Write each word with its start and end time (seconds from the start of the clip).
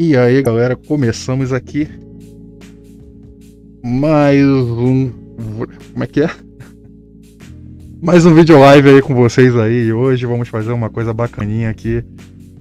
E 0.00 0.16
aí, 0.16 0.40
galera, 0.42 0.76
começamos 0.76 1.52
aqui 1.52 1.88
mais 3.84 4.40
um. 4.40 5.10
Como 5.92 6.04
é 6.04 6.06
que 6.06 6.20
é? 6.20 6.30
Mais 8.00 8.24
um 8.24 8.32
vídeo 8.32 8.60
live 8.60 8.90
aí 8.90 9.02
com 9.02 9.12
vocês 9.12 9.56
aí. 9.56 9.86
E 9.86 9.92
hoje 9.92 10.24
vamos 10.24 10.46
fazer 10.46 10.70
uma 10.70 10.88
coisa 10.88 11.12
bacaninha 11.12 11.68
aqui 11.68 12.04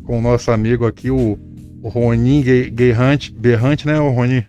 com 0.03 0.17
o 0.17 0.21
nosso 0.21 0.49
amigo 0.49 0.87
aqui, 0.87 1.11
o, 1.11 1.37
Ronin 1.83 2.43
Berrante, 2.71 3.31
Berrante, 3.31 3.85
né, 3.85 3.99
o 3.99 4.09
Ronin? 4.09 4.43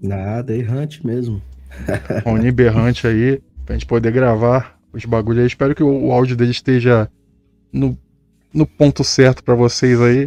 Nada, 0.00 0.56
errante 0.56 1.06
mesmo. 1.06 1.42
Ronin 2.24 2.52
Berrante 2.52 3.06
aí, 3.06 3.38
pra 3.66 3.74
gente 3.74 3.84
poder 3.84 4.12
gravar 4.12 4.80
os 4.94 5.04
bagulhos 5.04 5.40
aí. 5.40 5.46
Espero 5.46 5.74
que 5.74 5.82
o, 5.82 6.06
o 6.06 6.10
áudio 6.10 6.36
dele 6.36 6.52
esteja 6.52 7.06
no, 7.70 7.98
no 8.50 8.66
ponto 8.66 9.04
certo 9.04 9.44
para 9.44 9.54
vocês 9.54 10.00
aí. 10.00 10.26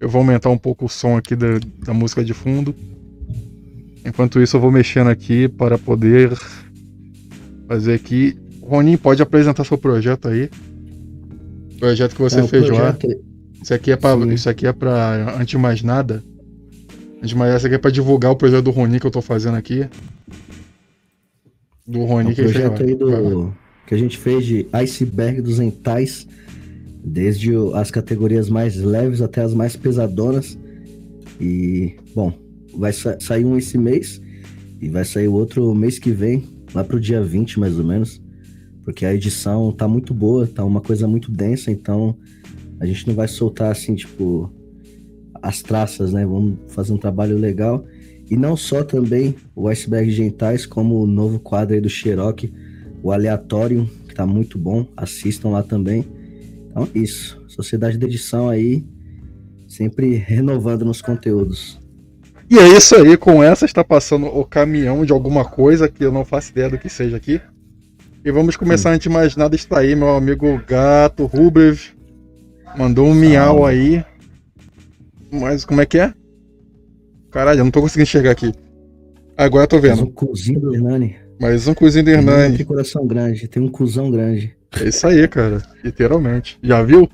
Eu 0.00 0.08
vou 0.08 0.20
aumentar 0.20 0.50
um 0.50 0.58
pouco 0.58 0.84
o 0.84 0.88
som 0.88 1.16
aqui 1.16 1.34
da, 1.34 1.58
da 1.84 1.94
música 1.94 2.24
de 2.24 2.34
fundo. 2.34 2.74
Enquanto 4.04 4.40
isso, 4.40 4.56
eu 4.56 4.60
vou 4.60 4.70
mexendo 4.70 5.08
aqui 5.08 5.48
para 5.48 5.78
poder 5.78 6.30
fazer 7.66 7.94
aqui. 7.94 8.38
Ronin, 8.62 8.96
pode 8.96 9.22
apresentar 9.22 9.64
seu 9.64 9.78
projeto 9.78 10.28
aí. 10.28 10.50
O 11.74 11.78
projeto 11.78 12.14
que 12.14 12.22
você 12.22 12.40
é, 12.40 12.46
fez 12.46 12.66
projeto... 12.66 13.08
lá. 13.08 13.14
Isso 13.62 13.74
aqui 13.74 13.90
é 13.90 13.96
para, 13.96 14.32
isso 14.32 14.48
aqui 14.48 14.66
é 14.66 14.72
para 14.72 15.34
antes 15.36 15.48
de 15.48 15.58
mais 15.58 15.82
nada. 15.82 16.22
Antes 17.18 17.30
de 17.30 17.34
mais 17.34 17.48
nada, 17.48 17.58
isso 17.58 17.66
aqui 17.66 17.74
é 17.74 17.78
para 17.78 17.90
divulgar 17.90 18.30
o 18.30 18.36
projeto 18.36 18.64
do 18.64 18.70
Ronin 18.70 18.98
que 18.98 19.06
eu 19.06 19.10
tô 19.10 19.22
fazendo 19.22 19.56
aqui. 19.56 19.88
Do 21.86 22.04
Ronin 22.04 22.30
é 22.30 22.34
que 22.34 22.42
projeto 22.42 22.82
aí 22.82 22.94
do 22.94 23.52
que 23.86 23.94
a 23.94 23.98
gente 23.98 24.18
fez 24.18 24.44
de 24.44 24.66
iceberg 24.72 25.40
dos 25.40 25.60
entais 25.60 26.26
desde 27.06 27.52
as 27.74 27.88
categorias 27.88 28.50
mais 28.50 28.74
leves 28.76 29.22
até 29.22 29.40
as 29.40 29.54
mais 29.54 29.76
pesadonas. 29.76 30.58
E, 31.40 31.94
bom, 32.12 32.32
vai 32.76 32.92
sa 32.92 33.18
sair 33.20 33.44
um 33.44 33.56
esse 33.56 33.78
mês 33.78 34.20
e 34.80 34.88
vai 34.88 35.04
sair 35.04 35.28
o 35.28 35.34
outro 35.34 35.72
mês 35.72 36.00
que 36.00 36.10
vem, 36.10 36.44
lá 36.74 36.82
pro 36.82 36.98
dia 36.98 37.22
20 37.22 37.60
mais 37.60 37.78
ou 37.78 37.84
menos, 37.84 38.20
porque 38.84 39.06
a 39.06 39.14
edição 39.14 39.70
tá 39.70 39.86
muito 39.86 40.12
boa, 40.12 40.46
tá 40.46 40.64
uma 40.64 40.80
coisa 40.80 41.06
muito 41.06 41.30
densa, 41.30 41.70
então 41.70 42.16
a 42.80 42.84
gente 42.84 43.06
não 43.06 43.14
vai 43.14 43.28
soltar 43.28 43.70
assim, 43.70 43.94
tipo, 43.94 44.52
as 45.40 45.62
traças, 45.62 46.12
né? 46.12 46.26
Vamos 46.26 46.58
fazer 46.68 46.92
um 46.92 46.98
trabalho 46.98 47.38
legal. 47.38 47.86
E 48.28 48.36
não 48.36 48.56
só 48.56 48.82
também 48.82 49.36
o 49.54 49.68
Iceberg 49.68 50.10
Gentais, 50.10 50.66
como 50.66 51.00
o 51.00 51.06
novo 51.06 51.38
quadro 51.38 51.74
aí 51.74 51.80
do 51.80 51.88
Cherokee, 51.88 52.52
o 53.02 53.12
Aleatório, 53.12 53.88
que 54.08 54.14
tá 54.14 54.26
muito 54.26 54.58
bom. 54.58 54.86
Assistam 54.96 55.50
lá 55.50 55.62
também. 55.62 56.04
Então 56.76 56.88
isso. 56.94 57.42
Sociedade 57.48 57.96
de 57.96 58.04
Edição 58.04 58.50
aí, 58.50 58.84
sempre 59.66 60.14
renovando 60.14 60.84
nos 60.84 61.00
conteúdos. 61.00 61.80
E 62.50 62.58
é 62.58 62.68
isso 62.68 62.94
aí, 62.94 63.16
com 63.16 63.42
essa 63.42 63.64
está 63.64 63.82
passando 63.82 64.26
o 64.26 64.44
caminhão 64.44 65.04
de 65.04 65.10
alguma 65.10 65.42
coisa 65.42 65.88
que 65.88 66.04
eu 66.04 66.12
não 66.12 66.22
faço 66.22 66.50
ideia 66.50 66.68
do 66.68 66.78
que 66.78 66.90
seja 66.90 67.16
aqui. 67.16 67.40
E 68.22 68.30
vamos 68.30 68.56
começar, 68.56 68.90
antes 68.90 69.04
de 69.04 69.08
mais 69.08 69.34
nada, 69.36 69.56
está 69.56 69.78
aí, 69.78 69.96
meu 69.96 70.10
amigo 70.10 70.60
Gato 70.68 71.24
Rublev. 71.24 71.80
Mandou 72.76 73.06
um 73.06 73.14
miau 73.14 73.64
aí. 73.64 74.04
Mas 75.32 75.64
como 75.64 75.80
é 75.80 75.86
que 75.86 75.98
é? 75.98 76.12
Caralho, 77.30 77.60
eu 77.60 77.64
não 77.64 77.70
tô 77.70 77.80
conseguindo 77.80 78.02
enxergar 78.02 78.32
aqui. 78.32 78.52
Agora 79.34 79.64
eu 79.64 79.68
tô 79.68 79.80
vendo. 79.80 79.96
Mais 79.96 80.08
um 80.08 80.12
cozinho 80.12 80.60
do 80.60 80.74
Hernani. 80.74 81.16
Mais 81.40 81.68
um 81.68 81.74
cozinho 81.74 82.04
do 82.04 82.10
Hernani. 82.10 82.58
Tem 82.58 82.66
coração 82.66 83.06
grande, 83.06 83.48
tem 83.48 83.62
um 83.62 83.68
cuzão 83.68 84.10
grande. 84.10 84.54
É 84.80 84.88
isso 84.88 85.06
aí, 85.06 85.26
cara. 85.28 85.62
Literalmente. 85.82 86.58
Já 86.62 86.82
viu? 86.82 87.08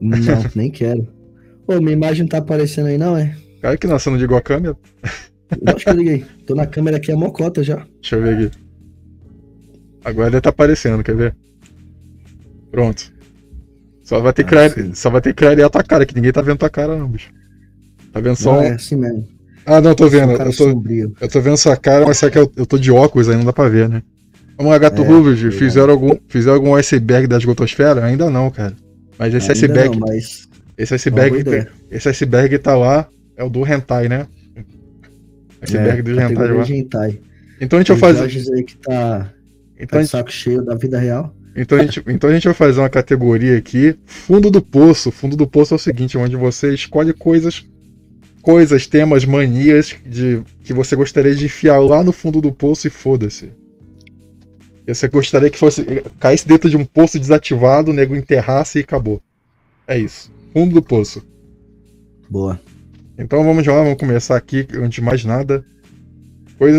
Não, 0.00 0.18
nem 0.54 0.70
quero. 0.70 1.06
Ô, 1.66 1.80
minha 1.80 1.92
imagem 1.92 2.22
não 2.22 2.28
tá 2.28 2.38
aparecendo 2.38 2.86
aí, 2.86 2.98
não, 2.98 3.16
é? 3.16 3.36
Cara, 3.60 3.76
que 3.76 3.86
nossa, 3.86 4.10
não 4.10 4.16
ligou 4.16 4.36
a 4.36 4.42
câmera? 4.42 4.76
Acho 5.66 5.84
que 5.84 5.90
eu 5.90 5.94
liguei. 5.94 6.24
Tô 6.46 6.54
na 6.54 6.66
câmera 6.66 6.96
aqui, 6.96 7.12
a 7.12 7.16
mocota 7.16 7.62
já. 7.62 7.86
Deixa 8.00 8.16
eu 8.16 8.22
ver 8.22 8.46
aqui. 8.46 8.56
Agora 10.04 10.30
ele 10.30 10.40
tá 10.40 10.50
aparecendo, 10.50 11.02
quer 11.02 11.14
ver? 11.14 11.36
Pronto. 12.70 13.12
Só 14.02 14.20
vai 14.20 14.32
ter, 14.32 14.42
ah, 14.42 14.44
que, 14.44 14.50
clare... 14.50 14.90
só 14.94 15.10
vai 15.10 15.20
ter 15.20 15.34
que 15.34 15.44
clarear 15.44 15.66
a 15.66 15.70
tua 15.70 15.82
cara, 15.82 16.06
que 16.06 16.14
ninguém 16.14 16.32
tá 16.32 16.40
vendo 16.40 16.58
tua 16.58 16.70
cara, 16.70 16.96
não, 16.96 17.08
bicho. 17.08 17.30
Tá 18.12 18.20
vendo 18.20 18.36
só. 18.36 18.54
Não, 18.54 18.60
um... 18.60 18.64
é 18.64 18.72
assim 18.72 18.96
mesmo. 18.96 19.28
Ah, 19.66 19.80
não, 19.80 19.94
tô 19.94 20.08
vendo. 20.08 20.32
Eu 20.32 20.56
tô, 20.56 20.84
eu 21.20 21.28
tô 21.28 21.40
vendo 21.40 21.56
sua 21.56 21.76
cara, 21.76 22.06
mas 22.06 22.18
será 22.18 22.32
que 22.32 22.38
eu, 22.38 22.50
eu 22.56 22.66
tô 22.66 22.78
de 22.78 22.90
óculos 22.90 23.28
aí, 23.28 23.36
não 23.36 23.44
dá 23.44 23.52
pra 23.52 23.68
ver, 23.68 23.88
né? 23.88 24.02
Vamos 24.60 24.72
lá, 24.72 24.78
Gato 24.78 25.00
é, 25.00 25.06
Rubens, 25.06 25.54
fizeram 25.54 25.90
algum, 25.90 26.14
fizeram 26.28 26.56
algum 26.56 26.74
iceberg 26.74 27.26
da 27.26 27.38
esgotosfera? 27.38 28.04
Ainda 28.04 28.28
não, 28.28 28.50
cara. 28.50 28.74
Mas 29.18 29.32
esse 29.32 29.50
Ainda 29.50 29.52
iceberg. 29.54 29.98
Não, 29.98 30.06
mas... 30.06 30.50
Esse 30.76 30.94
iceberg. 30.94 31.66
Esse 31.90 32.10
iceberg 32.10 32.58
tá 32.58 32.76
lá, 32.76 33.08
é 33.38 33.42
o 33.42 33.48
do 33.48 33.66
Hentai, 33.66 34.06
né? 34.10 34.26
Iceberg 35.62 36.00
é, 36.00 36.02
do 36.02 36.10
Hentai 36.20 36.52
lá. 36.52 36.62
Hentai. 36.68 37.20
Então 37.58 37.78
a 37.78 37.82
gente 37.82 37.92
vai 37.92 38.12
fazer. 38.12 38.54
aí 38.54 38.62
que 38.62 38.76
tá, 38.76 39.32
então 39.78 39.98
tá 39.98 40.02
de 40.02 40.08
saco 40.08 40.30
cheio 40.30 40.62
da 40.62 40.74
vida 40.74 40.98
real. 40.98 41.34
Então 41.56 41.78
a, 41.78 41.82
gente, 41.82 42.04
então 42.08 42.28
a 42.28 42.34
gente 42.34 42.44
vai 42.44 42.52
fazer 42.52 42.80
uma 42.80 42.90
categoria 42.90 43.56
aqui, 43.56 43.96
fundo 44.04 44.50
do 44.50 44.60
poço. 44.60 45.10
Fundo 45.10 45.38
do 45.38 45.46
poço 45.46 45.72
é 45.72 45.76
o 45.76 45.80
seguinte, 45.80 46.18
onde 46.18 46.36
você 46.36 46.74
escolhe 46.74 47.14
coisas, 47.14 47.64
coisas, 48.42 48.86
temas, 48.86 49.24
manias 49.24 49.96
de 50.04 50.42
que 50.62 50.74
você 50.74 50.94
gostaria 50.94 51.34
de 51.34 51.46
enfiar 51.46 51.78
lá 51.78 52.04
no 52.04 52.12
fundo 52.12 52.42
do 52.42 52.52
poço 52.52 52.86
e 52.86 52.90
foda-se. 52.90 53.58
Você 54.94 55.08
gostaria 55.08 55.50
que 55.50 55.58
fosse 55.58 55.84
caísse 56.18 56.46
dentro 56.46 56.68
de 56.68 56.76
um 56.76 56.84
poço 56.84 57.18
desativado, 57.18 57.90
o 57.90 57.94
nego 57.94 58.16
enterrasse 58.16 58.78
e 58.78 58.82
acabou. 58.82 59.20
É 59.86 59.98
isso. 59.98 60.32
Fundo 60.52 60.74
do 60.74 60.82
poço. 60.82 61.22
Boa. 62.28 62.60
Então 63.18 63.44
vamos 63.44 63.66
lá, 63.66 63.82
vamos 63.82 63.98
começar 63.98 64.36
aqui, 64.36 64.66
antes 64.74 64.94
de 64.94 65.02
mais 65.02 65.24
nada. 65.24 65.64
Pois, 66.58 66.74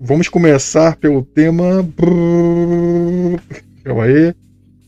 vamos 0.00 0.28
começar 0.28 0.96
pelo 0.96 1.22
tema. 1.22 1.86
Calma 3.84 4.04
aí. 4.04 4.34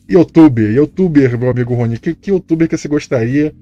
Youtuber. 0.08 0.70
Youtuber, 0.70 1.38
meu 1.38 1.50
amigo 1.50 1.74
Rony. 1.74 1.98
Que, 1.98 2.14
que 2.14 2.30
youtuber 2.30 2.68
que 2.68 2.76
você 2.76 2.88
gostaria 2.88 3.54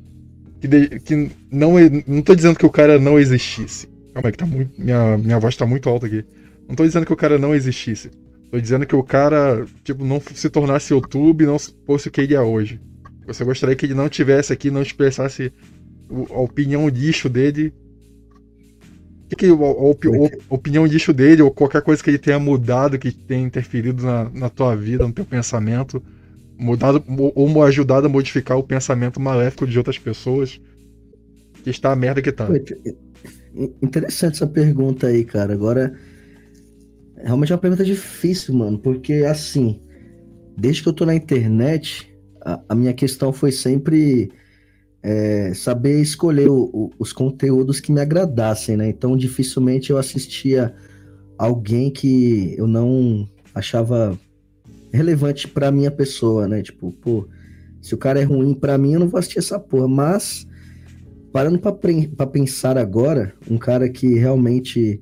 que, 0.61 0.69
de, 0.69 1.01
que 1.01 1.31
não. 1.51 1.75
Não 2.07 2.23
tô 2.23 2.35
dizendo 2.35 2.59
que 2.59 2.67
o 2.67 2.71
cara 2.71 2.99
não 2.99 3.19
existisse. 3.19 3.89
Calma 4.15 4.29
aí, 4.29 4.33
que 4.33 4.39
tá 4.39 4.47
muito. 4.47 4.71
Minha, 4.81 5.19
minha 5.19 5.39
voz 5.39 5.57
tá 5.57 5.67
muito 5.67 5.89
alta 5.89 6.07
aqui. 6.07 6.25
Não 6.69 6.75
tô 6.75 6.85
dizendo 6.85 7.07
que 7.07 7.13
o 7.13 7.17
cara 7.17 7.39
não 7.39 7.55
existisse. 7.55 8.11
Tô 8.51 8.61
dizendo 8.61 8.87
que 8.87 8.95
o 8.95 9.03
cara, 9.03 9.67
tipo, 9.83 10.05
não 10.05 10.21
se 10.21 10.49
tornasse 10.49 10.93
YouTube, 10.93 11.47
não 11.47 11.59
fosse 11.85 12.09
o 12.09 12.11
que 12.11 12.21
ele 12.21 12.35
é 12.35 12.41
hoje. 12.41 12.81
Você 13.27 13.45
gostaria 13.45 13.75
que 13.75 13.87
ele 13.87 13.95
não 13.95 14.09
tivesse 14.09 14.53
aqui, 14.53 14.71
não 14.71 14.83
expressasse 14.83 15.53
a 16.31 16.41
opinião 16.41 16.89
lixo 16.89 17.29
dele. 17.29 17.75
O 19.25 19.29
que, 19.29 19.37
que 19.37 19.47
a, 19.47 19.51
a, 19.51 19.55
a, 19.55 20.55
opinião 20.55 20.87
lixo 20.87 21.13
dele, 21.13 21.43
ou 21.43 21.51
qualquer 21.51 21.83
coisa 21.83 22.03
que 22.03 22.11
ele 22.11 22.19
tenha 22.19 22.39
mudado, 22.39 22.99
que 22.99 23.11
tenha 23.11 23.45
interferido 23.45 24.05
na, 24.05 24.31
na 24.31 24.49
tua 24.49 24.77
vida, 24.77 25.05
no 25.05 25.13
teu 25.13 25.25
pensamento, 25.25 26.01
mudado 26.57 27.03
ou 27.35 27.63
ajudado 27.65 28.07
a 28.07 28.11
modificar 28.11 28.57
o 28.57 28.63
pensamento 28.63 29.21
maléfico 29.21 29.67
de 29.67 29.77
outras 29.77 29.99
pessoas, 29.99 30.61
que 31.65 31.71
está 31.71 31.91
a 31.91 31.97
merda 31.97 32.23
que 32.23 32.31
tá. 32.31 32.49
Interessante 33.83 34.35
essa 34.35 34.47
pergunta 34.47 35.09
aí, 35.09 35.25
cara. 35.25 35.53
Agora 35.53 35.93
realmente 37.23 37.53
é 37.53 37.55
uma 37.55 37.61
pergunta 37.61 37.85
difícil, 37.85 38.55
mano, 38.55 38.79
porque 38.79 39.25
assim, 39.29 39.81
desde 40.57 40.83
que 40.83 40.89
eu 40.89 40.93
tô 40.93 41.05
na 41.05 41.15
internet, 41.15 42.13
a, 42.45 42.61
a 42.69 42.75
minha 42.75 42.93
questão 42.93 43.33
foi 43.33 43.53
sempre 43.53 44.31
é, 45.03 45.53
saber 45.55 46.01
escolher 46.01 46.49
o, 46.49 46.71
o, 46.73 46.91
os 46.99 47.13
conteúdos 47.13 47.81
que 47.81 47.93
me 47.93 48.01
agradassem, 48.01 48.77
né? 48.77 48.89
Então, 48.89 49.17
dificilmente 49.17 49.91
eu 49.91 49.99
assistia 49.99 50.75
alguém 51.39 51.91
que 51.91 52.55
eu 52.57 52.67
não 52.67 53.29
achava 53.55 54.19
relevante 54.93 55.47
para 55.47 55.71
minha 55.71 55.91
pessoa, 55.91 56.49
né? 56.49 56.63
Tipo, 56.63 56.91
pô, 56.93 57.29
se 57.81 57.95
o 57.95 57.99
cara 57.99 58.21
é 58.21 58.25
ruim 58.25 58.55
para 58.55 58.77
mim, 58.77 58.95
eu 58.95 59.01
não 59.01 59.09
vou 59.09 59.19
assistir 59.19 59.39
essa 59.39 59.61
porra. 59.61 59.87
Mas, 59.87 60.47
parando 61.33 61.59
para 61.59 62.27
pensar 62.27 62.77
agora, 62.77 63.33
um 63.49 63.59
cara 63.59 63.89
que 63.89 64.15
realmente 64.15 65.01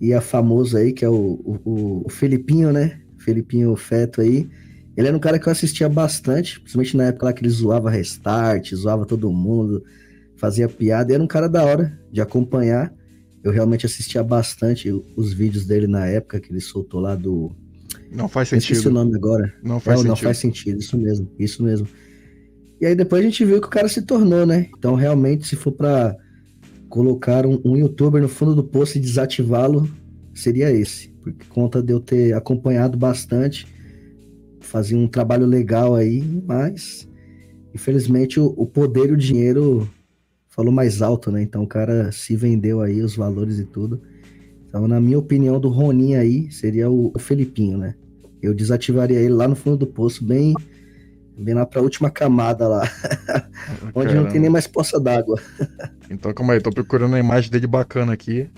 e 0.00 0.12
a 0.12 0.20
famosa 0.20 0.78
aí, 0.78 0.92
que 0.92 1.04
é 1.04 1.08
o, 1.08 1.40
o, 1.64 2.02
o 2.04 2.10
Felipinho, 2.10 2.72
né? 2.72 3.00
Felipinho 3.18 3.74
Feto 3.76 4.20
aí. 4.20 4.48
Ele 4.96 5.08
era 5.08 5.16
um 5.16 5.20
cara 5.20 5.38
que 5.38 5.46
eu 5.46 5.52
assistia 5.52 5.88
bastante, 5.88 6.58
principalmente 6.60 6.96
na 6.96 7.04
época 7.04 7.26
lá 7.26 7.32
que 7.32 7.42
ele 7.42 7.50
zoava 7.50 7.90
restart, 7.90 8.74
zoava 8.74 9.04
todo 9.04 9.30
mundo, 9.30 9.84
fazia 10.36 10.68
piada. 10.68 11.12
E 11.12 11.14
era 11.14 11.22
um 11.22 11.26
cara 11.26 11.48
da 11.48 11.64
hora 11.64 11.98
de 12.10 12.20
acompanhar. 12.20 12.92
Eu 13.44 13.52
realmente 13.52 13.84
assistia 13.84 14.24
bastante 14.24 14.90
os 15.16 15.32
vídeos 15.32 15.66
dele 15.66 15.86
na 15.86 16.06
época 16.06 16.40
que 16.40 16.50
ele 16.50 16.60
soltou 16.60 17.00
lá 17.00 17.14
do. 17.14 17.54
Não 18.10 18.28
faz 18.28 18.48
sentido. 18.48 18.72
Esqueci 18.72 18.88
o 18.88 18.92
nome 18.92 19.14
agora. 19.14 19.52
Não 19.62 19.78
faz 19.78 19.98
não, 19.98 20.02
sentido. 20.02 20.08
Não 20.08 20.16
faz 20.16 20.38
sentido, 20.38 20.80
isso 20.80 20.98
mesmo, 20.98 21.30
isso 21.38 21.62
mesmo. 21.62 21.86
E 22.80 22.86
aí 22.86 22.94
depois 22.94 23.22
a 23.22 23.24
gente 23.24 23.44
viu 23.44 23.60
que 23.60 23.66
o 23.66 23.70
cara 23.70 23.88
se 23.88 24.02
tornou, 24.02 24.46
né? 24.46 24.68
Então 24.76 24.94
realmente, 24.94 25.46
se 25.46 25.56
for 25.56 25.72
para 25.72 26.16
colocar 26.88 27.46
um, 27.46 27.76
youtuber 27.76 28.22
no 28.22 28.28
fundo 28.28 28.54
do 28.54 28.64
poço 28.64 28.98
e 28.98 29.00
desativá-lo 29.00 29.88
seria 30.34 30.70
esse. 30.70 31.08
Por 31.08 31.32
conta 31.48 31.82
de 31.82 31.92
eu 31.92 32.00
ter 32.00 32.34
acompanhado 32.34 32.96
bastante, 32.96 33.66
fazia 34.60 34.96
um 34.96 35.08
trabalho 35.08 35.46
legal 35.46 35.94
aí, 35.94 36.22
mas 36.46 37.08
infelizmente 37.74 38.40
o, 38.40 38.54
o 38.56 38.66
poder 38.66 39.10
e 39.10 39.12
o 39.12 39.16
dinheiro 39.16 39.88
falou 40.48 40.72
mais 40.72 41.02
alto, 41.02 41.30
né? 41.30 41.42
Então 41.42 41.62
o 41.62 41.66
cara 41.66 42.10
se 42.10 42.34
vendeu 42.34 42.80
aí 42.80 43.02
os 43.02 43.14
valores 43.14 43.58
e 43.58 43.64
tudo. 43.64 44.00
Então, 44.66 44.88
na 44.88 45.00
minha 45.00 45.18
opinião, 45.18 45.60
do 45.60 45.68
Ronin 45.68 46.14
aí 46.14 46.50
seria 46.50 46.90
o, 46.90 47.12
o 47.14 47.18
Felipinho, 47.18 47.78
né? 47.78 47.94
Eu 48.42 48.54
desativaria 48.54 49.18
ele 49.18 49.34
lá 49.34 49.46
no 49.48 49.56
fundo 49.56 49.78
do 49.78 49.86
poço, 49.86 50.24
bem, 50.24 50.54
bem 51.36 51.54
lá 51.54 51.66
pra 51.66 51.82
última 51.82 52.10
camada 52.10 52.66
lá. 52.66 52.90
onde 53.94 54.14
não 54.14 54.26
tem 54.26 54.40
nem 54.40 54.50
mais 54.50 54.66
poça 54.66 54.98
d'água. 54.98 55.40
então, 56.10 56.32
calma 56.32 56.54
aí, 56.54 56.60
tô 56.60 56.70
procurando 56.70 57.14
a 57.14 57.18
imagem 57.18 57.50
dele 57.50 57.66
bacana 57.66 58.12
aqui. 58.12 58.48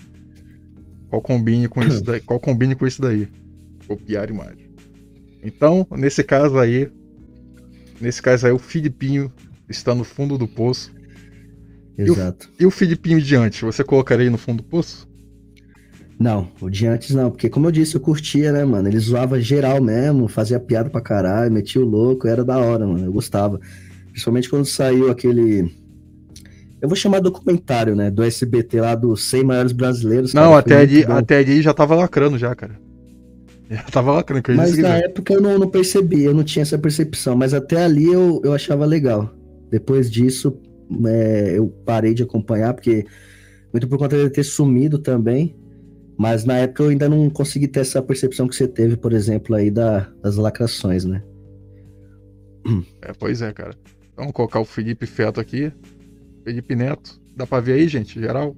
Qual 1.08 1.22
combine 1.22 1.69
com 1.69 1.82
isso 1.82 2.02
daí? 2.04 2.20
Qual 2.20 2.38
combine 2.38 2.75
com 2.75 2.86
isso 2.86 3.00
daí? 3.00 3.28
Copiar 3.86 4.28
imagem. 4.28 4.70
Então, 5.42 5.86
nesse 5.92 6.22
caso 6.22 6.58
aí, 6.58 6.90
nesse 8.00 8.20
caso 8.20 8.46
aí, 8.46 8.52
o 8.52 8.58
Filipinho 8.58 9.32
está 9.69 9.94
no 9.94 10.04
fundo 10.04 10.36
do 10.36 10.46
poço. 10.46 10.92
Exato. 11.96 12.48
E 12.58 12.62
o, 12.62 12.64
e 12.64 12.66
o 12.66 12.70
Filipinho 12.70 13.20
de 13.20 13.34
antes, 13.34 13.60
você 13.60 13.82
colocaria 13.82 14.26
aí 14.26 14.30
no 14.30 14.38
fundo 14.38 14.62
do 14.62 14.69
poço? 14.69 15.07
Não, 16.19 16.49
o 16.61 16.69
de 16.69 16.87
antes 16.87 17.15
não, 17.15 17.31
porque 17.31 17.49
como 17.49 17.69
eu 17.69 17.70
disse, 17.70 17.94
eu 17.94 18.00
curtia, 18.00 18.50
né, 18.50 18.65
mano? 18.65 18.88
Ele 18.88 18.99
zoava 18.99 19.41
geral 19.41 19.81
mesmo, 19.81 20.26
fazia 20.26 20.59
piada 20.59 20.91
pra 20.91 21.00
caralho, 21.00 21.53
metia 21.53 21.81
o 21.81 21.85
louco, 21.85 22.26
era 22.26 22.44
da 22.44 22.59
hora, 22.59 22.85
mano. 22.85 23.06
Eu 23.06 23.12
gostava. 23.12 23.61
Principalmente 24.11 24.50
quando 24.50 24.65
saiu 24.65 25.11
aquele. 25.11 25.73
Eu 26.81 26.88
vou 26.88 26.97
chamar 26.97 27.20
documentário, 27.20 27.94
né? 27.94 28.11
Do 28.11 28.25
SBT 28.25 28.81
lá 28.81 28.97
dos 28.97 29.25
100 29.31 29.44
maiores 29.44 29.73
brasileiros. 29.73 30.35
Não, 30.35 30.50
cara, 30.50 30.59
até, 30.59 30.76
ali, 30.76 31.05
até 31.05 31.38
ali 31.38 31.62
já 31.62 31.73
tava 31.73 31.94
lacrando 31.94 32.37
já, 32.37 32.55
cara. 32.55 32.75
Já 33.71 33.82
tava 33.82 34.12
lacrando. 34.12 34.43
Que 34.43 34.53
mas 34.53 34.79
na 34.79 34.97
época 34.97 35.35
eu 35.35 35.43
não, 35.43 35.59
não 35.59 35.69
percebi, 35.69 36.25
eu 36.25 36.32
não 36.32 36.43
tinha 36.43 36.62
essa 36.62 36.79
percepção. 36.79 37.37
Mas 37.37 37.53
até 37.53 37.85
ali 37.85 38.06
eu, 38.11 38.41
eu 38.43 38.55
achava 38.55 38.87
legal. 38.87 39.31
Depois 39.71 40.11
disso, 40.11 40.59
é, 41.06 41.53
eu 41.59 41.69
parei 41.85 42.14
de 42.14 42.23
acompanhar, 42.23 42.73
porque 42.73 43.05
muito 43.71 43.87
por 43.87 43.99
conta 43.99 44.17
de 44.17 44.31
ter 44.31 44.43
sumido 44.43 44.99
também. 44.99 45.55
Mas 46.19 46.44
na 46.44 46.56
época 46.56 46.82
eu 46.82 46.88
ainda 46.88 47.09
não 47.09 47.31
consegui 47.31 47.69
ter 47.69 47.79
essa 47.79 48.03
percepção 48.03 48.49
que 48.49 48.56
você 48.56 48.67
teve, 48.67 48.97
por 48.97 49.12
exemplo, 49.12 49.55
aí 49.55 49.70
da, 49.70 50.00
das 50.20 50.35
lacrações, 50.35 51.05
né? 51.05 51.23
É, 53.00 53.12
pois 53.12 53.41
é, 53.41 53.53
cara. 53.53 53.75
Vamos 54.17 54.32
colocar 54.32 54.59
o 54.59 54.65
Felipe 54.65 55.06
Feto 55.06 55.41
aqui. 55.41 55.73
Felipe 56.44 56.75
Neto. 56.75 57.20
Dá 57.37 57.47
pra 57.47 57.61
ver 57.61 57.75
aí, 57.75 57.87
gente? 57.87 58.20
Geral. 58.20 58.55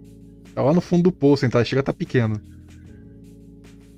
Tá 0.55 0.63
lá 0.63 0.73
no 0.73 0.81
fundo 0.81 1.05
do 1.05 1.13
poço, 1.13 1.45
hein? 1.45 1.51
Tá? 1.51 1.63
Chega 1.63 1.83
tá 1.83 1.93
pequeno. 1.93 2.41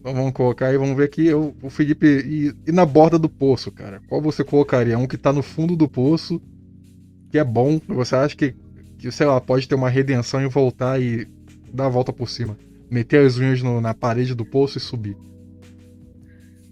Então 0.01 0.13
vamos 0.13 0.33
colocar 0.33 0.67
aí, 0.67 0.77
vamos 0.77 0.97
ver 0.97 1.05
aqui 1.05 1.33
o, 1.33 1.55
o 1.63 1.71
Felipe. 1.71 2.07
E, 2.07 2.53
e, 2.67 2.73
na 2.73 2.85
borda 2.85 3.17
do 3.17 3.29
poço, 3.29 3.71
cara. 3.71 4.03
Qual 4.09 4.21
você 4.21 4.43
colocaria? 4.43 4.99
Um 4.99 5.07
que 5.07 5.17
tá 5.17 5.33
no 5.33 5.43
fundo 5.43 5.77
do 5.77 5.89
poço, 5.89 6.43
que 7.31 7.39
é 7.39 7.45
bom. 7.45 7.81
Você 7.87 8.17
acha 8.17 8.37
que, 8.37 8.57
que 8.99 9.11
sei 9.13 9.27
lá, 9.27 9.41
pode 9.41 9.69
ter 9.69 9.77
uma 9.77 9.89
redenção 9.89 10.43
e 10.43 10.49
voltar 10.49 11.01
e 11.01 11.29
dar 11.73 11.87
a 11.87 11.91
volta 11.91 12.13
por 12.13 12.29
cima? 12.29 12.59
Meter 12.93 13.25
as 13.25 13.39
unhas 13.39 13.63
no, 13.63 13.81
na 13.81 13.95
parede 13.95 14.35
do 14.35 14.45
poço 14.45 14.77
e 14.77 14.81
subir. 14.81 15.17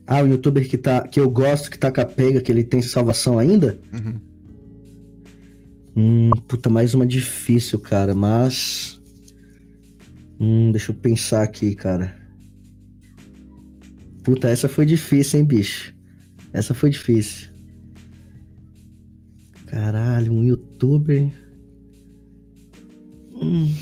Ah, 0.06 0.22
o 0.22 0.26
youtuber 0.26 0.68
que, 0.68 0.76
tá, 0.76 1.08
que 1.08 1.18
eu 1.18 1.30
gosto, 1.30 1.70
que 1.70 1.78
tá 1.78 1.90
capenga, 1.90 2.42
que 2.42 2.52
ele 2.52 2.62
tem 2.62 2.82
salvação 2.82 3.38
ainda? 3.38 3.80
Uhum. 3.92 4.20
Hum, 5.96 6.30
puta, 6.46 6.68
mais 6.68 6.94
uma 6.94 7.06
difícil, 7.06 7.78
cara, 7.78 8.14
mas. 8.14 9.00
Hum, 10.38 10.70
deixa 10.72 10.92
eu 10.92 10.94
pensar 10.94 11.42
aqui, 11.42 11.74
cara. 11.74 12.14
Puta, 14.22 14.48
essa 14.48 14.68
foi 14.68 14.84
difícil, 14.84 15.40
hein, 15.40 15.46
bicho? 15.46 15.94
Essa 16.52 16.74
foi 16.74 16.90
difícil. 16.90 17.48
Caralho, 19.66 20.32
um 20.32 20.44
youtuber. 20.44 21.30
Hum. 23.34 23.72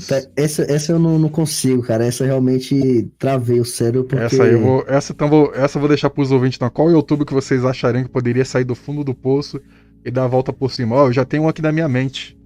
Puta, 0.00 0.30
essa, 0.36 0.62
essa 0.62 0.92
eu 0.92 0.98
não, 0.98 1.18
não, 1.18 1.28
consigo, 1.28 1.82
cara. 1.82 2.04
Essa 2.04 2.24
realmente 2.24 3.08
travei 3.18 3.60
o 3.60 3.64
cérebro 3.64 4.04
porque... 4.04 4.24
Essa 4.24 4.44
eu 4.44 4.60
vou. 4.60 4.84
Essa, 4.86 5.12
então 5.12 5.28
vou, 5.28 5.52
essa 5.54 5.76
eu 5.76 5.80
vou 5.80 5.88
deixar 5.88 6.10
pros 6.10 6.30
ouvintes. 6.30 6.56
Então, 6.56 6.70
qual 6.70 6.90
YouTube 6.90 7.24
que 7.24 7.34
vocês 7.34 7.64
achariam 7.64 8.02
que 8.02 8.10
poderia 8.10 8.44
sair 8.44 8.64
do 8.64 8.74
fundo 8.74 9.04
do 9.04 9.14
poço 9.14 9.60
e 10.04 10.10
dar 10.10 10.24
a 10.24 10.28
volta 10.28 10.52
por 10.52 10.70
cima? 10.70 10.96
Ó, 10.96 11.04
oh, 11.04 11.06
eu 11.08 11.12
já 11.12 11.24
tenho 11.24 11.44
um 11.44 11.48
aqui 11.48 11.60
na 11.60 11.70
minha 11.70 11.88
mente. 11.88 12.38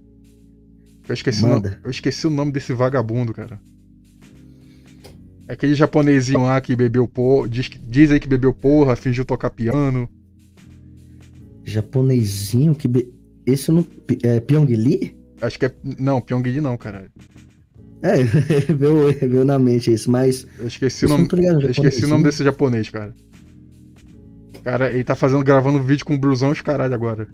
Eu 1.07 1.13
esqueci, 1.13 1.45
o, 1.45 1.61
eu 1.83 1.91
esqueci 1.91 2.27
o 2.27 2.31
nome 2.31 2.51
desse 2.51 2.73
vagabundo, 2.73 3.33
cara. 3.33 3.59
É 5.47 5.53
aquele 5.53 5.75
japonesinho 5.75 6.41
lá 6.41 6.59
que 6.59 6.75
bebeu 6.75 7.07
porra. 7.07 7.47
Diz, 7.47 7.69
diz 7.87 8.11
aí 8.11 8.19
que 8.19 8.27
bebeu 8.27 8.53
porra, 8.53 8.95
fingiu 8.95 9.23
tocar 9.23 9.51
piano. 9.51 10.09
Japonesinho 11.63 12.73
que. 12.73 12.87
Be... 12.87 13.13
Esse 13.45 13.71
não. 13.71 13.85
É 14.23 14.39
Pyong 14.39 14.65
Lee? 14.65 15.15
Acho 15.41 15.59
que 15.59 15.65
é. 15.65 15.73
Não, 15.83 16.21
Pyongyi 16.21 16.61
não, 16.61 16.77
cara. 16.77 17.07
É, 18.05 18.21
veio, 18.71 19.11
veio 19.13 19.43
na 19.43 19.57
mente 19.57 19.91
isso, 19.91 20.11
mas. 20.11 20.45
Eu 20.59 20.67
esqueci 20.67 21.07
o 21.07 21.09
nome. 21.09 21.27
Esqueci 21.71 22.05
o 22.05 22.07
nome 22.07 22.23
desse 22.23 22.43
japonês, 22.43 22.87
cara. 22.87 23.15
Cara, 24.63 24.91
ele 24.91 25.03
tá 25.03 25.15
fazendo, 25.15 25.43
gravando 25.43 25.81
vídeo 25.81 26.05
com 26.05 26.13
o 26.13 26.17
Brusão 26.17 26.51
os 26.51 26.61
caralho 26.61 26.93
agora. 26.93 27.27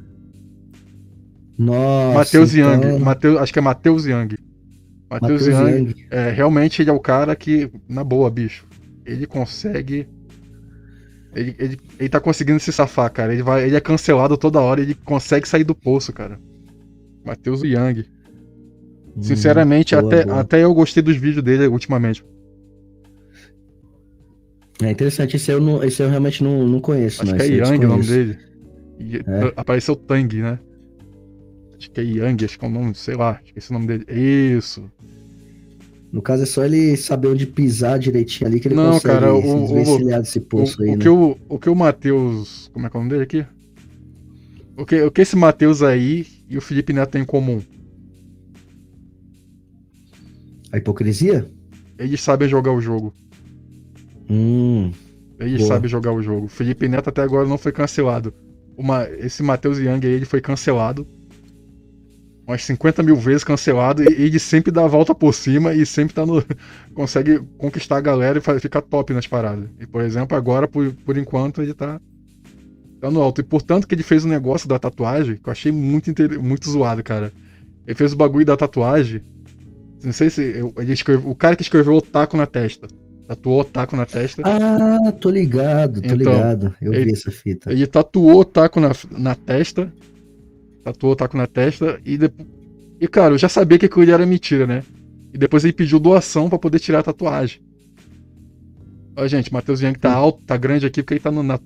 Nossa. 1.57 2.19
Matheus 2.19 2.55
então... 2.55 2.73
Young. 2.73 2.99
Mateus, 2.99 3.37
acho 3.41 3.51
que 3.51 3.59
é 3.59 3.61
Matheus 3.61 4.05
Young. 4.05 4.37
Matheus 5.09 5.45
Young. 5.45 5.69
Young. 5.69 5.95
É, 6.09 6.31
realmente 6.31 6.81
ele 6.81 6.89
é 6.89 6.93
o 6.93 6.99
cara 6.99 7.35
que, 7.35 7.69
na 7.87 8.03
boa, 8.03 8.29
bicho, 8.29 8.65
ele 9.05 9.25
consegue. 9.25 10.07
Ele, 11.35 11.55
ele, 11.59 11.79
ele 11.99 12.09
tá 12.09 12.19
conseguindo 12.19 12.59
se 12.61 12.71
safar, 12.71 13.11
cara. 13.11 13.33
Ele, 13.33 13.43
vai, 13.43 13.65
ele 13.65 13.75
é 13.75 13.81
cancelado 13.81 14.37
toda 14.37 14.61
hora, 14.61 14.81
ele 14.81 14.95
consegue 14.95 15.47
sair 15.47 15.65
do 15.65 15.75
poço, 15.75 16.13
cara. 16.13 16.39
Matheus 17.25 17.61
Young. 17.61 18.05
Hum, 19.15 19.21
Sinceramente, 19.21 19.95
boa, 19.95 20.07
até, 20.07 20.25
boa. 20.25 20.39
até 20.39 20.63
eu 20.63 20.73
gostei 20.73 21.03
dos 21.03 21.17
vídeos 21.17 21.43
dele 21.43 21.67
ultimamente. 21.67 22.23
É 24.81 24.89
interessante, 24.89 25.35
esse 25.35 25.51
eu, 25.51 25.61
não, 25.61 25.83
esse 25.83 26.01
eu 26.01 26.09
realmente 26.09 26.43
não, 26.43 26.67
não 26.67 26.79
conheço. 26.79 27.21
Acho 27.21 27.31
não, 27.31 27.37
que 27.37 27.43
é 27.43 27.47
Yang 27.47 27.85
o 27.85 27.89
nome 27.89 28.03
dele. 28.03 28.37
É. 28.99 29.53
Apareceu 29.55 29.95
Tang, 29.95 30.41
né? 30.41 30.59
Acho 31.77 31.91
que 31.91 32.01
é 32.01 32.03
Yang, 32.03 32.45
acho 32.45 32.59
que 32.59 32.65
é 32.65 32.67
o 32.67 32.71
nome, 32.71 32.95
sei 32.95 33.15
lá, 33.15 33.39
esqueci 33.45 33.69
o 33.69 33.73
nome 33.73 33.87
dele. 33.87 34.05
Isso. 34.09 34.83
No 36.11 36.21
caso 36.21 36.43
é 36.43 36.45
só 36.45 36.65
ele 36.65 36.97
saber 36.97 37.29
onde 37.29 37.45
pisar 37.45 37.97
direitinho 37.97 38.49
ali 38.49 38.59
que 38.59 38.67
ele 38.67 38.75
não, 38.75 38.93
consegue 38.93 39.13
cara, 39.13 39.33
o, 39.33 39.41
se 39.41 39.73
desvencilhar 39.73 40.19
desse 40.19 40.41
poço 40.41 40.81
o, 40.81 40.83
aí, 40.83 40.89
o 40.89 40.91
né? 40.93 40.97
Que 40.97 41.09
o, 41.09 41.37
o 41.47 41.59
que 41.59 41.69
o 41.69 41.75
Matheus. 41.75 42.69
Como 42.73 42.85
é 42.85 42.89
que 42.89 42.97
é 42.97 42.99
o 42.99 43.01
nome 43.01 43.11
dele 43.11 43.23
aqui? 43.23 43.45
O 44.77 44.85
que, 44.85 45.01
o 45.01 45.11
que 45.11 45.21
esse 45.21 45.35
Matheus 45.35 45.81
aí 45.81 46.25
e 46.49 46.57
o 46.57 46.61
Felipe 46.61 46.91
Neto 46.91 47.11
têm 47.11 47.21
em 47.21 47.25
comum? 47.25 47.61
A 50.71 50.77
hipocrisia? 50.77 51.49
Eles 51.97 52.21
sabem 52.21 52.47
jogar 52.47 52.71
o 52.71 52.81
jogo. 52.81 53.13
Hum, 54.29 54.91
Eles 55.39 55.59
boa. 55.59 55.67
sabem 55.67 55.89
jogar 55.89 56.13
o 56.13 56.21
jogo. 56.21 56.47
Felipe 56.47 56.87
Neto 56.87 57.09
até 57.09 57.21
agora 57.21 57.47
não 57.47 57.57
foi 57.57 57.71
cancelado. 57.71 58.33
Uma, 58.77 59.07
esse 59.09 59.43
Matheus 59.43 59.77
Young 59.77 60.05
aí, 60.05 60.13
ele 60.13 60.25
foi 60.25 60.41
cancelado. 60.41 61.05
Umas 62.47 62.63
50 62.63 63.03
mil 63.03 63.15
vezes 63.15 63.43
cancelado. 63.43 64.03
E 64.03 64.07
ele 64.07 64.39
sempre 64.39 64.71
dá 64.71 64.85
a 64.85 64.87
volta 64.87 65.13
por 65.13 65.33
cima 65.33 65.73
e 65.73 65.85
sempre 65.85 66.15
tá 66.15 66.25
no. 66.25 66.43
consegue 66.95 67.39
conquistar 67.57 67.97
a 67.97 68.01
galera 68.01 68.39
e 68.39 68.59
ficar 68.59 68.81
top 68.81 69.13
nas 69.13 69.27
paradas. 69.27 69.69
E, 69.79 69.85
por 69.85 70.01
exemplo, 70.01 70.35
agora, 70.35 70.67
por, 70.67 70.91
por 71.05 71.17
enquanto, 71.17 71.61
ele 71.61 71.73
tá 71.73 71.99
tá 73.01 73.09
no 73.09 73.21
alto. 73.21 73.41
E 73.41 73.43
portanto 73.43 73.87
que 73.87 73.95
ele 73.95 74.03
fez 74.03 74.23
o 74.23 74.27
um 74.27 74.29
negócio 74.29 74.69
da 74.69 74.79
tatuagem, 74.79 75.35
que 75.35 75.49
eu 75.49 75.51
achei 75.51 75.71
muito, 75.71 76.11
muito 76.41 76.69
zoado, 76.69 77.03
cara. 77.03 77.33
Ele 77.85 77.95
fez 77.95 78.13
o 78.13 78.15
bagulho 78.15 78.45
da 78.45 78.55
tatuagem. 78.55 79.21
Não 80.03 80.13
sei 80.13 80.29
se. 80.29 80.41
Ele 80.77 80.93
escreveu, 80.93 81.29
o 81.29 81.35
cara 81.35 81.55
que 81.55 81.61
escreveu 81.61 81.93
otaku 81.93 82.35
na 82.37 82.45
testa. 82.45 82.87
Tatuou 83.27 83.61
otaku 83.61 83.95
na 83.95 84.05
testa. 84.05 84.41
Ah, 84.45 85.11
tô 85.13 85.29
ligado, 85.29 86.01
tô 86.01 86.07
então, 86.07 86.17
ligado. 86.17 86.75
Eu 86.81 86.93
ele, 86.93 87.05
vi 87.05 87.11
essa 87.13 87.31
fita. 87.31 87.71
Ele 87.71 87.87
tatuou 87.87 88.41
otaku 88.41 88.79
na, 88.79 88.91
na 89.11 89.35
testa. 89.35 89.91
Tatuou 90.83 91.13
otaku 91.13 91.37
na 91.37 91.47
testa 91.47 91.99
e 92.03 92.17
depois. 92.17 92.47
E, 92.99 93.07
cara, 93.07 93.33
eu 93.33 93.37
já 93.37 93.49
sabia 93.49 93.79
que 93.79 93.87
aquilo 93.87 94.11
era 94.11 94.25
mentira, 94.27 94.67
né? 94.67 94.83
E 95.33 95.37
depois 95.37 95.63
ele 95.63 95.73
pediu 95.73 95.99
doação 95.99 96.49
para 96.49 96.59
poder 96.59 96.77
tirar 96.77 96.99
a 96.99 97.03
tatuagem. 97.03 97.59
Ó, 99.15 99.27
gente, 99.27 99.51
Matheus 99.51 99.81
Young 99.81 99.93
tá 99.93 100.13
alto, 100.13 100.43
tá 100.43 100.55
grande 100.55 100.85
aqui 100.85 101.01
porque 101.01 101.15
ele 101.15 101.21
tá 101.21 101.31
no, 101.31 101.41
na, 101.41 101.59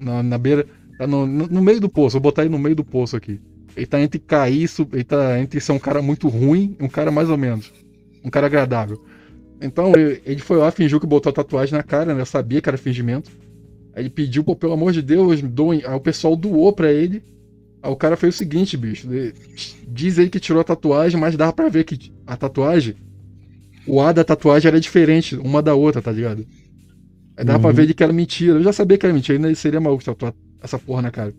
na, 0.00 0.22
na 0.22 0.38
beira. 0.38 0.66
Tá 0.98 1.06
no, 1.06 1.26
no, 1.26 1.46
no, 1.46 1.62
meio 1.62 1.80
do 1.80 1.88
poço. 1.88 2.14
Vou 2.14 2.22
botar 2.22 2.42
ele 2.42 2.50
no 2.50 2.58
meio 2.58 2.74
do 2.74 2.84
poço 2.84 3.16
aqui. 3.16 3.40
Ele 3.76 3.86
tá 3.86 4.00
entre 4.00 4.18
cair, 4.18 4.70
ele 4.92 5.04
tá 5.04 5.38
entre 5.38 5.60
ser 5.60 5.72
um 5.72 5.78
cara 5.78 6.00
muito 6.00 6.28
ruim 6.28 6.76
e 6.78 6.84
um 6.84 6.88
cara 6.88 7.10
mais 7.10 7.28
ou 7.28 7.36
menos. 7.36 7.72
Um 8.24 8.30
cara 8.30 8.46
agradável. 8.46 9.04
Então 9.60 9.92
ele, 9.96 10.20
ele 10.24 10.40
foi 10.40 10.58
lá, 10.58 10.70
fingiu 10.70 11.00
que 11.00 11.06
botou 11.06 11.30
a 11.30 11.32
tatuagem 11.32 11.76
na 11.76 11.82
cara, 11.82 12.14
né? 12.14 12.20
Eu 12.20 12.26
sabia 12.26 12.60
que 12.60 12.68
era 12.68 12.78
fingimento. 12.78 13.30
Aí 13.94 14.02
ele 14.02 14.10
pediu, 14.10 14.44
pô, 14.44 14.56
pelo 14.56 14.72
amor 14.72 14.92
de 14.92 15.02
Deus, 15.02 15.40
doem. 15.40 15.82
Aí 15.84 15.94
o 15.94 16.00
pessoal 16.00 16.36
doou 16.36 16.72
pra 16.72 16.92
ele. 16.92 17.22
Aí 17.82 17.90
o 17.90 17.96
cara 17.96 18.16
fez 18.16 18.34
o 18.34 18.38
seguinte, 18.38 18.76
bicho. 18.76 19.08
Diz 19.88 20.18
aí 20.18 20.28
que 20.28 20.40
tirou 20.40 20.60
a 20.60 20.64
tatuagem, 20.64 21.18
mas 21.18 21.36
dava 21.36 21.52
pra 21.52 21.68
ver 21.68 21.84
que 21.84 22.12
a 22.26 22.36
tatuagem. 22.36 22.96
O 23.86 24.00
A 24.00 24.12
da 24.12 24.24
tatuagem 24.24 24.68
era 24.68 24.80
diferente 24.80 25.36
uma 25.36 25.60
da 25.60 25.74
outra, 25.74 26.00
tá 26.00 26.10
ligado? 26.10 26.46
Aí 27.36 27.44
dava 27.44 27.58
uhum. 27.58 27.62
pra 27.62 27.72
ver 27.72 27.86
de 27.86 27.94
que 27.94 28.02
era 28.02 28.12
mentira. 28.12 28.58
Eu 28.58 28.62
já 28.62 28.72
sabia 28.72 28.96
que 28.96 29.04
era 29.04 29.12
mentira, 29.14 29.36
ainda 29.36 29.54
seria 29.54 29.80
maluco 29.80 30.04
tatuar 30.04 30.34
essa 30.62 30.78
porra 30.78 31.02
na 31.02 31.10
cara. 31.10 31.34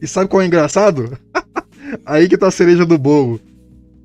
E 0.00 0.06
sabe 0.08 0.28
qual 0.28 0.42
é 0.42 0.46
engraçado? 0.46 1.16
Aí 2.04 2.28
que 2.28 2.36
tá 2.36 2.48
a 2.48 2.50
cereja 2.50 2.84
do 2.84 2.98
bolo. 2.98 3.40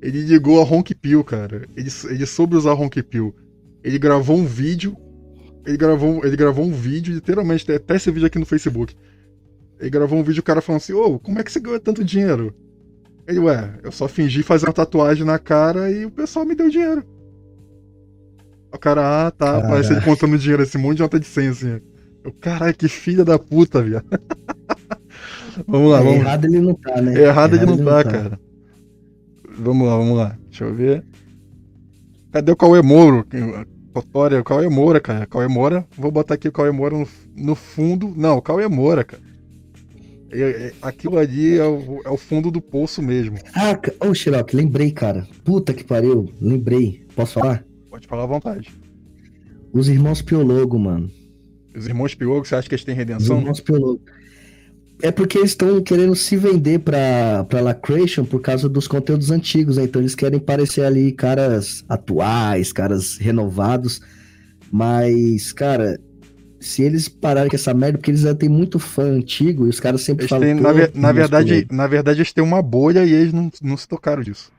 Ele 0.00 0.22
ligou 0.22 0.60
a 0.60 0.64
Honk 0.64 0.94
Pill, 0.94 1.24
cara. 1.24 1.66
Ele, 1.76 1.90
ele 2.08 2.26
soube 2.26 2.56
usar 2.56 2.70
a 2.70 2.74
Honk 2.74 3.02
Pill. 3.02 3.34
Ele 3.82 3.98
gravou 3.98 4.36
um 4.36 4.44
vídeo. 4.44 4.96
Ele 5.66 5.76
gravou, 5.76 6.24
ele 6.24 6.36
gravou 6.36 6.64
um 6.64 6.72
vídeo, 6.72 7.14
literalmente, 7.14 7.66
tem 7.66 7.76
até 7.76 7.96
esse 7.96 8.10
vídeo 8.10 8.26
aqui 8.26 8.38
no 8.38 8.46
Facebook. 8.46 8.94
Ele 9.78 9.90
gravou 9.90 10.18
um 10.18 10.22
vídeo, 10.22 10.40
o 10.40 10.44
cara 10.44 10.62
falando 10.62 10.80
assim, 10.80 10.92
ô, 10.92 11.18
como 11.18 11.38
é 11.38 11.44
que 11.44 11.52
você 11.52 11.60
ganhou 11.60 11.78
tanto 11.78 12.02
dinheiro? 12.02 12.54
Ele, 13.26 13.40
ué, 13.40 13.78
eu 13.82 13.92
só 13.92 14.08
fingi 14.08 14.42
fazer 14.42 14.66
uma 14.66 14.72
tatuagem 14.72 15.24
na 15.24 15.38
cara 15.38 15.90
e 15.90 16.06
o 16.06 16.10
pessoal 16.10 16.46
me 16.46 16.54
deu 16.54 16.70
dinheiro. 16.70 17.04
O 18.72 18.78
cara, 18.78 19.26
ah, 19.26 19.30
tá, 19.30 19.46
Caraca. 19.46 19.68
parece 19.68 19.92
ele 19.92 20.00
contando 20.00 20.38
dinheiro, 20.38 20.62
esse 20.62 20.78
monte 20.78 20.96
de 20.96 21.02
nota 21.02 21.20
de 21.20 21.26
100, 21.26 21.48
assim. 21.48 21.80
Eu, 22.24 22.32
caralho, 22.32 22.74
que 22.74 22.88
filha 22.88 23.24
da 23.24 23.38
puta, 23.38 23.82
viado. 23.82 24.06
vamos 25.66 25.90
lá, 25.90 25.98
vamos 26.00 26.20
errado 26.20 26.44
ele 26.44 26.60
não 26.60 26.74
tá, 26.74 27.00
né? 27.00 27.20
Errado 27.22 27.56
ele 27.56 27.66
não 27.66 27.76
tá, 27.78 28.04
cara. 28.04 28.40
Vamos 29.58 29.86
lá, 29.88 29.96
vamos 29.96 30.16
lá. 30.16 30.38
Deixa 30.48 30.64
eu 30.64 30.74
ver. 30.74 31.04
Cadê 32.30 32.52
o 32.52 32.56
Cauê 32.56 32.82
Moro? 32.82 33.26
Totória, 33.92 34.38
o 34.40 34.44
Cauê 34.44 34.68
Moura, 34.68 35.00
cara. 35.00 35.26
Cauê 35.26 35.48
Moura. 35.48 35.84
Vou 35.96 36.10
botar 36.12 36.34
aqui 36.34 36.46
o 36.48 36.52
Cauê 36.52 36.70
Moura 36.70 36.96
no, 36.96 37.08
no 37.36 37.54
fundo. 37.54 38.12
Não, 38.16 38.36
o 38.36 38.42
Cauê 38.42 38.68
Moura, 38.68 39.02
cara. 39.02 39.22
É- 40.30 40.40
é- 40.68 40.72
aquilo 40.82 41.18
ali 41.18 41.58
é 41.58 41.64
o, 41.64 42.02
é 42.04 42.10
o 42.10 42.16
fundo 42.16 42.50
do 42.50 42.60
poço 42.60 43.02
mesmo. 43.02 43.38
Ah, 43.54 43.78
ô, 44.06 44.14
Xerox, 44.14 44.52
lembrei, 44.52 44.92
cara. 44.92 45.26
Puta 45.42 45.72
que 45.72 45.82
pariu, 45.82 46.30
lembrei. 46.40 47.06
Posso 47.16 47.34
falar? 47.34 47.64
Pode 47.90 48.06
falar 48.06 48.24
à 48.24 48.26
vontade. 48.26 48.70
Os 49.72 49.88
irmãos 49.88 50.20
Piologo, 50.22 50.78
mano. 50.78 51.10
Os 51.74 51.86
irmãos 51.86 52.14
Piogo, 52.14 52.46
você 52.46 52.54
acha 52.54 52.68
que 52.68 52.74
eles 52.74 52.84
têm 52.84 52.94
Os 52.94 52.98
redenção? 52.98 53.38
irmãos 53.38 53.60
Piologo. 53.60 54.00
É 55.00 55.10
porque 55.12 55.38
eles 55.38 55.50
estão 55.50 55.80
querendo 55.80 56.14
se 56.16 56.36
vender 56.36 56.80
pra, 56.80 57.44
pra 57.48 57.60
Lacration 57.60 58.24
por 58.24 58.40
causa 58.40 58.68
dos 58.68 58.88
conteúdos 58.88 59.30
antigos, 59.30 59.76
né? 59.76 59.84
Então 59.84 60.02
eles 60.02 60.14
querem 60.14 60.40
parecer 60.40 60.82
ali 60.82 61.12
caras 61.12 61.84
atuais, 61.88 62.72
caras 62.72 63.16
renovados. 63.16 64.00
Mas, 64.72 65.52
cara, 65.52 66.00
se 66.60 66.82
eles 66.82 67.08
pararem 67.08 67.48
com 67.48 67.54
essa 67.56 67.72
merda, 67.72 67.98
porque 67.98 68.10
eles 68.10 68.22
já 68.22 68.34
têm 68.34 68.48
muito 68.48 68.78
fã 68.80 69.04
antigo 69.04 69.66
e 69.66 69.68
os 69.68 69.78
caras 69.78 70.00
sempre 70.02 70.22
Eles 70.24 70.30
falam. 70.30 70.46
têm, 70.46 70.56
"Pô, 70.56 70.62
na, 70.62 70.72
na 70.94 71.12
verdade, 71.12 71.48
Piologo." 71.52 71.74
na 71.74 71.86
verdade, 71.86 72.18
eles 72.18 72.32
têm 72.32 72.42
uma 72.42 72.60
bolha 72.60 73.04
e 73.04 73.12
eles 73.12 73.32
não, 73.32 73.50
não 73.62 73.76
se 73.76 73.86
tocaram 73.86 74.22
disso. 74.22 74.50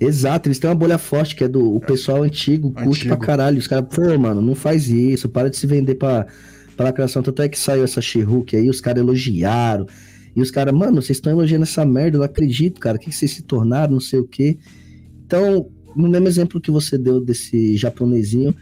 Exato, 0.00 0.48
eles 0.48 0.58
têm 0.58 0.68
uma 0.68 0.74
bolha 0.76 0.98
forte 0.98 1.36
que 1.36 1.44
é 1.44 1.48
do 1.48 1.74
o 1.76 1.80
pessoal 1.80 2.22
antigo, 2.22 2.72
curte 2.72 2.88
Antigo. 3.06 3.16
pra 3.16 3.26
caralho. 3.26 3.58
Os 3.58 3.66
caras, 3.66 3.84
pô, 3.94 4.18
mano, 4.18 4.42
não 4.42 4.54
faz 4.54 4.88
isso, 4.88 5.28
para 5.28 5.48
de 5.50 5.56
se 5.56 5.66
vender 5.66 5.94
pra, 5.94 6.26
pra 6.74 6.86
lacração. 6.86 7.22
Tanto 7.22 7.42
é 7.42 7.48
que 7.48 7.58
saiu 7.58 7.84
essa 7.84 8.00
She-Hulk 8.00 8.56
aí, 8.56 8.68
os 8.68 8.80
caras 8.80 9.02
elogiaram. 9.02 9.86
E 10.36 10.40
os 10.40 10.50
caras, 10.50 10.74
mano, 10.74 11.00
vocês 11.00 11.16
estão 11.18 11.32
elogiando 11.32 11.62
essa 11.62 11.84
merda, 11.84 12.16
eu 12.16 12.18
não 12.18 12.26
acredito, 12.26 12.80
cara. 12.80 12.96
O 12.96 13.00
que, 13.00 13.12
vocês 13.12 13.30
se 13.30 13.42
tornaram, 13.42 13.92
não 13.92 14.00
sei 14.00 14.18
o 14.18 14.26
quê. 14.26 14.58
Então, 15.24 15.70
no 15.94 16.08
mesmo 16.08 16.26
exemplo 16.26 16.60
que 16.60 16.70
você 16.70 16.98
deu 16.98 17.20
desse 17.20 17.76
japonesinho, 17.76 18.54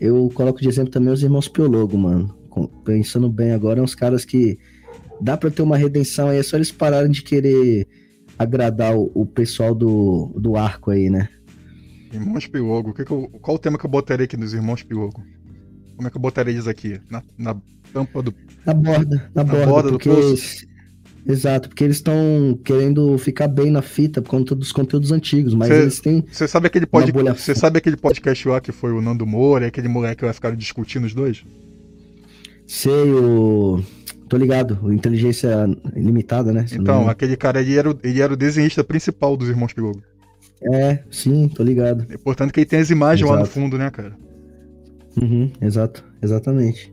eu 0.00 0.30
coloco 0.34 0.60
de 0.60 0.68
exemplo 0.68 0.90
também 0.90 1.12
os 1.12 1.22
irmãos 1.22 1.46
Piologo, 1.46 1.96
mano. 1.98 2.34
Pensando 2.84 3.28
bem 3.28 3.52
agora, 3.52 3.80
é 3.80 3.82
uns 3.82 3.94
caras 3.94 4.24
que 4.24 4.58
dá 5.20 5.36
pra 5.36 5.50
ter 5.50 5.62
uma 5.62 5.76
redenção 5.76 6.28
aí, 6.28 6.38
é 6.38 6.42
só 6.42 6.56
eles 6.56 6.72
pararem 6.72 7.10
de 7.10 7.22
querer 7.22 7.86
agradar 8.38 8.96
o, 8.96 9.10
o 9.14 9.26
pessoal 9.26 9.74
do, 9.74 10.32
do 10.36 10.56
arco 10.56 10.90
aí, 10.90 11.10
né? 11.10 11.28
Irmãos 12.12 12.46
Piogo. 12.46 12.90
O 12.90 12.94
que 12.94 13.04
que 13.04 13.38
qual 13.40 13.56
o 13.56 13.58
tema 13.58 13.78
que 13.78 13.84
eu 13.84 13.90
botaria 13.90 14.24
aqui 14.24 14.36
nos 14.36 14.54
Irmãos 14.54 14.82
Piogo? 14.82 15.22
Como 16.00 16.08
é 16.08 16.10
que 16.10 16.16
eu 16.16 16.20
botaria 16.22 16.54
eles 16.54 16.66
aqui? 16.66 16.98
Na, 17.10 17.22
na 17.36 17.54
tampa 17.92 18.22
do. 18.22 18.32
Na 18.64 18.72
borda, 18.72 19.30
na, 19.34 19.44
borda, 19.44 19.66
borda 19.66 19.90
do 19.90 19.98
porque. 19.98 20.08
poço? 20.08 20.66
Exato, 21.28 21.68
porque 21.68 21.84
eles 21.84 21.96
estão 21.96 22.58
querendo 22.64 23.18
ficar 23.18 23.46
bem 23.48 23.70
na 23.70 23.82
fita 23.82 24.22
por 24.22 24.30
conta 24.30 24.54
dos 24.54 24.72
conteúdos 24.72 25.12
antigos, 25.12 25.52
mas 25.52 25.68
Cê- 25.68 25.82
eles 25.82 26.00
têm. 26.00 26.24
Você 26.32 26.48
sabe 26.48 26.68
aquele 26.68 26.86
pod... 26.86 27.12
bolha 27.12 27.34
Você 27.34 27.54
sabe 27.54 27.76
aquele 27.76 27.98
podcast 27.98 28.48
lá 28.48 28.62
que 28.62 28.72
foi 28.72 28.92
o 28.92 29.02
Nando 29.02 29.26
Moura 29.26 29.66
e 29.66 29.68
aquele 29.68 29.88
moleque 29.88 30.24
lá 30.24 30.32
ficaram 30.32 30.56
discutindo 30.56 31.04
os 31.04 31.12
dois? 31.12 31.44
Sei 32.66 33.12
o. 33.12 33.82
Tô 34.26 34.38
ligado, 34.38 34.90
inteligência 34.90 35.66
limitada, 35.94 36.50
né? 36.50 36.64
Então, 36.72 37.10
aquele 37.10 37.36
cara 37.36 37.60
ele 37.60 37.76
era, 37.76 37.90
o, 37.90 37.98
ele 38.02 38.22
era 38.22 38.32
o 38.32 38.36
desenhista 38.36 38.82
principal 38.82 39.36
dos 39.36 39.50
Irmãos 39.50 39.74
Piogo. 39.74 40.02
É, 40.72 41.00
sim, 41.10 41.46
tô 41.46 41.62
ligado. 41.62 42.06
E, 42.10 42.16
portanto, 42.16 42.54
que 42.54 42.60
ele 42.60 42.66
tem 42.66 42.78
as 42.78 42.88
imagens 42.88 43.28
lá 43.28 43.36
no 43.36 43.42
Exato. 43.42 43.52
fundo, 43.52 43.76
né, 43.76 43.90
cara? 43.90 44.16
Uhum, 45.20 45.50
exato, 45.60 46.04
exatamente. 46.22 46.92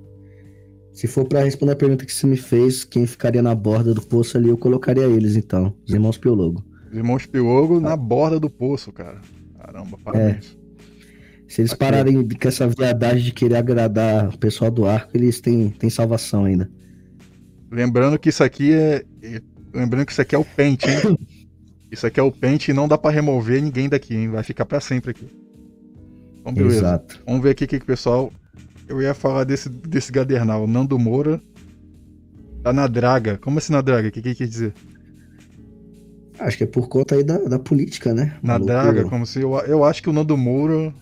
Se 0.94 1.06
for 1.08 1.26
pra 1.26 1.44
responder 1.44 1.74
a 1.74 1.76
pergunta 1.76 2.06
que 2.06 2.14
você 2.14 2.26
me 2.26 2.38
fez, 2.38 2.84
quem 2.84 3.06
ficaria 3.06 3.42
na 3.42 3.54
borda 3.54 3.94
do 3.94 4.02
poço 4.02 4.38
ali, 4.38 4.50
eu 4.50 4.58
colocaria 4.58 5.04
eles 5.06 5.36
então, 5.36 5.76
os 5.86 5.94
irmãos 5.94 6.18
Piologo. 6.18 6.64
Os 6.90 6.96
Irmãos 6.98 7.26
Piogo 7.26 7.80
na 7.80 7.96
borda 7.98 8.40
do 8.40 8.50
poço, 8.50 8.92
cara. 8.92 9.22
Caramba, 9.60 9.98
parabéns. 10.04 10.58
Se 11.48 11.62
eles 11.62 11.72
Aqui. 11.72 11.80
pararem 11.80 12.28
com 12.28 12.48
essa 12.48 12.68
viadagem 12.68 13.24
de 13.26 13.32
querer 13.34 13.56
agradar 13.58 14.30
o 14.30 14.38
pessoal 14.38 14.72
do 14.72 14.86
arco, 14.86 15.12
eles 15.16 15.40
têm, 15.40 15.70
têm 15.70 15.90
salvação 15.90 16.46
ainda. 16.46 16.70
Lembrando 17.72 18.18
que 18.18 18.30
isso 18.30 18.44
aqui 18.44 18.74
é. 18.74 19.04
é- 19.22 19.42
Lembrando 19.74 20.06
que 20.06 20.12
isso 20.14 20.22
aqui 20.22 20.34
é 20.34 20.38
o 20.40 20.46
pente, 20.46 20.90
hein? 20.90 21.18
Isso 21.92 22.06
aqui 22.06 22.20
é 22.20 22.24
o 22.24 22.30
pente 22.32 22.72
e 22.72 22.74
não 22.74 22.86
dá 22.86 22.98
pra 22.98 23.10
remover 23.12 23.62
ninguém 23.62 23.88
daqui, 23.88 24.14
hein? 24.14 24.28
Vai 24.30 24.44
ficar 24.44 24.66
pra 24.66 24.82
sempre 24.82 25.12
aqui. 25.12 25.26
Então, 26.52 26.54
beleza. 26.54 26.78
Exato. 26.78 27.22
Vamos 27.26 27.42
ver 27.42 27.52
aqui 27.52 27.66
o 27.66 27.68
que 27.68 27.78
que 27.80 27.84
o 27.84 27.88
pessoal. 27.88 28.32
Eu 28.88 29.02
ia 29.02 29.14
falar 29.14 29.44
desse, 29.44 29.68
desse 29.70 30.12
gadernal. 30.12 30.66
Nando 30.66 30.98
Moura 30.98 31.42
tá 32.64 32.72
na 32.72 32.88
draga. 32.88 33.38
Como 33.38 33.58
assim 33.58 33.74
na 33.74 33.82
draga? 33.82 34.08
O 34.08 34.12
que, 34.12 34.22
que 34.22 34.36
quer 34.36 34.48
dizer? 34.48 34.74
Acho 36.40 36.58
que 36.58 36.64
é 36.64 36.68
por 36.68 36.88
conta 36.88 37.16
aí 37.16 37.24
da, 37.24 37.38
da 37.40 37.60
política, 37.60 38.14
né? 38.14 38.38
Na 38.44 38.54
Maluco. 38.54 38.66
draga, 38.68 39.04
como 39.06 39.26
se. 39.26 39.42
Eu, 39.42 39.58
eu 39.62 39.84
acho 39.84 40.02
que 40.04 40.10
o 40.10 40.14
Nando 40.14 40.38
Moura 40.38 40.94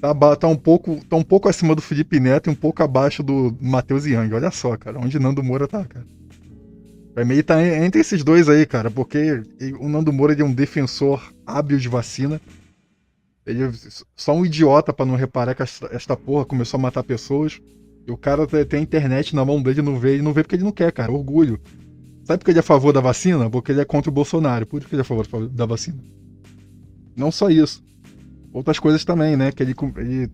tá, 0.00 0.36
tá, 0.36 0.48
um 0.48 0.56
pouco, 0.56 1.04
tá 1.06 1.16
um 1.16 1.24
pouco 1.24 1.48
acima 1.48 1.74
do 1.74 1.82
Felipe 1.82 2.20
Neto 2.20 2.48
e 2.48 2.52
um 2.52 2.54
pouco 2.54 2.82
abaixo 2.82 3.22
do 3.22 3.56
Matheus 3.60 4.06
Yang. 4.06 4.34
Olha 4.34 4.50
só, 4.50 4.76
cara. 4.76 4.98
Onde 4.98 5.18
Nando 5.18 5.42
Moura 5.42 5.66
tá, 5.66 5.84
cara. 5.84 6.06
Pra 7.14 7.24
mim, 7.24 7.42
tá 7.42 7.62
en- 7.62 7.84
entre 7.84 8.00
esses 8.00 8.22
dois 8.24 8.48
aí, 8.48 8.64
cara. 8.64 8.90
Porque 8.90 9.42
o 9.80 9.88
Nando 9.88 10.12
Moura 10.12 10.34
é 10.40 10.44
um 10.44 10.52
defensor 10.52 11.32
hábil 11.46 11.78
de 11.78 11.88
vacina. 11.88 12.40
Ele 13.46 13.64
é 13.64 13.70
só 14.16 14.34
um 14.34 14.44
idiota 14.46 14.92
pra 14.92 15.04
não 15.04 15.16
reparar 15.16 15.54
que 15.54 15.62
esta, 15.62 15.88
esta 15.92 16.16
porra 16.16 16.44
começou 16.44 16.78
a 16.78 16.82
matar 16.82 17.02
pessoas. 17.02 17.60
E 18.06 18.10
o 18.10 18.16
cara 18.16 18.46
tem 18.46 18.80
a 18.80 18.82
internet 18.82 19.34
na 19.34 19.44
mão 19.44 19.62
dele, 19.62 19.82
não 19.82 19.98
vê, 19.98 20.14
ele 20.14 20.22
não 20.22 20.32
vê 20.32 20.42
porque 20.42 20.56
ele 20.56 20.64
não 20.64 20.72
quer, 20.72 20.92
cara. 20.92 21.12
Orgulho. 21.12 21.58
Sabe 22.24 22.38
por 22.38 22.44
que 22.46 22.50
ele 22.52 22.58
é 22.58 22.60
a 22.60 22.62
favor 22.62 22.92
da 22.92 23.00
vacina? 23.00 23.48
Porque 23.50 23.72
ele 23.72 23.80
é 23.80 23.84
contra 23.84 24.10
o 24.10 24.14
Bolsonaro. 24.14 24.66
Por 24.66 24.78
isso 24.78 24.88
que 24.88 24.94
ele 24.94 25.00
é 25.00 25.04
a 25.04 25.04
favor 25.04 25.26
da 25.48 25.66
vacina. 25.66 25.98
Não 27.16 27.30
só 27.30 27.48
isso. 27.50 27.82
Outras 28.52 28.78
coisas 28.78 29.04
também, 29.04 29.36
né? 29.36 29.52
Que 29.52 29.62
ele, 29.62 29.74
ele, 29.98 30.30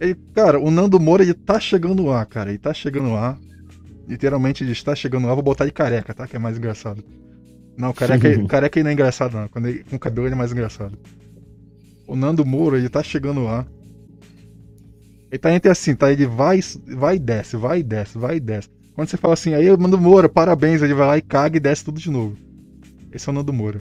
ele- 0.00 0.14
Cara, 0.34 0.58
o 0.58 0.70
Nando 0.70 0.98
Moura, 0.98 1.22
ele 1.22 1.34
tá 1.34 1.60
chegando 1.60 2.04
lá, 2.06 2.24
cara. 2.24 2.50
Ele 2.50 2.58
tá 2.58 2.72
chegando 2.72 3.12
lá. 3.12 3.38
Literalmente, 4.06 4.64
ele 4.64 4.72
está 4.72 4.94
chegando 4.94 5.26
lá. 5.26 5.34
Vou 5.34 5.42
botar 5.42 5.66
de 5.66 5.72
careca, 5.72 6.14
tá? 6.14 6.26
Que 6.26 6.36
é 6.36 6.38
mais 6.38 6.56
engraçado. 6.56 7.04
Não, 7.76 7.92
careca, 7.92 8.28
careca 8.46 8.78
ele 8.78 8.84
não 8.84 8.90
é 8.90 8.94
engraçado, 8.94 9.34
não. 9.36 9.48
Quando 9.48 9.68
ele, 9.68 9.84
com 9.84 9.98
cabelo 9.98 10.26
ele 10.26 10.34
é 10.34 10.38
mais 10.38 10.52
engraçado. 10.52 10.98
O 12.08 12.16
Nando 12.16 12.44
Moura, 12.44 12.78
ele 12.78 12.88
tá 12.88 13.02
chegando 13.02 13.44
lá. 13.44 13.66
Ele 15.30 15.38
tá 15.38 15.52
entre 15.52 15.70
assim, 15.70 15.94
tá? 15.94 16.10
Ele 16.10 16.26
vai, 16.26 16.58
vai 16.96 17.16
e 17.16 17.18
desce, 17.18 17.54
vai 17.54 17.80
e 17.80 17.82
desce, 17.82 18.16
vai 18.16 18.36
e 18.36 18.40
desce. 18.40 18.70
Quando 18.94 19.10
você 19.10 19.18
fala 19.18 19.34
assim, 19.34 19.52
aí 19.52 19.76
Nando 19.76 20.00
Moura, 20.00 20.26
parabéns, 20.26 20.80
ele 20.80 20.94
vai 20.94 21.06
lá 21.06 21.18
e 21.18 21.22
caga 21.22 21.58
e 21.58 21.60
desce 21.60 21.84
tudo 21.84 22.00
de 22.00 22.10
novo. 22.10 22.34
Esse 23.12 23.28
é 23.28 23.30
o 23.30 23.34
Nando 23.34 23.52
Moura. 23.52 23.78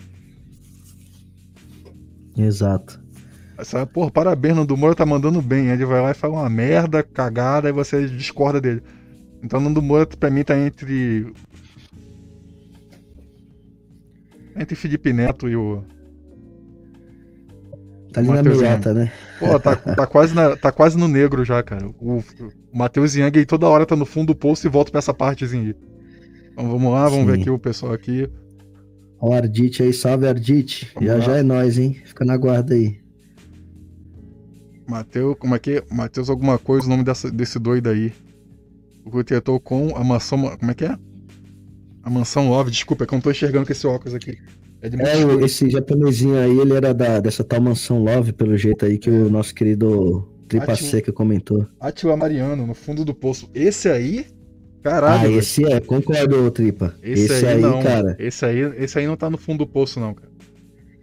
Exato. 2.38 3.01
Essa, 3.57 3.88
porra, 3.88 4.12
parabéns, 4.12 4.57
Nando 4.57 4.75
Moura 4.75 4.93
tá 4.93 5.05
mandando 5.05 5.41
bem. 5.41 5.69
Ele 5.69 5.86
vai 5.86 6.01
lá 6.01 6.12
e 6.12 6.13
fala 6.13 6.34
uma 6.34 6.50
merda, 6.50 7.01
cagada, 7.01 7.69
e 7.69 7.72
você 7.72 8.07
discorda 8.07 8.60
dele. 8.60 8.84
Então 9.41 9.62
Nando 9.62 9.81
Moura 9.81 10.05
pra 10.05 10.29
mim 10.29 10.43
tá 10.43 10.60
entre. 10.60 11.34
Entre 14.53 14.75
Felipe 14.75 15.13
Neto 15.13 15.48
e 15.48 15.55
o. 15.55 15.81
Tá 18.18 18.22
ali 18.22 18.30
na 18.30 18.44
meiota, 18.44 18.94
né? 18.94 19.12
Pô, 19.40 19.60
tá, 19.60 19.76
tá, 19.76 20.08
quase 20.08 20.34
na- 20.34 20.56
tá 20.56 20.72
quase 20.72 20.98
no 20.98 21.08
negro 21.08 21.46
já, 21.46 21.62
cara. 21.62 21.88
O, 22.00 22.18
o 22.18 22.24
Matheus 22.74 23.16
Yang 23.16 23.40
aí 23.40 23.46
toda 23.46 23.68
hora 23.68 23.86
tá 23.86 23.96
no 23.96 24.06
fundo 24.06 24.28
do 24.28 24.36
poço 24.36 24.66
e 24.66 24.70
volta 24.70 24.90
pra 24.92 24.98
essa 25.00 25.14
partezinha 25.14 25.64
aí. 25.64 25.76
Então 26.52 26.68
vamos 26.70 26.92
lá, 26.92 27.08
vamos 27.08 27.28
ver 27.28 27.36
Sim. 27.36 27.42
aqui 27.42 27.50
o 27.52 27.60
pessoal 27.60 27.94
aqui. 27.94 28.28
Ó, 29.20 29.30
o 29.30 29.34
Ardite 29.34 29.84
aí, 29.84 29.94
salve 29.94 30.28
Ardite. 30.28 30.92
Já 31.00 31.14
lá. 31.14 31.20
já 31.20 31.38
é 31.38 31.44
nóis, 31.44 31.78
hein? 31.78 31.96
Fica 32.06 32.26
na 32.26 32.36
guarda 32.36 32.74
aí. 32.74 33.00
Matheus, 34.88 35.36
como 35.38 35.54
é 35.54 35.60
que 35.60 35.72
é? 35.78 35.84
Matheus 35.94 36.30
alguma 36.30 36.58
coisa, 36.58 36.88
o 36.88 36.90
nome 36.90 37.04
dessa, 37.04 37.30
desse 37.30 37.60
doido 37.60 37.90
aí. 37.90 38.14
O 39.06 39.12
que 39.12 39.24
tentou 39.24 39.60
com 39.60 39.96
a 39.96 40.04
mansão. 40.04 40.58
Como 40.58 40.72
é 40.72 40.74
que 40.74 40.86
é? 40.86 40.98
A 42.04 42.10
mansão 42.10 42.50
Love, 42.50 42.72
desculpa, 42.72 43.04
é 43.04 43.08
que 43.08 43.14
eu 43.14 43.18
não 43.18 43.22
tô 43.22 43.30
enxergando 43.30 43.66
com 43.66 43.72
esse 43.72 43.86
óculos 43.86 44.16
aqui. 44.16 44.38
É 45.00 45.17
É, 45.41 45.46
esse 45.46 45.70
japonesinho 45.70 46.38
aí, 46.38 46.58
ele 46.60 46.74
era 46.74 46.94
da, 46.94 47.20
dessa 47.20 47.44
tal 47.44 47.62
mansão 47.62 48.03
Love, 48.03 48.34
pelo 48.34 48.58
jeito 48.58 48.86
aí 48.86 48.98
que 48.98 49.10
o 49.10 49.29
nosso 49.29 49.53
querido 49.53 50.27
Tripa 50.48 50.74
Átila. 50.74 50.89
Seca 50.89 51.12
comentou. 51.12 51.65
Atila 51.79 52.15
Mariano, 52.15 52.65
no 52.65 52.74
fundo 52.74 53.03
do 53.03 53.13
poço. 53.13 53.50
Esse 53.53 53.89
aí, 53.89 54.25
Caralho, 54.82 55.15
ah, 55.15 55.24
velho. 55.24 55.39
esse 55.39 55.65
é, 55.65 55.79
concordo, 55.82 56.50
Tripa. 56.51 56.96
Esse, 57.03 57.25
Esse, 57.25 57.46
aí, 57.46 57.56
aí, 57.56 57.62
não. 57.62 57.82
cara. 57.84 58.15
Esse 58.20 58.46
aí, 58.46 58.60
esse 58.77 58.98
aí 59.00 59.06
não 59.08 59.17
tá 59.17 59.29
no 59.29 59.38
fundo 59.38 59.60
do 59.60 59.67
poço, 59.67 60.00
não, 60.00 60.13
cara. 60.13 60.32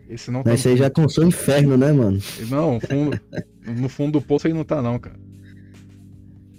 Esse 0.08 0.30
não 0.30 0.42
tá 0.42 0.54
Esse 0.54 0.68
no 0.68 0.72
aí 0.72 0.78
já 0.78 0.84
alcançou 0.86 1.24
o 1.24 1.26
inferno, 1.26 1.76
né, 1.76 1.92
mano? 1.92 2.18
Não, 2.48 2.78
fundo, 2.80 3.20
no 3.80 3.88
fundo 3.88 4.12
do 4.12 4.22
poço 4.22 4.46
aí 4.46 4.52
não 4.54 4.64
tá, 4.64 4.80
não, 4.80 4.98
cara. 4.98 5.16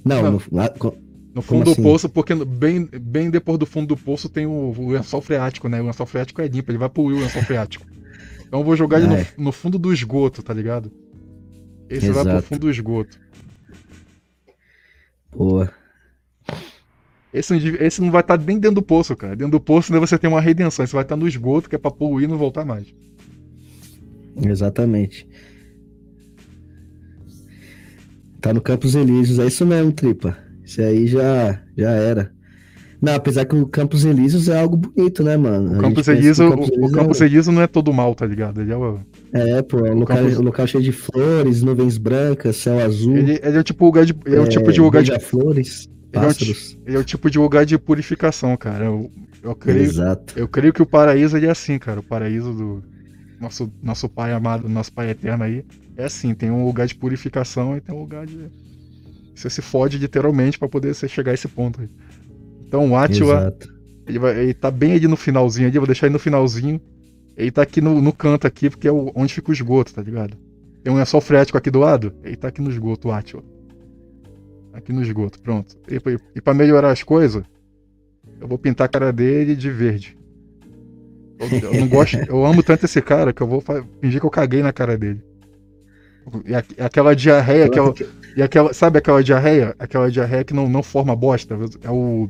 Não, 0.04 0.22
Não. 0.22 0.32
no- 0.34 0.42
No 1.36 1.42
fundo 1.42 1.70
assim? 1.70 1.82
do 1.82 1.84
poço, 1.84 2.08
porque 2.08 2.34
bem, 2.34 2.86
bem 2.86 3.30
depois 3.30 3.60
do 3.60 3.66
fundo 3.66 3.88
do 3.88 3.98
poço 3.98 4.30
tem 4.30 4.46
o, 4.46 4.74
o 4.78 4.92
lençol 4.92 5.20
freático, 5.20 5.68
né? 5.68 5.82
O 5.82 5.86
lençol 5.86 6.06
freático 6.06 6.42
é 6.42 6.48
limpo, 6.48 6.72
ele 6.72 6.78
vai 6.78 6.88
poluir 6.88 7.18
o 7.18 7.20
lençol 7.20 7.44
freático. 7.44 7.86
Então 8.48 8.62
eu 8.62 8.64
vou 8.64 8.74
jogar 8.74 9.00
ele 9.00 9.08
no, 9.08 9.16
é. 9.16 9.28
no 9.38 9.52
fundo 9.52 9.78
do 9.78 9.92
esgoto, 9.92 10.42
tá 10.42 10.54
ligado? 10.54 10.90
Esse 11.90 12.10
vai 12.10 12.24
pro 12.24 12.32
Exato. 12.32 12.48
fundo 12.48 12.62
do 12.62 12.72
esgoto. 12.72 13.20
Boa. 15.36 15.70
Esse, 17.34 17.54
esse 17.82 18.02
não 18.02 18.12
vai 18.12 18.22
estar 18.22 18.38
nem 18.38 18.58
dentro 18.58 18.76
do 18.76 18.82
poço, 18.82 19.14
cara. 19.14 19.36
Dentro 19.36 19.52
do 19.52 19.60
poço 19.60 19.92
né, 19.92 20.00
você 20.00 20.18
tem 20.18 20.30
uma 20.30 20.40
redenção. 20.40 20.86
Esse 20.86 20.94
vai 20.94 21.04
estar 21.04 21.18
no 21.18 21.28
esgoto, 21.28 21.68
que 21.68 21.76
é 21.76 21.78
pra 21.78 21.92
poluir 21.92 22.30
e 22.30 22.32
não 22.32 22.38
voltar 22.38 22.64
mais. 22.64 22.88
Exatamente. 24.42 25.28
Tá 28.40 28.54
no 28.54 28.62
Campos 28.62 28.96
Elíseos, 28.96 29.40
é 29.40 29.48
isso 29.48 29.66
mesmo, 29.66 29.92
Tripa. 29.92 30.45
Esse 30.76 30.84
aí 30.84 31.08
já, 31.08 31.62
já 31.78 31.90
era. 31.92 32.32
Não, 33.02 33.14
apesar 33.14 33.46
que 33.46 33.56
o 33.56 33.68
Campos 33.68 34.04
Elíseos 34.04 34.50
é 34.50 34.60
algo 34.60 34.78
bonito, 34.78 35.24
né, 35.24 35.38
mano? 35.38 35.78
O 35.78 35.82
Campos 35.82 36.06
que 36.06 36.12
Elísio, 36.12 36.50
Campos 36.50 36.70
o, 36.70 36.72
o 36.72 36.74
Elíseos 36.76 36.92
Campos 36.92 37.22
é, 37.22 37.26
Elísio 37.26 37.52
não 37.52 37.62
é 37.62 37.68
todo 37.68 37.94
mal, 37.94 38.16
tá 38.16 38.26
ligado? 38.26 38.62
Ele 38.62 38.72
é, 38.72 38.78
o, 38.78 39.00
é, 39.32 39.62
pô, 39.62 39.86
é 39.86 39.92
um 39.92 40.00
local, 40.00 40.18
Campos- 40.18 40.38
local 40.38 40.68
cheio 40.68 40.84
de 40.84 40.92
flores, 40.92 41.62
nuvens 41.62 41.98
brancas, 41.98 42.58
céu 42.58 42.80
azul, 42.80 43.16
ele, 43.16 43.40
ele 43.44 43.58
é 43.58 43.60
o 43.60 43.64
tipo, 43.64 43.86
lugar 43.86 44.06
de, 44.06 44.16
é 44.26 44.40
o 44.40 44.48
tipo 44.48 44.72
de 44.72 44.82
lugar 44.82 45.04
de, 45.04 45.18
flores, 45.20 45.90
Ele 46.14 46.26
é 46.26 46.30
o 46.30 46.30
pássaros. 46.30 46.78
ele 46.86 46.96
é 46.98 47.00
o 47.00 47.04
tipo 47.04 47.30
de 47.30 47.38
lugar 47.38 47.66
de 47.66 47.78
purificação, 47.78 48.56
cara. 48.58 48.86
Eu, 48.86 49.12
eu 49.44 49.56
creio, 49.56 49.82
Exato. 49.84 50.34
Eu 50.38 50.48
creio 50.48 50.74
que 50.74 50.82
o 50.82 50.86
paraíso 50.86 51.38
é 51.38 51.50
assim, 51.50 51.78
cara. 51.78 52.00
O 52.00 52.04
paraíso 52.04 52.54
do 52.54 52.84
nosso, 53.40 53.72
nosso 53.84 54.10
pai 54.10 54.32
amado, 54.34 54.68
nosso 54.68 54.92
pai 54.92 55.10
eterno 55.12 55.44
aí, 55.44 55.64
é 55.96 56.06
assim. 56.06 56.34
Tem 56.34 56.50
um 56.50 56.66
lugar 56.66 56.88
de 56.88 56.96
purificação 56.96 57.78
e 57.78 57.82
tem 57.82 57.94
um 57.94 58.00
lugar 58.00 58.26
de. 58.26 58.50
Você 59.36 59.50
se 59.50 59.62
fode 59.62 59.98
literalmente 59.98 60.58
pra 60.58 60.68
poder 60.70 60.96
você 60.96 61.08
chegar 61.08 61.32
a 61.32 61.34
esse 61.34 61.48
ponto 61.48 61.82
aí. 61.82 61.90
Então 62.68 62.90
o 62.90 62.96
Atila, 62.98 63.54
ele, 64.08 64.18
vai, 64.20 64.40
ele 64.40 64.54
tá 64.54 64.72
bem 64.72 64.94
ali 64.94 65.08
no 65.08 65.16
finalzinho 65.18 65.68
ali, 65.68 65.76
eu 65.78 65.82
vou 65.82 65.88
deixar 65.88 66.08
ele 66.08 66.14
no 66.14 66.20
finalzinho. 66.20 66.80
Ele 67.38 67.52
tá 67.52 67.62
aqui 67.62 67.82
no, 67.82 68.02
no 68.02 68.14
canto 68.14 68.48
aqui, 68.48 68.70
porque 68.70 68.88
é 68.88 68.92
o- 68.92 69.12
onde 69.14 69.34
fica 69.34 69.50
o 69.50 69.54
esgoto, 69.54 69.94
tá 69.94 70.02
ligado? 70.02 70.38
Tem 70.84 70.94
um 70.94 70.96
lençol 70.98 71.20
freático 71.20 71.58
aqui 71.58 71.70
do 71.70 71.80
lado, 71.80 72.14
ele 72.24 72.36
tá 72.38 72.48
aqui 72.48 72.62
no 72.62 72.70
esgoto, 72.72 73.10
o 73.10 73.12
Atila. 73.12 73.44
Aqui 74.74 74.94
no 74.94 75.02
esgoto, 75.02 75.40
pronto. 75.42 75.76
E, 75.90 75.96
e, 75.96 76.20
e 76.36 76.42
pra 76.42 76.54
melhorar 76.54 76.92
as 76.92 77.04
coisas, 77.04 77.44
eu 78.40 78.48
vou 78.48 78.58
pintar 78.58 78.86
a 78.86 78.90
cara 78.90 79.12
dele 79.12 79.56
de 79.56 79.70
verde. 79.70 80.18
Eu, 81.40 81.48
eu 81.74 81.74
não 81.82 81.88
gosto, 81.90 82.18
eu 82.30 82.46
amo 82.46 82.64
tanto 82.64 82.86
esse 82.86 83.02
cara 83.02 83.34
que 83.34 83.42
eu 83.42 83.48
vou 83.48 83.62
fingir 84.02 84.20
que 84.22 84.26
eu 84.26 84.30
caguei 84.30 84.62
na 84.62 84.72
cara 84.72 84.98
dele. 84.98 85.22
E 86.46 86.56
a- 86.56 86.64
aquela 86.86 87.16
diarreia, 87.16 87.66
aquela, 87.66 87.94
e 88.36 88.42
aquela, 88.44 88.74
sabe 88.74 88.98
aquela 89.00 89.24
diarreia? 89.24 89.76
Aquela 89.80 90.10
diarreia 90.12 90.44
que 90.44 90.54
não, 90.54 90.68
não 90.70 90.84
forma 90.84 91.16
bosta. 91.16 91.58
É 91.84 91.90
o, 91.90 92.30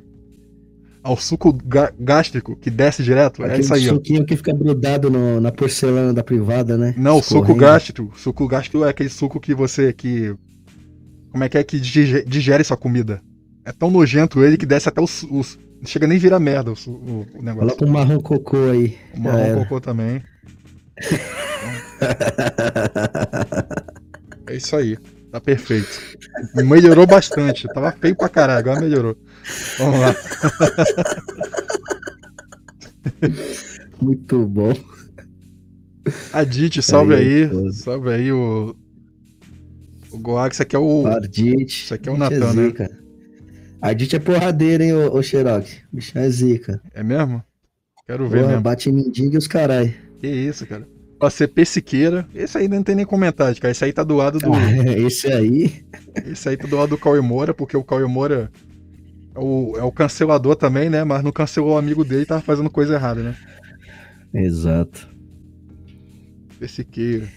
é 1.03 1.09
o 1.09 1.15
suco 1.17 1.51
gástrico 2.00 2.55
que 2.55 2.69
desce 2.69 3.01
direto. 3.03 3.41
É 3.43 3.45
Aquele 3.47 3.62
isso 3.62 3.74
aí, 3.74 3.89
ó. 3.89 3.93
suquinho 3.95 4.25
que 4.25 4.35
fica 4.35 4.53
grudado 4.53 5.09
no- 5.09 5.39
na 5.41 5.51
porcelana 5.51 6.13
da 6.13 6.24
privada, 6.24 6.77
né? 6.77 6.93
Não, 6.97 7.17
o 7.19 7.24
suco 7.24 7.35
Escorrendo. 7.41 7.59
gástrico. 7.59 8.13
Suco 8.15 8.47
gástrico 8.47 8.85
é 8.85 8.89
aquele 8.89 9.09
suco 9.09 9.39
que 9.39 9.53
você. 9.53 9.91
que 9.93 10.35
Como 11.31 11.43
é 11.43 11.50
que 11.50 11.57
é 11.57 11.63
que 11.63 11.79
dige- 11.79 12.24
digere 12.25 12.63
sua 12.63 12.77
comida? 12.77 13.21
É 13.65 13.71
tão 13.71 13.89
nojento 13.91 14.43
ele 14.43 14.57
que 14.57 14.65
desce 14.65 14.88
até 14.89 15.01
os. 15.01 15.24
os- 15.24 15.57
não 15.81 15.85
chega 15.88 16.07
nem 16.07 16.17
vira 16.17 16.39
merda 16.39 16.72
o, 16.72 16.75
o, 16.89 17.25
o 17.39 17.41
negócio. 17.44 17.75
Coloca 17.77 17.85
um 17.85 17.89
marrom 17.91 18.20
cocô 18.20 18.57
aí. 18.72 18.98
O 19.15 19.20
marrom 19.20 19.55
cocô 19.59 19.81
também. 19.81 20.22
É 24.48 24.55
isso 24.55 24.75
aí. 24.75 24.98
Tá 25.35 25.41
perfeito. 25.41 26.00
Melhorou 26.55 27.05
bastante. 27.05 27.67
Tava 27.67 27.91
feio 27.91 28.15
pra 28.15 28.29
caralho, 28.29 28.59
agora 28.59 28.79
melhorou. 28.79 29.17
Vamos 29.77 30.00
lá. 30.00 30.15
Muito 34.01 34.48
bom. 34.48 34.74
Adite, 36.31 36.81
salve 36.81 37.15
Aí, 37.15 37.43
aí. 37.51 37.74
Salve 37.74 38.09
aí 38.13 38.31
o. 38.31 38.74
O 40.09 40.19
Goag, 40.19 40.53
isso 40.53 40.61
aqui 40.63 40.74
é 40.74 40.79
o. 40.79 41.05
Ardite. 41.05 41.83
Isso 41.83 41.93
aqui 41.93 42.07
é 42.07 42.11
o 42.13 42.17
Natan, 42.17 42.53
né? 42.53 42.67
zica. 42.67 42.89
Ardite 43.81 44.15
é 44.15 44.19
porradeiro, 44.19 44.83
hein, 44.83 44.93
ô, 44.93 45.17
ô 45.17 45.21
Xerox? 45.21 45.81
Bicho 45.91 46.17
é 46.17 46.29
zica. 46.29 46.81
É 46.93 47.03
mesmo? 47.03 47.43
Quero 48.07 48.29
ver 48.29 48.37
Porra, 48.37 48.48
mesmo. 48.51 48.61
bate 48.63 48.89
mendiga 48.89 49.35
e 49.35 49.37
os 49.37 49.48
carai. 49.48 49.98
Que 50.17 50.27
isso, 50.27 50.65
cara. 50.65 50.87
Ó, 51.25 51.29
CP 51.29 51.66
Siqueira. 51.66 52.27
Esse 52.33 52.57
aí 52.57 52.68
não 52.68 52.83
tem 52.83 52.96
nem 52.96 53.05
comentário, 53.05 53.59
cara. 53.59 53.72
Esse 53.72 53.83
aí 53.85 53.94
tá 53.94 54.03
do 54.03 54.16
lado 54.16 54.38
do. 54.40 54.51
Esse 55.07 55.27
aí. 55.27 55.83
Esse 56.25 56.50
aí 56.50 56.57
tá 56.57 56.68
do 56.68 56.75
lado 56.75 56.90
do 56.90 56.98
Cauê 56.98 57.22
Moura, 57.22 57.53
porque 57.53 57.75
o 57.75 57.83
Cauê 57.83 58.05
Moura 58.05 58.51
é 59.33 59.40
o, 59.40 59.74
é 59.77 59.83
o 59.83 59.92
cancelador 59.92 60.55
também, 60.55 60.90
né? 60.90 61.03
Mas 61.03 61.24
não 61.24 61.31
cancelou 61.31 61.75
o 61.75 61.77
amigo 61.77 62.03
dele 62.03 62.24
e 62.24 62.25
tava 62.25 62.42
fazendo 62.42 62.70
coisa 62.70 62.94
errada, 62.96 63.22
né? 63.24 63.35
Exato. 64.33 65.07
CP 66.53 66.68
Siqueira. 66.68 67.27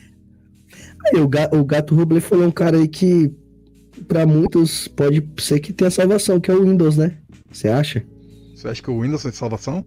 Aí, 1.06 1.20
o, 1.20 1.28
ga- 1.28 1.50
o 1.52 1.64
Gato 1.64 1.94
Rubler 1.94 2.20
falou 2.20 2.46
um 2.46 2.50
cara 2.50 2.76
aí 2.76 2.88
que, 2.88 3.32
pra 4.06 4.26
muitos, 4.26 4.88
pode 4.88 5.26
ser 5.38 5.60
que 5.60 5.72
tenha 5.72 5.90
salvação, 5.90 6.40
que 6.40 6.50
é 6.50 6.54
o 6.54 6.62
Windows, 6.64 6.96
né? 6.96 7.16
Você 7.50 7.68
acha? 7.68 8.04
Você 8.54 8.68
acha 8.68 8.82
que 8.82 8.90
o 8.90 9.00
Windows 9.00 9.24
é 9.24 9.30
de 9.30 9.36
salvação? 9.36 9.84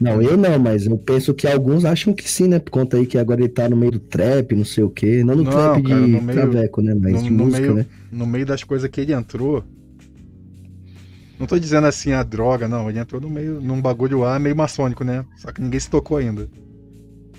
Não, 0.00 0.22
eu 0.22 0.36
não, 0.36 0.58
mas 0.58 0.86
eu 0.86 0.96
penso 0.96 1.34
que 1.34 1.46
alguns 1.46 1.84
acham 1.84 2.14
que 2.14 2.28
sim, 2.28 2.46
né? 2.46 2.58
Por 2.60 2.70
conta 2.70 2.96
aí 2.96 3.06
que 3.06 3.18
agora 3.18 3.40
ele 3.40 3.48
tá 3.48 3.68
no 3.68 3.76
meio 3.76 3.92
do 3.92 3.98
trap, 3.98 4.54
não 4.54 4.64
sei 4.64 4.84
o 4.84 4.90
quê. 4.90 5.24
Não 5.24 5.34
no 5.34 5.42
Não, 5.42 5.50
trap 5.50 5.82
cara, 5.82 6.00
de 6.02 6.06
no 6.12 6.22
meio- 6.22 6.40
traveco, 6.40 6.80
né? 6.80 6.94
Mas 6.94 7.14
no- 7.14 7.22
de 7.22 7.30
música, 7.30 7.60
meio- 7.62 7.74
né? 7.74 7.86
No 8.12 8.26
meio 8.26 8.46
das 8.46 8.62
coisas 8.62 8.88
que 8.88 9.00
ele 9.00 9.12
entrou. 9.12 9.64
Não 11.38 11.46
tô 11.46 11.58
dizendo 11.58 11.86
assim 11.86 12.12
a 12.12 12.22
droga, 12.22 12.66
não. 12.68 12.88
Ele 12.90 12.98
entrou 12.98 13.20
no 13.20 13.30
meio, 13.30 13.60
num 13.60 13.80
bagulho 13.80 14.20
lá 14.20 14.38
meio 14.38 14.56
maçônico, 14.56 15.04
né? 15.04 15.24
Só 15.36 15.52
que 15.52 15.60
ninguém 15.60 15.78
se 15.80 15.88
tocou 15.90 16.16
ainda. 16.16 16.48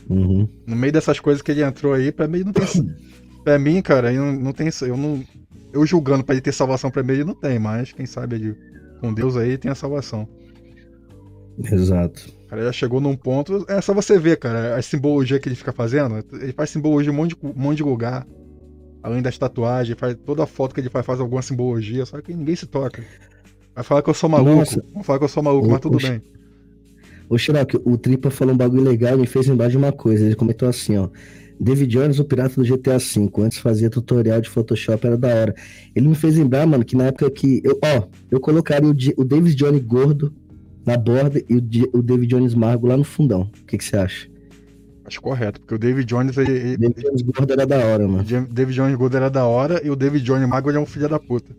Uhum. 0.09 0.47
No 0.65 0.75
meio 0.75 0.91
dessas 0.93 1.19
coisas 1.19 1.41
que 1.41 1.51
ele 1.51 1.63
entrou 1.63 1.93
aí, 1.93 2.11
pra 2.11 2.27
mim 2.27 2.43
não 2.43 2.51
tem. 2.53 2.65
pra 3.43 3.59
mim, 3.59 3.81
cara, 3.81 4.11
eu 4.13 4.25
não, 4.25 4.33
não 4.33 4.51
tem. 4.53 4.69
Eu 4.81 4.97
não. 4.97 5.23
Eu 5.71 5.85
julgando 5.85 6.23
pra 6.23 6.33
ele 6.33 6.41
ter 6.41 6.51
salvação 6.53 6.89
pra 6.89 7.03
mim, 7.03 7.13
ele 7.13 7.23
não 7.23 7.35
tem, 7.35 7.59
mas 7.59 7.91
quem 7.91 8.05
sabe 8.05 8.35
ele, 8.35 8.55
com 8.99 9.13
Deus 9.13 9.37
aí, 9.37 9.57
tem 9.57 9.69
a 9.69 9.75
salvação. 9.75 10.27
Exato. 11.63 12.29
O 12.45 12.49
cara 12.49 12.63
já 12.63 12.71
chegou 12.71 12.99
num 13.01 13.15
ponto. 13.15 13.65
É 13.67 13.81
só 13.81 13.93
você 13.93 14.17
ver, 14.17 14.37
cara, 14.37 14.75
a 14.75 14.81
simbologia 14.81 15.39
que 15.39 15.49
ele 15.49 15.55
fica 15.55 15.71
fazendo. 15.71 16.23
Ele 16.33 16.53
faz 16.53 16.69
simbologia 16.69 17.11
em 17.11 17.13
um 17.13 17.17
monte 17.17 17.29
de, 17.29 17.37
um 17.43 17.53
monte 17.55 17.77
de 17.77 17.83
lugar. 17.83 18.25
Além 19.01 19.21
das 19.21 19.37
tatuagens, 19.37 19.97
faz 19.97 20.15
toda 20.25 20.45
foto 20.45 20.73
que 20.73 20.81
ele 20.81 20.89
faz, 20.89 21.05
faz 21.05 21.19
alguma 21.19 21.41
simbologia, 21.41 22.05
só 22.05 22.19
que 22.21 22.33
ninguém 22.33 22.55
se 22.55 22.65
toca. 22.65 23.03
Vai 23.73 23.83
falar 23.83 24.01
que 24.01 24.09
eu 24.09 24.13
sou 24.13 24.29
maluco. 24.29 24.55
Nossa. 24.55 24.83
Vão 24.93 25.03
falar 25.03 25.19
que 25.19 25.25
eu 25.25 25.29
sou 25.29 25.41
maluco, 25.41 25.69
mas 25.69 25.79
tudo 25.79 25.97
Oxe. 25.97 26.09
bem. 26.09 26.21
Ô, 27.29 27.37
Xerox, 27.37 27.75
o 27.85 27.97
Tripa 27.97 28.29
falou 28.29 28.53
um 28.53 28.57
bagulho 28.57 28.83
legal 28.83 29.15
e 29.15 29.21
me 29.21 29.27
fez 29.27 29.47
lembrar 29.47 29.69
de 29.69 29.77
uma 29.77 29.91
coisa. 29.91 30.25
Ele 30.25 30.35
comentou 30.35 30.67
assim, 30.67 30.97
ó. 30.97 31.09
David 31.59 31.91
Jones, 31.91 32.19
o 32.19 32.25
pirata 32.25 32.55
do 32.55 32.63
GTA 32.63 32.97
V, 32.97 33.29
antes 33.39 33.59
fazia 33.59 33.89
tutorial 33.89 34.41
de 34.41 34.49
Photoshop, 34.49 35.05
era 35.05 35.17
da 35.17 35.27
hora. 35.27 35.55
Ele 35.95 36.07
me 36.07 36.15
fez 36.15 36.37
lembrar, 36.37 36.65
mano, 36.65 36.83
que 36.83 36.95
na 36.95 37.05
época 37.05 37.29
que. 37.29 37.61
Eu, 37.63 37.77
ó, 37.83 38.07
eu 38.31 38.39
colocaria 38.39 38.89
o, 38.89 39.21
o 39.21 39.23
David 39.23 39.55
Jones 39.55 39.83
gordo 39.83 40.33
na 40.89 40.97
borda 40.97 41.41
e 41.47 41.55
o, 41.55 42.01
David 42.01 42.27
Jones 42.27 42.55
Margo 42.55 42.87
lá 42.87 42.97
no 42.97 43.03
fundão. 43.03 43.41
O 43.61 43.65
que 43.65 43.77
que 43.77 43.83
você 43.83 43.97
acha? 43.97 44.27
Acho 45.05 45.21
correto, 45.21 45.59
porque 45.59 45.73
o 45.75 45.77
David 45.79 46.05
Jones, 46.07 46.37
ele, 46.37 46.51
ele- 46.51 46.77
David 46.77 47.01
Jones 47.01 47.21
gordo 47.23 47.53
era 47.53 47.65
da 47.65 47.77
hora, 47.77 48.07
mano. 48.07 48.23
David 48.23 48.75
Jones 48.75 48.95
Gold 48.95 49.15
era 49.15 49.29
da 49.29 49.45
hora 49.45 49.81
e 49.83 49.89
o 49.89 49.95
David 49.95 50.23
Jones 50.23 50.47
Mago 50.47 50.69
é 50.71 50.79
um 50.79 50.85
filho 50.85 51.09
da 51.09 51.19
puta. 51.19 51.55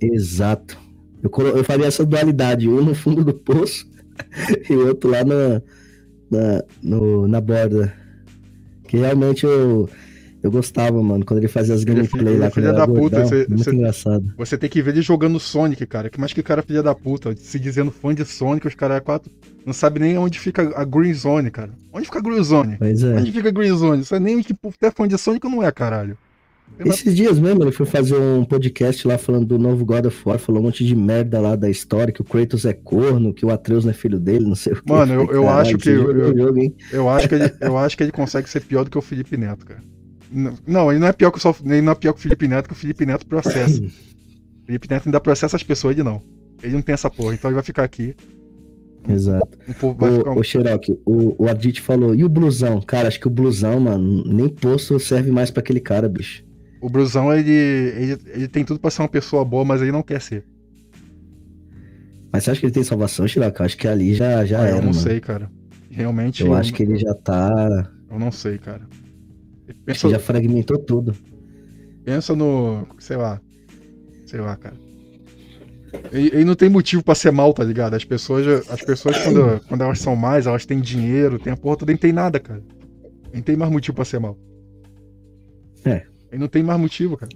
Exato. 0.00 0.78
Eu, 1.22 1.30
colo- 1.30 1.48
eu 1.48 1.64
faria 1.64 1.86
essa 1.86 2.04
dualidade, 2.04 2.68
um 2.68 2.84
no 2.84 2.94
fundo 2.94 3.24
do 3.24 3.34
poço 3.34 3.86
e 4.68 4.72
o 4.74 4.88
outro 4.88 5.10
lá 5.10 5.24
na, 5.24 5.62
na, 6.30 6.64
no- 6.82 7.28
na 7.28 7.40
borda. 7.40 7.92
Que 8.88 8.96
realmente 8.96 9.44
eu, 9.44 9.88
eu 10.42 10.50
gostava, 10.50 11.02
mano, 11.02 11.24
quando 11.24 11.38
ele 11.38 11.48
fazia 11.48 11.74
as 11.74 11.82
é 11.82 11.84
gameplay 11.84 12.36
é 12.36 12.38
lá. 12.38 12.50
ele 12.56 12.72
da 12.72 12.86
puta, 12.86 13.24
você- 13.24 13.46
muito 13.48 13.64
você- 13.64 13.70
engraçado. 13.74 14.34
Você 14.36 14.56
tem 14.58 14.70
que 14.70 14.80
ver 14.82 14.92
ele 14.92 15.02
jogando 15.02 15.40
Sonic, 15.40 15.84
cara. 15.86 16.08
Que 16.08 16.18
mais 16.20 16.32
que 16.32 16.42
cara 16.42 16.62
filha 16.62 16.82
da 16.82 16.94
puta. 16.94 17.34
Se 17.36 17.58
dizendo 17.58 17.90
fã 17.90 18.14
de 18.14 18.24
Sonic, 18.24 18.66
os 18.66 18.74
caras 18.74 19.00
quatro. 19.00 19.30
Não 19.66 19.72
sabe 19.72 20.00
nem 20.00 20.16
onde 20.16 20.38
fica 20.38 20.72
a 20.74 20.84
Green 20.84 21.12
Zone, 21.12 21.50
cara. 21.50 21.70
Onde 21.92 22.06
fica 22.06 22.18
a 22.18 22.22
Green 22.22 22.42
Zone? 22.42 22.76
Mas 22.80 23.02
é. 23.02 23.16
Onde 23.16 23.32
fica 23.32 23.48
a 23.48 23.52
Green 23.52 23.76
Zone? 23.76 24.02
Isso 24.02 24.14
é 24.14 24.20
nem 24.20 24.42
que 24.42 24.54
até 24.76 24.90
fã 24.90 25.06
de 25.08 25.18
Sonic 25.18 25.46
não 25.48 25.62
é, 25.62 25.70
caralho. 25.72 26.16
Esses 26.84 27.16
dias 27.16 27.38
mesmo 27.38 27.64
ele 27.64 27.72
foi 27.72 27.86
fazer 27.86 28.14
um 28.16 28.44
podcast 28.44 29.08
lá 29.08 29.16
falando 29.18 29.46
do 29.46 29.58
novo 29.58 29.84
God 29.86 30.04
of 30.04 30.22
War, 30.24 30.38
falou 30.38 30.60
um 30.60 30.64
monte 30.66 30.84
de 30.84 30.94
merda 30.94 31.40
lá 31.40 31.56
da 31.56 31.68
história, 31.68 32.12
que 32.12 32.20
o 32.20 32.24
Kratos 32.24 32.64
é 32.66 32.72
corno, 32.74 33.32
que 33.32 33.44
o 33.44 33.50
Atreus 33.50 33.84
não 33.84 33.90
é 33.90 33.94
filho 33.94 34.18
dele, 34.20 34.44
não 34.46 34.54
sei 34.54 34.74
o 34.74 34.76
que. 34.82 34.92
Mano, 34.92 35.14
eu- 35.14 35.30
eu 35.32 35.48
acho 35.48 35.78
que 35.78 35.88
eu- 35.88 36.36
jogo? 36.36 36.74
Eu 36.92 37.08
acho 37.08 37.26
que 37.28 37.34
ele, 37.34 37.44
eu 37.60 37.76
acho 37.78 37.96
que 37.96 38.02
ele 38.02 38.12
consegue 38.12 38.48
ser 38.50 38.60
pior 38.60 38.84
do 38.84 38.90
que 38.90 38.98
o 38.98 39.02
Felipe 39.02 39.36
Neto, 39.36 39.64
cara. 39.66 39.80
Não, 40.66 40.90
ele 40.90 41.00
não 41.00 41.06
é 41.08 41.12
pior 41.12 41.30
que 41.30 41.38
o, 41.46 41.56
ele 41.64 41.82
não 41.82 41.92
é 41.92 41.94
pior 41.94 42.12
que 42.12 42.18
o 42.18 42.22
Felipe 42.22 42.46
Neto, 42.48 42.66
que 42.68 42.72
o 42.72 42.76
Felipe 42.76 43.06
Neto 43.06 43.26
processa. 43.26 43.80
O 43.82 43.90
Felipe 44.66 44.88
Neto 44.90 45.06
ainda 45.06 45.20
processa 45.20 45.56
as 45.56 45.62
pessoas, 45.62 45.94
ele 45.94 46.02
não. 46.02 46.22
Ele 46.62 46.74
não 46.74 46.82
tem 46.82 46.92
essa 46.92 47.08
porra, 47.10 47.34
então 47.34 47.48
ele 47.50 47.54
vai 47.54 47.64
ficar 47.64 47.84
aqui. 47.84 48.14
Exato. 49.08 49.48
O 49.68 49.74
povo 49.74 49.98
vai 49.98 50.18
ficar. 50.18 50.30
Ô, 50.30 50.40
ô 50.40 50.42
Xerox, 50.42 50.88
o, 51.06 51.44
o 51.44 51.48
Ardit 51.48 51.80
falou, 51.80 52.14
e 52.14 52.24
o 52.24 52.28
blusão? 52.28 52.80
Cara, 52.82 53.08
acho 53.08 53.18
que 53.20 53.26
o 53.28 53.30
blusão, 53.30 53.80
mano, 53.80 54.24
nem 54.24 54.48
posto 54.48 54.98
serve 55.00 55.30
mais 55.30 55.50
pra 55.50 55.60
aquele 55.60 55.80
cara, 55.80 56.08
bicho. 56.08 56.44
O 56.80 56.88
Brusão, 56.88 57.32
ele, 57.32 57.50
ele, 57.50 58.18
ele 58.28 58.46
tem 58.48 58.64
tudo 58.64 58.78
pra 58.78 58.88
ser 58.90 59.02
uma 59.02 59.08
pessoa 59.08 59.44
boa, 59.44 59.64
mas 59.64 59.82
ele 59.82 59.90
não 59.90 60.02
quer 60.02 60.20
ser. 60.20 60.44
Mas 62.32 62.44
você 62.44 62.50
acha 62.52 62.60
que 62.60 62.66
ele 62.66 62.72
tem 62.72 62.84
salvação, 62.84 63.26
Xerox? 63.26 63.58
Eu 63.58 63.66
acho 63.66 63.76
que 63.76 63.88
ali 63.88 64.14
já, 64.14 64.44
já 64.44 64.60
Ah, 64.60 64.66
era, 64.66 64.76
eu 64.76 64.82
não 64.82 64.90
mano. 64.90 64.94
sei, 64.94 65.18
cara. 65.20 65.50
Realmente. 65.90 66.44
Eu 66.44 66.54
acho 66.54 66.72
que 66.72 66.82
ele 66.82 66.96
já 66.96 67.14
tá. 67.14 67.90
Eu 68.10 68.18
não 68.18 68.30
sei, 68.30 68.58
cara. 68.58 68.82
Pensa, 69.84 70.08
já 70.08 70.18
fragmentou 70.18 70.78
tudo. 70.78 71.14
pensa 72.04 72.34
no. 72.34 72.86
Sei 72.98 73.16
lá. 73.16 73.40
Sei 74.26 74.40
lá, 74.40 74.56
cara. 74.56 74.76
Ele, 76.12 76.28
ele 76.28 76.44
não 76.44 76.54
tem 76.54 76.68
motivo 76.68 77.02
pra 77.02 77.14
ser 77.14 77.30
mal, 77.30 77.52
tá 77.54 77.64
ligado? 77.64 77.94
As 77.94 78.04
pessoas, 78.04 78.68
as 78.70 78.82
pessoas 78.82 79.16
quando, 79.22 79.60
quando 79.66 79.82
elas 79.82 79.98
são 80.00 80.14
mais, 80.14 80.46
elas 80.46 80.66
têm 80.66 80.80
dinheiro, 80.80 81.38
tem 81.38 81.52
a 81.52 81.56
porra 81.56 81.78
toda, 81.78 81.92
não 81.92 81.98
tem 81.98 82.12
nada, 82.12 82.38
cara. 82.38 82.62
Não 83.32 83.40
tem 83.40 83.56
mais 83.56 83.70
motivo 83.70 83.94
pra 83.94 84.04
ser 84.04 84.18
mal. 84.18 84.36
É. 85.84 86.04
Ele 86.30 86.40
não 86.40 86.48
tem 86.48 86.62
mais 86.62 86.78
motivo, 86.78 87.16
cara. 87.16 87.32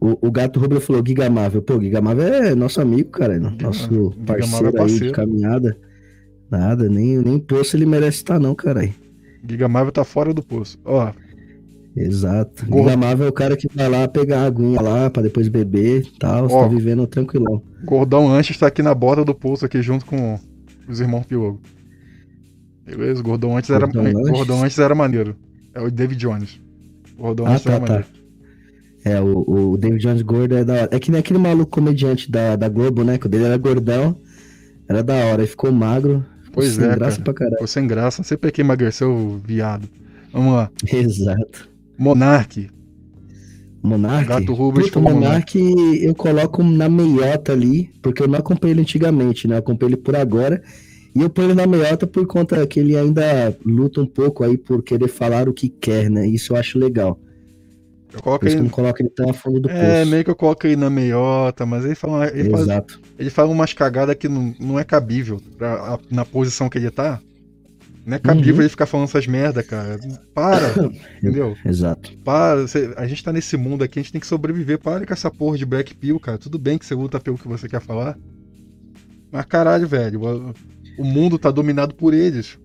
O, 0.00 0.28
o 0.28 0.30
Gato 0.30 0.58
Rubro 0.58 0.80
falou 0.80 1.02
Gigamável. 1.06 1.60
Pô, 1.60 1.78
Gigamável 1.78 2.24
é 2.24 2.54
nosso 2.54 2.80
amigo, 2.80 3.10
cara. 3.10 3.38
Nosso 3.38 4.14
Gigamável 4.18 4.28
é 4.28 4.32
parceiro 4.32 4.66
aí 4.66 4.72
de 4.72 4.76
parceiro. 4.76 5.12
caminhada. 5.12 5.76
Nada, 6.50 6.88
nem, 6.88 7.18
nem 7.18 7.38
poço 7.38 7.76
ele 7.76 7.86
merece 7.86 8.18
estar, 8.18 8.40
não, 8.40 8.54
caralho. 8.54 8.92
Giga 9.48 9.68
Marvel 9.68 9.92
tá 9.92 10.04
fora 10.04 10.32
do 10.34 10.42
poço. 10.42 10.78
Ó, 10.84 11.12
Exato. 11.96 12.66
Gordo. 12.66 12.88
Gigamável 12.90 13.26
é 13.26 13.28
o 13.28 13.32
cara 13.32 13.56
que 13.56 13.66
vai 13.74 13.88
lá 13.88 14.06
pegar 14.06 14.42
a 14.42 14.46
aguinha 14.46 14.80
lá 14.80 15.10
pra 15.10 15.22
depois 15.22 15.48
beber 15.48 16.02
e 16.02 16.18
tal. 16.18 16.48
Você 16.48 16.54
Ó. 16.54 16.62
tá 16.62 16.68
vivendo 16.68 17.06
tranquilão. 17.06 17.62
Gordão 17.84 18.30
Antes 18.30 18.56
tá 18.56 18.68
aqui 18.68 18.82
na 18.82 18.94
borda 18.94 19.24
do 19.24 19.34
poço, 19.34 19.64
aqui 19.64 19.82
junto 19.82 20.06
com 20.06 20.38
os 20.88 21.00
irmãos 21.00 21.26
Pilogo. 21.26 21.60
Beleza? 22.86 23.22
Gordão 23.22 23.56
Antes 23.56 23.70
era, 23.70 23.86
Gordão 23.86 24.06
Antes? 24.06 24.30
Gordão 24.30 24.62
Antes 24.62 24.78
era 24.78 24.94
maneiro. 24.94 25.36
É 25.74 25.80
o 25.80 25.90
David 25.90 26.18
Jones. 26.20 26.60
Gordão 27.18 27.46
Ah, 27.46 27.52
Antes 27.54 27.66
era 27.66 27.80
tá, 27.80 27.86
tá. 27.86 27.92
maneiro. 27.92 28.08
É, 29.04 29.20
o, 29.20 29.70
o 29.72 29.76
David 29.76 30.00
Jones 30.02 30.22
gordo 30.22 30.56
é 30.56 30.64
da 30.64 30.72
hora. 30.74 30.88
É 30.92 30.98
que 30.98 31.10
nem 31.10 31.20
aquele 31.20 31.38
maluco 31.38 31.70
comediante 31.70 32.30
da, 32.30 32.54
da 32.54 32.68
Globo, 32.68 33.02
né? 33.02 33.18
Que 33.18 33.26
o 33.26 33.28
dele 33.28 33.44
era 33.44 33.56
gordão. 33.56 34.16
Era 34.88 35.02
da 35.02 35.14
hora. 35.14 35.42
Aí 35.42 35.48
ficou 35.48 35.72
magro. 35.72 36.24
Pois 36.52 36.72
sem 36.74 36.84
é, 36.84 36.94
graça 36.94 37.16
cara. 37.16 37.24
pra 37.24 37.34
caralho. 37.34 37.54
Ficou 37.54 37.66
sem 37.66 37.86
graça. 37.86 38.20
Não 38.20 38.24
sei 38.24 38.36
pra 38.36 38.50
que 38.50 38.60
emagreceu, 38.60 39.40
viado. 39.44 39.88
Vamos 40.32 40.54
lá. 40.54 40.70
Exato. 40.92 41.68
Monark. 41.98 42.70
Monark? 43.82 44.28
Gato 44.28 44.52
Rubens 44.52 44.86
Puta, 44.86 44.98
o 44.98 45.02
falou 45.02 45.20
Monark 45.20 45.58
eu 46.02 46.14
coloco 46.14 46.62
na 46.62 46.88
meiota 46.88 47.52
ali, 47.52 47.90
porque 48.02 48.22
eu 48.22 48.28
não 48.28 48.38
acompanhei 48.38 48.74
ele 48.74 48.82
antigamente, 48.82 49.48
né? 49.48 49.54
Eu 49.54 49.58
acompanhei 49.60 49.94
ele 49.94 50.02
por 50.02 50.16
agora. 50.16 50.62
E 51.14 51.20
eu 51.20 51.30
ponho 51.30 51.48
ele 51.48 51.54
na 51.54 51.66
meiota 51.66 52.06
por 52.06 52.26
conta 52.26 52.64
que 52.66 52.78
ele 52.78 52.96
ainda 52.96 53.56
luta 53.64 54.00
um 54.00 54.06
pouco 54.06 54.44
aí 54.44 54.56
por 54.56 54.82
querer 54.82 55.08
falar 55.08 55.48
o 55.48 55.52
que 55.52 55.68
quer, 55.68 56.08
né? 56.08 56.26
Isso 56.26 56.52
eu 56.52 56.56
acho 56.56 56.78
legal. 56.78 57.18
Eu 58.12 58.20
coloco 58.22 58.40
Por 58.40 58.46
isso 58.48 58.56
que 58.56 58.60
eu 58.60 58.64
ele. 58.64 58.68
não 58.70 58.74
coloco 58.74 59.02
ele 59.02 59.08
tão 59.10 59.30
a 59.30 59.32
fundo 59.32 59.60
do 59.60 59.70
É, 59.70 59.98
poço. 60.00 60.10
meio 60.10 60.24
que 60.24 60.30
eu 60.30 60.36
coloco 60.36 60.66
ele 60.66 60.76
na 60.76 60.90
meiota, 60.90 61.64
mas 61.64 61.84
ele 61.84 61.94
fala, 61.94 62.26
ele 62.28 62.50
ele 63.18 63.30
fala 63.30 63.50
umas 63.50 63.72
cagadas 63.72 64.16
que 64.16 64.28
não, 64.28 64.54
não 64.58 64.78
é 64.80 64.84
cabível 64.84 65.40
pra, 65.56 65.74
a- 65.94 65.98
na 66.10 66.24
posição 66.24 66.68
que 66.68 66.78
ele 66.78 66.90
tá. 66.90 67.20
Não 68.04 68.16
é 68.16 68.18
cabível 68.18 68.54
Uhum. 68.56 68.60
ele 68.62 68.68
ficar 68.68 68.86
falando 68.86 69.06
essas 69.08 69.26
merda, 69.26 69.62
cara. 69.62 70.00
Para, 70.34 70.72
entendeu? 71.22 71.54
Exato. 71.64 72.10
Para, 72.24 72.62
você- 72.62 72.92
a 72.96 73.06
gente 73.06 73.22
tá 73.22 73.32
nesse 73.32 73.56
mundo 73.56 73.84
aqui, 73.84 73.98
a 74.00 74.02
gente 74.02 74.10
tem 74.12 74.20
que 74.20 74.26
sobreviver. 74.26 74.78
Para 74.78 75.06
com 75.06 75.12
essa 75.12 75.30
porra 75.30 75.56
de 75.58 75.64
Black 75.66 75.94
Pill, 75.94 76.18
cara. 76.18 76.38
Tudo 76.38 76.58
bem 76.58 76.78
que 76.78 76.86
você 76.86 76.94
luta 76.94 77.20
pelo 77.20 77.38
que 77.38 77.46
você 77.46 77.68
quer 77.68 77.80
falar. 77.80 78.18
Mas 79.30 79.44
caralho, 79.44 79.86
velho. 79.86 80.20
O, 80.98 81.04
mundo 81.04 81.38
tá 81.38 81.50
dominado 81.50 81.94
por 81.94 82.12
eles. 82.14 82.58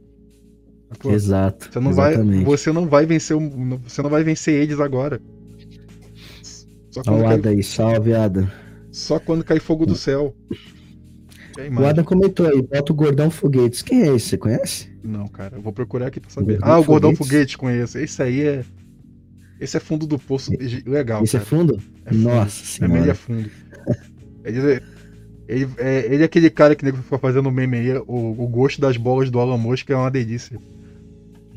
Exato. 1.09 1.69
você 1.71 1.79
não 1.79 1.93
vai, 1.93 2.15
você 2.43 2.71
não 2.71 2.87
vai 2.87 3.05
vencer, 3.05 3.35
você 3.83 4.01
não 4.01 4.09
vai 4.09 4.23
vencer 4.23 4.53
eles 4.61 4.79
agora. 4.79 5.19
Só 6.95 7.01
Olha 7.07 7.17
quando, 7.17 7.21
o 7.23 7.25
cai, 7.25 7.35
Adam 7.35 7.51
aí, 7.51 7.63
salve, 7.63 8.13
Adam. 8.13 8.49
só 8.89 9.19
quando 9.19 9.43
cai 9.43 9.59
fogo 9.59 9.85
do 9.85 9.95
céu. 9.95 10.33
O? 11.77 11.85
Adam 11.85 12.05
comentou 12.05 12.47
aí, 12.47 12.61
bota 12.61 12.93
o 12.93 12.95
Gordão 12.95 13.29
Foguetes. 13.29 13.81
Quem 13.81 14.03
é 14.03 14.15
esse? 14.15 14.29
Você 14.29 14.37
conhece? 14.37 14.89
Não, 15.03 15.27
cara, 15.27 15.57
eu 15.57 15.61
vou 15.61 15.73
procurar 15.73 16.07
aqui 16.07 16.21
pra 16.21 16.29
saber. 16.29 16.53
Gordão 16.53 16.73
ah, 16.73 16.79
o 16.79 16.83
Gordão 16.85 17.13
Foguetes? 17.13 17.53
Foguete 17.53 17.57
conheço. 17.57 17.97
Esse 17.97 18.23
aí 18.23 18.41
é. 18.41 18.63
Esse 19.59 19.75
é 19.75 19.79
fundo 19.81 20.07
do 20.07 20.17
poço 20.17 20.51
legal. 20.85 21.23
esse 21.23 21.35
é 21.35 21.39
cara. 21.39 21.49
fundo? 21.49 21.81
É 22.05 22.13
fundo. 22.13 22.23
Nossa 22.23 22.85
É 22.85 22.87
meio 22.87 23.03
senhora. 23.03 23.11
é 23.11 23.13
fundo. 23.13 23.51
Ele, 24.45 24.81
ele, 25.47 25.69
é, 25.77 26.05
ele 26.13 26.21
é 26.21 26.25
aquele 26.25 26.49
cara 26.49 26.75
que 26.75 26.85
nego 26.85 26.97
fica 26.97 27.17
fazendo 27.17 27.51
meme 27.51 27.77
aí, 27.77 27.97
o, 28.07 28.43
o 28.43 28.47
gosto 28.47 28.79
das 28.79 28.95
bolas 28.95 29.29
do 29.29 29.39
Alan 29.39 29.57
Mosca 29.57 29.93
é 29.93 29.97
uma 29.97 30.11
delícia. 30.11 30.57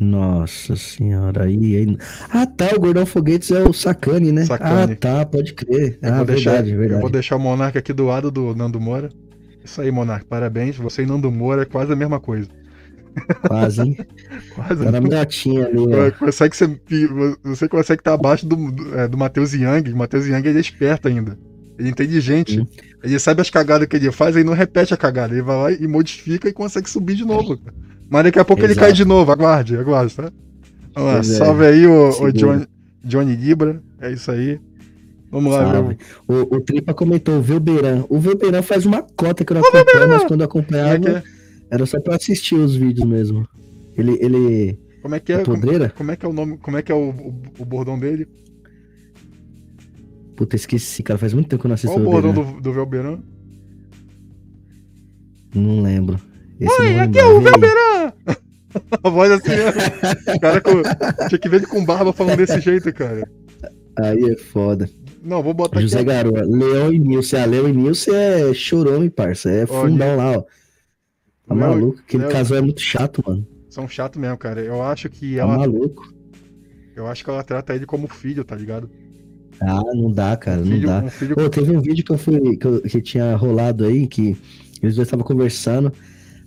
Nossa 0.00 0.76
senhora, 0.76 1.44
aí, 1.44 1.76
aí. 1.76 1.98
Ah, 2.30 2.46
tá, 2.46 2.70
o 2.76 2.80
Gordão 2.80 3.04
Foguetes 3.04 3.50
é 3.50 3.62
o 3.62 3.72
Sacane, 3.72 4.30
né? 4.30 4.44
Sacane. 4.44 4.92
Ah, 4.92 4.96
tá, 4.96 5.26
pode 5.26 5.54
crer. 5.54 5.98
Eu, 6.00 6.12
ah, 6.12 6.16
vou 6.18 6.26
deixar, 6.26 6.50
verdade, 6.50 6.70
eu 6.70 6.78
verdade. 6.78 7.00
vou 7.00 7.10
deixar 7.10 7.36
o 7.36 7.40
Monark 7.40 7.76
aqui 7.76 7.92
do 7.92 8.04
lado 8.04 8.30
do 8.30 8.54
Nando 8.54 8.80
Moura. 8.80 9.10
Isso 9.64 9.80
aí, 9.80 9.90
Monark, 9.90 10.24
parabéns. 10.26 10.76
Você 10.76 11.02
e 11.02 11.06
Nando 11.06 11.30
Moura 11.32 11.62
é 11.62 11.64
quase 11.64 11.92
a 11.92 11.96
mesma 11.96 12.20
coisa. 12.20 12.48
Quase, 13.46 13.82
hein? 13.82 13.96
Quase. 14.54 14.84
Tá 14.84 14.92
na 14.92 15.00
minhotinha 15.00 15.66
ali. 15.66 16.12
Consegue 16.18 16.56
ser, 16.56 16.80
você 17.42 17.68
consegue 17.68 18.00
estar 18.00 18.14
abaixo 18.14 18.46
do, 18.46 18.70
do, 18.70 18.98
é, 18.98 19.08
do 19.08 19.18
Matheus 19.18 19.52
Young. 19.52 19.92
O 19.92 19.96
Matheus 19.96 20.26
Young 20.26 20.46
ele 20.46 20.58
é 20.58 20.60
esperto 20.60 21.08
ainda. 21.08 21.36
Ele 21.78 21.88
é 21.88 21.90
inteligente. 21.90 22.60
Hum. 22.60 22.66
Ele 23.02 23.18
sabe 23.18 23.40
as 23.40 23.50
cagadas 23.50 23.88
que 23.88 23.96
ele 23.96 24.12
faz, 24.12 24.36
aí 24.36 24.44
não 24.44 24.52
repete 24.52 24.94
a 24.94 24.96
cagada. 24.96 25.34
Ele 25.34 25.42
vai 25.42 25.56
lá 25.56 25.72
e 25.72 25.86
modifica 25.88 26.48
e 26.48 26.52
consegue 26.52 26.88
subir 26.88 27.14
de 27.14 27.24
novo. 27.24 27.58
Mas 28.08 28.24
daqui 28.24 28.38
a 28.38 28.44
pouco 28.44 28.62
ele 28.62 28.72
Exato. 28.72 28.86
cai 28.86 28.92
de 28.92 29.04
novo. 29.04 29.30
Aguarde, 29.30 29.76
aguarde, 29.76 30.14
tá? 30.14 30.32
Vamos 30.94 31.12
lá, 31.12 31.18
é. 31.18 31.22
salve 31.22 31.66
aí 31.66 31.86
o, 31.86 32.08
o. 32.08 32.32
Johnny, 32.32 32.66
Johnny 33.04 33.36
Libra. 33.36 33.82
É 34.00 34.12
isso 34.12 34.30
aí. 34.30 34.60
Vamos 35.30 35.52
lá, 35.52 35.82
meu. 35.82 35.96
O, 36.26 36.56
o 36.56 36.60
Tripa 36.60 36.94
comentou, 36.94 37.38
o 37.38 37.42
Velberan. 37.42 38.04
O 38.08 38.18
Velberan 38.18 38.62
faz 38.62 38.86
uma 38.86 39.02
cota 39.02 39.44
que 39.44 39.52
eu 39.52 39.56
não 39.56 39.62
acompanho, 39.62 40.08
mas 40.08 40.24
quando 40.24 40.40
eu 40.40 40.48
Como 40.48 40.62
é 40.62 40.64
acompanhava, 40.64 41.00
que 41.00 41.08
é? 41.08 41.22
era 41.70 41.84
só 41.84 42.00
pra 42.00 42.16
assistir 42.16 42.54
os 42.54 42.74
vídeos 42.74 43.06
mesmo. 43.06 43.46
Ele, 43.96 44.16
ele 44.22 44.78
Como 45.02 45.14
é 45.14 45.20
que 45.20 45.32
é 45.32 45.36
é? 45.40 45.44
Como, 45.44 45.60
podreira? 45.60 45.92
como 45.96 46.10
é 46.10 46.16
que 46.16 46.24
é 46.24 46.28
o 46.28 46.32
nome? 46.32 46.56
Como 46.58 46.76
é 46.78 46.82
que 46.82 46.90
é 46.90 46.94
o, 46.94 47.10
o, 47.10 47.42
o 47.58 47.64
bordão 47.64 47.98
dele? 47.98 48.26
Puta, 50.34 50.56
esqueci, 50.56 51.02
cara. 51.02 51.18
Faz 51.18 51.34
muito 51.34 51.48
tempo 51.48 51.60
que 51.60 51.66
eu 51.66 51.68
não 51.68 51.74
assisto 51.74 51.94
Qual 51.94 52.06
o 52.06 52.08
o 52.08 52.12
bordão 52.12 52.32
do, 52.32 52.60
do 52.60 52.72
Velberan? 52.72 53.18
Não 55.54 55.82
lembro. 55.82 56.18
Esse 56.60 56.80
Oi, 56.80 56.98
aqui 56.98 57.18
é 57.18 57.24
o. 57.26 57.40
Velberan! 57.40 58.12
A 59.02 59.08
voz 59.10 59.30
assim, 59.32 59.50
ó. 59.50 60.34
O 60.36 60.40
cara 60.40 60.60
com, 60.60 60.82
tinha 61.28 61.38
que 61.38 61.48
ver 61.48 61.56
ele 61.58 61.66
com 61.66 61.84
barba 61.84 62.12
falando 62.12 62.36
desse 62.36 62.60
jeito, 62.60 62.92
cara. 62.92 63.28
Aí 63.98 64.30
é 64.30 64.36
foda. 64.36 64.88
Não, 65.22 65.42
vou 65.42 65.54
botar 65.54 65.80
José 65.80 65.96
aqui. 65.98 66.06
Garoa, 66.06 66.42
Leão 66.44 66.92
e 66.92 66.98
Nilce. 66.98 67.36
Ah, 67.36 67.44
Leão 67.46 67.68
e 67.68 67.72
Nilce 67.72 68.10
é 68.14 68.52
chorão, 68.54 69.08
parça. 69.08 69.50
É 69.50 69.66
fundão 69.66 70.16
lá, 70.16 70.38
ó. 70.38 70.44
Tá 71.48 71.54
maluco? 71.54 71.98
Aquele 72.06 72.24
Leão- 72.24 72.32
casal 72.32 72.58
é 72.58 72.60
muito 72.60 72.80
chato, 72.80 73.22
mano. 73.26 73.46
São 73.70 73.88
chato 73.88 74.18
mesmo, 74.18 74.36
cara. 74.36 74.60
Eu 74.60 74.82
acho 74.82 75.08
que 75.08 75.36
Tá 75.36 75.42
ela, 75.42 75.58
maluco. 75.58 76.12
eu 76.94 77.06
acho 77.06 77.24
que 77.24 77.30
ela 77.30 77.42
trata 77.42 77.74
ele 77.74 77.86
como 77.86 78.06
filho, 78.06 78.44
tá 78.44 78.54
ligado? 78.54 78.88
Ah, 79.60 79.82
não 79.94 80.12
dá, 80.12 80.36
cara, 80.36 80.60
Um 80.60 80.64
não 80.64 80.72
filho, 80.72 80.86
dá. 80.86 80.98
um 81.04 81.10
filho 81.10 81.34
Pô, 81.34 81.48
teve 81.48 81.76
um 81.76 81.80
vídeo 81.80 82.04
que 82.04 82.12
eu 82.12 82.18
fui 82.18 82.56
que, 82.56 82.66
eu- 82.66 82.82
que 82.82 83.00
tinha 83.02 83.34
rolado 83.34 83.84
aí, 83.86 84.06
que 84.06 84.36
eles 84.82 84.94
dois 84.94 85.08
estavam 85.08 85.24
conversando. 85.24 85.92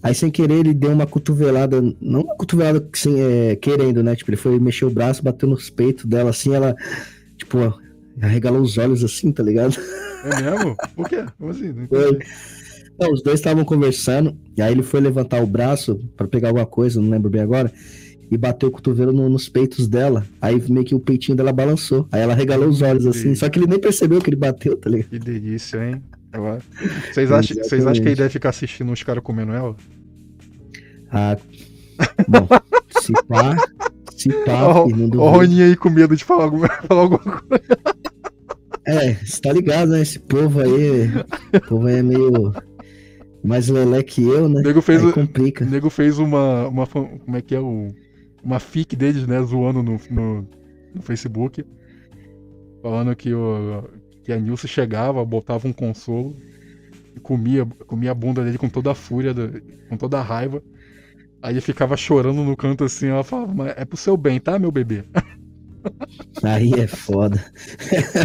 Aí, 0.03 0.15
sem 0.15 0.31
querer, 0.31 0.55
ele 0.59 0.73
deu 0.73 0.91
uma 0.91 1.05
cotovelada, 1.05 1.79
não 2.01 2.21
uma 2.21 2.35
cotovelada 2.35 2.85
sem, 2.93 3.21
é, 3.21 3.55
querendo, 3.55 4.01
né? 4.01 4.15
Tipo, 4.15 4.31
ele 4.31 4.37
foi 4.37 4.59
mexer 4.59 4.85
o 4.85 4.89
braço, 4.89 5.23
bateu 5.23 5.47
nos 5.47 5.69
peitos 5.69 6.05
dela 6.05 6.29
assim, 6.31 6.53
ela, 6.55 6.75
tipo, 7.37 7.57
arregalou 8.21 8.61
os 8.61 8.77
olhos 8.77 9.03
assim, 9.03 9.31
tá 9.31 9.43
ligado? 9.43 9.75
É 10.23 10.41
mesmo? 10.41 10.75
Por 10.95 11.07
quê? 11.09 11.23
Como 11.37 11.51
assim? 11.51 11.71
Não 11.71 11.87
Foi. 11.87 12.19
Não, 12.99 13.11
os 13.13 13.23
dois 13.23 13.39
estavam 13.39 13.63
conversando, 13.65 14.35
e 14.55 14.61
aí 14.61 14.71
ele 14.71 14.83
foi 14.83 14.99
levantar 15.01 15.41
o 15.41 15.47
braço 15.47 15.99
pra 16.15 16.27
pegar 16.27 16.49
alguma 16.49 16.65
coisa, 16.65 17.01
não 17.01 17.09
lembro 17.09 17.29
bem 17.31 17.41
agora, 17.41 17.71
e 18.29 18.37
bateu 18.37 18.69
o 18.69 18.71
cotovelo 18.71 19.11
no- 19.11 19.27
nos 19.29 19.49
peitos 19.49 19.87
dela. 19.87 20.25
Aí 20.41 20.61
meio 20.69 20.85
que 20.85 20.93
o 20.95 20.99
peitinho 20.99 21.35
dela 21.35 21.51
balançou. 21.51 22.07
Aí 22.11 22.21
ela 22.21 22.33
regalou 22.35 22.69
os 22.69 22.81
olhos 22.81 23.05
assim, 23.07 23.29
Sim. 23.29 23.35
só 23.35 23.49
que 23.49 23.57
ele 23.59 23.67
nem 23.67 23.79
percebeu 23.79 24.19
que 24.21 24.29
ele 24.29 24.35
bateu, 24.37 24.77
tá 24.77 24.89
ligado? 24.89 25.09
Que 25.09 25.19
delícia, 25.19 25.83
hein? 25.83 26.01
Vocês 27.11 27.31
acham, 27.31 27.57
vocês 27.57 27.85
acham 27.85 27.93
que 27.93 27.99
ele 27.99 28.09
Exatamente. 28.09 28.17
deve 28.17 28.29
ficar 28.29 28.49
assistindo 28.49 28.91
os 28.91 29.03
caras 29.03 29.23
comendo 29.23 29.51
ela? 29.51 29.75
Ah, 31.11 31.35
bom, 32.27 32.47
se 33.01 33.11
pá, 33.27 33.55
se 34.15 34.29
pá, 34.45 34.81
o 34.81 34.87
duvido. 34.89 35.19
Roninho 35.19 35.65
aí 35.65 35.75
com 35.75 35.89
medo 35.89 36.15
de 36.15 36.23
falar 36.23 36.45
alguma, 36.45 36.67
falar 36.87 37.01
alguma 37.01 37.19
coisa. 37.19 37.63
É, 38.85 39.13
você 39.13 39.41
tá 39.41 39.51
ligado, 39.51 39.89
né? 39.91 40.01
Esse 40.01 40.19
povo 40.19 40.61
aí, 40.61 41.07
o 41.53 41.61
povo 41.67 41.87
aí 41.87 41.95
é 41.97 42.03
meio 42.03 42.53
mais 43.43 43.67
lelé 43.67 44.01
que 44.03 44.23
eu, 44.23 44.47
né? 44.47 44.59
O 44.59 44.63
nego 44.63 44.81
fez, 44.81 45.01
Aí 45.01 45.09
o 45.09 45.13
complica. 45.13 45.65
o 45.65 45.67
nego 45.67 45.89
fez 45.89 46.17
uma, 46.17 46.67
uma. 46.67 46.87
Como 46.87 47.35
é 47.35 47.41
que 47.41 47.55
é? 47.55 47.59
O, 47.59 47.89
uma 48.43 48.59
fic 48.59 48.95
deles, 48.95 49.27
né? 49.27 49.41
Zoando 49.43 49.83
no, 49.83 49.99
no, 50.09 50.47
no 50.95 51.01
Facebook. 51.01 51.63
Falando 52.81 53.15
que, 53.15 53.33
o, 53.33 53.83
que 54.23 54.31
a 54.31 54.37
Nilce 54.39 54.67
chegava, 54.67 55.23
botava 55.25 55.67
um 55.67 55.73
consolo. 55.73 56.35
e 57.15 57.19
comia, 57.19 57.65
comia 57.87 58.11
a 58.11 58.15
bunda 58.15 58.43
dele 58.43 58.57
com 58.57 58.69
toda 58.69 58.91
a 58.91 58.95
fúria, 58.95 59.33
com 59.89 59.97
toda 59.97 60.19
a 60.19 60.21
raiva. 60.21 60.61
Aí 61.41 61.53
ele 61.53 61.61
ficava 61.61 61.97
chorando 61.97 62.43
no 62.43 62.55
canto 62.55 62.83
assim, 62.83 63.07
ela 63.07 63.23
falava, 63.23 63.53
mas 63.53 63.73
é 63.75 63.83
pro 63.83 63.97
seu 63.97 64.15
bem, 64.15 64.39
tá, 64.39 64.59
meu 64.59 64.71
bebê? 64.71 65.03
Aí 66.43 66.71
é 66.73 66.85
foda. 66.85 67.43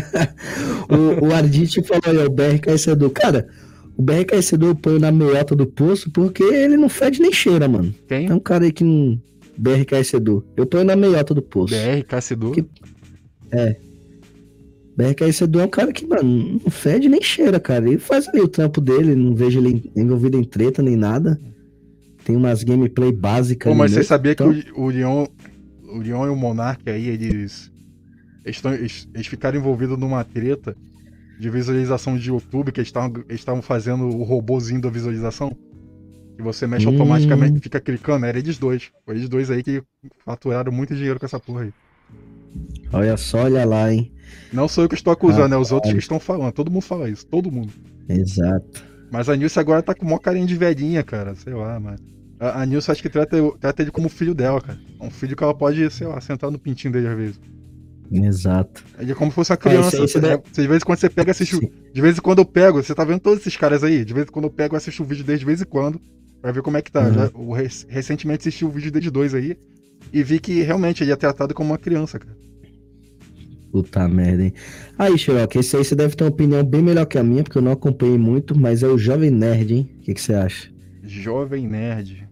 o, 0.90 1.26
o 1.26 1.34
Ardite 1.34 1.82
falou 1.82 2.20
aí, 2.20 2.26
o 2.26 2.30
BRK 2.30 2.90
Edu. 2.90 3.08
Cara, 3.08 3.48
o 3.96 4.02
BRK 4.02 4.34
Edu 4.52 4.66
eu 4.66 4.74
ponho 4.74 4.98
na 4.98 5.10
meiota 5.10 5.56
do 5.56 5.66
poço 5.66 6.10
porque 6.10 6.42
ele 6.42 6.76
não 6.76 6.90
fede 6.90 7.18
nem 7.18 7.32
cheira, 7.32 7.66
mano. 7.66 7.94
Quem? 8.06 8.26
É 8.28 8.34
um 8.34 8.38
cara 8.40 8.64
aí 8.64 8.72
que 8.72 8.84
não. 8.84 9.18
BRK 9.56 10.16
Edu. 10.16 10.44
Eu 10.54 10.66
ponho 10.66 10.84
na 10.84 10.94
meiota 10.94 11.32
do 11.32 11.40
poço. 11.40 11.74
BR, 11.74 12.04
Cassidu. 12.06 12.52
Que- 12.52 12.66
BRK 14.96 15.42
Edu 15.42 15.60
é 15.60 15.64
um 15.64 15.68
cara 15.68 15.92
que, 15.92 16.06
mano, 16.06 16.58
não 16.64 16.70
fede 16.70 17.08
nem 17.08 17.20
cheira, 17.22 17.60
cara. 17.60 17.86
Ele 17.86 17.98
faz 17.98 18.26
ali 18.28 18.40
o 18.40 18.48
trampo 18.48 18.80
dele, 18.80 19.14
não 19.14 19.34
vejo 19.34 19.58
ele 19.58 19.90
envolvido 19.94 20.38
em 20.38 20.44
treta 20.44 20.82
nem 20.82 20.96
nada. 20.96 21.38
Tem 22.24 22.34
umas 22.34 22.62
gameplay 22.64 23.12
básicas. 23.12 23.70
Pô, 23.70 23.76
mas 23.76 23.90
você 23.90 23.98
mesmo. 23.98 24.08
sabia 24.08 24.32
Então- 24.32 24.52
que 24.52 24.72
o, 24.72 24.84
o 24.84 24.88
Leon, 24.88 25.26
o 25.84 25.98
Leon 25.98 26.26
e 26.26 26.30
o 26.30 26.36
Monark 26.36 26.88
aí, 26.90 27.08
eles, 27.08 27.70
eles, 28.44 28.60
tão- 28.60 28.72
eles, 28.74 29.06
eles 29.14 29.26
ficaram 29.26 29.58
envolvidos 29.58 29.98
numa 29.98 30.24
treta 30.24 30.74
de 31.38 31.50
visualização 31.50 32.16
de 32.16 32.30
YouTube, 32.30 32.72
que 32.72 32.80
eles 32.80 32.88
estavam 32.88 33.12
eles 33.28 33.40
estavam 33.40 33.60
fazendo 33.60 34.06
o 34.06 34.22
robozinho 34.22 34.80
da 34.80 34.88
visualização. 34.88 35.54
Que 36.36 36.42
você 36.42 36.66
mexe 36.66 36.86
Hum. 36.86 36.90
automaticamente, 36.92 37.60
fica 37.60 37.80
clicando, 37.80 38.24
era 38.26 38.38
eles 38.38 38.58
dois. 38.58 38.90
Foi 39.04 39.14
eles 39.14 39.28
dois 39.28 39.50
aí 39.50 39.62
que 39.62 39.82
faturaram 40.24 40.72
muito 40.72 40.94
dinheiro 40.94 41.20
com 41.20 41.26
essa 41.26 41.38
porra 41.38 41.62
aí. 41.64 41.72
Olha 42.92 43.16
só, 43.16 43.44
olha 43.44 43.64
lá, 43.64 43.92
hein? 43.92 44.10
Não 44.52 44.68
sou 44.68 44.84
eu 44.84 44.88
que 44.88 44.94
estou 44.94 45.12
acusando, 45.12 45.54
é 45.54 45.58
os 45.58 45.72
outros 45.72 45.92
que 45.92 45.98
estão 45.98 46.18
falando. 46.20 46.52
Todo 46.52 46.70
mundo 46.70 46.82
fala 46.82 47.08
isso, 47.10 47.26
todo 47.26 47.50
mundo. 47.50 47.72
Exato. 48.08 48.82
Mas 49.10 49.28
a 49.28 49.36
Nilce 49.36 49.58
agora 49.58 49.82
tá 49.82 49.94
com 49.94 50.04
mó 50.06 50.18
carinha 50.18 50.46
de 50.46 50.54
velhinha, 50.56 51.02
cara. 51.02 51.34
Sei 51.34 51.52
lá, 51.54 51.78
mano. 51.80 51.98
A, 52.38 52.62
a 52.62 52.66
Nilce 52.66 52.90
acho 52.90 53.02
que 53.02 53.08
trata, 53.08 53.36
trata 53.60 53.82
ele 53.82 53.90
como 53.90 54.08
filho 54.08 54.34
dela, 54.34 54.60
cara. 54.60 54.78
É 55.00 55.04
um 55.04 55.10
filho 55.10 55.36
que 55.36 55.42
ela 55.42 55.54
pode, 55.54 55.90
sei 55.90 56.06
lá, 56.06 56.20
sentar 56.20 56.50
no 56.50 56.58
pintinho 56.58 56.92
dele 56.92 57.08
às 57.08 57.16
vezes. 57.16 57.40
Exato. 58.10 58.84
Ele 58.98 59.12
é 59.12 59.14
como 59.14 59.30
se 59.30 59.34
fosse 59.34 59.50
uma 59.52 59.56
Ah, 59.56 59.58
isso 59.58 59.68
criança. 59.68 59.96
você 59.96 60.06
Você- 60.12 60.20
deve- 60.20 60.42
você- 60.52 60.62
de 60.62 60.68
vez 60.68 60.82
em 60.82 60.84
quando 60.86 60.98
você 60.98 61.10
pega 61.10 61.30
e 61.30 61.32
assiste. 61.32 61.56
Sim. 61.56 61.70
De 61.92 62.00
vez 62.00 62.18
em 62.18 62.20
quando 62.20 62.38
eu 62.38 62.44
pego, 62.44 62.82
você 62.82 62.94
tá 62.94 63.04
vendo 63.04 63.20
todos 63.20 63.40
esses 63.40 63.56
caras 63.56 63.82
aí? 63.82 64.04
De 64.04 64.14
vez 64.14 64.26
em 64.28 64.30
quando 64.30 64.44
eu 64.44 64.50
pego 64.50 64.74
e 64.74 64.76
assisto 64.76 65.02
o 65.02 65.06
vídeo 65.06 65.24
deles 65.24 65.40
de 65.40 65.46
vez 65.46 65.60
em 65.60 65.64
quando. 65.64 66.00
Pra 66.40 66.52
ver 66.52 66.62
como 66.62 66.76
é 66.76 66.82
que 66.82 66.92
tá. 66.92 67.00
Uhum. 67.02 67.14
Já- 67.14 67.30
rec- 67.56 67.86
recentemente 67.88 68.40
assisti 68.42 68.64
o 68.64 68.68
vídeo 68.70 68.92
deles 68.92 69.10
dois 69.10 69.34
aí. 69.34 69.56
E 70.12 70.22
vi 70.22 70.38
que 70.38 70.62
realmente 70.62 71.02
ele 71.02 71.10
é 71.10 71.16
tratado 71.16 71.52
como 71.52 71.70
uma 71.70 71.78
criança, 71.78 72.18
cara. 72.18 72.36
Puta 73.72 74.08
merda, 74.08 74.44
hein? 74.44 74.52
Aí, 74.98 75.18
Xerox, 75.18 75.54
esse 75.56 75.76
aí 75.76 75.84
você 75.84 75.94
deve 75.94 76.14
ter 76.16 76.24
uma 76.24 76.30
opinião 76.30 76.64
bem 76.64 76.82
melhor 76.82 77.04
que 77.06 77.18
a 77.18 77.22
minha, 77.22 77.42
porque 77.42 77.58
eu 77.58 77.62
não 77.62 77.72
acompanhei 77.72 78.16
muito, 78.16 78.58
mas 78.58 78.82
é 78.82 78.88
o 78.88 78.96
Jovem 78.96 79.30
Nerd, 79.30 79.74
hein? 79.74 79.90
O 79.98 80.00
que, 80.02 80.14
que 80.14 80.20
você 80.20 80.34
acha? 80.34 80.70
Jovem 81.02 81.68
nerd. 81.68 82.26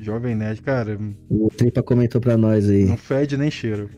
Jovem 0.00 0.34
nerd, 0.34 0.60
cara, 0.62 0.98
O 1.28 1.48
Tripa 1.50 1.82
comentou 1.82 2.20
pra 2.20 2.36
nós 2.36 2.68
aí. 2.68 2.84
não 2.84 2.96
fede 2.96 3.36
nem 3.36 3.50
cheiro. 3.50 3.90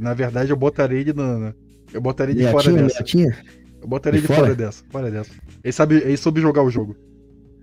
Na 0.00 0.14
verdade, 0.14 0.50
eu 0.50 0.56
botaria 0.56 0.98
ele 1.00 1.12
na. 1.12 1.52
Eu 1.92 2.00
botaria 2.00 2.34
ele 2.34 2.44
de 2.44 2.50
fora 2.50 2.70
dessa. 2.72 2.84
meiatinha? 2.84 3.36
Eu 3.82 3.88
botaria 3.88 4.20
De 4.20 4.26
ele 4.26 4.34
fora? 4.34 4.46
fora? 4.46 4.54
dessa. 4.54 4.84
Fora 4.90 5.10
dessa. 5.10 5.30
Ele 5.64 5.72
sabe. 5.72 5.96
Ele 5.96 6.16
soube 6.16 6.40
jogar 6.40 6.62
o 6.62 6.70
jogo. 6.70 6.96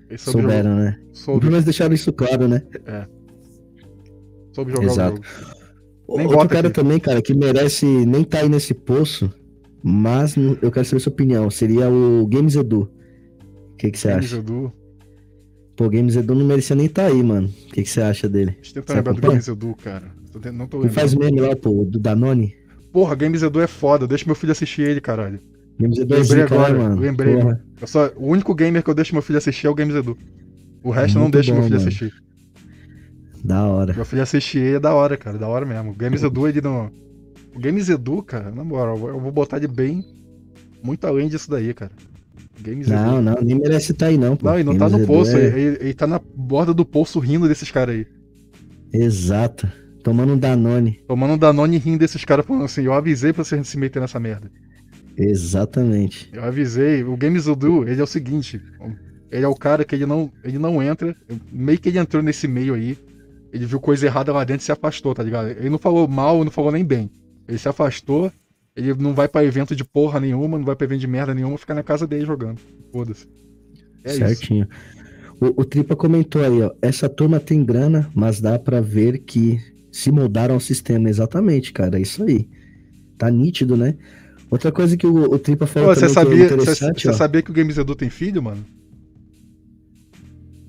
Ele 0.10 0.18
soube 0.18 0.42
jogar. 0.42 0.56
Souberam, 0.64 0.76
né? 0.76 1.00
Soube, 1.14 1.40
Pelo 1.42 1.52
menos 1.52 1.66
deixaram 1.66 1.94
isso 1.96 2.12
claro, 2.14 2.48
né? 2.48 2.62
soube 4.54 4.72
jogar 4.72 4.86
Exato. 4.86 5.20
o 5.20 5.24
jogo. 5.24 5.63
Nem 6.12 6.28
Outro 6.28 6.48
cara 6.48 6.70
aqui. 6.70 6.72
também, 6.72 7.00
cara, 7.00 7.22
que 7.22 7.34
merece 7.34 7.86
nem 7.86 8.24
tá 8.24 8.40
aí 8.40 8.50
nesse 8.50 8.74
poço, 8.74 9.34
mas 9.84 10.36
eu 10.62 10.72
quero 10.72 10.86
saber 10.86 11.00
sua 11.00 11.12
opinião. 11.12 11.50
Seria 11.50 11.90
o 11.90 12.28
Games 12.28 12.56
Edu. 12.56 12.92
O 13.74 13.78
que, 13.78 13.92
que 13.92 14.00
você 14.00 14.10
Games 14.10 14.34
acha? 14.34 14.38
Edu. 14.38 14.74
Pô, 15.76 15.90
Games 15.90 16.16
Edu 16.16 16.36
não 16.36 16.46
merecia 16.46 16.76
nem 16.76 16.88
tá 16.90 17.06
aí, 17.08 17.24
mano. 17.24 17.48
O 17.48 17.74
que, 17.74 17.84
que 17.84 17.90
você 17.90 18.02
acha 18.02 18.30
dele? 18.30 18.58
Deixa 18.62 18.72
eu 18.72 18.84
tentar 18.84 18.94
Você 18.94 18.94
lembrar 18.96 19.14
do? 19.14 19.22
Games 19.22 19.48
Edu, 19.48 19.76
cara. 19.76 20.12
Não 20.54 20.68
tô 20.68 20.84
Ele 20.84 20.90
faz 20.90 21.14
lembrando. 21.14 21.36
meme 21.36 21.42
lá, 21.42 21.56
pô, 21.56 21.86
do 21.86 22.00
Danone. 22.00 22.56
Porra, 22.92 23.16
Games 23.16 23.42
Edu 23.44 23.60
é 23.62 23.68
foda. 23.68 24.08
Deixa 24.08 24.26
meu 24.26 24.36
filho 24.36 24.52
assistir 24.52 24.82
ele, 24.84 25.02
caralho. 25.02 25.40
Games 25.80 25.98
Edu 26.00 26.16
é 26.16 26.20
Lembrei 26.20 26.24
zica, 26.24 26.46
agora, 26.46 26.74
né, 26.74 26.80
mano? 26.80 27.00
lembrei. 27.00 27.36
Porra, 27.36 27.66
Eu 27.82 27.88
só, 27.88 28.12
o 28.16 28.28
único 28.28 28.54
gamer 28.56 28.84
que 28.84 28.90
eu 28.90 28.94
deixo 28.96 29.14
meu 29.14 29.22
filho 29.22 29.38
assistir 29.38 29.68
é 29.68 29.70
o 29.70 29.76
Games 29.76 29.96
Edu. 29.96 30.18
O 30.84 30.92
resto 30.92 31.18
eu 31.18 31.22
não 31.22 31.30
deixo 31.32 31.54
meu 31.54 31.62
bom, 31.62 31.64
filho 31.64 31.78
mano. 31.78 31.88
assistir. 31.88 32.14
Da 33.44 33.66
hora. 33.66 33.94
Meu 33.94 34.06
filho 34.06 34.22
assistir 34.22 34.60
ele 34.60 34.76
é 34.78 34.80
da 34.80 34.94
hora, 34.94 35.18
cara. 35.18 35.38
Da 35.38 35.48
hora 35.48 35.66
mesmo. 35.66 35.92
O 35.92 35.96
Games 35.96 36.22
Edu, 36.24 36.48
ele 36.48 36.62
não. 36.62 36.90
O 37.56 37.60
Games 37.60 37.90
Edu, 37.90 38.24
cara, 38.24 38.50
na 38.52 38.64
moral, 38.64 38.98
eu 39.10 39.20
vou 39.20 39.32
botar 39.32 39.58
ele 39.58 39.68
bem. 39.68 40.04
Muito 40.84 41.06
além 41.06 41.28
disso 41.28 41.50
daí, 41.50 41.74
cara. 41.74 41.92
Games 42.62 42.88
Não, 42.88 43.14
Edu. 43.18 43.22
não, 43.22 43.36
nem 43.42 43.58
merece 43.60 43.94
tá 43.94 44.08
aí, 44.08 44.18
não, 44.18 44.36
pô. 44.36 44.46
Não, 44.48 44.56
ele 44.56 44.64
não 44.64 44.74
tá 44.78 44.88
Games 44.90 44.94
no 44.94 45.00
Edu 45.00 45.08
poço. 45.08 45.38
é- 45.38 45.46
Ele, 45.48 45.60
ele- 45.62 45.78
ele 45.82 45.94
tá 45.94 46.08
na 46.08 46.20
borda 46.36 46.74
do 46.74 46.86
poço 46.86 47.20
rindo 47.20 47.48
desses 47.48 47.70
caras 47.72 47.96
aí. 47.96 48.08
Exato. 48.92 49.68
Tomando 50.04 50.34
um 50.34 50.38
Danone. 50.38 51.00
Tomando 51.08 51.34
um 51.34 51.38
Danone 51.38 51.78
e 51.78 51.80
rindo 51.80 52.00
desses 52.00 52.24
caras, 52.26 52.46
falando 52.46 52.66
assim: 52.66 52.84
eu 52.84 52.94
avisei 52.94 53.32
pra 53.34 53.44
você 53.44 53.64
se 53.64 53.78
meter 53.78 54.00
nessa 54.02 54.20
merda. 54.20 54.52
Exatamente. 55.18 56.30
Eu 56.34 56.44
avisei. 56.44 57.04
O 57.04 57.16
Games 57.16 57.48
Edu, 57.48 57.88
ele 57.88 58.00
é 58.02 58.04
o 58.04 58.08
seguinte: 58.08 58.62
ele 59.32 59.46
é 59.46 59.48
o 59.48 59.56
cara 59.56 59.86
que 59.86 59.96
ele 59.96 60.06
não, 60.06 60.30
ele 60.44 60.58
não 60.60 60.82
entra. 60.82 61.16
Meio 61.52 61.80
que 61.80 61.90
ele 61.90 62.00
entrou 62.00 62.22
nesse 62.22 62.48
meio 62.48 62.74
aí. 62.74 62.98
Ele 63.54 63.68
viu 63.68 63.80
coisa 63.80 64.08
errada 64.08 64.34
lá 64.34 64.44
dentro 64.44 64.64
e 64.64 64.66
se 64.66 64.72
afastou, 64.72 65.14
tá 65.14 65.22
ligado? 65.22 65.50
Ele 65.50 65.70
não 65.70 65.78
falou 65.78 66.08
mal, 66.08 66.44
não 66.44 66.50
falou 66.50 66.72
nem 66.72 66.84
bem. 66.84 67.12
Ele 67.48 67.58
se 67.60 67.70
afastou. 67.70 68.32
Ele 68.76 68.96
não 68.96 69.14
vai 69.14 69.28
pra 69.28 69.46
evento 69.46 69.76
de 69.76 69.84
porra 69.84 70.20
nenhuma, 70.20 70.58
não 70.58 70.66
vai 70.66 70.76
pra 70.76 70.86
evento 70.86 71.02
de 71.02 71.08
merda 71.08 71.36
nenhuma, 71.36 71.56
fica 71.60 71.76
na 71.76 71.84
casa 71.84 72.08
dele 72.08 72.26
jogando. 72.26 72.60
Foda-se. 72.92 73.28
É 74.04 74.10
isso. 74.10 74.18
Certinho. 74.18 74.68
O, 75.40 75.62
o 75.62 75.66
Tripa 75.66 75.96
comentou 75.96 76.44
aí, 76.44 76.64
ó. 76.64 76.72
Essa 76.82 77.08
turma 77.08 77.40
tem 77.40 77.64
grana, 77.64 78.10
mas 78.16 78.42
dá 78.42 78.58
pra 78.58 78.82
ver 78.82 79.20
que 79.20 79.60
se 79.92 80.12
moldaram 80.12 80.56
ao 80.56 80.60
sistema. 80.60 81.08
Exatamente, 81.08 81.72
cara. 81.72 82.00
É 82.00 82.02
isso 82.02 82.24
aí. 82.24 82.50
Tá 83.20 83.30
nítido, 83.30 83.78
né? 83.78 83.96
Outra 84.50 84.72
coisa 84.72 84.98
que 84.98 85.06
o, 85.06 85.32
o 85.32 85.38
Tripa 85.38 85.68
falou 85.68 85.90
Pô, 85.90 85.96
você 85.96 86.08
que 86.08 86.12
é 86.12 86.14
sabia, 86.14 86.48
você, 86.48 86.54
interessante, 86.56 87.04
você 87.04 87.14
sabia 87.14 87.42
que 87.44 87.52
o 87.52 87.54
Games 87.54 87.78
Edu 87.78 87.96
tem 87.96 88.10
filho, 88.10 88.42
mano? 88.42 88.66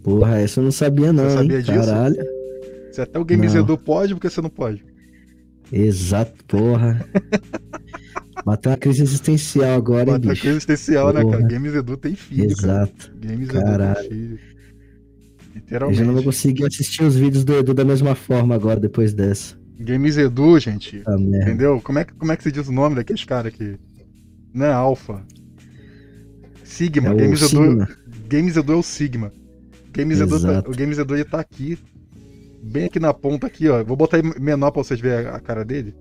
Porra, 0.03 0.39
essa 0.39 0.61
eu 0.61 0.65
não 0.65 0.71
sabia 0.71 1.15
não, 1.15 1.25
Você 1.25 1.37
sabia 1.37 1.57
hein? 1.57 1.63
disso? 1.63 1.87
Caralho. 1.87 2.34
Se 2.95 3.01
até 3.01 3.19
o 3.19 3.25
Games 3.25 3.55
Não. 3.55 3.63
Edu 3.63 3.77
pode, 3.77 4.15
porque 4.15 4.31
você 4.31 4.41
não 4.41 4.49
pode. 4.49 4.85
Exato, 5.73 6.45
porra. 6.45 7.05
Bateu 8.47 8.71
uma 8.71 8.79
crise 8.79 9.03
existencial 9.03 9.75
agora, 9.75 10.03
hein, 10.11 10.13
Bateu 10.13 10.31
bicho? 10.31 10.43
coisa 10.43 10.59
especial, 10.59 11.13
né, 11.13 11.25
cara? 11.25 11.39
Porra. 11.39 11.49
Games 11.49 11.75
Edu 11.75 11.97
tem 11.97 12.15
filho, 12.15 12.57
cara. 12.57 12.85
Exato. 12.85 13.13
Games 13.19 13.49
Caralho. 13.49 13.99
Edu 13.99 14.09
tem 14.09 14.19
filho. 14.19 14.39
Eu 14.39 15.55
Literalmente. 15.57 15.99
já 15.99 16.05
não 16.05 16.15
vou 16.15 16.23
conseguir 16.23 16.67
assistir 16.67 17.03
os 17.03 17.17
vídeos 17.17 17.45
do 17.45 17.55
Edu 17.55 17.75
da 17.75 17.85
mesma 17.85 18.15
forma 18.15 18.55
agora, 18.55 18.79
depois 18.79 19.13
dessa. 19.13 19.57
Games 19.81 20.17
Edu, 20.17 20.57
gente. 20.61 21.03
Ah. 21.05 21.17
Entendeu? 21.19 21.81
Como 21.83 21.99
é, 21.99 22.05
que, 22.05 22.15
como 22.15 22.31
é 22.31 22.37
que 22.37 22.45
se 22.45 22.53
diz 22.53 22.69
o 22.69 22.73
nome 22.73 22.95
daqueles 22.95 23.25
caras 23.25 23.53
aqui? 23.53 23.77
Não 24.53 24.67
é 24.67 24.73
Alpha. 24.73 25.21
Sigma. 26.63 27.09
É 27.09 27.15
Games, 27.15 27.43
Edu. 27.53 27.89
Games 28.29 28.57
Edu 28.57 28.73
é 28.73 28.77
o 28.77 28.83
Sigma. 28.85 29.33
Games 29.93 30.21
Edu 30.21 30.31
tá, 30.31 30.37
Exato. 30.37 30.71
o 30.71 30.77
Games 30.77 30.97
Edu 30.99 31.15
ele 31.17 31.25
tá 31.25 31.41
aqui. 31.41 31.77
Bem 32.67 32.87
aqui 32.87 32.99
na 32.99 33.13
ponta 33.13 33.47
aqui, 33.47 33.69
ó. 33.69 33.85
Vou 33.85 33.97
botar 33.97 34.23
menor 34.41 34.71
pra 34.71 34.83
vocês 34.83 34.99
verem 34.99 35.27
a, 35.27 35.37
a 35.37 35.41
cara 35.41 35.65
dele. 35.65 35.95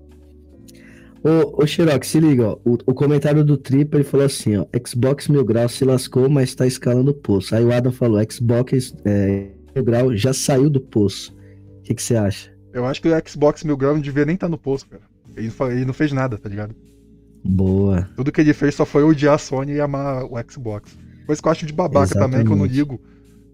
Ô, 1.22 1.62
ô 1.62 1.66
Xerox, 1.66 2.06
se 2.08 2.18
liga, 2.18 2.48
ó. 2.48 2.58
O, 2.64 2.72
o 2.86 2.94
comentário 2.94 3.44
do 3.44 3.56
Tripa, 3.56 3.98
ele 3.98 4.04
falou 4.04 4.24
assim, 4.24 4.56
ó. 4.56 4.66
Xbox 4.86 5.28
Mil 5.28 5.44
Grau 5.44 5.68
se 5.68 5.84
lascou, 5.84 6.28
mas 6.30 6.54
tá 6.54 6.66
escalando 6.66 7.10
o 7.10 7.14
poço. 7.14 7.54
Aí 7.54 7.64
o 7.64 7.72
Adam 7.72 7.92
falou, 7.92 8.20
Xbox 8.30 8.94
é, 9.04 9.48
Mil 9.74 9.84
Grau 9.84 10.16
já 10.16 10.32
saiu 10.32 10.70
do 10.70 10.80
poço. 10.80 11.36
O 11.80 11.82
que 11.82 12.02
você 12.02 12.16
acha? 12.16 12.50
Eu 12.72 12.86
acho 12.86 13.02
que 13.02 13.08
o 13.08 13.28
Xbox 13.28 13.62
Mil 13.62 13.76
Grau 13.76 13.94
não 13.94 14.00
devia 14.00 14.24
nem 14.24 14.34
estar 14.34 14.48
no 14.48 14.58
posto, 14.58 14.88
cara. 14.88 15.02
Ele, 15.36 15.52
ele 15.70 15.84
não 15.84 15.92
fez 15.92 16.12
nada, 16.12 16.38
tá 16.38 16.48
ligado? 16.48 16.74
Boa. 17.44 18.08
Tudo 18.16 18.32
que 18.32 18.40
ele 18.40 18.54
fez 18.54 18.74
só 18.74 18.86
foi 18.86 19.02
odiar 19.02 19.34
a 19.34 19.38
Sony 19.38 19.72
e 19.72 19.80
amar 19.80 20.24
o 20.24 20.34
Xbox. 20.50 20.96
Coisa 21.26 21.42
que 21.42 21.46
eu 21.46 21.52
acho 21.52 21.66
de 21.66 21.72
babaca 21.72 22.14
também, 22.14 22.44
que 22.44 22.50
eu 22.50 22.56
não 22.56 22.64
Exatamente. 22.64 22.74
ligo. 22.74 23.00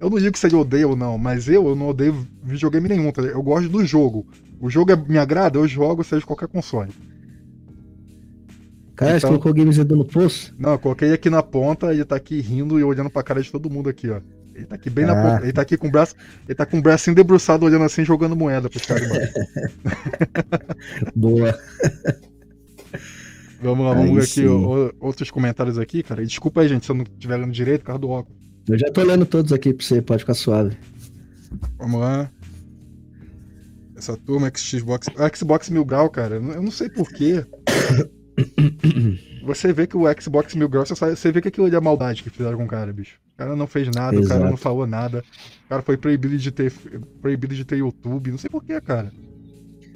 Eu 0.01 0.09
não 0.09 0.17
ligo 0.19 0.37
se 0.39 0.47
ele 0.47 0.57
odeia 0.57 0.89
ou 0.89 0.97
não, 0.97 1.19
mas 1.19 1.47
eu, 1.49 1.69
eu 1.69 1.77
não 1.77 1.89
odeio 1.89 2.27
videogame 2.43 2.89
nenhum, 2.89 3.13
tá? 3.13 3.21
Eu 3.23 3.43
gosto 3.43 3.69
do 3.69 3.85
jogo. 3.85 4.27
O 4.61 4.71
jogo 4.71 4.91
é- 4.93 4.97
me 4.97 5.19
agrada, 5.19 5.59
eu 5.59 5.69
jogo, 5.69 6.03
seja 6.03 6.25
qualquer 6.25 6.49
console. 6.49 6.91
Cara, 8.97 9.13
você 9.13 9.19
Então- 9.19 9.31
colocou 9.31 9.53
o 9.53 9.55
Games 9.55 9.79
Edu 9.79 9.97
no 9.97 10.05
poço? 10.05 10.55
Não, 10.59 10.73
eu 10.73 10.79
coloquei 10.79 11.13
aqui 11.13 11.29
na 11.31 11.43
ponta, 11.43 11.93
ele 11.93 12.05
tá 12.05 12.17
aqui 12.17 12.41
rindo 12.41 12.79
e 12.81 12.85
olhando 12.85 13.11
pra 13.11 13.23
cara 13.23 13.43
de 13.43 13.51
todo 13.53 13.71
mundo 13.71 13.89
aqui, 13.89 14.09
ó. 14.11 14.21
Ele 14.55 14.67
tá 14.67 14.75
aqui 14.75 14.91
bem 14.91 15.07
na 15.07 15.13
Ah. 15.13 15.23
ponta. 15.33 15.45
Ele 15.45 15.53
tá 15.55 15.63
aqui 15.63 15.77
com 15.79 15.89
o 15.89 15.91
braço. 15.91 16.15
Ele 16.47 16.55
tá 16.55 16.67
com 16.67 16.79
o 16.79 16.83
bracinho 16.83 17.17
debruçado 17.17 17.65
olhando 17.65 17.85
assim, 17.85 18.05
jogando 18.05 18.37
moeda 18.37 18.69
pros 18.69 18.85
caras 18.85 19.05
embaixo. 19.05 19.33
Boa. 21.17 21.59
Vamos 23.63 23.85
lá, 23.87 23.93
Aí 23.93 24.07
vamos 24.07 24.17
ver 24.17 24.43
aqui 24.43 24.47
ó, 24.49 24.91
outros 25.01 25.31
comentários 25.31 25.79
aqui, 25.79 26.03
cara. 26.03 26.23
E 26.23 26.27
desculpa 26.27 26.61
aí, 26.63 26.69
gente, 26.69 26.85
se 26.85 26.93
eu 26.93 26.97
não 26.97 27.05
estiver 27.05 27.37
lendo 27.37 27.53
direito 27.53 27.81
por 27.83 27.87
causa 27.89 28.01
do 28.01 28.09
óculos. 28.11 28.39
Eu 28.69 28.79
já 28.79 28.91
tô 28.91 29.03
lendo 29.03 29.27
todos 29.27 29.53
aqui 29.53 29.73
pra 29.75 29.85
você, 29.85 30.01
pode 30.03 30.21
ficar 30.21 30.35
suave. 30.35 30.77
Vamos 31.79 32.01
lá. 32.01 32.31
Essa 33.97 34.17
turma 34.17 34.51
Xbox. 34.57 35.09
Xbox 35.37 35.69
Mil 35.71 35.85
Grau, 35.85 36.09
cara, 36.09 36.37
eu 36.37 36.63
não- 36.63 36.71
sei 36.71 36.89
porquê. 36.89 37.45
Você 39.45 39.73
vê 39.73 39.87
que 39.87 39.97
o 39.97 40.05
Xbox 40.21 40.55
Mil 40.55 40.69
Grau, 40.69 40.85
você, 40.87 41.33
vê 41.33 41.41
que 41.41 41.49
aquilo 41.49 41.67
ali 41.67 41.75
é 41.75 41.81
maldade 41.81 42.23
que 42.23 42.31
fizeram 42.31 42.59
com 42.59 42.65
o 42.65 42.69
cara, 42.69 42.93
bicho. 42.93 43.19
cara 43.37 43.57
não 43.57 43.67
fez 43.67 43.89
nada, 43.89 44.19
o 44.19 44.23
cara 44.23 44.35
Exato. 44.41 44.51
não 44.51 44.57
falou 44.57 44.87
nada. 44.87 45.25
O 45.65 45.69
cara 45.69 45.83
foi 45.83 45.97
proibido 45.97 46.37
de 46.37 46.51
ter, 46.51 46.71
proibido 47.23 47.55
de 47.55 47.65
ter 47.65 47.79
YouTube. 47.79 48.31
Não 48.31 48.39
sei 48.39 48.51
porquê, 48.51 48.79
cara. 48.81 49.11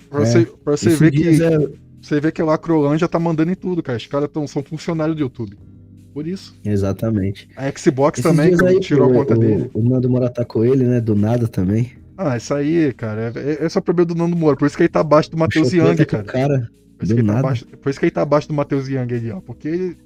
Pra 0.09 0.23
É, 0.23 0.25
você, 0.27 0.47
pra 0.47 0.77
você 0.77 0.91
ver 0.91 1.11
que. 1.11 1.43
é- 1.43 1.85
Você 2.01 2.21
vê 2.21 2.33
que 2.33 2.41
a 2.43 2.59
Crolândia 2.59 3.07
tá 3.09 3.19
mandando 3.19 3.53
em 3.53 3.55
tudo, 3.55 3.83
cara. 3.83 3.97
Os 3.99 4.07
caras 4.07 4.29
são 4.49 4.63
funcionários 4.63 5.17
do 5.17 5.23
YouTube. 5.23 5.59
Por 6.15 6.29
isso. 6.29 6.55
Exatamente. 6.65 7.49
A 7.57 7.69
Xbox 7.77 8.21
Esses 8.21 8.31
também, 8.31 8.57
que 8.57 8.65
aí, 8.65 8.79
tirou 8.79 9.09
pô, 9.09 9.15
a 9.15 9.19
conta 9.19 9.35
o, 9.35 9.39
dele. 9.39 9.71
O 9.75 9.83
Nando 9.83 10.09
Moura 10.09 10.31
tá 10.31 10.45
com 10.45 10.65
ele, 10.65 10.85
né? 10.85 11.01
Do 11.01 11.17
nada 11.17 11.49
também. 11.49 11.91
Ah, 12.17 12.37
isso 12.37 12.55
aí, 12.55 12.93
cara. 12.93 13.33
É, 13.35 13.67
esse 13.67 13.77
é 13.77 13.81
o 13.81 13.83
problema 13.83 14.07
do 14.07 14.15
Nando 14.15 14.37
Moura. 14.37 14.57
Por 14.57 14.67
isso 14.67 14.77
que 14.77 14.85
ele 14.85 14.89
tá 14.89 15.01
abaixo 15.01 15.29
do 15.33 15.37
Matheus 15.37 15.73
Young, 15.73 15.97
cara. 16.07 16.23
o 16.23 16.27
cara. 16.27 16.71
Por 16.97 17.05
isso, 17.05 17.13
do 17.13 17.17
que 17.17 17.21
ele 17.21 17.33
tá 17.33 17.39
abaixo, 17.41 17.67
por 17.67 17.91
isso 17.91 17.99
que 17.99 18.05
ele 18.05 18.13
tá 18.13 18.23
abaixo 18.23 18.47
do 18.47 18.55
Matheus 18.55 18.89
Young 18.89 19.13
ali, 19.13 19.33
ó. 19.33 19.41
Porque 19.41 19.67
ele, 19.67 19.97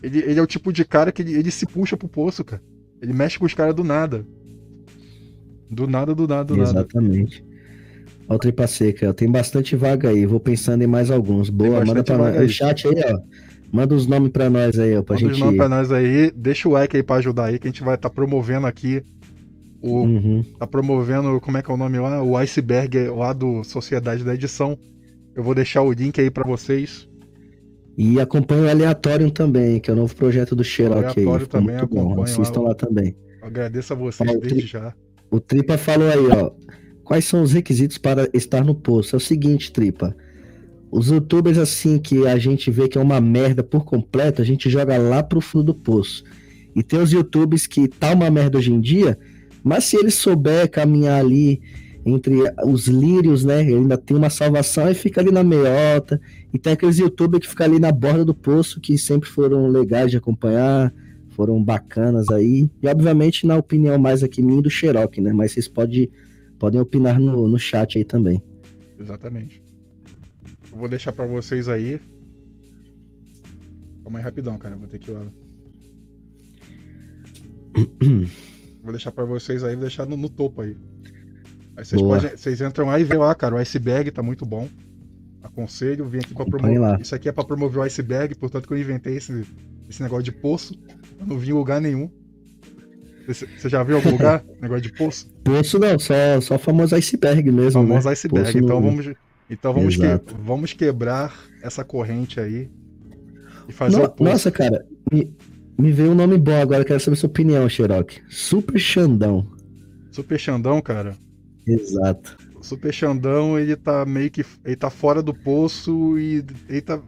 ele, 0.00 0.18
ele 0.20 0.38
é 0.38 0.42
o 0.42 0.46
tipo 0.46 0.72
de 0.72 0.84
cara 0.84 1.10
que 1.10 1.20
ele, 1.20 1.34
ele 1.34 1.50
se 1.50 1.66
puxa 1.66 1.96
pro 1.96 2.06
poço, 2.06 2.44
cara. 2.44 2.62
Ele 3.02 3.12
mexe 3.12 3.36
com 3.36 3.44
os 3.44 3.52
caras 3.52 3.74
do 3.74 3.82
nada. 3.82 4.24
Do 5.68 5.88
nada, 5.88 6.14
do 6.14 6.28
nada, 6.28 6.44
do 6.44 6.56
nada. 6.56 6.70
Exatamente. 6.70 7.44
Ó, 8.28 8.36
o 8.36 8.38
Tripa 8.38 8.68
Seca, 8.68 9.10
ó, 9.10 9.12
tem 9.12 9.28
bastante 9.28 9.74
vaga 9.74 10.10
aí. 10.10 10.24
Vou 10.24 10.38
pensando 10.38 10.82
em 10.82 10.86
mais 10.86 11.10
alguns. 11.10 11.50
Boa, 11.50 11.84
manda 11.84 12.04
pra 12.04 12.16
nós. 12.16 12.40
O 12.40 12.48
chat 12.48 12.86
aí, 12.86 12.94
ó. 13.12 13.18
Manda 13.72 13.94
os 13.94 14.06
nomes 14.06 14.30
pra 14.32 14.50
nós 14.50 14.78
aí, 14.78 14.96
ó. 14.96 15.02
Pra 15.02 15.14
Manda 15.16 15.26
os 15.28 15.32
gente. 15.36 15.44
nomes 15.44 15.56
pra 15.58 15.68
nós 15.68 15.92
aí. 15.92 16.30
Deixa 16.34 16.68
o 16.68 16.72
like 16.72 16.96
aí 16.96 17.02
pra 17.02 17.16
ajudar 17.16 17.46
aí, 17.46 17.58
que 17.58 17.68
a 17.68 17.70
gente 17.70 17.82
vai 17.84 17.94
estar 17.94 18.10
promovendo 18.10 18.66
aqui. 18.66 19.02
O, 19.82 20.02
Uhum. 20.02 20.44
Tá 20.58 20.66
promovendo, 20.66 21.40
como 21.40 21.56
é 21.56 21.62
que 21.62 21.70
é 21.70 21.74
o 21.74 21.76
nome 21.76 21.98
lá? 21.98 22.22
O 22.22 22.36
Iceberg 22.36 22.98
lá 23.08 23.32
do 23.32 23.62
Sociedade 23.64 24.24
da 24.24 24.34
Edição. 24.34 24.78
Eu 25.34 25.42
vou 25.42 25.54
deixar 25.54 25.82
o 25.82 25.92
link 25.92 26.20
aí 26.20 26.30
pra 26.30 26.44
vocês. 26.46 27.08
E 27.96 28.18
acompanha 28.20 28.62
o 28.64 28.70
Aleatório 28.70 29.30
também, 29.30 29.78
que 29.80 29.90
é 29.90 29.94
o 29.94 29.96
novo 29.96 30.14
projeto 30.16 30.54
do 30.56 30.64
Xerox 30.64 30.98
aí. 31.16 31.24
Aleatório 31.24 31.46
também, 31.46 31.76
muito 31.76 31.86
bom. 31.94 32.00
acompanha 32.00 32.18
lá. 32.18 32.24
Assistam 32.24 32.60
lá 32.62 32.74
também. 32.74 33.14
Agradeço 33.42 33.92
a 33.92 33.96
vocês 33.96 34.40
desde 34.40 34.66
já. 34.66 34.92
O 35.30 35.38
Tripa 35.40 35.78
falou 35.78 36.08
aí, 36.08 36.26
ó. 36.42 36.50
Quais 37.04 37.24
são 37.24 37.42
os 37.42 37.52
requisitos 37.52 37.98
para 37.98 38.28
estar 38.34 38.64
no 38.64 38.74
posto? 38.74 39.14
É 39.14 39.18
o 39.18 39.20
seguinte, 39.20 39.72
Tripa. 39.72 40.14
Os 40.90 41.08
youtubers, 41.08 41.56
assim, 41.56 41.98
que 41.98 42.26
a 42.26 42.36
gente 42.36 42.70
vê 42.70 42.88
que 42.88 42.98
é 42.98 43.00
uma 43.00 43.20
merda 43.20 43.62
por 43.62 43.84
completo, 43.84 44.42
a 44.42 44.44
gente 44.44 44.68
joga 44.68 44.98
lá 44.98 45.22
pro 45.22 45.40
fundo 45.40 45.66
do 45.66 45.74
poço. 45.74 46.24
E 46.74 46.82
tem 46.82 47.00
os 47.00 47.12
youtubers 47.12 47.66
que 47.66 47.86
tá 47.86 48.12
uma 48.12 48.30
merda 48.30 48.58
hoje 48.58 48.72
em 48.72 48.80
dia, 48.80 49.18
mas 49.62 49.84
se 49.84 49.96
ele 49.96 50.10
souber 50.10 50.68
caminhar 50.68 51.20
ali 51.20 51.60
entre 52.04 52.34
os 52.64 52.86
lírios, 52.86 53.44
né? 53.44 53.60
Ele 53.60 53.74
ainda 53.74 53.96
tem 53.98 54.16
uma 54.16 54.30
salvação 54.30 54.90
e 54.90 54.94
fica 54.94 55.20
ali 55.20 55.30
na 55.30 55.44
meiota. 55.44 56.20
E 56.52 56.58
tem 56.58 56.72
aqueles 56.72 56.98
youtubers 56.98 57.44
que 57.44 57.50
ficam 57.50 57.66
ali 57.66 57.78
na 57.78 57.92
borda 57.92 58.24
do 58.24 58.34
poço, 58.34 58.80
que 58.80 58.96
sempre 58.96 59.28
foram 59.28 59.68
legais 59.68 60.10
de 60.10 60.16
acompanhar, 60.16 60.92
foram 61.30 61.62
bacanas 61.62 62.28
aí. 62.30 62.68
E 62.82 62.88
obviamente, 62.88 63.46
na 63.46 63.56
opinião 63.56 63.98
mais 63.98 64.22
aqui 64.22 64.42
minha 64.42 64.62
do 64.62 64.70
Xerox, 64.70 65.18
né? 65.18 65.32
Mas 65.32 65.52
vocês 65.52 65.68
podem, 65.68 66.08
podem 66.58 66.80
opinar 66.80 67.20
no, 67.20 67.46
no 67.46 67.58
chat 67.58 67.98
aí 67.98 68.04
também. 68.04 68.42
Exatamente. 68.98 69.62
Eu 70.72 70.78
vou 70.78 70.88
deixar 70.88 71.12
pra 71.12 71.26
vocês 71.26 71.68
aí. 71.68 72.00
Calma 74.02 74.18
aí 74.18 74.24
rapidão, 74.24 74.56
cara. 74.58 74.76
Vou 74.76 74.88
ter 74.88 74.98
que 74.98 75.10
ir 75.10 75.14
lá. 75.14 75.26
Vou 78.82 78.92
deixar 78.92 79.12
pra 79.12 79.24
vocês 79.26 79.62
aí, 79.62 79.74
vou 79.74 79.82
deixar 79.82 80.06
no, 80.06 80.16
no 80.16 80.28
topo 80.30 80.62
aí. 80.62 80.74
Aí 81.76 81.84
vocês, 81.84 82.00
podem, 82.00 82.30
vocês 82.30 82.60
entram 82.62 82.86
lá 82.86 82.98
e 82.98 83.04
vê 83.04 83.14
lá, 83.16 83.34
cara. 83.34 83.54
O 83.54 83.58
iceberg 83.58 84.10
tá 84.10 84.22
muito 84.22 84.46
bom. 84.46 84.68
Aconselho, 85.42 86.06
vim 86.06 86.18
aqui 86.18 86.32
Acompanhe 86.32 86.74
promover. 86.76 87.00
Isso 87.00 87.14
aqui 87.14 87.28
é 87.28 87.32
pra 87.32 87.44
promover 87.44 87.78
o 87.80 87.82
iceberg, 87.82 88.34
portanto 88.36 88.66
que 88.66 88.72
eu 88.72 88.78
inventei 88.78 89.16
esse, 89.16 89.44
esse 89.88 90.02
negócio 90.02 90.24
de 90.24 90.32
poço. 90.32 90.74
Eu 91.20 91.26
não 91.26 91.38
vi 91.38 91.50
em 91.50 91.52
lugar 91.52 91.78
nenhum. 91.80 92.10
Você 93.28 93.68
já 93.68 93.82
viu 93.82 93.96
algum 93.96 94.10
lugar? 94.16 94.42
negócio 94.62 94.82
de 94.82 94.92
poço? 94.92 95.30
Poço 95.44 95.78
não, 95.78 95.98
só, 95.98 96.40
só 96.40 96.54
o 96.56 96.58
famoso 96.58 96.94
iceberg 96.96 97.52
mesmo. 97.52 97.82
famoso 97.82 98.06
né? 98.06 98.12
iceberg. 98.12 98.46
Poço 98.46 98.58
Então 98.58 98.80
não- 98.80 98.90
vamos, 98.96 99.06
então 99.50 99.74
vamos, 99.74 99.96
que, 99.96 100.02
vamos 100.42 100.72
quebrar 100.72 101.34
essa 101.62 101.84
corrente 101.84 102.38
aí 102.40 102.70
e 103.68 103.72
fazer 103.72 103.98
No- 103.98 104.04
o 104.04 104.08
poço. 104.08 104.30
nossa, 104.30 104.50
cara, 104.50 104.86
me, 105.12 105.34
me 105.78 105.92
veio 105.92 106.12
um 106.12 106.14
nome 106.14 106.38
bom 106.38 106.60
agora, 106.60 106.84
quero 106.84 107.00
saber 107.00 107.16
sua 107.16 107.28
opinião, 107.28 107.68
Xerox. 107.68 108.20
Super 108.28 108.78
Xandão. 108.78 109.46
Super 110.12 110.38
Xandão, 110.38 110.80
cara. 110.80 111.16
Exato. 111.66 112.36
O 112.56 112.62
Super 112.64 112.92
Xandão, 112.92 113.58
ele 113.58 113.76
tá 113.76 114.04
meio 114.04 114.30
que. 114.30 114.44
Ele 114.64 114.76
tá 114.76 114.90
fora 114.90 115.22
do 115.22 115.32
poço 115.32 116.18
e 116.18 116.44
ele 116.68 116.80
tá. 116.82 117.00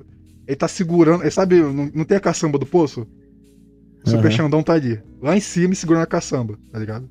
Ele 0.47 0.57
tá 0.57 0.67
segurando. 0.69 1.23
Ele 1.23 1.31
sabe, 1.31 1.61
não, 1.61 1.91
não 1.95 2.05
tem 2.05 2.17
a 2.17 2.21
caçamba 2.21 2.59
do 2.59 2.67
poço? 2.67 3.07
O 4.05 4.09
Super 4.11 4.27
Aham. 4.29 4.31
Xandão 4.31 4.63
tá 4.63 4.73
ali. 4.73 5.01
Lá 5.21 5.37
em 5.37 5.41
cima 5.41 5.75
segurando 5.75 6.03
a 6.03 6.07
caçamba, 6.07 6.59
tá 6.73 6.79
ligado? 6.79 7.09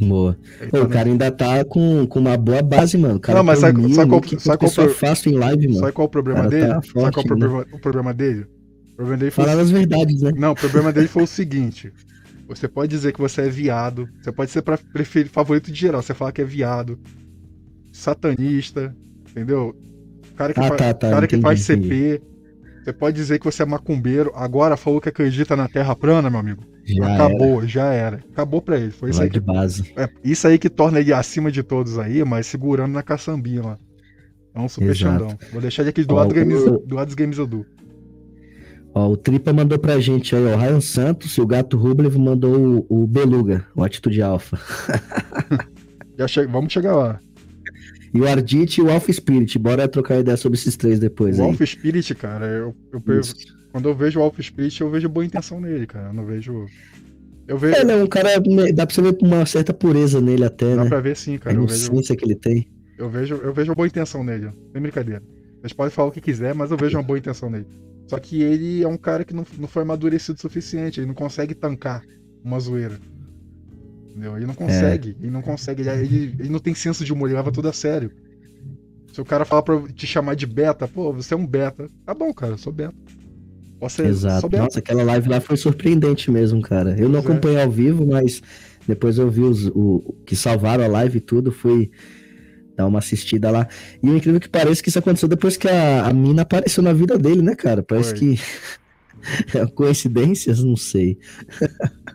Boa. 0.00 0.38
Pô, 0.70 0.82
o 0.82 0.88
cara 0.88 1.08
ainda 1.08 1.30
tá 1.30 1.64
com, 1.64 2.06
com 2.06 2.18
uma 2.20 2.36
boa 2.36 2.62
base, 2.62 2.96
mano. 2.96 3.16
O 3.16 3.20
cara 3.20 3.38
Não, 3.38 3.44
mas 3.44 3.58
sabe- 3.58 3.80
mil, 3.80 3.94
sabe 3.94 4.10
qual- 4.10 4.20
quinhentas 4.20 4.44
sabe 4.44 4.58
qual 4.58 4.72
pro- 4.72 4.88
fácil 4.94 5.32
em 5.32 5.36
live, 5.36 5.66
mano. 5.68 5.80
Sabe 5.80 5.92
qual 5.92 6.06
o 6.06 6.10
problema 6.10 6.48
dele? 6.48 6.66
tá 6.68 6.74
sabe 6.74 6.92
qual 6.92 7.08
o 7.08 7.12
forte, 7.12 7.26
problema, 7.26 7.66
o 7.72 7.78
problema 7.78 8.14
dele? 8.14 8.46
O 8.92 8.96
problema 8.96 9.18
dele 9.18 9.30
foi. 9.30 9.44
Falar 9.44 9.60
as 9.60 9.70
verdades, 9.70 10.22
né? 10.22 10.32
Não, 10.36 10.52
o 10.52 10.56
problema 10.56 10.92
dele 10.92 11.08
foi 11.08 11.22
o 11.22 11.26
seguinte. 11.28 11.92
Você 12.48 12.66
pode 12.68 12.90
dizer 12.90 13.12
que 13.12 13.20
você 13.20 13.42
é 13.42 13.48
viado. 13.48 14.08
Você 14.22 14.32
pode 14.32 14.50
ser 14.50 14.62
pra 14.62 14.78
preferir 14.78 15.28
favorito 15.30 15.70
de 15.70 15.78
geral. 15.78 16.00
Você 16.02 16.14
fala 16.14 16.32
que 16.32 16.40
é 16.40 16.44
viado. 16.44 16.98
Satanista. 17.92 18.94
Entendeu? 19.30 19.74
Cara 20.36 20.54
que, 20.54 20.60
Ah, 20.60 20.68
fa- 20.68 20.76
tá, 20.76 20.94
tá, 20.94 21.10
cara 21.10 21.26
que 21.26 21.36
entendi, 21.36 21.42
faz 21.42 21.68
entendi. 21.68 22.20
Você 22.88 22.92
pode 22.94 23.16
dizer 23.16 23.38
que 23.38 23.44
você 23.44 23.62
é 23.62 23.66
macumbeiro. 23.66 24.32
Agora 24.34 24.74
falou 24.74 24.98
que 24.98 25.10
acredita 25.10 25.54
na 25.54 25.68
Terra 25.68 25.94
plana, 25.94 26.30
meu 26.30 26.40
amigo. 26.40 26.64
Já 26.86 27.14
Acabou, 27.16 27.66
já 27.66 27.92
era. 27.92 28.24
Acabou 28.32 28.62
pra 28.62 28.78
ele. 28.78 28.90
Foi 28.92 29.10
era. 29.10 29.10
isso 29.10 29.18
Vai 29.18 29.26
aí, 29.26 29.30
de 29.32 29.40
que, 29.40 29.46
base. 29.46 29.92
é, 29.94 30.08
isso 30.24 30.48
aí 30.48 30.58
que 30.58 30.70
torna 30.70 30.98
ele 30.98 31.12
acima 31.12 31.52
de 31.52 31.62
todos 31.62 31.98
aí, 31.98 32.24
mas 32.24 32.46
segurando 32.46 32.92
na 32.92 33.02
caçambinha 33.02 33.60
lá. 33.62 33.78
É 34.54 34.58
um 34.60 34.70
super 34.70 34.86
Exato. 34.88 34.96
Xandão. 35.20 35.38
Vou 35.52 35.60
deixar 35.60 35.82
ele 35.82 35.90
aqui 35.90 36.02
do 36.02 36.14
Ó, 36.14 36.16
lado, 36.16 36.28
do 36.30 36.34
games, 36.34 36.62
o- 36.62 36.78
do 36.78 36.94
lado 36.94 37.06
dos 37.08 37.14
Games 37.14 37.38
Edu. 37.38 37.66
Ó, 38.94 39.08
o 39.10 39.16
Tripa 39.18 39.52
mandou 39.52 39.78
pra 39.78 40.00
gente 40.00 40.34
aí, 40.34 40.46
ó. 40.46 40.54
O 40.56 40.58
Ryan 40.58 40.80
Santos 40.80 41.36
e 41.36 41.42
o 41.42 41.46
Gato 41.46 41.76
Rublev 41.76 42.16
mandou 42.16 42.86
o, 42.88 43.02
o 43.02 43.06
Beluga, 43.06 43.66
o 43.76 43.84
Atitude 43.84 44.22
Alpha. 44.22 44.58
Che- 46.26 46.46
Vamos 46.46 46.72
chegar 46.72 46.96
lá. 46.96 47.20
E 48.12 48.20
o 48.20 48.26
Ardit 48.28 48.80
e 48.80 48.82
o 48.82 48.90
Alpha 48.90 49.12
Spirit. 49.12 49.58
Bora 49.58 49.86
trocar 49.88 50.18
ideia 50.20 50.36
sobre 50.36 50.58
esses 50.58 50.76
três 50.76 50.98
depois 50.98 51.38
o 51.38 51.42
aí. 51.42 51.48
Alpha 51.48 51.66
Spirit, 51.66 52.14
cara, 52.14 52.46
eu, 52.46 52.74
eu, 52.92 53.02
quando 53.72 53.88
eu 53.88 53.94
vejo 53.94 54.18
o 54.20 54.22
Alpha 54.22 54.42
Spirit, 54.42 54.80
eu 54.80 54.90
vejo 54.90 55.08
boa 55.08 55.24
intenção 55.24 55.60
nele, 55.60 55.86
cara. 55.86 56.08
Eu 56.08 56.14
não 56.14 56.24
vejo. 56.24 56.66
Eu 57.46 57.58
vejo. 57.58 57.76
É, 57.76 57.84
não, 57.84 58.04
um 58.04 58.06
cara, 58.06 58.30
dá 58.74 58.86
pra 58.86 58.94
você 58.94 59.02
ver 59.02 59.16
uma 59.22 59.44
certa 59.46 59.72
pureza 59.72 60.20
nele 60.20 60.44
até, 60.44 60.74
Dá 60.74 60.84
né? 60.84 60.88
pra 60.88 61.00
ver 61.00 61.16
sim, 61.16 61.36
A 61.36 61.38
cara. 61.38 61.56
Vejo, 61.60 61.86
inocência 61.86 62.16
que 62.16 62.24
ele 62.24 62.34
tem. 62.34 62.68
eu, 62.98 63.08
vejo, 63.08 63.36
eu 63.36 63.52
vejo 63.52 63.74
boa 63.74 63.86
intenção 63.86 64.22
nele. 64.24 64.50
Sem 64.72 64.82
brincadeira. 64.82 65.22
Vocês 65.60 65.72
podem 65.72 65.90
falar 65.90 66.08
o 66.08 66.12
que 66.12 66.20
quiser, 66.20 66.54
mas 66.54 66.70
eu 66.70 66.76
vejo 66.76 66.96
uma 66.96 67.02
boa 67.02 67.18
intenção 67.18 67.50
nele. 67.50 67.66
Só 68.06 68.18
que 68.18 68.42
ele 68.42 68.82
é 68.82 68.88
um 68.88 68.96
cara 68.96 69.24
que 69.24 69.34
não, 69.34 69.44
não 69.58 69.68
foi 69.68 69.82
amadurecido 69.82 70.38
o 70.38 70.40
suficiente. 70.40 71.00
Ele 71.00 71.06
não 71.08 71.14
consegue 71.14 71.54
tancar 71.54 72.02
uma 72.44 72.58
zoeira. 72.60 72.98
Entendeu? 74.18 74.36
Ele 74.36 74.46
não 74.46 74.54
consegue. 74.54 75.16
Ele 75.20 75.30
não 75.30 75.42
consegue. 75.42 75.82
Ele, 75.82 75.90
ele, 75.90 76.36
ele 76.40 76.48
não 76.48 76.58
tem 76.58 76.74
senso 76.74 77.04
de 77.04 77.12
humor, 77.12 77.28
ele 77.28 77.36
leva 77.36 77.52
tudo 77.52 77.68
a 77.68 77.72
sério. 77.72 78.10
Se 79.12 79.20
o 79.20 79.24
cara 79.24 79.44
falar 79.44 79.62
pra 79.62 79.80
te 79.94 80.06
chamar 80.08 80.34
de 80.34 80.44
beta, 80.44 80.88
pô, 80.88 81.12
você 81.12 81.34
é 81.34 81.36
um 81.36 81.46
beta. 81.46 81.88
Tá 82.04 82.12
bom, 82.12 82.34
cara, 82.34 82.54
eu 82.54 82.58
sou 82.58 82.72
beta. 82.72 82.94
Você 83.80 84.02
Exato. 84.02 84.40
sou 84.40 84.50
beta. 84.50 84.64
Nossa, 84.64 84.80
aquela 84.80 85.04
live 85.04 85.28
lá 85.28 85.40
foi 85.40 85.56
surpreendente 85.56 86.32
mesmo, 86.32 86.60
cara. 86.60 86.98
Eu 86.98 87.08
não 87.08 87.22
Pois 87.22 87.26
é. 87.26 87.28
acompanhei 87.32 87.62
ao 87.62 87.70
vivo, 87.70 88.04
mas 88.04 88.42
depois 88.88 89.18
eu 89.18 89.30
vi 89.30 89.42
os 89.42 89.66
o, 89.68 90.16
que 90.26 90.34
salvaram 90.34 90.84
a 90.84 90.88
live 90.88 91.18
e 91.18 91.20
tudo, 91.20 91.52
fui 91.52 91.88
dar 92.76 92.86
uma 92.86 92.98
assistida 92.98 93.52
lá. 93.52 93.68
E 94.02 94.10
o 94.10 94.16
incrível 94.16 94.40
que 94.40 94.48
pareça 94.48 94.82
que 94.82 94.88
isso 94.88 94.98
aconteceu 94.98 95.28
depois 95.28 95.56
que 95.56 95.68
a, 95.68 96.06
a 96.06 96.12
mina 96.12 96.42
apareceu 96.42 96.82
na 96.82 96.92
vida 96.92 97.16
dele, 97.16 97.40
né, 97.40 97.54
cara? 97.54 97.84
Parece 97.84 98.10
Foi. 98.10 98.18
que 98.18 98.34
é 98.34 98.38
coincidências, 99.74 100.62
não 100.62 100.76
sei. 100.76 101.18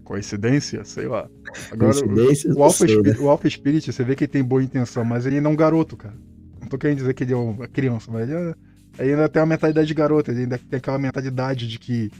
Coincidência? 0.03 0.83
Sei 0.83 1.07
lá. 1.07 1.29
Agora, 1.71 2.01
coincidências, 2.01 2.55
o 2.55 2.59
não 2.59 2.63
Alpha, 2.63 2.87
sei, 2.87 3.01
né? 3.01 3.13
Spirit, 3.13 3.21
o 3.21 3.29
Alpha 3.29 3.49
Spirit, 3.49 3.91
você 3.91 4.03
vê 4.03 4.15
que 4.15 4.23
ele 4.25 4.31
tem 4.31 4.43
boa 4.43 4.63
intenção, 4.63 5.03
mas 5.05 5.25
ele 5.25 5.37
ainda 5.37 5.49
é 5.49 5.51
um 5.51 5.55
garoto, 5.55 5.95
cara. 5.97 6.15
Não 6.61 6.67
tô 6.67 6.77
querendo 6.77 6.97
dizer 6.97 7.13
que 7.13 7.23
ele 7.23 7.33
é 7.33 7.37
uma 7.37 7.67
criança, 7.67 8.11
mas 8.11 8.29
ele, 8.29 8.37
é- 8.37 8.55
ele 8.99 9.11
ainda 9.13 9.29
tem 9.29 9.41
uma 9.41 9.47
mentalidade 9.47 9.87
de 9.87 9.93
garoto, 9.93 10.31
ele 10.31 10.41
ainda 10.41 10.57
tem 10.57 10.77
aquela 10.77 10.97
mentalidade 10.99 11.67
de 11.67 11.79
que 11.79 12.11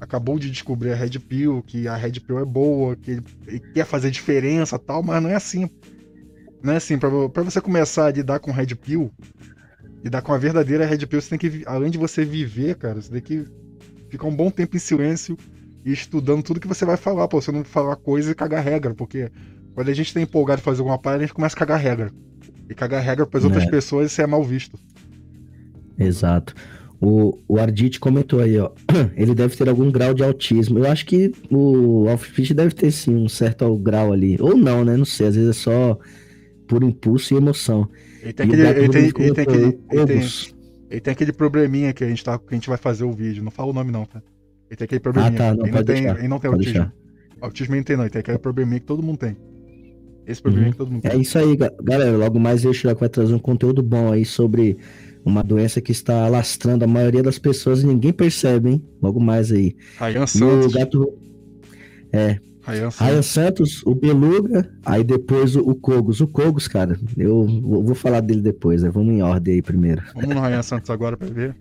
acabou 0.00 0.38
de 0.38 0.50
descobrir 0.50 0.92
a 0.92 0.96
Red 0.96 1.18
Pill, 1.20 1.62
que 1.62 1.88
a 1.88 1.96
Red 1.96 2.20
Pill 2.20 2.38
é 2.38 2.44
boa, 2.44 2.96
que 2.96 3.12
ele, 3.12 3.22
ele 3.46 3.60
quer 3.72 3.86
fazer 3.86 4.10
diferença 4.10 4.78
tal, 4.78 5.02
mas 5.02 5.22
não 5.22 5.30
é 5.30 5.34
assim. 5.34 5.68
Não 6.62 6.72
é 6.72 6.76
assim, 6.76 6.98
pra, 6.98 7.10
pra 7.28 7.42
você 7.42 7.60
começar 7.60 8.06
a 8.06 8.10
lidar 8.10 8.40
com 8.40 8.50
Red 8.50 8.74
Pill, 8.74 9.12
lidar 10.02 10.22
com 10.22 10.32
a 10.32 10.38
verdadeira 10.38 10.86
Red 10.86 11.06
Pill, 11.06 11.20
você 11.20 11.36
tem 11.36 11.38
que, 11.38 11.62
além 11.66 11.90
de 11.90 11.98
você 11.98 12.24
viver, 12.24 12.76
cara, 12.76 13.00
você 13.00 13.10
tem 13.10 13.22
que 13.22 13.46
ficar 14.14 14.28
um 14.28 14.34
bom 14.36 14.50
tempo 14.50 14.76
em 14.76 14.80
silêncio 14.80 15.36
e 15.84 15.92
estudando 15.92 16.42
tudo 16.42 16.60
que 16.60 16.68
você 16.68 16.84
vai 16.84 16.96
falar, 16.96 17.28
pra 17.28 17.40
você 17.40 17.52
não 17.52 17.64
falar 17.64 17.96
coisa 17.96 18.30
e 18.30 18.34
cagar 18.34 18.62
regra, 18.64 18.94
porque 18.94 19.30
quando 19.74 19.88
a 19.88 19.94
gente 19.94 20.14
tá 20.14 20.20
empolgado 20.20 20.60
em 20.60 20.64
fazer 20.64 20.80
alguma 20.80 20.98
parada, 20.98 21.24
a 21.24 21.26
gente 21.26 21.34
começa 21.34 21.54
a 21.56 21.58
cagar 21.58 21.78
regra. 21.80 22.10
E 22.68 22.74
cagar 22.74 23.02
regra 23.02 23.26
pras 23.26 23.44
outras 23.44 23.64
É. 23.64 23.70
pessoas, 23.70 24.10
isso 24.10 24.22
é 24.22 24.26
mal 24.26 24.42
visto. 24.42 24.78
Exato. 25.98 26.54
O, 27.00 27.38
o 27.46 27.58
Ardit 27.58 28.00
comentou 28.00 28.40
aí, 28.40 28.58
ó. 28.58 28.70
Ele 29.16 29.34
deve 29.34 29.54
ter 29.56 29.68
algum 29.68 29.90
grau 29.90 30.14
de 30.14 30.22
autismo. 30.22 30.78
Eu 30.78 30.90
acho 30.90 31.04
que 31.04 31.32
o 31.50 32.08
Alfred 32.08 32.54
deve 32.54 32.74
ter 32.74 32.90
sim 32.90 33.14
um 33.14 33.28
certo 33.28 33.76
grau 33.76 34.12
ali. 34.12 34.38
Ou 34.40 34.56
não, 34.56 34.84
né? 34.84 34.96
Não 34.96 35.04
sei. 35.04 35.26
Às 35.26 35.34
vezes 35.36 35.50
é 35.50 35.52
só 35.52 35.98
por 36.66 36.82
impulso 36.82 37.34
e 37.34 37.36
emoção. 37.36 37.88
Ele 38.22 38.32
tem 38.32 38.46
aquele, 38.46 38.62
ele 38.68 38.88
tem, 38.88 39.02
ele 39.04 39.34
tem 39.34 39.42
aquele, 39.42 39.78
ele 39.90 40.06
tem, 40.06 40.53
ele 40.94 41.00
tem 41.00 41.10
aquele 41.10 41.32
probleminha 41.32 41.92
que 41.92 42.04
a 42.04 42.08
gente, 42.08 42.22
tá, 42.22 42.38
que 42.38 42.46
a 42.50 42.54
gente 42.54 42.68
vai 42.68 42.78
fazer 42.78 43.02
o 43.02 43.10
vídeo. 43.10 43.42
Não 43.42 43.50
fala 43.50 43.70
o 43.70 43.72
nome, 43.72 43.90
não, 43.90 44.06
tá? 44.06 44.22
Ele 44.70 44.76
tem 44.76 44.84
aquele 44.84 45.00
probleminha. 45.00 45.32
Ah, 45.32 45.36
tá. 45.36 45.54
Não, 45.54 45.66
ele, 45.66 45.72
não 45.72 45.84
tem, 45.84 46.02
deixar, 46.02 46.18
ele 46.18 46.28
não 46.28 46.38
tem 46.38 46.50
autismo. 46.50 46.72
Deixar. 46.72 46.94
Autismo 47.40 47.74
ele 47.74 47.80
não 47.80 47.84
tem, 47.84 47.96
não. 47.96 48.04
Ele 48.04 48.10
tem 48.10 48.20
aquele 48.20 48.38
probleminha 48.38 48.78
que 48.78 48.86
todo 48.86 49.02
mundo 49.02 49.18
tem. 49.18 49.36
Esse 50.24 50.40
probleminha 50.40 50.68
uhum. 50.68 50.72
que 50.72 50.78
todo 50.78 50.92
mundo 50.92 51.02
tem. 51.02 51.10
É 51.10 51.16
isso 51.16 51.36
aí, 51.36 51.56
galera. 51.82 52.16
Logo 52.16 52.38
mais 52.38 52.64
o 52.64 52.72
Shirok 52.72 53.00
vai 53.00 53.08
trazer 53.08 53.34
um 53.34 53.40
conteúdo 53.40 53.82
bom 53.82 54.12
aí 54.12 54.24
sobre 54.24 54.78
uma 55.24 55.42
doença 55.42 55.80
que 55.80 55.90
está 55.90 56.26
alastrando 56.26 56.84
a 56.84 56.86
maioria 56.88 57.24
das 57.24 57.40
pessoas 57.40 57.82
e 57.82 57.86
ninguém 57.86 58.12
percebe, 58.12 58.70
hein? 58.70 58.84
Logo 59.02 59.18
mais 59.18 59.50
aí. 59.50 59.74
Ryan 59.98 60.26
Santos. 60.28 60.66
O 60.66 60.78
gato... 60.78 61.18
É. 62.12 62.38
Ryan 62.66 62.90
Santos. 62.90 63.06
Ryan 63.06 63.22
Santos, 63.22 63.82
o 63.84 63.94
Beluga, 63.94 64.70
aí 64.84 65.04
depois 65.04 65.54
o, 65.54 65.74
Cogos. 65.74 66.20
O 66.20 66.26
Cogos, 66.26 66.66
cara, 66.66 66.98
eu 67.16 67.46
vou, 67.62 67.94
falar 67.94 68.20
dele 68.20 68.40
depois, 68.40 68.82
né? 68.82 68.90
Vamos 68.90 69.12
em 69.12 69.22
ordem 69.22 69.54
aí 69.54 69.62
primeiro. 69.62 70.02
Vamos 70.14 70.34
no 70.34 70.40
Ryan 70.40 70.62
Santos 70.62 70.90
agora 70.90 71.16
pra 71.16 71.28
ver. 71.28 71.54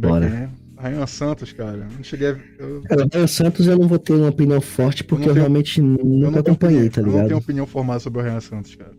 Bora. 0.00 0.28
Quem 0.28 0.38
é. 0.38 0.48
Ryan 0.78 1.06
Santos, 1.06 1.52
cara. 1.52 1.88
Não 1.96 2.02
cheguei 2.02 2.28
a. 2.28 2.36
Eu... 2.58 2.82
Cara, 2.82 3.08
Ryan 3.12 3.26
Santos 3.26 3.66
eu 3.66 3.78
não 3.78 3.88
vou 3.88 3.98
ter 3.98 4.12
uma 4.14 4.28
opinião 4.28 4.60
forte 4.60 5.02
porque 5.02 5.24
eu, 5.24 5.28
eu 5.28 5.34
realmente 5.34 5.80
nunca 5.80 6.40
acompanhei, 6.40 6.90
tá 6.90 7.00
ligado? 7.00 7.16
Eu 7.16 7.20
não 7.20 7.28
tenho 7.28 7.38
opinião 7.38 7.66
formada 7.66 8.00
sobre 8.00 8.20
o 8.20 8.22
Ryan 8.24 8.40
Santos, 8.40 8.74
cara. 8.74 8.92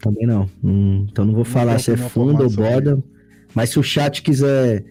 Também 0.00 0.26
não. 0.26 0.48
Hum, 0.62 1.06
então 1.10 1.24
não 1.24 1.32
vou 1.32 1.44
não 1.44 1.50
falar 1.50 1.78
se 1.78 1.92
é 1.92 1.96
fundo 1.96 2.42
ou 2.42 2.50
borda. 2.50 3.02
Mas 3.54 3.70
se 3.70 3.78
o 3.78 3.82
chat 3.82 4.22
quiser, 4.22 4.84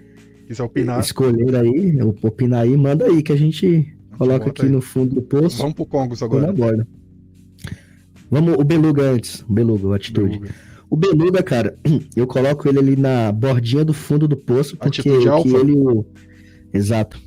quiser 0.47 0.63
opinar. 0.63 0.99
escolher 0.99 1.55
aí, 1.55 1.99
opinar 2.21 2.61
aí, 2.61 2.75
manda 2.75 3.05
aí 3.05 3.21
que 3.21 3.31
a 3.31 3.37
gente 3.37 3.93
coloca 4.17 4.49
aqui 4.49 4.63
aí. 4.63 4.69
no 4.69 4.81
fundo 4.81 5.15
do 5.15 5.21
poço. 5.21 5.57
Vamos 5.57 5.73
pro 5.73 5.85
Congos 5.85 6.21
agora. 6.21 6.47
Na 6.47 6.53
borda. 6.53 6.87
Vamos, 8.29 8.55
o 8.57 8.63
Beluga 8.63 9.03
antes. 9.03 9.41
O 9.41 9.53
Beluga, 9.53 9.87
o 9.87 9.93
Atitude. 9.93 10.39
Beluga. 10.39 10.55
O 10.89 10.95
Beluga, 10.95 11.43
cara, 11.43 11.75
eu 12.15 12.27
coloco 12.27 12.67
ele 12.67 12.79
ali 12.79 12.95
na 12.95 13.31
bordinha 13.31 13.83
do 13.83 13.93
fundo 13.93 14.27
do 14.27 14.37
poço, 14.37 14.77
porque 14.77 15.01
que 15.01 15.09
ele. 15.09 16.05
Exato. 16.73 17.19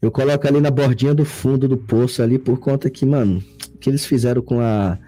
Eu 0.00 0.10
coloco 0.10 0.46
ali 0.46 0.60
na 0.60 0.70
bordinha 0.70 1.14
do 1.14 1.24
fundo 1.24 1.66
do 1.66 1.76
poço 1.76 2.22
ali 2.22 2.38
por 2.38 2.58
conta 2.58 2.90
que, 2.90 3.06
mano, 3.06 3.42
o 3.74 3.78
que 3.78 3.88
eles 3.88 4.04
fizeram 4.04 4.42
com 4.42 4.60
a 4.60 4.98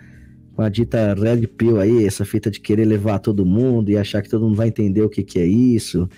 com 0.57 0.63
a 0.63 0.71
dita 0.71 1.13
Red 1.13 1.47
Pill 1.49 1.79
aí, 1.79 2.07
essa 2.07 2.25
fita 2.25 2.51
de 2.51 2.59
querer 2.61 2.87
levar 2.87 3.19
todo 3.19 3.45
mundo 3.45 3.91
e 3.91 3.99
achar 3.99 4.23
que 4.23 4.31
todo 4.31 4.47
mundo 4.47 4.57
vai 4.57 4.69
entender 4.69 5.03
o 5.03 5.09
que, 5.09 5.23
que 5.23 5.39
é 5.39 5.47
isso. 5.47 6.09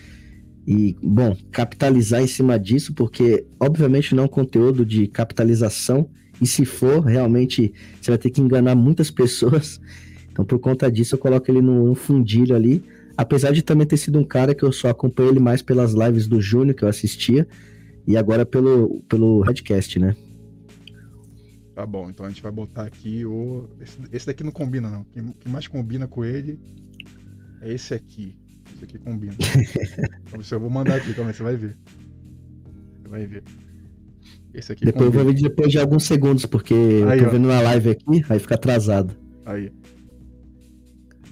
E, 0.71 0.95
bom, 1.03 1.35
capitalizar 1.51 2.21
em 2.21 2.27
cima 2.27 2.59
disso, 2.59 2.93
porque 2.93 3.47
obviamente 3.59 4.15
não 4.15 4.25
é 4.25 4.27
um 4.27 4.29
conteúdo 4.29 4.85
de 4.85 5.07
capitalização, 5.07 6.11
e 6.43 6.47
se 6.47 6.67
for, 6.67 7.01
realmente 7.01 7.73
você 7.99 8.11
vai 8.11 8.19
ter 8.19 8.29
que 8.29 8.43
enganar 8.43 8.75
muitas 8.75 9.09
pessoas. 9.11 9.81
Então, 10.31 10.45
por 10.45 10.59
conta 10.59 10.93
disso, 10.93 11.15
eu 11.15 11.19
coloco 11.19 11.51
ele 11.51 11.63
no 11.63 11.95
fundilho 11.95 12.55
ali. 12.55 12.85
Apesar 13.17 13.51
de 13.51 13.63
também 13.63 13.87
ter 13.87 13.97
sido 13.97 14.19
um 14.19 14.25
cara 14.25 14.55
que 14.55 14.63
eu 14.63 14.71
só 14.71 14.91
acompanhei 14.91 15.33
ele 15.33 15.41
mais 15.41 15.63
pelas 15.63 15.95
lives 15.95 16.27
do 16.27 16.39
Júnior 16.39 16.75
que 16.75 16.85
eu 16.85 16.89
assistia, 16.89 17.49
e 18.07 18.15
agora 18.15 18.45
pelo, 18.45 19.03
pelo 19.09 19.43
podcast, 19.47 19.99
né? 19.99 20.15
Tá 21.75 21.87
bom, 21.87 22.11
então 22.11 22.27
a 22.27 22.29
gente 22.29 22.43
vai 22.43 22.53
botar 22.53 22.83
aqui 22.83 23.25
o. 23.25 23.71
Esse, 23.81 23.99
esse 24.13 24.27
daqui 24.27 24.45
não 24.45 24.53
combina, 24.53 24.91
não. 24.91 25.01
O 25.01 25.33
que, 25.33 25.49
mais 25.49 25.67
combina 25.67 26.07
com 26.07 26.27
ele 26.27 26.61
é 27.63 27.73
esse 27.73 27.95
aqui. 27.95 28.37
Esse 28.79 28.85
aqui 28.85 28.99
combina. 28.99 29.35
então, 30.29 30.41
eu 30.53 30.61
vou 30.61 30.71
mandar 30.71 30.97
aqui 30.97 31.13
também, 31.13 31.33
você 31.33 31.43
vai 31.43 31.57
ver. 31.57 31.77
Você 33.03 33.09
vai 33.09 33.27
ver. 33.27 33.43
Esse 34.55 34.73
aqui 34.73 34.85
Depois 34.85 35.07
combina. 35.07 35.21
eu 35.21 35.25
vou 35.25 35.35
ver 35.35 35.43
depois 35.43 35.73
de 35.73 35.79
alguns 35.81 36.05
segundos, 36.05 36.47
porque 36.47 36.75
aí, 36.75 37.19
eu 37.19 37.25
tô 37.25 37.31
ó. 37.31 37.33
vendo 37.33 37.49
na 37.49 37.61
live 37.61 37.91
aqui, 37.91 38.25
aí 38.29 38.39
fica 38.39 38.55
atrasado. 38.55 39.17
Aí. 39.45 39.73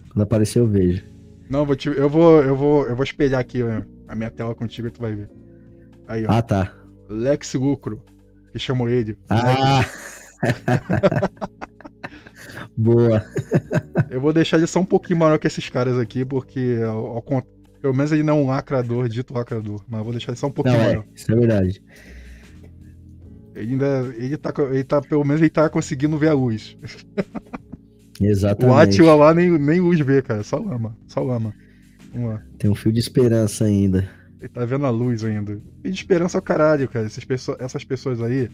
Quando 0.08 0.22
aparecer 0.22 0.58
eu 0.58 0.66
vejo. 0.66 1.04
Não, 1.48 1.64
vou 1.64 1.76
te, 1.76 1.88
eu 1.88 2.10
vou, 2.10 2.42
eu 2.42 2.56
vou, 2.56 2.86
eu 2.88 2.96
vou 2.96 3.04
espelhar 3.04 3.40
aqui 3.40 3.62
ó, 3.62 3.82
a 4.08 4.16
minha 4.16 4.30
tela 4.30 4.54
contigo 4.54 4.88
e 4.88 4.90
tu 4.90 5.00
vai 5.00 5.14
ver. 5.14 5.30
Aí, 6.08 6.26
ó. 6.26 6.32
Ah, 6.32 6.42
tá. 6.42 6.74
Lex 7.08 7.54
Lucro, 7.54 8.02
que 8.50 8.58
chamou 8.58 8.88
ele. 8.88 9.16
Ah! 9.28 9.84
Boa. 12.76 13.24
Eu 14.10 14.20
vou 14.20 14.32
deixar 14.32 14.58
ele 14.58 14.66
só 14.66 14.80
um 14.80 14.84
pouquinho 14.84 15.18
maior 15.18 15.38
que 15.38 15.46
esses 15.46 15.68
caras 15.68 15.98
aqui, 15.98 16.24
porque 16.24 16.78
ao, 16.84 17.16
ao, 17.16 17.22
pelo 17.80 17.94
menos 17.94 18.12
ele 18.12 18.22
não 18.22 18.38
é 18.38 18.42
um 18.42 18.46
lacrador, 18.48 19.08
dito 19.08 19.32
lacrador, 19.32 19.82
mas 19.88 20.02
vou 20.02 20.12
deixar 20.12 20.32
ele 20.32 20.38
só 20.38 20.48
um 20.48 20.52
pouquinho 20.52 20.76
não, 20.76 20.84
maior. 20.84 21.04
É, 21.04 21.14
isso 21.14 21.32
é 21.32 21.34
verdade. 21.34 21.82
Ele 23.54 23.72
ainda. 23.72 24.14
Ele 24.16 24.36
tá, 24.36 24.52
ele 24.70 24.84
tá, 24.84 25.00
pelo 25.00 25.24
menos 25.24 25.40
ele 25.40 25.50
tá 25.50 25.68
conseguindo 25.68 26.18
ver 26.18 26.28
a 26.28 26.34
luz. 26.34 26.76
Exatamente. 28.20 28.74
O 28.74 28.76
Atila 28.76 29.14
lá 29.14 29.34
nem, 29.34 29.50
nem 29.58 29.80
luz 29.80 29.98
vê, 30.00 30.22
cara. 30.22 30.42
Só 30.42 30.58
lama. 30.58 30.96
Só 31.06 31.22
lama. 31.22 31.54
Vamos 32.12 32.30
lá. 32.30 32.42
Tem 32.58 32.70
um 32.70 32.74
fio 32.74 32.92
de 32.92 33.00
esperança 33.00 33.64
ainda. 33.64 34.08
Ele 34.40 34.48
tá 34.48 34.64
vendo 34.64 34.86
a 34.86 34.90
luz 34.90 35.24
ainda. 35.24 35.60
E 35.84 35.90
de 35.90 35.96
esperança 35.96 36.38
é 36.38 36.40
o 36.40 36.42
caralho, 36.42 36.88
cara. 36.88 37.06
Essas 37.06 37.24
pessoas, 37.24 37.58
essas 37.60 37.84
pessoas 37.84 38.22
aí 38.22 38.48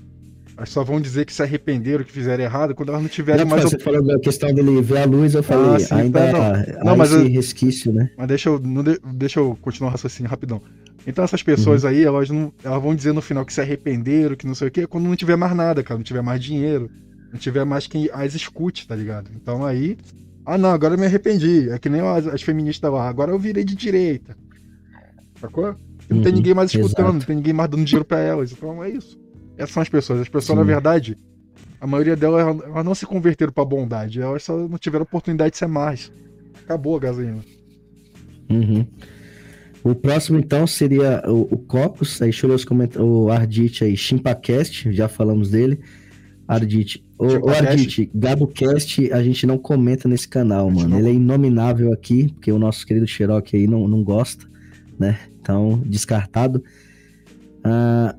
elas 0.57 0.69
só 0.69 0.85
vão 0.85 1.01
dizer 1.01 1.25
que 1.25 1.33
se 1.33 1.43
arrependeram, 1.43 2.05
que 2.05 2.13
fizeram 2.13 2.45
errado, 2.45 2.75
quando 2.75 2.91
elas 2.91 3.03
não 3.03 3.09
tiverem 3.09 3.45
não, 3.45 3.51
mais. 3.51 3.65
Você 3.65 3.77
op... 3.77 3.85
falou 3.85 4.03
da 4.03 4.19
questão 4.19 4.53
dele 4.53 4.83
ver 4.83 4.99
a 4.99 5.05
luz, 5.05 5.35
eu 5.35 5.43
falei, 5.43 5.77
ah, 5.77 5.79
sim, 5.79 5.95
ainda 5.95 6.33
tá, 6.33 6.67
não, 6.79 6.85
não 6.85 6.97
mas 6.97 7.13
esse 7.13 7.25
eu... 7.25 7.31
resquício, 7.31 7.93
né? 7.93 8.11
Mas 8.17 8.29
deixa 8.29 8.49
eu, 8.49 8.59
não 8.59 8.83
de... 8.83 8.99
deixa 9.15 9.41
eu 9.41 9.57
continuar 9.61 9.89
o 9.89 9.93
raciocínio 9.93 10.31
rapidão. 10.31 10.61
Então 11.07 11.25
essas 11.25 11.43
pessoas 11.43 11.85
uhum. 11.85 11.91
aí, 11.91 12.05
elas, 12.05 12.31
não, 12.31 12.53
elas 12.63 12.83
vão 12.83 12.95
dizer 12.95 13.13
no 13.13 13.23
final 13.23 13.45
que 13.45 13.53
se 13.53 13.61
arrependeram, 13.61 14.37
que 14.37 14.47
não 14.47 14.55
sei 14.55 14.69
o 14.69 14.71
quê, 14.71 14.87
quando 14.87 15.05
não 15.05 15.17
tiver 15.17 15.37
mais 15.37 15.55
nada, 15.57 15.83
cara, 15.83 15.99
não 15.99 16.05
tiver 16.05 16.23
mais 16.23 16.43
dinheiro, 16.43 16.91
não 17.33 17.39
tiver 17.39 17.65
mais 17.65 17.87
quem 17.87 18.09
as 18.13 18.35
escute, 18.35 18.87
tá 18.87 18.95
ligado? 18.95 19.31
Então 19.35 19.65
aí, 19.65 19.97
ah 20.45 20.59
não, 20.59 20.71
agora 20.71 20.95
eu 20.95 20.99
me 20.99 21.07
arrependi. 21.07 21.71
É 21.71 21.79
que 21.79 21.89
nem 21.89 22.03
as, 22.03 22.27
as 22.27 22.43
feministas 22.43 22.93
lá, 22.93 23.09
agora 23.09 23.33
eu 23.33 23.39
virei 23.39 23.65
de 23.65 23.75
direita. 23.75 24.37
Sacou? 25.41 25.75
Não 26.09 26.19
uhum, 26.19 26.23
tem 26.23 26.33
ninguém 26.33 26.55
mais 26.55 26.73
escutando, 26.73 27.07
exato. 27.07 27.13
não 27.15 27.21
tem 27.21 27.37
ninguém 27.37 27.53
mais 27.53 27.71
dando 27.71 27.85
dinheiro 27.85 28.05
pra 28.05 28.21
elas. 28.21 28.53
Então 28.53 28.85
é 28.85 28.91
isso. 28.91 29.22
Essas 29.57 29.71
são 29.71 29.83
as 29.83 29.89
pessoas. 29.89 30.21
As 30.21 30.29
pessoas, 30.29 30.59
Sim. 30.59 30.65
na 30.65 30.73
verdade, 30.73 31.19
a 31.81 31.87
maioria 31.87 32.17
delas, 32.17 32.61
elas 32.65 32.85
não 32.85 32.95
se 32.95 33.07
converteram 33.07 33.53
pra 33.53 33.65
bondade. 33.65 34.21
Elas 34.21 34.45
só 34.45 34.57
não 34.57 34.79
tiveram 34.79 35.03
oportunidade 35.03 35.53
de 35.53 35.59
ser 35.59 35.67
mais. 35.67 36.13
Acabou 36.65 36.97
a 36.97 37.01
gasolina. 37.01 37.45
Uhum. 38.49 38.87
O 39.85 39.95
próximo, 39.95 40.39
então, 40.39 40.67
seria 40.67 41.23
o, 41.27 41.43
o 41.55 41.59
Cocos. 41.59 42.23
Aí, 42.23 42.31
deixa 42.31 42.47
eu 42.47 42.51
ler 42.51 42.55
os 42.55 42.65
comentários. 42.65 43.09
O 43.09 43.31
Ardit 43.31 43.83
aí, 43.83 43.97
Chimpacast, 43.97 44.93
já 44.93 45.09
falamos 45.09 45.51
dele. 45.51 45.81
Ardit. 46.47 47.05
O, 47.19 47.47
o 47.47 47.49
Ardit, 47.51 48.11
GaboCast, 48.15 49.13
a 49.13 49.23
gente 49.23 49.47
não 49.47 49.59
comenta 49.59 50.09
nesse 50.09 50.29
canal, 50.29 50.71
mano. 50.71 50.89
Não... 50.89 50.99
Ele 50.99 51.09
é 51.09 51.13
inominável 51.13 51.93
aqui, 51.93 52.33
porque 52.33 52.53
o 52.53 52.59
nosso 52.59 52.87
querido 52.87 53.07
Cherokee 53.07 53.57
aí 53.57 53.67
não, 53.67 53.89
não 53.89 54.05
gosta, 54.05 54.47
né? 54.99 55.19
Então, 55.41 55.83
descartado. 55.85 56.63
Ah, 57.65 58.15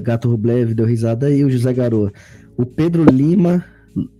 Gato 0.00 0.30
Rublev 0.30 0.74
deu 0.74 0.86
risada 0.86 1.26
aí, 1.26 1.44
o 1.44 1.50
José 1.50 1.72
Garoa. 1.72 2.12
O 2.56 2.64
Pedro 2.64 3.04
Lima, 3.04 3.64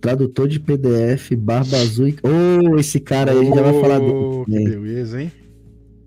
tradutor 0.01 0.47
de 0.47 0.59
PDF, 0.59 1.31
Barba 1.37 1.77
Azul. 1.77 2.13
Oh, 2.23 2.77
esse 2.77 2.99
cara 2.99 3.31
aí, 3.31 3.39
a 3.39 3.43
gente 3.43 3.55
já 3.55 3.61
vai 3.61 3.81
falar 3.81 3.99
dele. 3.99 4.45
Que 4.45 4.77
beleza, 4.79 5.21
hein? 5.21 5.31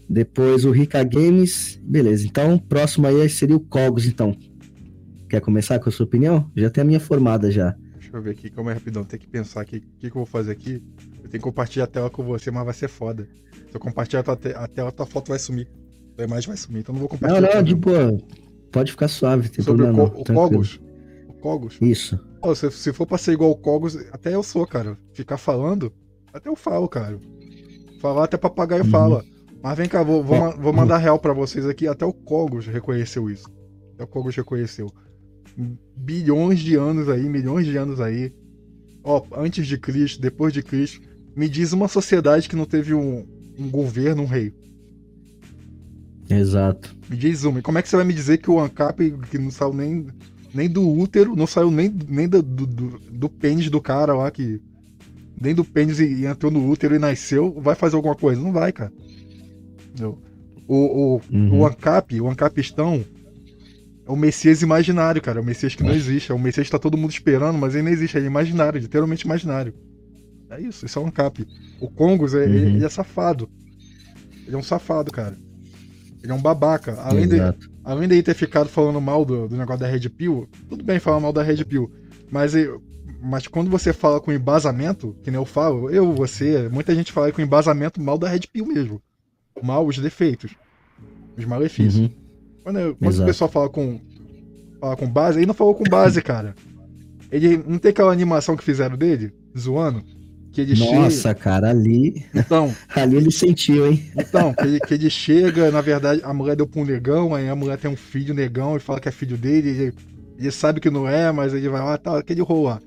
Depois 0.08 0.64
o 0.64 0.70
Rica 0.70 1.02
Games. 1.04 1.80
Beleza, 1.82 2.26
então 2.26 2.58
próximo 2.58 3.06
aí 3.06 3.28
seria 3.28 3.56
o 3.56 3.60
Cogos, 3.60 4.06
então. 4.06 4.36
Quer 5.28 5.40
começar 5.40 5.78
com 5.78 5.88
a 5.88 5.92
sua 5.92 6.04
opinião? 6.04 6.50
Já 6.56 6.68
tem 6.68 6.82
a 6.82 6.84
minha 6.84 6.98
formada 6.98 7.50
já. 7.50 7.76
Deixa 7.94 8.16
eu 8.16 8.20
ver 8.20 8.30
aqui, 8.30 8.50
calma 8.50 8.72
aí 8.72 8.76
rapidão. 8.76 9.04
Tem 9.04 9.20
que 9.20 9.28
pensar 9.28 9.60
aqui. 9.60 9.76
O 9.76 9.80
que, 10.00 10.10
que 10.10 10.16
eu 10.16 10.20
vou 10.20 10.26
fazer 10.26 10.50
aqui? 10.50 10.82
Eu 11.22 11.28
tenho 11.28 11.30
que 11.30 11.38
compartilhar 11.38 11.84
a 11.84 11.86
tela 11.86 12.10
com 12.10 12.24
você, 12.24 12.50
mas 12.50 12.64
vai 12.64 12.74
ser 12.74 12.88
foda. 12.88 13.28
Se 13.52 13.76
eu 13.76 13.78
compartilhar 13.78 14.24
a, 14.26 14.36
te 14.36 14.48
a 14.48 14.66
tela, 14.66 14.90
tua 14.90 15.06
foto 15.06 15.28
vai 15.28 15.38
sumir. 15.38 15.68
A 16.18 16.24
imagem 16.24 16.48
vai 16.48 16.56
sumir, 16.56 16.80
então 16.80 16.92
não 16.92 16.98
vou 16.98 17.08
compartilhar. 17.08 17.40
Não, 17.40 17.54
não, 17.54 17.62
de 17.62 17.74
boa. 17.76 18.18
Pode 18.70 18.92
ficar 18.92 19.08
suave, 19.08 19.48
tem 19.48 19.64
Sobre 19.64 19.84
problema. 19.84 20.08
O, 20.08 20.10
co 20.10 20.20
o 20.20 20.34
Cogos. 20.34 20.80
O 21.28 21.32
Cogos. 21.34 21.78
Isso. 21.80 22.18
Oh, 22.42 22.54
se, 22.54 22.70
se 22.70 22.92
for 22.92 23.06
pra 23.06 23.18
ser 23.18 23.32
igual 23.32 23.50
o 23.50 23.56
Cogos, 23.56 23.96
até 24.12 24.34
eu 24.34 24.42
sou, 24.42 24.66
cara. 24.66 24.96
Ficar 25.12 25.36
falando, 25.36 25.92
até 26.32 26.48
eu 26.48 26.56
falo, 26.56 26.88
cara. 26.88 27.18
Falar 28.00 28.24
até 28.24 28.36
papagaio 28.36 28.84
uhum. 28.84 28.90
fala. 28.90 29.24
Mas 29.62 29.76
vem 29.76 29.88
cá, 29.88 30.02
vou, 30.02 30.24
vou, 30.24 30.56
vou 30.56 30.72
mandar 30.72 30.98
real 30.98 31.18
para 31.18 31.34
vocês 31.34 31.66
aqui. 31.66 31.86
Até 31.86 32.04
o 32.04 32.12
Cogos 32.12 32.66
reconheceu 32.66 33.28
isso. 33.28 33.46
Até 33.94 34.04
o 34.04 34.06
Cogos 34.06 34.34
reconheceu. 34.34 34.90
Bilhões 35.96 36.60
de 36.60 36.76
anos 36.76 37.08
aí, 37.08 37.28
milhões 37.28 37.66
de 37.66 37.76
anos 37.76 38.00
aí. 38.00 38.32
Ó, 39.04 39.22
antes 39.36 39.66
de 39.66 39.76
Cristo, 39.76 40.20
depois 40.20 40.52
de 40.52 40.62
Cristo. 40.62 41.00
Me 41.36 41.48
diz 41.48 41.72
uma 41.72 41.88
sociedade 41.88 42.48
que 42.48 42.56
não 42.56 42.64
teve 42.64 42.94
um, 42.94 43.26
um 43.58 43.70
governo, 43.70 44.22
um 44.22 44.26
rei. 44.26 44.52
Exato. 46.30 46.94
Me 47.08 47.16
diz 47.16 47.44
uma. 47.44 47.58
E 47.58 47.62
como 47.62 47.78
é 47.78 47.82
que 47.82 47.88
você 47.88 47.96
vai 47.96 48.04
me 48.04 48.14
dizer 48.14 48.38
que 48.38 48.50
o 48.50 48.60
ANCAP, 48.60 49.12
que 49.30 49.38
não 49.38 49.50
saiu 49.50 49.72
nem, 49.74 50.06
nem 50.54 50.68
do 50.68 50.88
útero, 50.88 51.34
não 51.34 51.46
saiu 51.46 51.70
nem, 51.70 51.92
nem 52.08 52.28
do, 52.28 52.42
do, 52.42 52.66
do, 52.66 53.28
pênis 53.28 53.68
do 53.68 53.80
cara 53.80 54.14
lá, 54.14 54.30
que. 54.30 54.60
Nem 55.40 55.54
do 55.54 55.64
pênis 55.64 55.98
e, 55.98 56.04
e, 56.04 56.26
entrou 56.26 56.52
no 56.52 56.68
útero 56.68 56.94
e 56.94 56.98
nasceu, 56.98 57.58
vai 57.60 57.74
fazer 57.74 57.96
alguma 57.96 58.14
coisa? 58.14 58.40
Não 58.40 58.52
vai, 58.52 58.72
cara. 58.72 58.92
O, 60.68 60.76
o, 60.76 61.20
Uhum. 61.32 61.60
o 61.60 61.66
Ancap, 61.66 62.20
o 62.20 62.28
Ancapistão 62.28 63.04
é 64.06 64.10
o 64.10 64.16
Messias 64.16 64.62
imaginário, 64.62 65.20
cara. 65.20 65.38
É 65.38 65.42
o 65.42 65.44
Messias 65.44 65.74
que 65.74 65.82
não 65.82 65.92
existe. 65.92 66.30
É 66.30 66.34
o 66.34 66.38
Messias 66.38 66.66
que 66.66 66.70
tá 66.72 66.78
todo 66.78 66.96
mundo 66.96 67.10
esperando, 67.10 67.58
mas 67.58 67.74
ele 67.74 67.84
não 67.84 67.90
existe. 67.92 68.16
Ele 68.16 68.26
é 68.26 68.28
imaginário, 68.30 68.80
literalmente 68.80 69.24
imaginário. 69.24 69.74
É 70.50 70.60
isso, 70.60 70.84
isso 70.86 70.98
é 70.98 71.02
o 71.02 71.06
Ancap. 71.06 71.46
O 71.80 71.88
Congos, 71.88 72.34
é, 72.34 72.44
ele, 72.44 72.58
Uhum. 72.66 72.76
ele 72.76 72.84
é 72.84 72.88
safado. 72.88 73.48
Ele 74.46 74.54
é 74.54 74.58
um 74.58 74.62
safado, 74.62 75.10
cara. 75.10 75.36
Ele 76.22 76.32
é 76.32 76.34
um 76.34 76.40
babaca. 76.42 76.94
Além 77.00 77.26
de, 77.28 77.36
além 77.84 78.08
de 78.08 78.14
ele 78.16 78.22
ter 78.22 78.34
ficado 78.34 78.68
falando 78.68 79.00
mal 79.00 79.24
do, 79.24 79.48
do 79.48 79.56
negócio 79.56 79.80
da 79.80 79.86
Red 79.88 80.08
Pill, 80.10 80.48
tudo 80.68 80.84
bem 80.84 80.98
falar 80.98 81.20
mal 81.20 81.32
da 81.32 81.42
Red 81.42 81.64
Pill, 81.64 81.90
mas, 82.30 82.52
mas 83.22 83.46
quando 83.46 83.70
você 83.70 83.92
fala 83.92 84.20
com 84.20 84.32
embasamento, 84.32 85.16
que 85.22 85.30
nem 85.30 85.40
eu 85.40 85.46
falo, 85.46 85.90
eu, 85.90 86.12
você, 86.12 86.68
muita 86.68 86.94
gente 86.94 87.10
fala 87.12 87.32
com 87.32 87.40
embasamento 87.40 88.00
mal 88.00 88.18
da 88.18 88.28
Red 88.28 88.40
Pill 88.52 88.66
mesmo. 88.66 89.00
Mal 89.62 89.86
os 89.86 89.98
defeitos, 89.98 90.52
os 91.36 91.44
malefícios. 91.44 92.04
Uhum. 92.04 92.10
Quando, 92.62 92.78
eu- 92.78 92.94
quando 92.96 93.12
o 93.22 93.26
pessoal 93.26 93.50
fala 93.50 93.68
com, 93.68 94.00
fala 94.80 94.96
com 94.96 95.08
base, 95.08 95.38
ele 95.38 95.46
não 95.46 95.54
falou 95.54 95.74
com 95.74 95.84
base, 95.84 96.20
cara. 96.22 96.54
Ele 97.30 97.56
não 97.66 97.78
tem 97.78 97.90
aquela 97.90 98.12
animação 98.12 98.56
que 98.56 98.64
fizeram 98.64 98.96
dele, 98.96 99.32
zoando, 99.58 100.02
que 100.52 100.60
ele 100.60 100.76
Nossa, 100.76 101.34
cara, 101.34 101.70
ali. 101.70 102.24
Então, 102.34 102.74
ali 102.94 103.16
ele 103.16 103.30
sentiu, 103.30 103.90
hein? 103.90 104.10
Então, 104.16 104.52
que 104.52 104.64
ele, 104.64 104.80
que 104.80 104.94
ele 104.94 105.10
chega, 105.10 105.70
na 105.70 105.80
verdade, 105.80 106.20
a 106.24 106.34
mulher 106.34 106.56
deu 106.56 106.66
pra 106.66 106.80
um 106.80 106.84
negão, 106.84 107.34
aí 107.34 107.48
a 107.48 107.54
mulher 107.54 107.78
tem 107.78 107.90
um 107.90 107.96
filho 107.96 108.34
negão 108.34 108.76
e 108.76 108.80
fala 108.80 109.00
que 109.00 109.08
é 109.08 109.12
filho 109.12 109.36
dele, 109.36 109.68
ele, 109.68 109.94
ele 110.38 110.50
sabe 110.50 110.80
que 110.80 110.90
não 110.90 111.08
é, 111.08 111.30
mas 111.30 111.54
ele 111.54 111.68
vai 111.68 111.80
lá, 111.80 111.96
tá, 111.96 112.18
aquele 112.18 112.42
lá. 112.42 112.80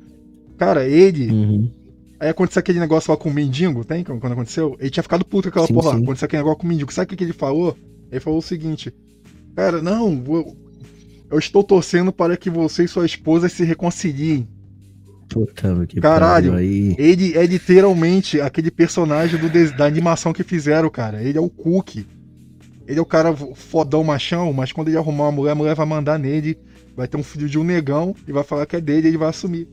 Cara, 0.57 0.87
ele. 0.87 1.31
Uhum. 1.31 1.71
Aí 2.19 2.29
aconteceu 2.29 2.59
aquele 2.59 2.79
negócio 2.79 3.11
lá 3.11 3.17
com 3.17 3.29
o 3.29 3.33
mendigo, 3.33 3.83
tem? 3.83 4.03
Quando 4.03 4.31
aconteceu? 4.31 4.77
Ele 4.79 4.89
tinha 4.89 5.03
ficado 5.03 5.25
puto 5.25 5.43
com 5.43 5.49
aquela 5.49 5.67
Sim, 5.67 5.73
porra 5.73 5.97
sim. 5.97 6.03
Aconteceu 6.03 6.25
aquele 6.25 6.41
negócio 6.41 6.59
com 6.59 6.65
o 6.65 6.69
mendigo. 6.69 6.93
Sabe 6.93 7.05
o 7.05 7.09
que, 7.09 7.15
que 7.17 7.23
ele 7.23 7.33
falou? 7.33 7.75
Ele 8.09 8.19
falou 8.21 8.39
o 8.39 8.41
seguinte: 8.41 8.93
Cara, 9.55 9.81
não, 9.81 10.23
eu, 10.27 10.57
eu 11.31 11.39
estou 11.39 11.63
torcendo 11.63 12.13
para 12.13 12.37
que 12.37 12.49
você 12.49 12.85
e 12.85 12.87
sua 12.87 13.05
esposa 13.05 13.49
se 13.49 13.63
reconciliem. 13.63 14.47
Puta, 15.29 15.85
que 15.87 15.99
Caralho. 15.99 16.53
aí. 16.53 16.95
Ele 16.97 17.35
é 17.37 17.45
literalmente 17.45 18.39
aquele 18.39 18.69
personagem 18.69 19.39
do 19.39 19.49
da 19.75 19.85
animação 19.85 20.31
que 20.33 20.43
fizeram, 20.43 20.89
cara. 20.89 21.23
Ele 21.23 21.37
é 21.37 21.41
o 21.41 21.49
Cookie. 21.49 22.07
Ele 22.87 22.99
é 22.99 23.01
o 23.01 23.05
cara 23.05 23.33
fodão 23.55 24.03
machão, 24.03 24.51
mas 24.53 24.71
quando 24.71 24.89
ele 24.89 24.97
arrumar 24.97 25.25
uma 25.25 25.31
mulher, 25.31 25.51
a 25.51 25.55
mulher 25.55 25.75
vai 25.75 25.85
mandar 25.85 26.19
nele, 26.19 26.57
vai 26.95 27.07
ter 27.07 27.17
um 27.17 27.23
filho 27.23 27.47
de 27.47 27.57
um 27.57 27.63
negão 27.63 28.13
e 28.27 28.31
vai 28.31 28.43
falar 28.43 28.65
que 28.65 28.75
é 28.75 28.81
dele 28.81 29.07
e 29.07 29.09
ele 29.11 29.17
vai 29.17 29.29
assumir. 29.29 29.67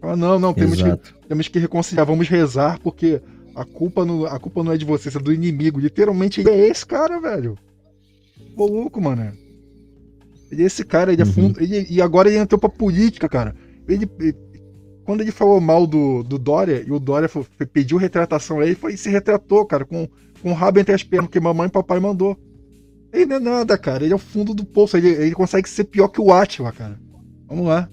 Fala, 0.00 0.16
não, 0.16 0.38
não, 0.38 0.52
temos 0.52 0.82
que, 0.82 0.98
temos 1.28 1.48
que 1.48 1.58
reconciliar, 1.58 2.04
vamos 2.06 2.28
rezar, 2.28 2.78
porque 2.80 3.20
a 3.54 3.64
culpa, 3.64 4.04
não, 4.04 4.26
a 4.26 4.38
culpa 4.38 4.62
não 4.62 4.72
é 4.72 4.76
de 4.76 4.84
vocês, 4.84 5.16
é 5.16 5.18
do 5.18 5.32
inimigo. 5.32 5.80
Literalmente 5.80 6.40
ele 6.40 6.50
é 6.50 6.68
esse 6.68 6.84
cara, 6.84 7.18
velho. 7.20 7.56
Maluco, 8.56 9.00
mano. 9.00 9.32
Ele 10.50 10.62
é 10.62 10.66
esse 10.66 10.84
cara, 10.84 11.12
ele 11.12 11.22
é 11.22 11.24
Uhum. 11.24 11.32
fundo. 11.32 11.62
ele- 11.62 11.86
e 11.88 12.02
agora 12.02 12.28
ele 12.28 12.38
entrou 12.38 12.58
pra 12.60 12.68
política, 12.68 13.28
cara. 13.28 13.54
Ele, 13.88 14.08
ele- 14.20 14.36
quando 15.04 15.20
ele 15.20 15.32
falou 15.32 15.60
mal 15.60 15.86
do, 15.86 16.22
do 16.22 16.38
Dória, 16.38 16.84
e 16.86 16.90
o 16.92 16.98
Dória 16.98 17.28
foi- 17.28 17.44
pediu 17.72 17.96
retratação 17.98 18.60
a 18.60 18.66
ele, 18.66 18.74
foi, 18.74 18.96
se 18.96 19.10
retratou, 19.10 19.64
cara, 19.66 19.84
com, 19.84 20.08
com 20.40 20.50
o 20.50 20.54
rabo 20.54 20.78
entre 20.78 20.94
as 20.94 21.02
pernas, 21.02 21.30
que 21.30 21.40
mamãe 21.40 21.66
e 21.66 21.70
papai 21.70 21.98
mandou. 22.00 22.36
Ele 23.12 23.26
não 23.26 23.36
é 23.36 23.40
nada, 23.40 23.76
cara. 23.76 24.04
Ele 24.04 24.12
é 24.12 24.16
o 24.16 24.18
fundo 24.18 24.54
do 24.54 24.64
poço. 24.64 24.96
Ele, 24.96 25.08
ele 25.08 25.32
consegue 25.34 25.68
ser 25.68 25.84
pior 25.84 26.08
que 26.08 26.20
o 26.20 26.32
Atila, 26.32 26.72
cara. 26.72 26.98
Vamos 27.46 27.66
lá. 27.66 27.86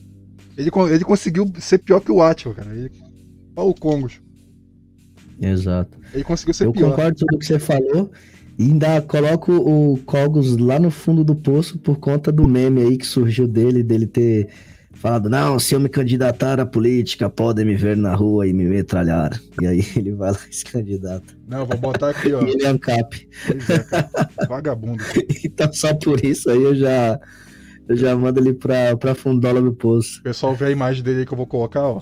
Ele, 0.57 0.69
ele 0.91 1.03
conseguiu 1.03 1.51
ser 1.59 1.79
pior 1.79 1.99
que 1.99 2.11
o 2.11 2.21
Atila, 2.21 2.53
cara. 2.55 2.73
Ele, 2.73 2.89
Paulo 3.53 3.73
Congos. 3.73 4.21
Exato. 5.41 5.97
Ele 6.13 6.23
conseguiu 6.23 6.53
ser 6.53 6.65
Eu 6.65 6.71
pior. 6.71 6.91
concordo 6.91 7.19
com 7.19 7.25
tudo 7.25 7.39
que 7.39 7.45
você 7.45 7.59
falou. 7.59 8.09
E 8.57 8.63
ainda 8.63 9.01
coloco 9.01 9.51
o 9.53 9.97
Cogos 10.05 10.57
lá 10.57 10.77
no 10.79 10.91
fundo 10.91 11.23
do 11.23 11.33
poço 11.33 11.77
por 11.79 11.97
conta 11.97 12.29
do 12.31 12.45
meme 12.47 12.81
aí 12.81 12.97
que 12.97 13.05
surgiu 13.05 13.47
dele, 13.47 13.81
dele 13.81 14.05
ter 14.05 14.49
falado, 14.99 15.29
não, 15.29 15.57
se 15.57 15.73
eu 15.73 15.79
me 15.79 15.89
candidatar 15.89 16.59
à 16.59 16.65
política, 16.65 17.29
podem 17.29 17.65
me 17.65 17.75
ver 17.75 17.95
na 17.95 18.13
rua 18.13 18.45
e 18.47 18.53
me 18.53 18.65
metralhar. 18.65 19.39
E 19.61 19.65
aí 19.65 19.83
ele 19.95 20.11
vai 20.11 20.31
lá 20.31 20.39
e 20.49 20.53
se 20.53 20.65
candidata. 20.65 21.33
Não, 21.47 21.65
vou 21.65 21.77
botar 21.77 22.09
aqui, 22.09 22.31
ó. 22.33 22.41
Ele 22.45 22.63
é 22.65 22.69
é. 22.69 24.45
Vagabundo. 24.47 25.03
Então 25.43 25.71
só 25.73 25.93
por 25.93 26.23
isso 26.23 26.49
aí 26.49 26.61
eu 26.61 26.75
já, 26.75 27.19
eu 27.87 27.95
já 27.95 28.15
mando 28.15 28.39
ele 28.39 28.53
pra, 28.53 28.95
pra 28.97 29.15
fundola 29.15 29.61
do 29.61 29.73
poço. 29.73 30.19
O 30.19 30.23
pessoal 30.23 30.53
vê 30.53 30.65
a 30.65 30.71
imagem 30.71 31.03
dele 31.03 31.19
aí 31.19 31.25
que 31.25 31.33
eu 31.33 31.37
vou 31.37 31.47
colocar, 31.47 31.81
ó. 31.81 32.01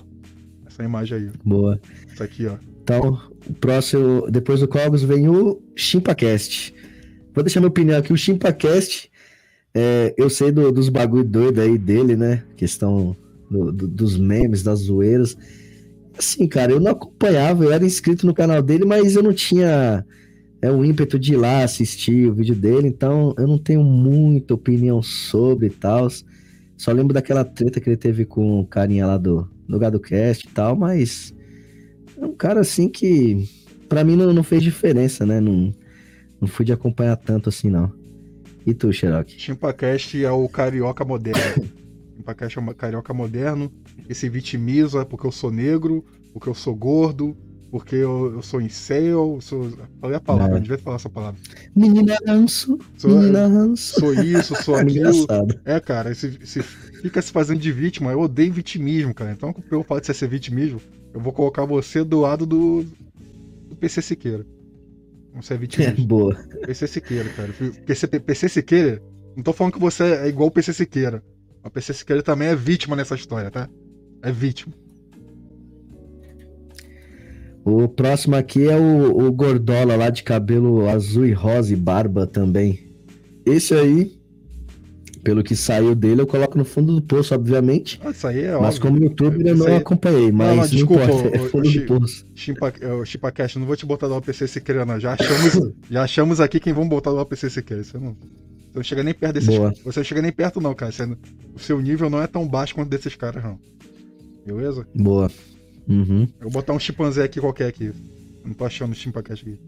Essa 0.66 0.82
imagem 0.82 1.18
aí. 1.18 1.30
Boa. 1.44 1.80
Essa 2.12 2.24
aqui, 2.24 2.46
ó. 2.46 2.56
Então, 2.82 3.20
o 3.48 3.54
próximo, 3.54 4.26
depois 4.30 4.60
do 4.60 4.68
Cogos, 4.68 5.02
vem 5.02 5.28
o 5.28 5.62
ChimpaCast. 5.76 6.74
Vou 7.34 7.44
deixar 7.44 7.60
minha 7.60 7.68
opinião 7.68 7.98
aqui. 7.98 8.12
O 8.12 8.16
ChimpaCast, 8.16 9.10
é, 9.78 10.14
eu 10.16 10.28
sei 10.28 10.50
do- 10.50 10.72
dos 10.72 10.88
bagulho 10.88 11.24
doido 11.24 11.60
aí 11.60 11.78
dele, 11.78 12.16
né? 12.16 12.42
Questão 12.56 13.16
do- 13.50 13.72
do- 13.72 13.86
dos 13.88 14.18
memes, 14.18 14.62
das 14.62 14.80
zoeiras. 14.80 15.36
Assim, 16.18 16.48
cara, 16.48 16.72
eu 16.72 16.80
não 16.80 16.90
acompanhava, 16.92 17.64
eu 17.64 17.72
era 17.72 17.84
inscrito 17.84 18.26
no 18.26 18.34
canal 18.34 18.60
dele, 18.60 18.84
mas 18.84 19.14
eu 19.14 19.22
não 19.22 19.32
tinha 19.32 20.04
é, 20.60 20.70
o 20.72 20.84
ímpeto 20.84 21.18
de 21.20 21.34
ir 21.34 21.36
lá 21.36 21.62
assistir 21.62 22.28
o 22.28 22.34
vídeo 22.34 22.54
dele, 22.56 22.88
então 22.88 23.32
eu 23.38 23.46
não 23.46 23.58
tenho 23.58 23.84
muita 23.84 24.54
opinião 24.54 25.00
sobre 25.00 25.68
e 25.68 25.70
tal. 25.70 26.08
Só 26.76 26.90
lembro 26.92 27.14
daquela 27.14 27.44
treta 27.44 27.80
que 27.80 27.88
ele 27.88 27.96
teve 27.96 28.24
com 28.24 28.60
o 28.60 28.66
carinha 28.66 29.06
lá 29.06 29.16
do, 29.16 29.48
do 29.68 29.78
GadoCast 29.78 30.46
e 30.48 30.50
tal, 30.50 30.74
mas 30.76 31.32
é 32.20 32.26
um 32.26 32.34
cara 32.34 32.60
assim 32.60 32.88
que 32.88 33.48
pra 33.88 34.02
mim 34.02 34.16
não, 34.16 34.32
não 34.32 34.42
fez 34.42 34.62
diferença, 34.62 35.24
né? 35.24 35.40
Não, 35.40 35.72
não 36.40 36.48
fui 36.48 36.64
de 36.64 36.72
acompanhar 36.72 37.16
tanto 37.16 37.48
assim, 37.48 37.70
não. 37.70 37.92
E 38.68 38.74
tu, 38.74 38.92
Xerox? 38.92 39.32
Chimpacast 39.38 40.22
é 40.24 40.30
o 40.30 40.46
carioca 40.48 41.04
moderno. 41.04 41.64
Chimpacast 42.16 42.58
é 42.58 42.62
o 42.62 42.74
carioca 42.74 43.14
moderno. 43.14 43.72
Esse 44.08 44.28
vitimiza 44.28 45.04
porque 45.06 45.26
eu 45.26 45.32
sou 45.32 45.50
negro, 45.50 46.04
porque 46.32 46.48
eu 46.48 46.54
sou 46.54 46.74
gordo, 46.74 47.34
porque 47.70 47.96
eu, 47.96 48.34
eu 48.34 48.42
sou 48.42 48.60
incel. 48.60 49.34
eu 49.36 49.40
Sou... 49.40 49.70
Falei 50.00 50.16
a 50.16 50.20
palavra, 50.20 50.58
É. 50.58 50.60
devia 50.60 50.78
falar 50.78 50.96
essa 50.96 51.08
palavra. 51.08 51.40
Menina 51.74 52.18
ranço, 52.26 52.78
Sou, 52.96 53.10
menina 53.18 53.46
ranço. 53.46 53.98
sou 54.00 54.12
isso, 54.14 54.54
sou 54.62 54.76
É 54.78 54.82
aquilo. 54.82 54.98
engraçado. 55.08 55.60
É, 55.64 55.80
cara, 55.80 56.14
fica 56.14 57.22
se 57.22 57.32
fazendo 57.32 57.60
de 57.60 57.72
vítima. 57.72 58.12
Eu 58.12 58.20
odeio 58.20 58.52
vitimismo, 58.52 59.14
cara. 59.14 59.32
Então, 59.32 59.52
pelo 59.52 59.82
fato 59.82 60.00
de 60.02 60.06
você 60.08 60.14
ser 60.14 60.28
vitimismo, 60.28 60.80
eu 61.14 61.20
vou 61.20 61.32
colocar 61.32 61.64
você 61.64 62.04
do 62.04 62.20
lado 62.20 62.44
do, 62.44 62.84
do 63.68 63.76
PC 63.76 64.02
Siqueira. 64.02 64.44
Você 65.34 65.54
é 65.54 65.82
É, 65.84 65.90
boa. 65.92 66.34
PC 66.66 66.86
Siqueira, 66.86 67.28
cara. 67.30 67.52
PC, 67.86 68.06
PC 68.06 68.48
Siqueira, 68.48 69.02
não 69.36 69.42
tô 69.42 69.52
falando 69.52 69.74
que 69.74 69.78
você 69.80 70.04
é 70.04 70.28
igual 70.28 70.48
o 70.48 70.50
PC 70.50 70.72
Siqueira. 70.72 71.22
O 71.64 71.70
PC 71.70 71.92
Siqueira 71.94 72.22
também 72.22 72.48
é 72.48 72.56
vítima 72.56 72.96
nessa 72.96 73.14
história, 73.14 73.50
tá? 73.50 73.68
É 74.22 74.32
vítima. 74.32 74.72
O 77.64 77.86
próximo 77.86 78.34
aqui 78.34 78.66
é 78.68 78.76
o, 78.76 79.26
o 79.26 79.32
Gordola 79.32 79.94
lá 79.94 80.08
de 80.10 80.22
cabelo 80.22 80.88
azul 80.88 81.26
e 81.26 81.32
rosa 81.32 81.72
e 81.72 81.76
barba 81.76 82.26
também. 82.26 82.80
Esse 83.44 83.74
aí, 83.74 84.17
pelo 85.22 85.42
que 85.42 85.54
saiu 85.56 85.94
dele, 85.94 86.20
eu 86.22 86.26
coloco 86.26 86.56
no 86.56 86.64
fundo 86.64 86.94
do 86.94 87.02
poço, 87.02 87.34
obviamente. 87.34 88.00
Ah, 88.04 88.10
isso 88.10 88.26
aí 88.26 88.40
é 88.44 88.52
Mas 88.52 88.76
óbvio. 88.76 88.80
como 88.82 89.02
youtuber 89.04 89.46
eu 89.46 89.56
não 89.56 89.66
aí- 89.66 89.76
acompanhei, 89.76 90.30
mas 90.32 90.48
não, 90.48 90.56
não, 90.56 90.66
desculpa, 90.68 91.04
importa, 91.04 91.36
é 91.36 91.40
o- 91.40 91.44
o 91.44 91.48
fundo 91.50 91.68
Chi- 91.68 91.80
do 91.80 91.86
poço. 92.00 92.24
Chimpa, 92.34 92.72
é, 92.80 92.92
o 92.92 93.04
não 93.58 93.66
vou 93.66 93.76
te 93.76 93.86
botar 93.86 94.08
do 94.08 94.20
PC 94.22 94.46
Siqueira, 94.48 94.84
não. 94.84 94.98
Já 95.00 95.12
achamos, 95.14 95.72
já 95.90 96.02
achamos 96.02 96.40
aqui 96.40 96.58
quem 96.60 96.72
vamos 96.72 96.88
botar 96.88 97.10
do 97.12 97.24
PC 97.26 97.50
Siqueira. 97.50 97.82
Você 97.84 97.98
não, 97.98 98.12
você 98.12 98.76
não 98.76 98.82
chega 98.82 99.02
nem 99.02 99.14
perto 99.14 99.34
desses 99.34 99.48
Boa. 99.48 99.72
Você 99.84 100.00
não 100.00 100.04
chega 100.04 100.22
nem 100.22 100.32
perto, 100.32 100.60
não, 100.60 100.74
cara. 100.74 100.92
Você 100.92 101.06
não- 101.06 101.16
o 101.54 101.58
seu 101.58 101.80
nível 101.80 102.08
não 102.10 102.22
é 102.22 102.26
tão 102.26 102.46
baixo 102.46 102.74
quanto 102.74 102.88
desses 102.88 103.14
caras, 103.16 103.42
não. 103.42 103.58
Beleza? 104.46 104.86
Boa. 104.94 105.30
Uhum. 105.88 106.22
Eu 106.38 106.44
vou 106.44 106.52
botar 106.52 106.72
um 106.72 106.78
chimpanzé 106.78 107.22
aqui 107.24 107.40
qualquer 107.40 107.66
aqui. 107.68 107.92
Não 108.44 108.52
tô 108.54 108.64
achando 108.64 108.92
o 108.92 108.94
ChimpaCast 108.94 109.44
aqui. 109.46 109.58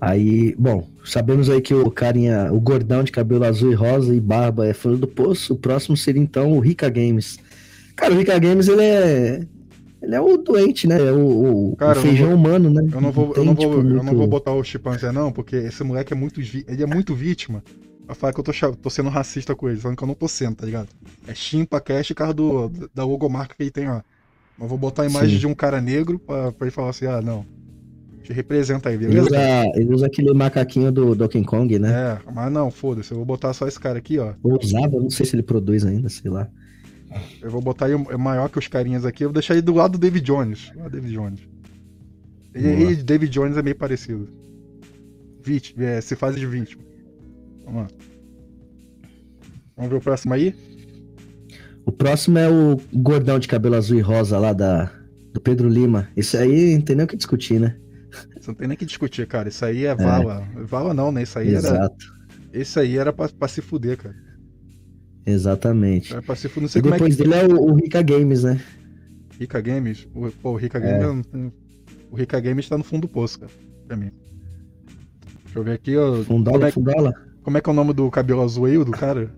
Aí, 0.00 0.54
bom, 0.56 0.88
sabemos 1.04 1.50
aí 1.50 1.60
que 1.60 1.74
o 1.74 1.90
carinha, 1.90 2.52
o 2.52 2.60
gordão 2.60 3.02
de 3.02 3.10
cabelo 3.10 3.44
azul 3.44 3.72
e 3.72 3.74
rosa 3.74 4.14
e 4.14 4.20
barba 4.20 4.66
é 4.66 4.72
fundo 4.72 4.96
do 4.98 5.08
poço. 5.08 5.54
O 5.54 5.58
próximo 5.58 5.96
seria 5.96 6.22
então 6.22 6.52
o 6.52 6.60
Rica 6.60 6.88
Games. 6.88 7.38
Cara, 7.96 8.14
o 8.14 8.16
Rica 8.18 8.38
Games 8.38 8.68
ele 8.68 8.82
é. 8.82 9.40
Ele 10.00 10.14
é 10.14 10.20
o 10.20 10.36
doente, 10.36 10.86
né? 10.86 10.96
É 11.00 11.10
o, 11.12 11.70
o- 11.72 11.76
Cara, 11.76 11.98
o 11.98 11.98
eu 11.98 12.02
feijão 12.02 12.28
não 12.30 12.36
humano, 12.36 12.70
né? 12.70 12.88
Eu 12.92 13.00
não 13.00 13.10
vou, 13.10 13.26
eu 13.28 13.32
tem, 13.34 13.44
não 13.44 13.54
vou, 13.54 13.64
tipo, 13.66 13.74
eu 13.78 13.82
não 13.82 14.04
muito- 14.04 14.16
vou 14.16 14.26
botar 14.28 14.52
o 14.52 14.62
chimpanzé, 14.62 15.10
não, 15.10 15.32
porque 15.32 15.56
esse 15.56 15.82
moleque 15.82 16.12
é 16.12 16.16
muito. 16.16 16.40
Ele 16.40 16.82
é 16.82 16.86
muito 16.86 17.12
vítima. 17.16 17.64
Vai 18.06 18.14
falar 18.14 18.32
que 18.32 18.38
eu 18.40 18.44
tô, 18.44 18.52
tô 18.80 18.88
sendo 18.88 19.08
racista 19.10 19.54
com 19.56 19.68
ele, 19.68 19.78
falando 19.80 19.96
que 19.98 20.04
eu 20.04 20.08
não 20.08 20.14
tô 20.14 20.28
sendo, 20.28 20.54
tá 20.54 20.64
ligado? 20.64 20.88
É 21.26 21.34
ChimpaCast, 21.34 22.14
cara 22.14 22.32
do, 22.32 22.70
da 22.94 23.04
logomarca 23.04 23.54
que 23.56 23.62
ele 23.64 23.70
tem 23.72 23.88
lá. 23.88 24.04
Mas 24.56 24.68
vou 24.68 24.78
botar 24.78 25.02
a 25.02 25.06
imagem 25.06 25.34
Sim. 25.34 25.40
de 25.40 25.46
um 25.48 25.54
cara 25.54 25.80
negro 25.80 26.18
pra, 26.20 26.52
pra 26.52 26.66
ele 26.68 26.74
falar 26.74 26.90
assim: 26.90 27.06
ah, 27.06 27.20
não. 27.20 27.44
Te 28.28 28.34
representa 28.34 28.90
aí, 28.90 28.96
Ele 28.96 29.06
beleza? 29.06 29.26
usa, 29.30 29.72
ele 29.74 29.94
usa 29.94 30.06
aquele 30.06 30.34
macaquinho 30.34 30.92
do 30.92 31.14
Donkey 31.14 31.42
Kong, 31.44 31.78
né? 31.78 31.90
É, 31.90 32.30
mas 32.30 32.52
não, 32.52 32.70
foda-se, 32.70 33.10
eu 33.10 33.16
vou 33.16 33.24
botar 33.24 33.54
só 33.54 33.66
esse 33.66 33.80
cara 33.80 33.96
aqui, 33.96 34.18
ó. 34.18 34.34
Ou 34.42 34.58
usava, 34.62 35.00
não 35.00 35.08
sei 35.08 35.24
se 35.24 35.34
ele 35.34 35.42
produz 35.42 35.82
ainda, 35.86 36.10
sei 36.10 36.30
lá. 36.30 36.46
Eu 37.40 37.50
vou 37.50 37.62
botar 37.62 37.88
ele 37.88 38.04
é 38.10 38.16
maior 38.18 38.50
que 38.50 38.58
os 38.58 38.68
carinhas 38.68 39.06
aqui, 39.06 39.24
eu 39.24 39.30
vou 39.30 39.32
deixar 39.32 39.54
ele 39.54 39.62
do 39.62 39.72
lado 39.72 39.92
do 39.92 39.98
David 39.98 40.26
Jones. 40.26 40.70
Lá, 40.76 40.90
David 40.90 41.10
Jones. 41.14 41.40
Ele, 42.54 42.68
ele 42.68 42.92
e 42.92 42.96
David 42.96 43.32
Jones 43.32 43.56
é 43.56 43.62
meio 43.62 43.76
parecido. 43.76 44.28
vítima, 45.42 45.84
é, 45.86 46.00
se 46.02 46.14
faz 46.14 46.36
de 46.36 46.46
vítima. 46.46 46.82
Vamos 47.64 47.80
lá. 47.80 47.88
Vamos 49.74 49.90
ver 49.90 49.96
o 49.96 50.00
próximo 50.02 50.34
aí? 50.34 50.54
O 51.86 51.92
próximo 51.92 52.36
é 52.38 52.46
o 52.46 52.78
gordão 52.92 53.38
de 53.38 53.48
cabelo 53.48 53.74
azul 53.76 53.96
e 53.96 54.02
rosa 54.02 54.38
lá 54.38 54.52
da, 54.52 54.92
do 55.32 55.40
Pedro 55.40 55.66
Lima. 55.66 56.08
Esse 56.14 56.36
aí 56.36 56.74
não 56.74 56.82
tem 56.82 56.94
nem 56.94 57.06
o 57.06 57.08
que 57.08 57.16
discutir, 57.16 57.58
né? 57.58 57.74
Não 58.48 58.54
tem 58.54 58.66
nem 58.66 58.76
que 58.76 58.86
discutir, 58.86 59.26
cara. 59.26 59.48
Isso 59.48 59.64
aí 59.64 59.84
é 59.84 59.94
vala. 59.94 60.48
É. 60.56 60.62
Vala 60.64 60.94
não, 60.94 61.12
né? 61.12 61.22
Isso 61.22 61.38
aí 61.38 61.48
Exato. 61.54 61.76
era. 61.76 61.90
Esse 62.60 62.80
aí 62.80 62.96
era 62.96 63.12
pra, 63.12 63.28
pra 63.28 63.46
se 63.46 63.60
fuder, 63.60 63.96
cara. 63.98 64.16
Exatamente. 65.26 66.12
Era 66.12 66.22
pra 66.22 66.34
se 66.34 66.48
fuder. 66.48 66.62
Não 66.62 66.66
E 66.68 66.70
sei 66.70 66.82
como 66.82 66.94
é 66.94 66.96
depois 66.98 67.16
que. 67.16 67.22
dele 67.22 67.34
é 67.34 67.46
o, 67.46 67.60
o 67.62 67.74
Rica 67.74 68.02
Games, 68.02 68.42
né? 68.44 68.60
Rica 69.38 69.60
Games. 69.60 70.08
O, 70.14 70.30
pô, 70.30 70.52
o 70.52 70.56
Rica 70.56 70.78
É. 70.78 70.98
Games. 70.98 71.26
é- 71.34 71.50
O 72.10 72.16
Rica 72.16 72.40
Games 72.40 72.68
tá 72.68 72.78
no 72.78 72.84
fundo 72.84 73.02
do 73.02 73.08
poço, 73.08 73.40
cara. 73.40 73.52
Pra 73.86 73.96
mim. 73.96 74.10
Deixa 75.44 75.58
eu 75.58 75.62
ver 75.64 75.72
aqui, 75.72 75.96
ó. 75.96 76.10
Como 76.12 76.24
Fundola, 76.24 76.68
é, 76.68 76.70
Fundola. 76.72 77.14
como 77.42 77.58
é 77.58 77.60
que 77.60 77.68
é 77.68 77.72
o 77.72 77.76
nome 77.76 77.92
do 77.92 78.10
cabelo 78.10 78.42
azul 78.42 78.64
aí, 78.64 78.78
do 78.82 78.90
cara? 78.90 79.30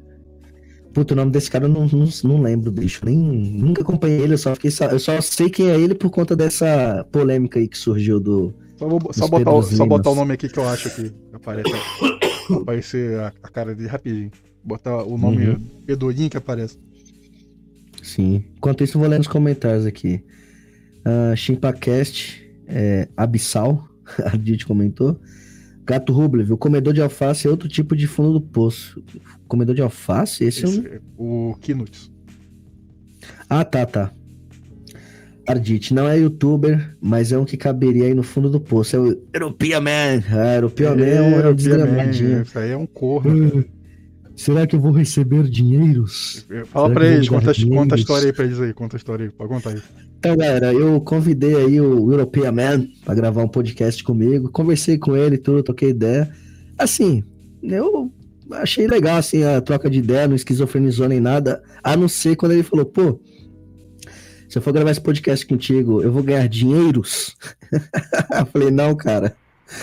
Puta, 0.95 1.15
o 1.15 1.17
nome 1.17 1.31
desse 1.31 1.51
cara 1.51 1.65
eu 1.67 1.69
não, 1.69 1.87
não, 1.87 2.09
não 2.25 2.43
lembro, 2.43 2.71
bicho. 2.71 3.05
Nem, 3.05 3.17
nunca 3.19 3.83
acompanhei 3.83 4.21
ele, 4.21 4.35
eu 4.35 4.39
só, 4.39 4.55
fiquei, 4.55 4.71
eu 4.91 4.99
só 4.99 5.21
sei 5.21 5.49
quem 5.49 5.69
é 5.71 5.79
ele 5.81 5.95
por 5.95 6.11
conta 6.11 6.35
dessa 6.35 7.05
polêmica 7.13 7.59
aí 7.61 7.67
que 7.69 7.79
surgiu 7.79 8.19
do. 8.21 8.53
Só, 8.81 8.89
vou, 8.89 9.13
só, 9.13 9.29
botar, 9.29 9.53
o- 9.53 9.63
só 9.63 9.85
botar 9.87 10.11
o 10.11 10.15
nome 10.15 10.33
aqui 10.33 10.49
que 10.49 10.59
eu 10.59 10.67
acho 10.67 10.89
que 10.95 11.13
aparece. 11.35 11.71
aparecer 12.51 13.21
a, 13.21 13.29
a 13.43 13.49
cara 13.51 13.75
dele 13.75 13.89
rapidinho. 13.91 14.31
Botar 14.65 15.05
o 15.05 15.19
nome 15.19 15.47
Uhum. 15.49 15.59
Pedorinho 15.87 16.31
que 16.31 16.37
aparece. 16.39 16.79
Sim. 18.03 18.43
Enquanto 18.57 18.83
isso, 18.83 18.97
eu 18.97 19.01
vou 19.01 19.09
ler 19.11 19.19
nos 19.19 19.27
comentários 19.29 19.85
aqui. 19.85 20.25
Uh, 21.01 21.37
Chimpacast, 21.37 22.43
é, 22.67 23.07
Abissal, 23.17 23.87
a 24.25 24.37
Didi 24.37 24.65
comentou. 24.65 25.21
Gato 25.85 26.13
Rublev, 26.13 26.53
o 26.53 26.57
comedor 26.59 26.93
de 26.95 27.03
alface 27.03 27.47
é 27.47 27.51
outro 27.51 27.69
tipo 27.69 27.95
de 27.95 28.07
fundo 28.07 28.33
do 28.35 28.41
poço. 28.41 29.03
Comedor 29.47 29.75
de 29.75 29.83
alface? 29.83 30.43
Esse, 30.45 30.65
é 30.65 30.69
um. 30.69 30.71
Esse, 30.73 31.01
o 31.19 31.55
Kinuts. 31.61 32.11
Ah, 33.49 33.65
tá, 33.65 33.85
tá. 33.85 34.13
Ardite, 35.51 35.95
não 35.95 36.09
é 36.09 36.19
youtuber, 36.19 36.97
mas 37.01 37.33
é 37.33 37.39
um 37.39 37.45
que 37.45 37.57
caberia 37.57 38.05
aí 38.07 38.15
no 38.15 38.23
fundo 38.23 38.49
do 38.49 38.61
poço. 38.61 38.97
É 38.97 38.99
o 38.99 39.23
Europea 39.33 39.81
Man. 39.81 40.23
Ah, 40.31 40.55
Europea 40.57 40.95
Man 40.95 41.05
é 41.05 41.23
um, 41.23 41.41
é 41.41 41.49
um 41.49 41.55
desgramadinho. 41.55 42.43
Isso 42.43 42.59
aí 42.59 42.71
é 42.71 42.77
um 42.77 42.87
corno. 42.87 43.65
Será 44.37 44.67
que 44.67 44.75
eu 44.75 44.81
vou 44.81 44.93
receber 44.93 45.43
dinheiros? 45.45 46.47
Fala 46.67 46.89
Será 46.89 47.01
pra 47.01 47.07
eles, 47.09 47.29
conta, 47.29 47.53
conta 47.69 47.95
a 47.95 47.99
história 47.99 48.27
aí 48.27 48.33
pra 48.33 48.45
eles 48.45 48.61
aí, 48.61 48.73
conta 48.73 48.97
a 48.97 48.99
história 48.99 49.27
aí, 49.27 49.31
pode 49.31 49.51
contar 49.51 49.71
aí. 49.71 49.83
Então, 50.19 50.37
galera, 50.37 50.73
eu 50.73 51.01
convidei 51.01 51.57
aí 51.57 51.81
o 51.81 52.11
European 52.11 52.53
Man 52.53 52.87
pra 53.05 53.15
gravar 53.15 53.43
um 53.43 53.49
podcast 53.49 54.03
comigo. 54.03 54.51
Conversei 54.51 54.99
com 54.99 55.17
ele 55.17 55.35
e 55.35 55.39
tudo, 55.39 55.63
toquei 55.63 55.91
ideia. 55.91 56.31
Assim, 56.79 57.23
eu 57.63 58.11
achei 58.53 58.87
legal 58.87 59.17
assim 59.17 59.45
a 59.45 59.61
troca 59.61 59.91
de 59.91 59.99
ideia, 59.99 60.29
não 60.29 60.37
esquizofrenizou 60.37 61.09
nem 61.09 61.21
nada, 61.21 61.63
a 61.83 61.97
não 61.97 62.09
ser 62.09 62.37
quando 62.37 62.53
ele 62.53 62.63
falou, 62.63 62.87
pô, 62.87 63.21
se 64.51 64.59
eu 64.59 64.63
for 64.63 64.73
gravar 64.73 64.91
esse 64.91 65.01
podcast 65.01 65.47
contigo, 65.47 66.03
eu 66.03 66.13
vou 66.13 66.23
ganhar 66.23 66.47
dinheiros? 66.49 67.37
eu 67.73 68.47
falei, 68.47 68.71
não, 68.71 68.95
cara, 68.95 69.35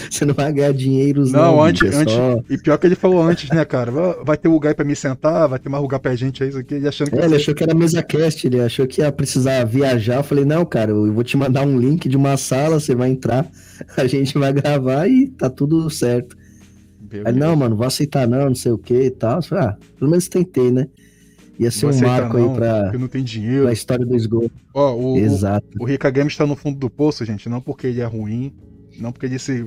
você 0.09 0.25
não 0.25 0.33
vai 0.33 0.51
ganhar 0.51 0.73
dinheiros 0.73 1.31
Não, 1.31 1.39
não, 1.55 1.63
antes, 1.63 1.93
é 1.93 1.95
antes. 1.95 2.13
só- 2.13 2.43
E 2.49 2.57
pior 2.57 2.77
que 2.77 2.85
ele 2.87 2.95
falou 2.95 3.21
antes, 3.21 3.49
né, 3.49 3.63
cara? 3.63 3.89
Vai- 4.23 4.37
ter 4.37 4.49
lugar 4.49 4.75
pra 4.75 4.83
me 4.83 4.95
sentar, 4.95 5.47
vai 5.47 5.57
ter 5.57 5.69
mais 5.69 5.81
lugar 5.81 5.99
pra 5.99 6.13
gente 6.15 6.43
aí, 6.43 6.49
isso 6.49 6.57
aqui, 6.59 6.75
ele 6.75 6.87
achando 6.87 7.09
que. 7.09 7.17
É, 7.17 7.23
ele 7.25 7.35
achou 7.37 7.55
que 7.55 7.63
era 7.63 7.73
mesa 7.73 8.03
cast, 8.03 8.45
ele 8.45 8.59
achou 8.59 8.85
que 8.85 9.01
ia 9.01 9.11
precisar 9.11 9.63
viajar. 9.65 10.17
Eu 10.17 10.23
falei, 10.23 10.43
não, 10.43 10.65
cara, 10.65 10.91
eu 10.91 11.13
vou 11.13 11.23
te 11.23 11.37
mandar 11.37 11.65
um 11.65 11.79
link 11.79 12.09
de 12.09 12.17
uma 12.17 12.35
sala, 12.35 12.79
você 12.79 12.93
vai 12.93 13.09
entrar, 13.09 13.49
a 13.95 14.05
gente 14.05 14.37
vai 14.37 14.51
gravar 14.51 15.07
e 15.07 15.27
tá 15.29 15.49
tudo 15.49 15.89
certo. 15.89 16.35
Aí, 17.23 17.31
não, 17.33 17.55
mano, 17.55 17.73
vou 17.77 17.87
aceitar 17.87 18.27
não, 18.27 18.47
não 18.47 18.55
sei 18.55 18.73
o 18.73 18.77
que 18.77 18.93
e 19.03 19.09
tal. 19.09 19.41
Falei, 19.41 19.63
ah, 19.65 19.77
pelo 19.97 20.11
menos 20.11 20.27
tentei, 20.27 20.69
né? 20.71 20.87
Ia 21.59 21.71
ser 21.71 21.87
um 21.87 21.99
marco 22.01 22.37
não, 22.37 22.49
aí 22.51 22.55
pra, 22.55 22.91
não 22.93 23.07
dinheiro. 23.23 23.63
pra 23.63 23.73
história 23.73 24.05
do 24.05 24.15
esgoto. 24.15 24.51
Ó, 24.73 24.93
o, 24.95 25.13
o, 25.13 25.17
Exato. 25.17 25.67
o 25.79 25.85
Rica 25.85 26.09
Games 26.11 26.35
tá 26.37 26.45
no 26.45 26.55
fundo 26.55 26.77
do 26.77 26.89
poço, 26.89 27.25
gente. 27.25 27.49
Não 27.49 27.59
porque 27.59 27.87
ele 27.87 27.99
é 28.01 28.05
ruim, 28.05 28.53
não 28.99 29.11
porque 29.11 29.25
ele 29.25 29.39
se. 29.39 29.65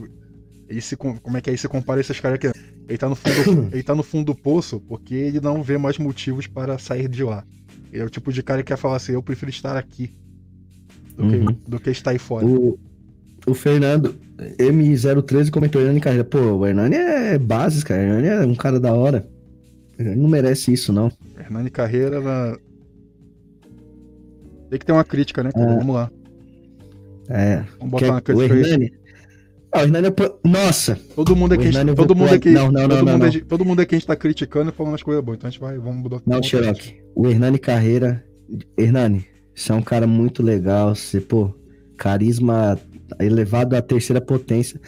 Ele 0.69 0.81
se 0.81 0.97
com- 0.97 1.17
como 1.19 1.37
é 1.37 1.41
que 1.41 1.51
é? 1.51 1.53
Ele 1.53 1.59
se 1.59 1.67
compara 1.69 2.01
esses 2.01 2.21
caras 2.21 2.37
aqui. 2.37 2.47
Ele 2.89 2.97
tá, 2.99 3.09
no 3.09 3.17
fundo, 3.17 3.69
ele 3.75 3.83
tá 3.83 3.95
no 3.95 4.03
fundo 4.05 4.27
do 4.27 4.35
poço 4.37 4.81
porque 4.81 5.15
ele 5.15 5.41
não 5.41 5.63
vê 5.65 5.77
mais 5.77 5.99
motivos 5.99 6.47
para 6.47 6.79
sair 6.79 7.09
de 7.09 7.25
lá. 7.25 7.45
Ele 7.93 8.03
é 8.03 8.07
o 8.07 8.11
tipo 8.11 8.33
de 8.33 8.41
cara 8.43 8.63
que 8.63 8.69
quer 8.69 8.77
falar 8.77 8.97
assim: 8.97 9.13
eu 9.13 9.23
prefiro 9.23 9.51
estar 9.51 9.77
aqui 9.77 10.13
do, 11.17 11.25
Uhum. 11.25 11.47
que, 11.47 11.71
do 11.71 11.81
que 11.81 11.91
estar 11.91 12.13
aí 12.13 12.19
fora. 12.19 12.47
O, 12.47 12.79
o 13.47 13.55
Fernando 13.55 14.15
M013 14.59 15.51
comentou 15.51 15.81
Hernani 15.81 16.01
Carreira. 16.01 16.25
Pô, 16.25 16.39
o 16.39 16.67
Hernani 16.67 16.95
é 16.95 17.37
bases, 17.39 17.83
cara. 17.83 18.01
O 18.01 18.05
Hernani 18.05 18.29
é 18.29 18.47
um 18.47 18.55
cara 18.55 18.79
da 18.79 18.93
hora. 18.93 19.29
Ele 20.01 20.17
não 20.17 20.29
merece 20.29 20.73
isso, 20.73 20.93
não. 20.93 21.13
Hernani 21.39 21.71
Carreira 21.71 22.21
na. 22.21 22.57
Tem 24.71 24.79
que 24.79 24.87
ter 24.87 24.93
uma 24.93 25.05
crítica, 25.05 25.43
né? 25.43 25.51
É. 25.55 25.67
Vamos 25.77 25.95
lá. 25.95 26.11
É. 27.29 27.65
Vamos 27.79 27.91
botar 27.93 28.05
Quer- 28.07 28.11
uma 28.11 28.19
o 28.19 28.23
crítica 28.23 28.55
aí. 28.55 28.61
Hernani. 28.61 28.93
Ah, 29.73 29.79
o 29.81 29.83
Hernani 29.83 30.07
é. 30.09 30.49
Nossa! 30.49 30.99
Todo 31.15 31.37
mundo 31.37 31.53
O 31.53 31.55
aqui, 31.55 31.67
eu 31.77 31.95
todo 31.95 32.17
mundo 32.17 32.35
aqui, 32.35 32.51
Não, 32.51 32.73
não, 32.73 32.81
todo, 32.83 32.89
não, 32.97 33.05
não, 33.05 33.13
mundo, 33.19 33.33
não. 33.35 33.41
todo 33.47 33.65
mundo 33.65 33.81
aqui 33.81 33.95
a 33.95 33.99
gente 33.99 34.07
tá 34.07 34.17
criticando 34.17 34.71
e 34.71 34.73
falando 34.73 34.95
as 34.95 35.03
coisas 35.03 35.23
boas. 35.23 35.37
Então 35.39 35.49
a 35.49 35.51
gente 35.51 35.61
vai, 35.61 35.79
vamos 35.79 36.03
botar. 36.03 36.23
Não, 36.27 36.43
Xerox. 36.43 36.93
O 37.15 37.29
Hernani 37.29 37.59
Carreira. 37.59 38.25
Hernani, 38.77 39.27
você 39.55 39.71
é 39.71 39.75
um 39.75 39.83
cara 39.83 40.07
muito 40.07 40.43
legal. 40.43 40.95
Você, 40.95 41.21
pô, 41.21 41.55
carisma 41.97 42.79
elevado 43.21 43.77
à 43.77 43.83
terceira 43.83 44.21
potência. 44.21 44.81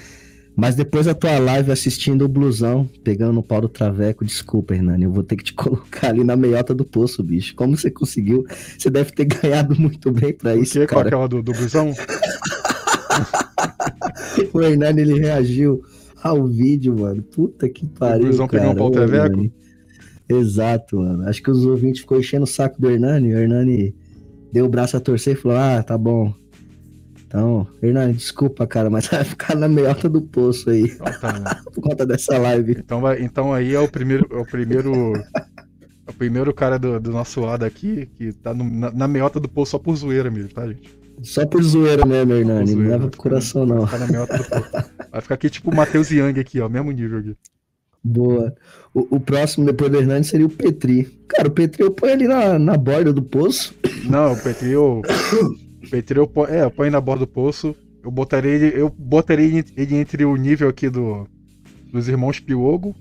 Mas 0.55 0.75
depois 0.75 1.07
da 1.07 1.15
tua 1.15 1.39
live 1.39 1.73
assistindo 1.73 2.25
o 2.25 2.29
blusão, 2.29 2.89
pegando 3.03 3.33
no 3.33 3.43
pau 3.43 3.61
do 3.63 3.69
traveco, 3.69 4.25
desculpa, 4.25 4.75
Hernani, 4.75 5.05
eu 5.05 5.11
vou 5.11 5.23
ter 5.23 5.37
que 5.37 5.45
te 5.45 5.55
colocar 5.55 6.09
ali 6.09 6.23
na 6.23 6.37
meiota 6.37 6.75
do 6.75 6.85
poço, 6.85 7.23
bicho. 7.23 7.55
Como 7.55 7.77
você 7.77 7.91
conseguiu? 7.91 8.45
Você 8.79 8.91
deve 8.91 9.13
ter 9.13 9.25
ganhado 9.25 9.75
muito 9.81 10.11
bem 10.13 10.33
pra 10.35 10.55
O 10.55 10.63
isso, 10.63 10.79
que 10.79 10.87
cara. 10.87 11.07
aquela 11.07 11.27
do, 11.29 11.43
do 11.43 11.53
blusão? 11.53 11.93
O 14.53 14.61
Hernani, 14.61 15.01
ele 15.03 15.19
reagiu 15.19 15.83
ao 16.23 16.47
vídeo, 16.47 16.99
mano. 16.99 17.23
Puta 17.23 17.69
que 17.69 17.87
pariu, 17.87 18.27
blusão 18.27 18.47
cara. 18.47 18.63
pegando 18.63 18.75
um 18.75 18.79
pau 18.79 18.89
Ô, 18.89 18.91
traveco? 18.91 19.51
Exato, 20.29 20.97
mano. 20.99 21.29
Acho 21.29 21.43
que 21.43 21.51
os 21.51 21.65
ouvintes 21.65 22.01
ficou 22.01 22.19
enchendo 22.19 22.45
o 22.45 22.47
saco 22.47 22.81
do 22.81 22.91
Hernani. 22.91 23.35
O 23.35 23.39
Hernani 23.39 23.95
deu 24.53 24.67
o 24.67 24.69
braço 24.69 24.97
a 24.97 25.01
torcer 25.01 25.35
e 25.35 25.41
falou: 25.41 25.59
Ah, 25.59 25.83
tá 25.83 25.97
bom. 25.99 26.33
Então, 27.35 27.67
Hernani, 27.83 28.13
desculpa, 28.13 28.67
cara, 28.67 28.91
mas 28.91 29.07
vai 29.09 29.25
ficar 29.25 29.57
na 29.57 29.67
meiota 29.67 30.07
do 30.07 30.21
poço 30.21 30.69
aí, 30.69 30.83
Então, 30.83 31.07
tá, 31.19 31.33
né? 31.39 31.51
por 31.73 31.81
conta 31.83 32.05
dessa 32.05 32.37
live. 32.37 32.73
então, 32.79 33.01
vai- 33.01 33.23
então 33.23 33.55
aí 33.55 33.75
é 33.75 33.81
o 33.81 33.89
primeiro. 33.89 34.27
É 34.31 34.37
o 34.37 34.45
primeiro. 34.45 35.15
é 35.17 36.11
o 36.11 36.13
primeiro 36.13 36.53
cara 36.53 36.79
do, 36.79 37.01
do 37.01 37.11
nosso 37.11 37.41
lado 37.41 37.65
aqui 37.65 38.05
que 38.19 38.35
tá 38.35 38.53
no- 38.53 38.69
na, 38.69 38.91
na 38.91 39.09
meiota 39.09 39.41
do 39.41 39.49
poço 39.49 39.71
só 39.71 39.79
por 39.79 39.97
zoeira 39.97 40.31
mesmo, 40.31 40.51
tá, 40.51 40.67
gente? 40.67 40.95
Só 41.23 41.47
por 41.47 41.63
zoeira 41.63 42.05
mesmo, 42.05 42.33
Hernani. 42.35 42.75
Não 42.75 42.83
leva 42.83 42.99
vai 42.99 43.09
pro 43.09 43.11
ficar- 43.13 43.23
coração, 43.23 43.67
vai 43.67 43.79
não. 43.79 43.87
ficar 43.87 44.07
do 44.37 44.45
poço. 44.49 44.91
Vai 45.11 45.21
ficar 45.23 45.35
aqui 45.35 45.49
tipo 45.49 45.71
o 45.71 45.75
Matheus 45.75 46.11
Young 46.11 46.39
aqui, 46.39 46.61
ó, 46.61 46.69
mesmo 46.69 46.91
nível 46.93 47.19
aqui. 47.21 47.35
Boa. 48.05 48.53
O, 48.93 49.17
o 49.17 49.21
próximo 49.21 49.65
depois 49.65 49.91
do 49.91 49.97
Hernani 49.99 50.25
seria 50.25 50.45
o 50.45 50.51
Petri. 50.51 51.05
Cara, 51.29 51.49
o 51.49 51.51
Petri 51.53 51.83
eu 51.83 51.93
ponho 51.93 52.13
ali 52.13 52.29
na, 52.29 52.59
na 52.59 52.77
borda 52.77 53.11
do 53.11 53.23
poço. 53.23 53.75
Não, 54.05 54.35
o 54.35 54.37
Petri 54.37 54.73
eu. 54.73 55.01
o 55.85 55.91
Petri 55.91 56.19
eu 56.19 56.27
ponho. 56.27 56.49
É, 56.53 56.65
eu 56.65 56.71
ponho 56.71 56.91
na 56.91 57.01
borda 57.01 57.25
do 57.25 57.31
poço. 57.31 57.75
Eu 58.03 58.11
botaria 58.11 58.51
ele. 58.51 58.81
Eu 58.81 58.89
botaria 58.91 59.65
ele, 59.77 59.97
entre 59.97 60.25
o 60.25 60.37
nível 60.37 60.69
aqui 60.69 60.89
do. 60.89 61.27
Dos 61.93 62.09
irmãos 62.09 62.41
Piogo. 62.41 62.95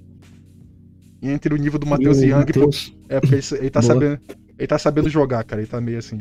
E 1.21 1.29
entre 1.29 1.53
o 1.53 1.57
nível 1.57 1.79
do 1.79 1.85
Matheus 1.87 2.17
E 2.19 2.25
o 2.25 2.29
Young. 2.29 2.37
Matheus- 2.39 2.95
É, 3.07 3.19
porque 3.19 3.35
ele, 3.35 3.43
ele 3.59 3.69
tá 3.69 3.79
Boa. 3.81 3.93
sabendo. 3.93 4.19
Ele 4.57 4.67
tá 4.67 4.77
sabendo 4.77 5.09
jogar, 5.09 5.43
cara. 5.43 5.61
Ele 5.61 5.69
tá 5.69 5.79
meio 5.79 5.97
assim. 5.99 6.19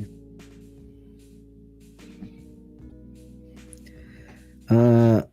Ah, 4.69 5.27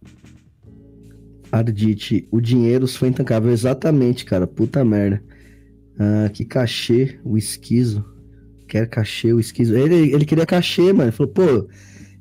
Ardite, 1.51 2.27
o 2.31 2.41
dinheiro 2.41 2.87
foi 2.87 3.09
intancável. 3.09 3.51
Exatamente, 3.51 4.25
cara. 4.25 4.47
Puta 4.47 4.83
merda. 4.83 5.23
Ah, 5.99 6.29
que 6.29 6.43
cachê, 6.45 7.19
o 7.23 7.37
esquizo. 7.37 8.03
Quer 8.67 8.87
cachê, 8.87 9.31
o 9.33 9.39
esquizo. 9.39 9.75
Ele, 9.75 10.13
ele 10.13 10.25
queria 10.25 10.45
cachê, 10.45 10.91
mano. 10.93 11.03
Ele 11.05 11.11
falou, 11.11 11.31
pô, 11.31 11.43
eu 11.43 11.67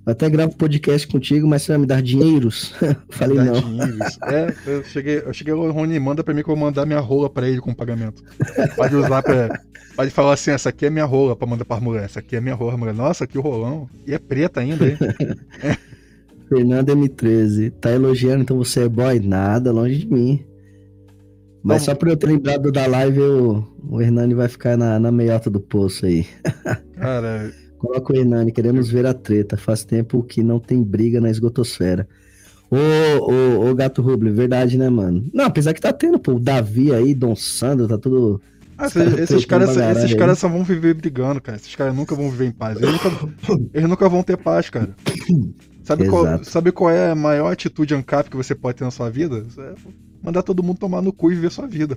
até 0.06 0.30
gravo 0.30 0.56
podcast 0.56 1.06
contigo, 1.08 1.48
mas 1.48 1.62
você 1.62 1.72
vai 1.72 1.78
me 1.78 1.86
dar 1.86 2.00
dinheiros? 2.00 2.72
Falei, 3.10 3.36
Dá 3.38 3.44
não. 3.44 3.60
dinheiro, 3.60 3.98
isso. 4.06 4.18
É, 4.24 4.54
eu 4.66 4.84
cheguei, 4.84 5.18
eu 5.18 5.32
cheguei, 5.32 5.52
o 5.52 5.72
Rony 5.72 5.98
manda 5.98 6.22
pra 6.22 6.32
mim 6.32 6.42
que 6.42 6.48
eu 6.48 6.54
vou 6.54 6.64
mandar 6.64 6.86
minha 6.86 7.00
rola 7.00 7.28
pra 7.28 7.48
ele 7.48 7.60
com 7.60 7.74
pagamento. 7.74 8.22
Pode 8.76 8.94
usar 8.94 9.22
pra. 9.22 9.60
Pode 9.96 10.10
falar 10.10 10.34
assim, 10.34 10.50
essa 10.50 10.68
aqui 10.68 10.86
é 10.86 10.90
minha 10.90 11.04
rola 11.06 11.34
pra 11.34 11.46
mandar 11.46 11.64
pra 11.64 11.80
mulher. 11.80 12.04
Essa 12.04 12.20
aqui 12.20 12.36
é 12.36 12.40
minha 12.40 12.54
rola, 12.54 12.76
mulher. 12.76 12.94
Nossa, 12.94 13.26
que 13.26 13.38
rolão. 13.38 13.88
E 14.06 14.14
é 14.14 14.18
preta 14.18 14.60
ainda, 14.60 14.86
hein? 14.86 14.96
Fernando 16.48 16.94
M13, 16.96 17.72
tá 17.80 17.90
elogiando, 17.90 18.42
então 18.42 18.56
você 18.56 18.84
é 18.84 18.88
boy? 18.88 19.18
Nada, 19.18 19.72
longe 19.72 19.98
de 19.98 20.06
mim. 20.06 20.44
Mas 21.66 21.82
só 21.82 21.94
por 21.94 22.08
eu 22.08 22.16
ter 22.16 22.26
lembrado 22.26 22.70
da 22.72 22.86
live, 22.86 23.18
eu- 23.18 23.66
o 23.88 24.00
Hernani 24.00 24.34
vai 24.34 24.48
ficar 24.48 24.76
na, 24.76 24.98
na 24.98 25.10
meiota 25.12 25.50
do 25.50 25.60
poço 25.60 26.06
aí. 26.06 26.26
Cara, 26.96 27.52
Coloca 27.78 28.12
o 28.12 28.16
Hernani, 28.16 28.52
queremos 28.52 28.90
ver 28.90 29.06
a 29.06 29.12
treta. 29.12 29.56
Faz 29.56 29.84
tempo 29.84 30.22
que 30.22 30.42
não 30.42 30.58
tem 30.58 30.82
briga 30.82 31.20
na 31.20 31.30
esgotosfera. 31.30 32.08
Ô, 32.70 32.76
ô, 33.30 33.70
ô, 33.70 33.74
Gato 33.74 34.02
Rubli, 34.02 34.30
verdade, 34.30 34.76
né, 34.78 34.88
mano? 34.88 35.24
Não, 35.32 35.44
apesar 35.44 35.72
que 35.72 35.80
tá 35.80 35.92
tendo, 35.92 36.18
pô, 36.18 36.32
o 36.32 36.40
Davi 36.40 36.92
aí, 36.92 37.14
Dom 37.14 37.36
Sandro, 37.36 37.86
tá 37.86 37.98
tudo. 37.98 38.40
Ah, 38.78 38.86
esses, 38.86 39.18
esses 39.18 39.44
caras, 39.44 39.68
esses 39.76 40.14
caras 40.14 40.38
só 40.38 40.48
vão 40.48 40.64
viver 40.64 40.94
brigando, 40.94 41.40
cara. 41.40 41.56
Esses 41.56 41.74
caras 41.74 41.94
nunca 41.94 42.14
vão 42.14 42.30
viver 42.30 42.46
em 42.46 42.50
paz. 42.50 42.80
Eles 42.80 42.92
nunca, 42.92 43.10
eles 43.72 43.88
nunca 43.88 44.08
vão 44.08 44.22
ter 44.22 44.36
paz, 44.36 44.68
cara. 44.70 44.94
Sabe 45.84 46.08
qual, 46.08 46.42
sabe 46.42 46.72
qual 46.72 46.90
é 46.90 47.12
a 47.12 47.14
maior 47.14 47.52
atitude 47.52 47.94
ANCAP 47.94 48.28
que 48.28 48.36
você 48.36 48.56
pode 48.56 48.78
ter 48.78 48.82
na 48.84 48.90
sua 48.90 49.08
vida? 49.08 49.46
É 49.56 49.74
mandar 50.22 50.42
todo 50.42 50.62
mundo 50.62 50.78
tomar 50.78 51.02
no 51.02 51.12
cu 51.12 51.30
e 51.30 51.34
viver 51.34 51.50
sua 51.50 51.66
vida. 51.66 51.96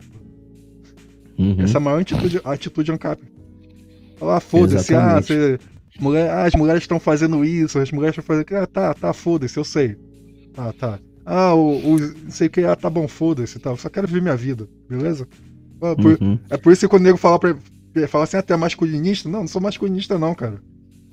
Uhum. 1.38 1.61
Essa 1.61 1.78
é 1.78 1.78
a 1.78 1.82
maior 1.82 2.01
atitude, 2.01 2.41
atitude 2.43 2.91
ANCAP. 2.91 3.22
Falar, 4.17 4.38
ah, 4.38 4.39
foda-se, 4.41 4.93
ah, 4.93 5.22
você, 5.22 5.57
mulher, 5.99 6.30
ah, 6.30 6.43
as 6.43 6.53
mulheres 6.53 6.84
estão 6.84 6.99
fazendo 6.99 7.45
isso, 7.45 7.80
as 7.80 7.91
mulheres 7.91 8.17
estão 8.17 8.24
fazendo 8.24 8.41
aquilo. 8.41 8.59
Ah, 8.59 8.67
tá, 8.67 8.93
tá, 8.93 9.13
foda-se, 9.13 9.57
eu 9.57 9.63
sei. 9.63 9.95
Ah, 10.57 10.74
tá. 10.78 10.99
Ah, 11.26 11.53
o, 11.53 11.93
o 11.93 11.99
não 11.99 12.32
sei 12.32 12.47
o 12.47 12.49
que, 12.49 12.61
ah, 12.61 12.76
tá 12.76 12.89
bom, 12.89 13.07
foda-se, 13.07 13.57
tá. 13.59 13.70
Eu 13.70 13.78
só 13.78 13.89
quero 13.89 14.07
viver 14.07 14.22
minha 14.22 14.36
vida, 14.36 14.67
beleza? 14.89 15.28
Ah, 15.82 15.95
por, 15.95 16.22
uhum. 16.22 16.38
É 16.49 16.57
por 16.57 16.74
isso 16.74 16.82
que 16.82 16.88
quando 16.89 17.03
o 17.03 17.05
nego 17.05 17.17
fala, 17.17 17.39
pra, 17.39 17.55
fala 18.09 18.26
assim, 18.26 18.36
até 18.36 18.53
ah, 18.53 18.57
masculinista, 18.57 19.30
não, 19.30 19.41
não 19.41 19.47
sou 19.47 19.61
masculinista 19.61 20.20
não, 20.20 20.36
cara. 20.36 20.61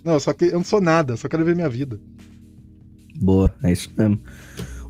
Não, 0.04 0.18
só 0.18 0.32
que 0.32 0.46
eu 0.46 0.54
não 0.54 0.64
sou 0.64 0.80
nada, 0.80 1.16
só 1.16 1.28
quero 1.28 1.44
ver 1.44 1.54
minha 1.54 1.68
vida. 1.68 2.00
Boa, 3.20 3.54
é 3.62 3.72
isso 3.72 3.92
mesmo. 3.96 4.20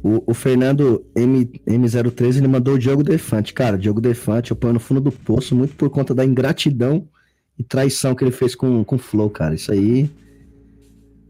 O, 0.06 0.22
o 0.30 0.34
Fernando 0.34 1.04
M, 1.16 1.50
M03 1.66 2.36
ele 2.36 2.46
mandou 2.46 2.74
o 2.74 2.78
Diogo 2.78 3.02
Defante. 3.02 3.52
Cara, 3.52 3.76
Diogo 3.76 4.00
Defante 4.00 4.52
eu 4.52 4.56
ponho 4.56 4.74
no 4.74 4.80
fundo 4.80 5.00
do 5.00 5.10
poço 5.10 5.54
muito 5.56 5.74
por 5.74 5.90
conta 5.90 6.14
da 6.14 6.24
ingratidão 6.24 7.08
e 7.58 7.64
traição 7.64 8.14
que 8.14 8.22
ele 8.22 8.30
fez 8.30 8.54
com, 8.54 8.84
com 8.84 8.96
o 8.96 8.98
Flow, 8.98 9.28
cara. 9.28 9.54
Isso 9.54 9.72
aí 9.72 10.08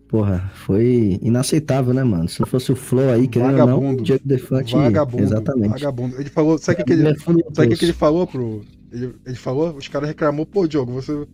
Porra, 0.09 0.51
foi 0.55 1.18
inaceitável, 1.20 1.93
né, 1.93 2.05
mano? 2.05 2.29
Se 2.29 2.39
não 2.39 2.47
fosse 2.47 2.70
o 2.70 2.77
Flow 2.77 3.11
aí, 3.11 3.27
que 3.27 3.41
não, 3.41 3.91
o 3.91 3.97
Diego 3.97 4.22
Defante. 4.24 4.72
Vagabundo. 4.72 5.22
Exatamente. 5.24 5.70
Vagabundo. 5.70 6.20
Ele 6.20 6.31
falou. 6.31 6.59
Sabe 6.59 6.83
o 6.83 6.85
que, 6.85 6.93
ele, 6.93 7.18
sabe 7.53 7.68
que, 7.68 7.77
que 7.77 7.85
ele 7.85 7.93
falou 7.93 8.27
pro. 8.27 8.64
Ele, 8.93 9.14
ele 9.27 9.37
falou, 9.37 9.74
os 9.74 9.89
caras 9.89 10.09
reclamou, 10.09 10.47
pô, 10.47 10.66
Diogo, 10.68 10.93
você. 10.93 11.27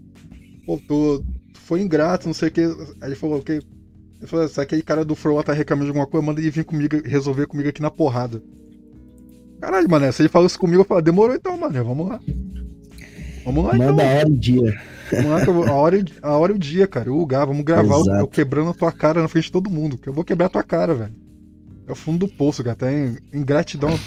Pô, 0.64 0.80
tu, 0.88 1.22
foi 1.54 1.82
ingrato, 1.82 2.26
não 2.26 2.34
sei 2.34 2.48
o 2.48 2.52
que. 2.52 2.62
Aí 2.62 3.08
ele 3.08 3.14
falou, 3.14 3.38
ok. 3.40 3.60
Ele 4.22 4.28
falou, 4.28 4.48
se 4.48 4.60
aquele 4.60 4.82
cara 4.82 5.04
do 5.04 5.16
Flow 5.16 5.42
tá 5.42 5.52
reclamando 5.52 5.86
de 5.86 5.90
alguma 5.90 6.06
coisa, 6.06 6.24
manda 6.24 6.40
ele 6.40 6.48
vir 6.48 6.64
comigo, 6.64 6.96
resolver 7.04 7.48
comigo 7.48 7.68
aqui 7.68 7.82
na 7.82 7.90
porrada. 7.90 8.40
Caralho, 9.60 9.90
mano, 9.90 10.12
se 10.12 10.22
ele 10.22 10.28
falou 10.28 10.46
isso 10.46 10.58
comigo, 10.60 10.82
eu 10.82 10.84
falei, 10.84 11.02
demorou 11.02 11.34
então, 11.34 11.58
mano, 11.58 11.84
vamos 11.84 12.08
lá. 12.08 12.20
Vamos 13.44 13.64
lá, 13.64 13.74
Manda 13.74 13.92
então. 13.92 14.06
a 14.08 14.14
hora 14.14 14.28
e 14.28 14.38
dia. 14.38 14.80
Vamos 15.10 15.30
lá, 15.66 15.72
a 15.72 15.74
hora, 15.74 16.04
a 16.22 16.36
hora 16.36 16.52
e 16.52 16.54
o 16.54 16.58
dia, 16.58 16.86
cara. 16.86 17.12
O 17.12 17.18
lugar, 17.18 17.44
vamos 17.44 17.64
gravar 17.64 17.96
eu, 17.96 18.14
eu 18.20 18.28
quebrando 18.28 18.70
a 18.70 18.74
tua 18.74 18.92
cara 18.92 19.20
na 19.20 19.26
frente 19.26 19.46
de 19.46 19.52
todo 19.52 19.68
mundo. 19.68 19.98
Que 19.98 20.08
eu 20.08 20.12
vou 20.12 20.22
quebrar 20.22 20.46
a 20.46 20.50
tua 20.50 20.62
cara, 20.62 20.94
velho. 20.94 21.14
É 21.88 21.92
o 21.92 21.96
fundo 21.96 22.26
do 22.26 22.32
poço, 22.32 22.62
cara. 22.62 22.76
Tem 22.76 23.18
ingratidão. 23.32 23.98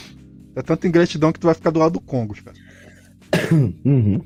É 0.56 0.62
tanta 0.62 0.88
ingratidão 0.88 1.34
que 1.34 1.40
tu 1.42 1.48
vai 1.48 1.54
ficar 1.54 1.72
do 1.72 1.80
lado 1.80 1.94
do 1.94 2.02
Congo, 2.02 2.34
cara. 2.42 2.56
Uhum. 3.86 4.22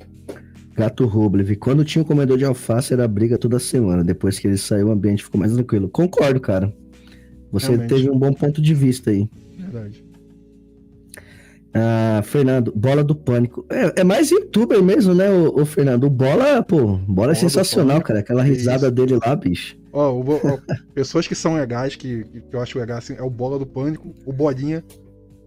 Gato 0.80 1.06
Rublev. 1.06 1.56
Quando 1.58 1.84
tinha 1.84 2.02
o 2.02 2.06
comedor 2.06 2.38
de 2.38 2.46
alface, 2.46 2.94
era 2.94 3.08
briga 3.08 3.38
toda 3.38 3.60
semana. 3.60 4.04
Depois 4.04 4.40
que 4.40 4.48
ele 4.48 4.58
saiu, 4.58 4.88
o 4.88 4.92
ambiente 4.92 5.24
ficou 5.24 5.40
mais 5.40 5.54
tranquilo. 5.54 5.90
Concordo, 5.90 6.40
cara. 6.40 6.74
Você 7.52 7.68
Realmente. 7.68 7.90
teve 7.90 8.10
um 8.10 8.18
bom 8.18 8.32
ponto 8.32 8.62
de 8.62 8.74
vista 8.74 9.10
aí. 9.10 9.28
Verdade. 9.58 10.04
Ah, 11.74 12.22
Fernando, 12.24 12.72
bola 12.76 13.04
do 13.04 13.14
pânico. 13.14 13.66
É, 13.70 14.02
é 14.02 14.04
mais 14.04 14.32
youtuber 14.32 14.82
mesmo, 14.82 15.14
né, 15.14 15.30
o, 15.30 15.62
o, 15.62 15.66
Fernando? 15.66 16.06
O 16.06 16.10
bola, 16.10 16.64
pô, 16.64 16.78
bola, 16.78 17.00
é 17.02 17.06
bola 17.08 17.32
é 17.32 17.36
sensacional, 17.36 18.02
cara. 18.02 18.20
Aquela 18.20 18.42
risada 18.42 18.88
Isso. 18.88 18.92
dele 18.92 19.20
lá, 19.24 19.36
bicho. 19.36 19.78
Ó, 19.92 20.12
o, 20.14 20.22
ó, 20.22 20.58
pessoas 20.96 21.28
que 21.28 21.36
são 21.36 21.56
legais, 21.56 21.96
que, 21.96 22.24
que 22.24 22.56
eu 22.56 22.62
acho 22.62 22.80
legal, 22.80 22.98
assim, 22.98 23.14
é 23.14 23.22
o 23.22 23.30
bola 23.30 23.60
do 23.60 23.66
pânico, 23.66 24.16
o 24.26 24.34
bolinha. 24.34 24.84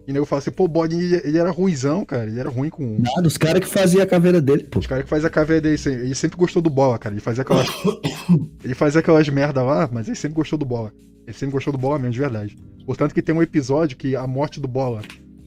E 0.05 0.13
eu 0.13 0.25
falo 0.25 0.39
assim, 0.39 0.51
pô, 0.51 0.65
o 0.65 0.67
bolinha, 0.67 1.21
ele 1.23 1.37
era 1.37 1.49
ruizão, 1.49 2.03
cara. 2.03 2.29
Ele 2.29 2.39
era 2.39 2.49
ruim 2.49 2.69
com. 2.69 2.97
Nada, 2.99 3.27
os 3.27 3.37
caras 3.37 3.61
que 3.61 3.67
faziam 3.67 4.03
a 4.03 4.07
caveira 4.07 4.41
dele, 4.41 4.63
pô. 4.63 4.79
Os 4.79 4.87
caras 4.87 5.03
que 5.05 5.09
faziam 5.09 5.27
a 5.27 5.31
caveira 5.31 5.61
dele, 5.61 5.81
ele 5.85 6.15
sempre 6.15 6.37
gostou 6.37 6.61
do 6.61 6.69
bola, 6.69 6.99
cara. 6.99 7.13
Ele 7.13 7.21
fazia 7.21 7.41
aquelas. 7.41 7.67
ele 8.63 8.73
fazia 8.73 8.99
aquelas 8.99 9.29
merda 9.29 9.63
lá, 9.63 9.89
mas 9.91 10.07
ele 10.07 10.15
sempre 10.15 10.35
gostou 10.35 10.59
do 10.59 10.65
bola. 10.65 10.91
Ele 11.25 11.37
sempre 11.37 11.53
gostou 11.53 11.71
do 11.71 11.79
bola 11.79 11.97
mesmo, 11.97 12.13
de 12.13 12.19
verdade. 12.19 12.57
Portanto, 12.85 13.13
que 13.13 13.21
tem 13.21 13.33
um 13.33 13.41
episódio 13.41 13.95
que 13.95 14.15
a 14.15 14.27
morte 14.27 14.59
do 14.59 14.67
bola 14.67 15.01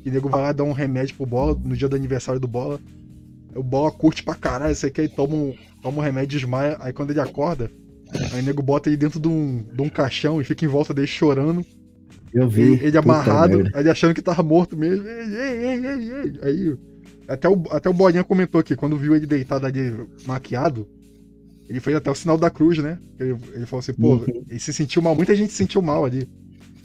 que 0.06 0.10
nego 0.12 0.28
vai 0.28 0.40
lá 0.40 0.52
dar 0.52 0.62
um 0.62 0.70
remédio 0.70 1.16
pro 1.16 1.26
Bola 1.26 1.60
no 1.64 1.76
dia 1.76 1.88
do 1.88 1.96
aniversário 1.96 2.40
do 2.40 2.46
Bola. 2.46 2.78
O 3.56 3.62
Bola 3.62 3.90
curte 3.90 4.22
pra 4.22 4.36
caralho, 4.36 4.72
você 4.72 4.88
quer 4.88 5.08
toma 5.08 5.34
um, 5.34 5.52
toma 5.82 5.98
um 5.98 6.00
remédio, 6.00 6.38
desmaia. 6.38 6.76
Aí 6.78 6.92
quando 6.92 7.10
ele 7.10 7.18
acorda, 7.18 7.68
aí 8.32 8.40
o 8.40 8.44
nego 8.44 8.62
bota 8.62 8.88
ele 8.88 8.96
dentro 8.96 9.18
de 9.18 9.26
um, 9.26 9.64
de 9.64 9.82
um 9.82 9.88
caixão 9.88 10.40
e 10.40 10.44
fica 10.44 10.64
em 10.64 10.68
volta 10.68 10.94
dele 10.94 11.08
chorando. 11.08 11.66
Eu 12.32 12.48
vi. 12.48 12.62
Ele, 12.62 12.86
ele 12.86 12.98
amarrado, 12.98 13.60
aí 13.72 13.82
ele 13.82 13.90
achando 13.90 14.14
que 14.14 14.22
tava 14.22 14.42
morto 14.42 14.76
mesmo. 14.76 15.06
Ei, 15.06 15.24
ei, 15.24 15.86
ei, 15.86 16.38
aí. 16.42 16.76
Até 17.28 17.48
o, 17.48 17.62
até 17.70 17.88
o 17.88 17.94
Bolinha 17.94 18.22
comentou 18.22 18.60
aqui, 18.60 18.76
quando 18.76 18.96
viu 18.96 19.16
ele 19.16 19.26
deitado 19.26 19.66
ali 19.66 19.92
maquiado, 20.26 20.86
ele 21.68 21.80
fez 21.80 21.96
até 21.96 22.08
o 22.08 22.14
sinal 22.14 22.38
da 22.38 22.50
cruz, 22.50 22.78
né? 22.78 22.98
Ele, 23.18 23.36
ele 23.52 23.66
falou 23.66 23.80
assim, 23.80 23.92
pô, 23.94 24.14
uhum. 24.14 24.44
ele 24.48 24.60
se 24.60 24.72
sentiu 24.72 25.02
mal, 25.02 25.16
muita 25.16 25.34
gente 25.34 25.50
se 25.50 25.58
sentiu 25.58 25.82
mal 25.82 26.04
ali 26.04 26.28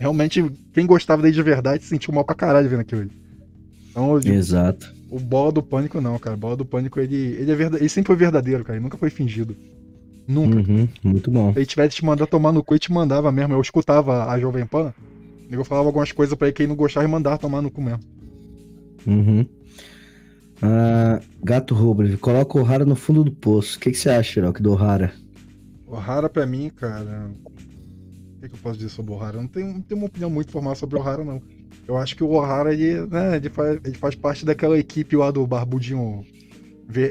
realmente, 0.01 0.43
quem 0.73 0.87
gostava 0.87 1.21
dele 1.21 1.35
de 1.35 1.43
verdade 1.43 1.83
sentiu 1.83 2.11
mal 2.11 2.25
pra 2.25 2.33
caralho 2.33 2.67
vendo 2.67 2.79
aquilo 2.79 3.01
ali. 3.01 3.11
Então, 3.91 4.19
digo, 4.19 4.35
Exato. 4.35 4.91
O 5.11 5.19
bola 5.19 5.51
do 5.51 5.61
pânico 5.61 6.01
não, 6.01 6.17
cara. 6.17 6.35
O 6.35 6.39
bola 6.39 6.55
do 6.55 6.65
pânico, 6.65 6.99
ele, 6.99 7.15
ele, 7.15 7.51
é 7.51 7.55
verdade, 7.55 7.83
ele 7.83 7.89
sempre 7.89 8.07
foi 8.07 8.15
verdadeiro, 8.15 8.63
cara. 8.63 8.77
Ele 8.77 8.83
nunca 8.83 8.97
foi 8.97 9.09
fingido. 9.09 9.55
Nunca. 10.27 10.57
Uhum, 10.57 10.87
muito 11.03 11.29
bom. 11.29 11.53
Se 11.53 11.59
ele 11.59 11.65
tivesse 11.65 11.97
te 11.97 12.05
mandar 12.05 12.25
tomar 12.25 12.51
no 12.51 12.63
cu, 12.63 12.73
ele 12.73 12.79
te 12.79 12.91
mandava 12.91 13.31
mesmo. 13.31 13.53
Eu 13.53 13.61
escutava 13.61 14.25
a 14.27 14.39
Jovem 14.39 14.65
Pan. 14.65 14.93
Eu 15.51 15.65
falava 15.65 15.87
algumas 15.87 16.11
coisas 16.11 16.35
pra 16.35 16.47
ele 16.47 16.53
que 16.53 16.63
ele 16.63 16.69
não 16.69 16.75
gostava 16.75 17.05
e 17.05 17.09
mandava 17.09 17.37
tomar 17.37 17.61
no 17.61 17.69
cu 17.69 17.81
mesmo. 17.81 17.99
Uhum. 19.05 19.45
Ah, 20.61 21.19
Gato 21.43 21.75
Rubro, 21.75 22.17
coloca 22.19 22.57
o 22.57 22.63
Rara 22.63 22.85
no 22.85 22.95
fundo 22.95 23.23
do 23.23 23.31
poço. 23.31 23.77
O 23.77 23.79
que, 23.81 23.91
que 23.91 23.97
você 23.97 24.09
acha, 24.09 24.45
Rock, 24.45 24.61
do 24.61 24.73
Rara? 24.75 25.13
O 25.85 25.95
Rara 25.95 26.29
pra 26.29 26.45
mim, 26.45 26.69
cara, 26.69 27.29
que, 28.41 28.49
que 28.49 28.55
eu 28.55 28.59
posso 28.59 28.77
dizer 28.77 28.89
sobre 28.89 29.11
o 29.11 29.15
Ohara? 29.15 29.37
Eu 29.37 29.41
não 29.41 29.47
tenho, 29.47 29.73
não 29.73 29.81
tenho 29.81 30.01
uma 30.01 30.07
opinião 30.07 30.29
muito 30.29 30.51
formal 30.51 30.75
sobre 30.75 30.97
o 30.97 30.99
Ohara, 30.99 31.23
não. 31.23 31.41
Eu 31.87 31.97
acho 31.97 32.15
que 32.15 32.23
o 32.23 32.31
Ohara, 32.31 32.73
ele, 32.73 33.05
né, 33.07 33.37
ele, 33.37 33.49
faz, 33.49 33.79
ele 33.83 33.95
faz 33.95 34.15
parte 34.15 34.45
daquela 34.45 34.77
equipe 34.77 35.15
lá 35.15 35.31
do 35.31 35.45
Barbudinho, 35.45 36.25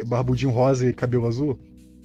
Barbudinho 0.06 0.50
Rosa 0.50 0.88
e 0.88 0.92
Cabelo 0.92 1.26
Azul. 1.26 1.58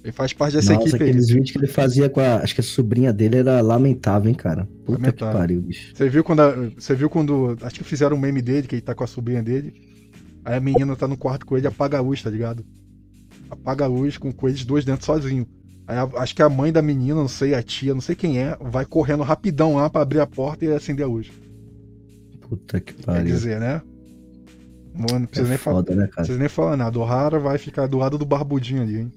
Ele 0.06 0.12
faz 0.12 0.32
parte 0.32 0.54
dessa 0.54 0.72
Nossa, 0.72 0.86
equipe 0.86 1.02
aqueles 1.02 1.28
aí. 1.28 1.34
vídeos 1.34 1.50
que 1.50 1.58
ele 1.58 1.66
fazia 1.66 2.08
com 2.08 2.20
a. 2.20 2.36
Acho 2.36 2.54
que 2.54 2.60
a 2.60 2.64
sobrinha 2.64 3.12
dele 3.12 3.38
era 3.38 3.60
lamentável, 3.60 4.30
hein, 4.30 4.36
cara. 4.36 4.64
Puta 4.84 4.92
lamentável. 4.92 5.32
que 5.32 5.38
pariu, 5.38 5.60
bicho. 5.60 5.96
Você 5.96 6.08
viu 6.08 6.22
quando. 6.22 6.42
A, 6.42 6.54
você 6.78 6.94
viu 6.94 7.10
quando. 7.10 7.58
Acho 7.60 7.80
que 7.80 7.84
fizeram 7.84 8.16
um 8.16 8.20
meme 8.20 8.40
dele, 8.40 8.68
que 8.68 8.76
ele 8.76 8.82
tá 8.82 8.94
com 8.94 9.02
a 9.02 9.06
sobrinha 9.08 9.42
dele. 9.42 9.74
Aí 10.44 10.54
a 10.54 10.60
menina 10.60 10.94
tá 10.94 11.08
no 11.08 11.16
quarto 11.16 11.44
com 11.44 11.58
ele 11.58 11.66
apaga 11.66 11.98
a 11.98 12.00
luz, 12.00 12.22
tá 12.22 12.30
ligado? 12.30 12.64
Apaga 13.50 13.84
a 13.84 13.88
luz 13.88 14.16
com, 14.16 14.32
eles 14.44 14.64
dois 14.64 14.84
dentro 14.84 15.04
sozinho. 15.04 15.44
Aí, 15.88 15.96
acho 16.18 16.36
que 16.36 16.42
a 16.42 16.48
mãe 16.48 16.72
da 16.72 16.80
menina, 16.80 17.16
não 17.16 17.26
sei, 17.26 17.52
a 17.52 17.60
tia, 17.60 17.92
não 17.92 18.00
sei 18.00 18.14
quem 18.14 18.38
é, 18.38 18.56
vai 18.60 18.86
correndo 18.86 19.24
rapidão 19.24 19.74
lá 19.74 19.90
pra 19.90 20.02
abrir 20.02 20.20
a 20.20 20.26
porta 20.26 20.64
e 20.64 20.72
acender 20.72 21.04
a 21.04 21.08
luz. 21.08 21.32
Puta 22.42 22.80
que 22.80 22.92
pariu. 22.92 23.24
Quer 23.24 23.28
dizer, 23.28 23.58
né? 23.58 23.82
Mano, 24.94 25.18
não 25.18 25.26
precisa, 25.26 25.48
é 25.48 25.50
nem, 25.50 25.58
foda, 25.58 25.92
falar, 25.92 26.00
né, 26.00 26.10
precisa 26.14 26.38
nem 26.38 26.48
falar 26.48 26.76
nada. 26.76 26.96
O 26.96 27.04
Rara 27.04 27.40
vai 27.40 27.58
ficar 27.58 27.88
do 27.88 27.98
lado 27.98 28.16
do 28.16 28.24
barbudinho 28.24 28.82
ali, 28.82 29.00
hein? 29.00 29.12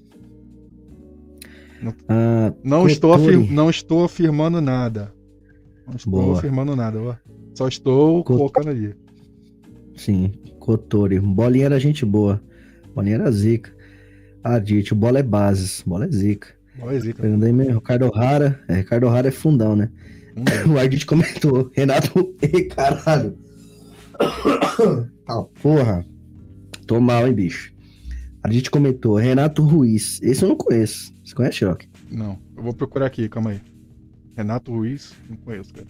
Não, 1.82 1.94
ah, 2.08 2.52
não 2.62 2.86
estou, 2.86 3.12
afir, 3.12 3.38
não 3.50 3.70
estou 3.70 4.04
afirmando 4.04 4.60
nada. 4.60 5.12
Não 5.86 5.96
estou 5.96 6.12
Boa. 6.12 6.38
afirmando 6.38 6.76
nada, 6.76 7.00
ó. 7.00 7.14
Só 7.54 7.68
estou 7.68 8.22
colocando 8.22 8.70
ali. 8.70 8.94
Sim, 9.96 10.32
Cotori. 10.58 11.18
Bolinha 11.18 11.66
era 11.66 11.80
gente 11.80 12.04
boa. 12.04 12.40
Bolinha 12.94 13.16
era 13.16 13.32
zica. 13.32 13.74
Adite, 14.42 14.94
bola 14.94 15.18
é 15.18 15.22
bases, 15.22 15.82
bola 15.86 16.04
é 16.06 16.10
zica. 16.10 16.48
Ricardo 17.74 18.10
Rara. 18.10 18.60
É, 18.68 18.76
Ricardo 18.76 19.08
Rara 19.08 19.28
é 19.28 19.32
fundão, 19.32 19.76
né? 19.76 19.90
Hum. 20.36 20.44
O 20.72 20.78
Ardite 20.78 21.04
comentou. 21.04 21.70
Renato. 21.74 22.34
Ei, 22.40 22.64
caralho. 22.64 23.36
Ah, 25.26 25.44
porra. 25.62 26.06
Tô 26.86 27.00
mal, 27.00 27.26
hein, 27.26 27.34
bicho. 27.34 27.72
Ardite 28.42 28.70
comentou. 28.70 29.16
Renato 29.16 29.62
Ruiz. 29.62 30.20
Esse 30.22 30.44
eu 30.44 30.48
não 30.48 30.56
conheço. 30.56 31.12
Você 31.30 31.34
conhece, 31.36 31.58
Choque? 31.58 31.88
Não. 32.10 32.36
Eu 32.56 32.62
vou 32.64 32.74
procurar 32.74 33.06
aqui, 33.06 33.28
calma 33.28 33.50
aí. 33.50 33.60
Renato 34.36 34.72
Ruiz, 34.72 35.14
não 35.28 35.36
conheço, 35.36 35.72
cara. 35.72 35.86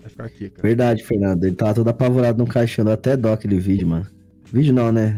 Vai 0.00 0.08
ficar 0.08 0.24
aqui, 0.24 0.50
cara. 0.50 0.62
Verdade, 0.62 1.02
Fernando. 1.02 1.42
Ele 1.42 1.56
tava 1.56 1.74
todo 1.74 1.88
apavorado 1.88 2.38
no 2.38 2.48
caixão. 2.48 2.86
Até 2.86 3.16
dó 3.16 3.32
aquele 3.32 3.58
vídeo, 3.58 3.88
mano. 3.88 4.06
Vídeo 4.52 4.72
não, 4.72 4.92
né? 4.92 5.16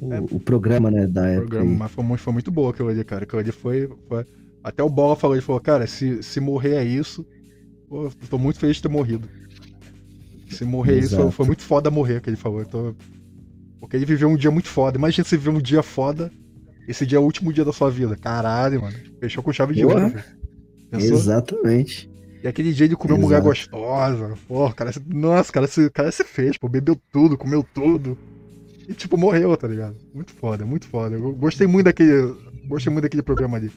O, 0.00 0.12
é, 0.12 0.20
o 0.32 0.40
programa, 0.40 0.90
né, 0.90 1.06
da 1.06 1.28
época. 1.28 1.46
Programa, 1.46 1.76
mas 1.76 1.92
foi 1.92 2.04
muito, 2.04 2.20
foi 2.20 2.32
muito 2.32 2.50
boa 2.50 2.70
aquilo 2.70 2.88
ali, 2.88 3.04
cara. 3.04 3.22
Aquilo 3.22 3.40
ali 3.40 3.52
foi, 3.52 3.88
foi... 4.08 4.26
Até 4.64 4.82
o 4.82 4.90
Bola 4.90 5.14
falou, 5.14 5.36
ele 5.36 5.44
falou, 5.44 5.60
cara, 5.60 5.86
se, 5.86 6.20
se 6.20 6.40
morrer 6.40 6.74
é 6.74 6.84
isso, 6.84 7.24
pô, 7.88 8.10
tô 8.28 8.36
muito 8.36 8.58
feliz 8.58 8.76
de 8.76 8.82
ter 8.82 8.88
morrido. 8.88 9.28
Se 10.48 10.64
morrer 10.64 10.94
é 10.94 10.98
isso, 10.98 11.30
foi, 11.30 11.46
muito 11.46 11.62
foda 11.62 11.88
morrer, 11.88 12.20
que 12.20 12.28
ele 12.28 12.36
falou. 12.36 12.62
Então, 12.62 12.96
porque 13.78 13.96
ele 13.96 14.04
viveu 14.04 14.28
um 14.28 14.36
dia 14.36 14.50
muito 14.50 14.66
foda. 14.66 14.98
Imagina 14.98 15.24
você 15.24 15.36
viver 15.36 15.56
um 15.56 15.62
dia 15.62 15.84
foda, 15.84 16.32
esse 16.88 17.06
dia 17.06 17.18
é 17.18 17.20
o 17.20 17.24
último 17.24 17.52
dia 17.52 17.64
da 17.64 17.72
sua 17.72 17.90
vida. 17.90 18.16
Caralho, 18.16 18.82
mano. 18.82 18.96
Fechou 19.20 19.42
com 19.42 19.52
chave 19.52 19.74
de 19.74 19.84
ouro. 19.84 20.12
Exatamente. 20.92 22.10
E 22.42 22.48
aquele 22.48 22.72
dia 22.72 22.86
ele 22.86 22.96
comeu 22.96 23.16
uma 23.16 23.22
mulher 23.26 23.36
Exato. 23.40 23.48
gostosa. 23.48 24.34
Pô, 24.48 24.70
cara, 24.72 24.90
nossa, 25.06 25.52
cara, 25.52 25.66
esse 25.66 25.90
cara 25.90 26.10
se 26.10 26.24
fez, 26.24 26.56
pô, 26.56 26.68
bebeu 26.68 26.96
tudo, 27.12 27.36
comeu 27.36 27.64
tudo. 27.74 28.16
E 28.88 28.94
tipo, 28.94 29.16
morreu, 29.16 29.56
tá 29.56 29.68
ligado? 29.68 29.96
Muito 30.14 30.32
foda, 30.32 30.64
muito 30.64 30.86
foda. 30.88 31.16
Eu 31.16 31.32
gostei 31.34 31.66
muito 31.66 31.84
daquele. 31.84 32.34
Gostei 32.66 32.90
muito 32.92 33.02
daquele 33.02 33.22
programa 33.22 33.56
ali. 33.58 33.70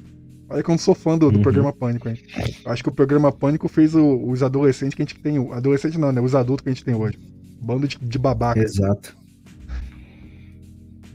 Olha 0.49 0.63
que 0.63 0.69
eu 0.69 0.73
não 0.73 0.77
sou 0.79 0.95
fã 0.95 1.17
do, 1.17 1.29
do 1.31 1.37
Uhum. 1.37 1.41
programa 1.43 1.73
Pânico, 1.73 2.07
hein? 2.07 2.17
Acho 2.65 2.83
que 2.83 2.89
o 2.89 2.93
programa 2.93 3.31
Pânico 3.31 3.67
fez 3.67 3.95
o- 3.95 4.27
os 4.29 4.41
adolescentes 4.43 4.95
que 4.95 5.01
a 5.01 5.05
gente 5.05 5.19
tem. 5.19 5.37
Adolescente 5.51 5.97
não, 5.97 6.11
né? 6.11 6.21
Os 6.21 6.35
adultos 6.35 6.63
que 6.63 6.69
a 6.69 6.73
gente 6.73 6.85
tem 6.85 6.95
hoje. 6.95 7.17
Bando 7.61 7.87
de, 7.87 7.97
de 7.97 8.17
babaca. 8.19 8.59
Exato. 8.61 9.15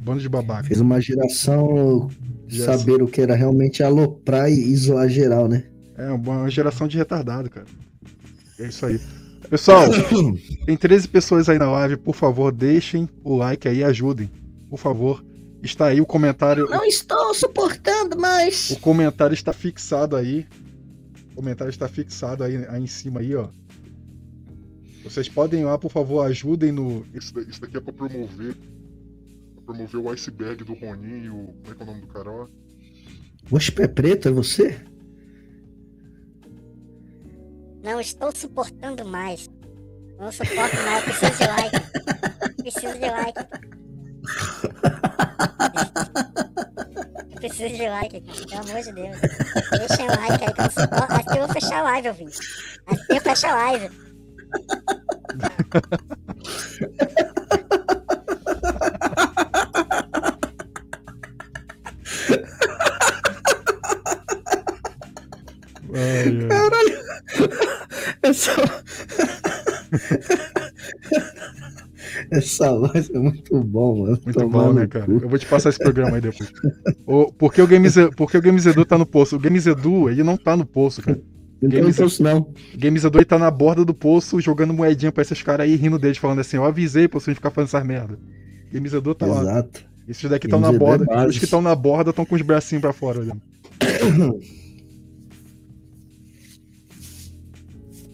Bando 0.09 0.21
de 0.23 0.29
babaca. 0.29 0.65
Fez 0.67 0.81
uma 0.81 1.01
geração 1.03 2.09
Yes. 2.51 2.65
saber 2.65 3.03
o 3.03 3.07
que 3.07 3.21
era 3.21 3.35
realmente 3.35 3.83
aloprar 3.83 4.51
e 4.51 4.75
zoar 4.75 5.07
geral, 5.07 5.47
né? 5.47 5.65
É 5.99 6.11
uma 6.11 6.49
geração 6.49 6.89
de 6.89 6.97
retardado, 6.97 7.51
cara. 7.51 7.67
É 8.59 8.69
isso 8.69 8.87
aí. 8.87 8.99
Pessoal, 9.51 9.85
tem 10.65 10.77
13 10.79 11.09
pessoas 11.09 11.47
aí 11.51 11.59
na 11.59 11.71
live. 11.71 11.99
Por 11.99 12.15
favor, 12.15 12.51
deixem 12.51 13.07
o 13.23 13.37
like 13.37 13.69
aí 13.69 13.79
e 13.79 13.85
ajudem. 13.85 14.31
Por 14.71 14.79
favor. 14.79 15.23
Está 15.63 15.89
aí 15.89 16.01
o 16.01 16.07
comentário. 16.07 16.69
Não 16.71 16.85
estou 16.87 17.35
suportando 17.35 18.19
mais. 18.19 18.71
O 18.71 18.81
comentário 18.81 19.35
está 19.35 19.53
fixado 19.53 20.17
aí. 20.17 20.47
O 21.33 21.35
comentário 21.37 21.71
está 21.71 21.87
fixado 21.87 22.45
aí, 22.45 22.65
aí 22.67 22.83
em 22.83 22.87
cima 22.87 23.21
aí, 23.21 23.35
ó. 23.35 23.49
Vocês 25.05 25.29
podem 25.29 25.61
ir 25.61 25.65
lá, 25.65 25.77
por 25.77 25.91
favor, 25.91 26.25
ajudem 26.25 26.73
no. 26.73 27.05
Isso, 27.13 27.39
isso 27.41 27.61
daqui 27.61 27.77
é 27.77 27.81
pra 27.81 27.93
promover. 27.93 28.57
Pra 29.69 29.75
promover 29.75 30.01
o 30.01 30.11
iceberg 30.11 30.65
do 30.65 30.73
Roninho. 30.73 31.55
Como 31.63 31.71
é 31.71 31.75
que 31.75 31.83
é 31.83 31.85
o 31.85 31.87
nome 31.87 32.01
do 32.01 32.07
cara? 32.07 32.31
Oxe, 33.51 33.71
pé 33.71 33.87
preto, 33.87 34.29
é 34.29 34.31
você? 34.31 34.81
Não 37.83 38.01
estou 38.01 38.35
suportando 38.35 39.05
mais. 39.05 39.47
Não 40.19 40.33
suporto 40.33 40.75
mais, 40.75 41.07
eu 41.07 41.13
preciso 41.13 41.37
de 41.37 41.47
like. 41.47 41.77
Preciso 42.63 42.95
de 42.95 43.11
like. 43.11 43.41
Eu 47.31 47.37
preciso 47.37 47.77
de 47.77 47.89
like, 47.89 48.21
cara, 48.23 48.47
pelo 48.47 48.71
amor 48.71 48.83
de 48.83 48.93
Deus. 48.95 49.21
Deixa 49.71 50.03
o 50.03 50.07
like 50.07 50.45
aí 50.45 50.53
que 50.55 50.61
eu 50.61 50.65
não 50.65 50.71
suporto. 50.71 51.13
Acho 51.13 51.25
que 51.25 51.39
eu 51.39 51.47
vou 51.47 51.53
fechar 51.53 51.79
a 51.81 51.83
live, 51.83 52.09
ouvinte. 52.09 52.39
Acho 52.87 53.07
que 53.07 53.13
eu 53.13 53.21
fecho 53.21 53.47
a 53.47 53.55
live. 53.55 53.91
Ai. 66.51 67.49
É 68.23 68.33
só. 68.33 68.53
Essa 72.31 72.73
voz 72.73 73.11
é 73.11 73.19
muito 73.19 73.63
bom, 73.63 74.01
mano. 74.03 74.19
Muito 74.25 74.39
Tomar 74.39 74.65
bom, 74.65 74.73
né, 74.73 74.87
cara? 74.87 75.05
cu. 75.05 75.13
Eu 75.23 75.29
vou 75.29 75.39
te 75.39 75.47
passar 75.47 75.71
esse 75.71 75.79
programa 75.79 76.17
aí 76.17 76.21
depois. 76.21 76.51
O, 77.07 77.33
porque, 77.33 77.61
o 77.63 77.67
Games, 77.67 77.95
porque 78.17 78.37
o 78.37 78.43
Games 78.43 78.67
Edu 78.67 78.85
tá 78.85 78.99
no 78.99 79.07
poço. 79.07 79.37
O 79.37 79.39
Games 79.39 79.67
Edu, 79.67 80.09
ele 80.11 80.23
não 80.23 80.37
tá 80.37 80.57
no 80.57 80.67
poço, 80.67 81.03
cara. 81.03 81.21
Não 81.61 81.71
tem 81.71 81.81
Games- 81.81 82.19
não. 82.21 82.39
O 82.41 82.55
Games 82.79 83.05
Edu 83.05 83.19
ele 83.19 83.25
tá 83.25 83.39
na 83.39 83.51
borda 83.51 83.85
do 83.85 83.95
poço 83.95 84.41
jogando 84.41 84.73
moedinha 84.73 85.11
pra 85.13 85.23
esses 85.23 85.43
caras 85.43 85.67
aí, 85.67 85.75
rindo 85.77 85.99
deles, 85.99 86.19
falando 86.19 86.41
assim: 86.41 86.57
Eu 86.57 86.65
avisei 86.65 87.09
pra 87.09 87.21
vocês 87.21 87.35
ficar 87.37 87.51
fazendo 87.51 87.69
essas 87.69 87.87
merda. 87.87 88.19
Games 88.73 88.93
Edu 88.93 89.15
tá 89.15 89.27
lá. 89.27 89.41
Exato. 89.43 89.85
Esses 90.09 90.29
daqui 90.31 90.47
estão 90.47 90.61
Games 90.61 90.79
na 90.79 90.85
é 90.85 90.87
borda. 90.89 91.05
base. 91.05 91.29
Os 91.31 91.39
que 91.39 91.45
estão 91.45 91.61
na 91.63 91.75
borda 91.75 92.11
estão 92.11 92.25
com 92.25 92.35
os 92.35 92.43
bracinhos 92.43 92.81
pra 92.83 92.93
fora 92.93 93.21
olhando. 93.21 93.43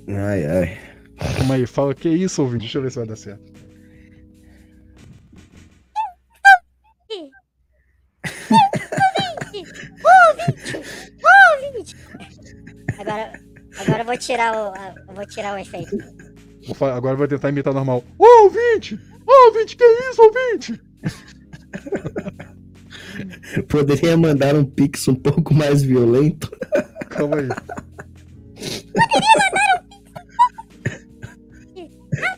Ai, 0.09 0.44
ai. 0.46 0.78
Calma 1.36 1.55
aí, 1.55 1.66
fala, 1.66 1.94
que 1.94 2.09
isso, 2.09 2.42
ouvinte? 2.42 2.62
Deixa 2.62 2.78
eu 2.78 2.82
ver 2.82 2.90
se 2.90 2.98
vai 2.98 3.07
dar 3.07 3.16
certo. 3.16 3.55
Agora, 12.98 13.32
agora 13.78 14.00
eu 14.00 14.07
vou 14.07 14.16
tirar 14.16 14.55
o. 14.57 14.72
Eu 15.09 15.14
vou 15.14 15.26
tirar 15.26 15.55
o 15.55 15.59
efeito. 15.59 15.96
Vou 16.66 16.88
agora 16.88 17.12
eu 17.14 17.18
vou 17.18 17.28
tentar 17.28 17.50
imitar 17.50 17.74
normal. 17.74 18.02
Ô, 18.18 18.44
ouvinte! 18.44 18.98
Ô, 19.26 19.46
ouvinte, 19.48 19.76
que 19.76 19.84
isso, 19.84 20.22
ouvinte? 20.22 20.80
Poderia 23.68 24.16
mandar 24.16 24.55
um 24.55 24.64
pix 24.64 25.07
um 25.07 25.14
pouco 25.14 25.52
mais 25.52 25.82
violento? 25.82 26.50
Calma 27.11 27.36
aí. 27.36 27.48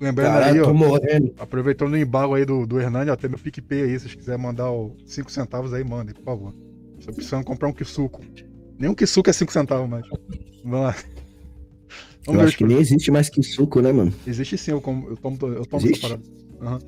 lembrando 0.00 0.36
aí, 0.38 0.60
ó. 0.60 0.72
morrendo. 0.72 1.34
Aproveitando 1.38 1.92
o 1.92 1.96
embalo 1.96 2.34
aí 2.34 2.44
do, 2.44 2.66
do 2.66 2.80
Hernani, 2.80 3.10
ó, 3.10 3.16
tem 3.16 3.30
meu 3.30 3.38
PicPay 3.38 3.82
aí, 3.82 3.90
se 3.98 4.00
vocês 4.00 4.14
quiserem 4.14 4.42
mandar 4.42 4.68
5 5.06 5.30
centavos 5.30 5.72
aí, 5.72 5.84
mandem, 5.84 6.14
por 6.14 6.24
favor. 6.24 6.54
Estou 6.98 7.14
precisando 7.14 7.44
comprar 7.44 7.68
um 7.68 7.72
Kisuko. 7.72 8.22
Nem 8.78 8.90
um 8.90 8.94
Kisuko 8.94 9.30
é 9.30 9.32
5 9.32 9.52
centavos 9.52 9.88
mais. 9.88 10.06
Vamos 10.64 10.80
lá. 10.80 10.94
Eu 12.28 12.34
Vamos 12.34 12.42
ver 12.42 12.48
acho 12.48 12.58
que 12.58 12.64
nem 12.64 12.78
existe 12.78 13.10
mais 13.10 13.30
que 13.30 13.42
suco, 13.42 13.80
né, 13.80 13.90
mano? 13.90 14.12
Existe 14.26 14.58
sim, 14.58 14.72
eu, 14.72 14.80
como, 14.82 15.08
eu 15.08 15.16
tomo, 15.16 15.38
eu 15.46 15.64
tomo 15.64 15.82
Existe? 15.82 16.04
essa 16.04 16.18
parada. 16.18 16.38
Aham. 16.60 16.78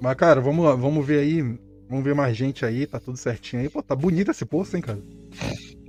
Mas, 0.00 0.16
cara, 0.16 0.40
vamos 0.40 0.64
vamos 0.80 1.06
ver 1.06 1.20
aí. 1.20 1.42
Vamos 1.88 2.04
ver 2.04 2.14
mais 2.14 2.34
gente 2.34 2.64
aí, 2.64 2.86
tá 2.86 2.98
tudo 2.98 3.18
certinho 3.18 3.60
aí. 3.60 3.68
Pô, 3.68 3.82
tá 3.82 3.94
bonito 3.94 4.30
esse 4.30 4.46
posto, 4.46 4.74
hein, 4.76 4.82
cara? 4.82 4.98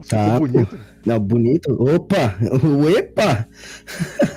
Tá, 0.09 0.39
bonito. 0.39 0.77
Não, 1.05 1.19
bonito. 1.19 1.71
Opa! 1.81 2.35
Epa! 2.97 3.47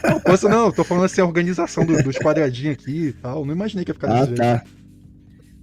Não, 0.09 0.21
posso, 0.21 0.49
não, 0.49 0.71
tô 0.73 0.85
falando 0.85 1.05
assim, 1.05 1.21
a 1.21 1.25
organização 1.25 1.85
do- 1.85 2.03
dos 2.03 2.17
quadradinhos 2.19 2.75
aqui 2.75 3.09
e 3.09 3.13
tal. 3.13 3.45
Não 3.45 3.55
imaginei 3.55 3.85
que 3.85 3.91
ia 3.91 3.95
ficar 3.95 4.09
Ah, 4.11 4.15
desse 4.25 4.27
jeito. 4.29 4.39
tá. 4.41 4.63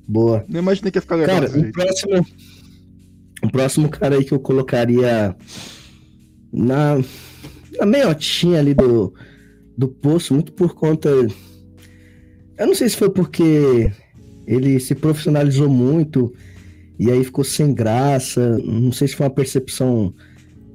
Boa. 0.08 0.46
Não 0.50 0.60
imaginei 0.60 0.92
que 0.92 0.98
ia 0.98 1.02
ficar 1.02 1.16
legal 1.16 1.36
Cara, 1.42 1.50
o 1.50 1.54
jeito. 1.54 1.72
próximo. 1.72 2.26
O 3.44 3.52
próximo 3.52 3.90
cara 3.90 4.16
aí 4.16 4.24
que 4.24 4.34
eu 4.34 4.40
colocaria 4.40 5.36
na, 6.52 6.98
na 7.78 7.86
meiotinha 7.86 8.60
ali 8.60 8.74
do, 8.74 9.14
do 9.78 9.88
poço, 9.90 10.34
muito 10.34 10.54
por 10.54 10.74
conta. 10.74 11.10
Eu 11.10 12.68
não 12.68 12.76
sei 12.76 12.88
se 12.88 12.96
foi 12.96 13.10
porque 13.10 13.92
ele 14.48 14.80
se 14.80 14.96
profissionalizou 14.96 15.68
muito 15.70 16.34
e 17.04 17.12
aí 17.12 17.24
ficou 17.24 17.44
sem 17.44 17.74
graça. 17.74 18.58
Não 18.60 18.92
sei 18.92 19.08
se 19.08 19.16
foi 19.16 19.26
uma 19.26 19.34
percepção 19.34 20.14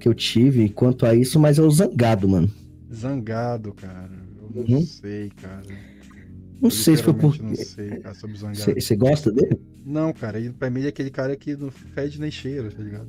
que 0.00 0.08
eu 0.08 0.14
tive 0.14 0.68
quanto 0.70 1.06
a 1.06 1.14
isso, 1.14 1.38
mas 1.40 1.58
é 1.58 1.62
o 1.62 1.70
zangado, 1.70 2.28
mano. 2.28 2.50
Zangado, 2.92 3.72
cara. 3.74 4.10
Eu 4.54 4.64
não 4.68 4.78
Uhum. 4.78 4.86
sei, 4.86 5.30
cara. 5.30 5.62
Não 6.60 6.70
sei 6.70 6.96
se 6.96 7.02
foi 7.02 7.12
Literalmente 7.12 7.38
porque. 7.38 7.42
Não 7.42 7.54
sei, 7.54 7.96
cara, 7.98 8.14
sobre 8.14 8.36
zangado. 8.38 8.74
Você 8.80 8.96
gosta 8.96 9.30
dele? 9.32 9.60
Não, 9.84 10.12
cara, 10.12 10.38
ele, 10.38 10.52
pra 10.52 10.70
mim 10.70 10.80
ele 10.80 10.86
é 10.88 10.90
aquele 10.90 11.10
cara 11.10 11.36
que 11.36 11.56
não 11.56 11.70
fede 11.70 12.20
nem 12.20 12.30
cheira, 12.30 12.70
tá 12.70 12.82
ligado? 12.82 13.08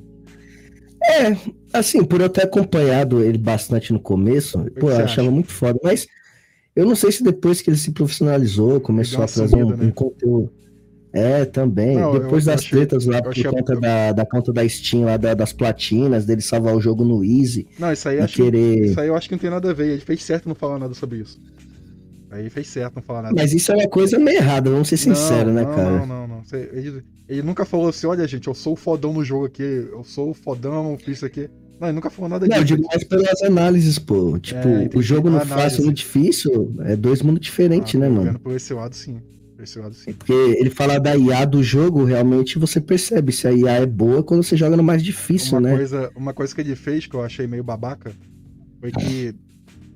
É, 1.03 1.35
assim, 1.73 2.03
por 2.03 2.21
eu 2.21 2.29
ter 2.29 2.43
acompanhado 2.43 3.23
ele 3.23 3.37
bastante 3.37 3.91
no 3.93 3.99
começo, 3.99 4.63
que 4.65 4.71
pô, 4.71 4.91
você 4.91 5.01
eu 5.01 5.05
achava 5.05 5.29
acha? 5.29 5.31
muito 5.31 5.51
foda, 5.51 5.79
mas 5.83 6.07
eu 6.75 6.85
não 6.85 6.95
sei 6.95 7.11
se 7.11 7.23
depois 7.23 7.61
que 7.61 7.69
ele 7.69 7.77
se 7.77 7.91
profissionalizou, 7.91 8.81
começou 8.81 9.23
a 9.23 9.27
trazer 9.27 9.63
um, 9.63 9.67
sumida, 9.67 9.77
né? 9.77 9.85
um 9.87 9.91
conteúdo. 9.91 10.51
É, 11.11 11.43
também. 11.43 11.97
Não, 11.97 12.11
depois 12.19 12.45
das 12.45 12.59
achei- 12.61 12.77
tretas 12.77 13.05
lá 13.07 13.21
por 13.21 13.31
a- 13.37 13.51
conta 13.51 13.75
da, 13.79 14.11
da 14.11 14.25
conta 14.25 14.53
da 14.53 14.67
Steam, 14.69 15.05
lá 15.05 15.17
da- 15.17 15.33
das 15.33 15.51
platinas, 15.51 16.25
dele 16.25 16.41
salvar 16.41 16.75
o 16.75 16.79
jogo 16.81 17.03
no 17.03 17.23
Easy 17.23 17.65
Não, 17.79 17.91
isso 17.91 18.07
aí, 18.07 18.19
acho 18.19 18.35
que, 18.35 18.43
querer. 18.43 18.85
isso 18.85 18.99
aí 18.99 19.07
eu 19.07 19.15
acho 19.15 19.27
que 19.27 19.33
não 19.33 19.39
tem 19.39 19.49
nada 19.49 19.71
a 19.71 19.73
ver. 19.73 19.87
Ele 19.87 20.01
fez 20.01 20.21
certo 20.23 20.47
não 20.47 20.53
falar 20.55 20.77
nada 20.77 20.93
sobre 20.93 21.17
isso. 21.19 21.39
Aí 22.31 22.47
fez 22.51 22.67
certo 22.67 22.95
não 22.97 23.01
falar 23.01 23.23
nada. 23.23 23.33
Mas 23.35 23.53
isso 23.53 23.71
é 23.71 23.75
uma 23.75 23.87
coisa 23.87 24.19
meio 24.19 24.37
errada, 24.37 24.69
vamos 24.69 24.87
ser 24.87 24.97
sinceros, 24.97 25.47
não, 25.51 25.53
né, 25.53 25.63
não, 25.63 25.73
cara? 25.75 25.91
Não, 25.91 26.05
não, 26.05 26.27
não. 26.27 26.43
Ele, 26.73 27.03
ele 27.27 27.41
nunca 27.41 27.65
falou 27.65 27.89
assim, 27.89 28.05
olha, 28.05 28.27
gente, 28.27 28.47
eu 28.47 28.53
sou 28.53 28.73
o 28.73 28.75
fodão 28.75 29.11
no 29.11 29.23
jogo 29.23 29.45
aqui, 29.45 29.63
eu 29.63 30.03
sou 30.03 30.29
o 30.29 30.33
fodão, 30.35 30.95
fiz 31.03 31.17
isso 31.17 31.25
aqui. 31.25 31.49
Não, 31.81 31.87
ele 31.87 31.95
nunca 31.95 32.11
falou 32.11 32.29
nada 32.29 32.45
Não, 32.45 32.57
eu 32.57 32.63
disso. 32.63 32.75
digo 32.75 32.87
mais 32.87 33.03
pelas 33.03 33.41
análises, 33.41 33.97
pô. 33.97 34.37
Tipo, 34.37 34.67
entendi. 34.67 34.95
o 34.97 35.01
jogo 35.01 35.27
no 35.29 35.39
fácil 35.39 35.83
e 35.83 35.85
no 35.87 35.93
difícil 35.93 36.75
é 36.81 36.95
dois 36.95 37.23
mundos 37.23 37.39
diferentes, 37.41 37.95
Ah, 37.95 37.99
né, 37.99 38.09
mano? 38.09 38.37
Por 38.39 38.53
esse 38.55 38.73
lado, 38.75 38.93
sim. 38.95 39.19
Por 39.59 39.63
esse 39.63 39.77
lado, 39.77 39.93
sim. 39.93 40.13
Porque 40.13 40.31
ele 40.31 40.69
fala 40.69 40.97
da 40.97 41.17
IA 41.17 41.43
do 41.43 41.61
jogo, 41.61 42.05
realmente 42.05 42.57
você 42.57 42.79
percebe 42.79 43.33
se 43.33 43.45
a 43.45 43.51
IA 43.51 43.71
é 43.79 43.85
boa 43.85 44.23
quando 44.23 44.41
você 44.41 44.55
joga 44.55 44.77
no 44.77 44.83
mais 44.83 45.03
difícil, 45.03 45.57
Uma 45.57 45.67
né? 45.67 45.75
coisa, 45.75 46.11
uma 46.15 46.33
coisa 46.33 46.55
que 46.55 46.61
ele 46.61 46.77
fez 46.77 47.05
que 47.05 47.13
eu 47.13 47.21
achei 47.21 47.45
meio 47.45 47.61
babaca 47.61 48.13
foi 48.79 48.89
que. 48.89 49.35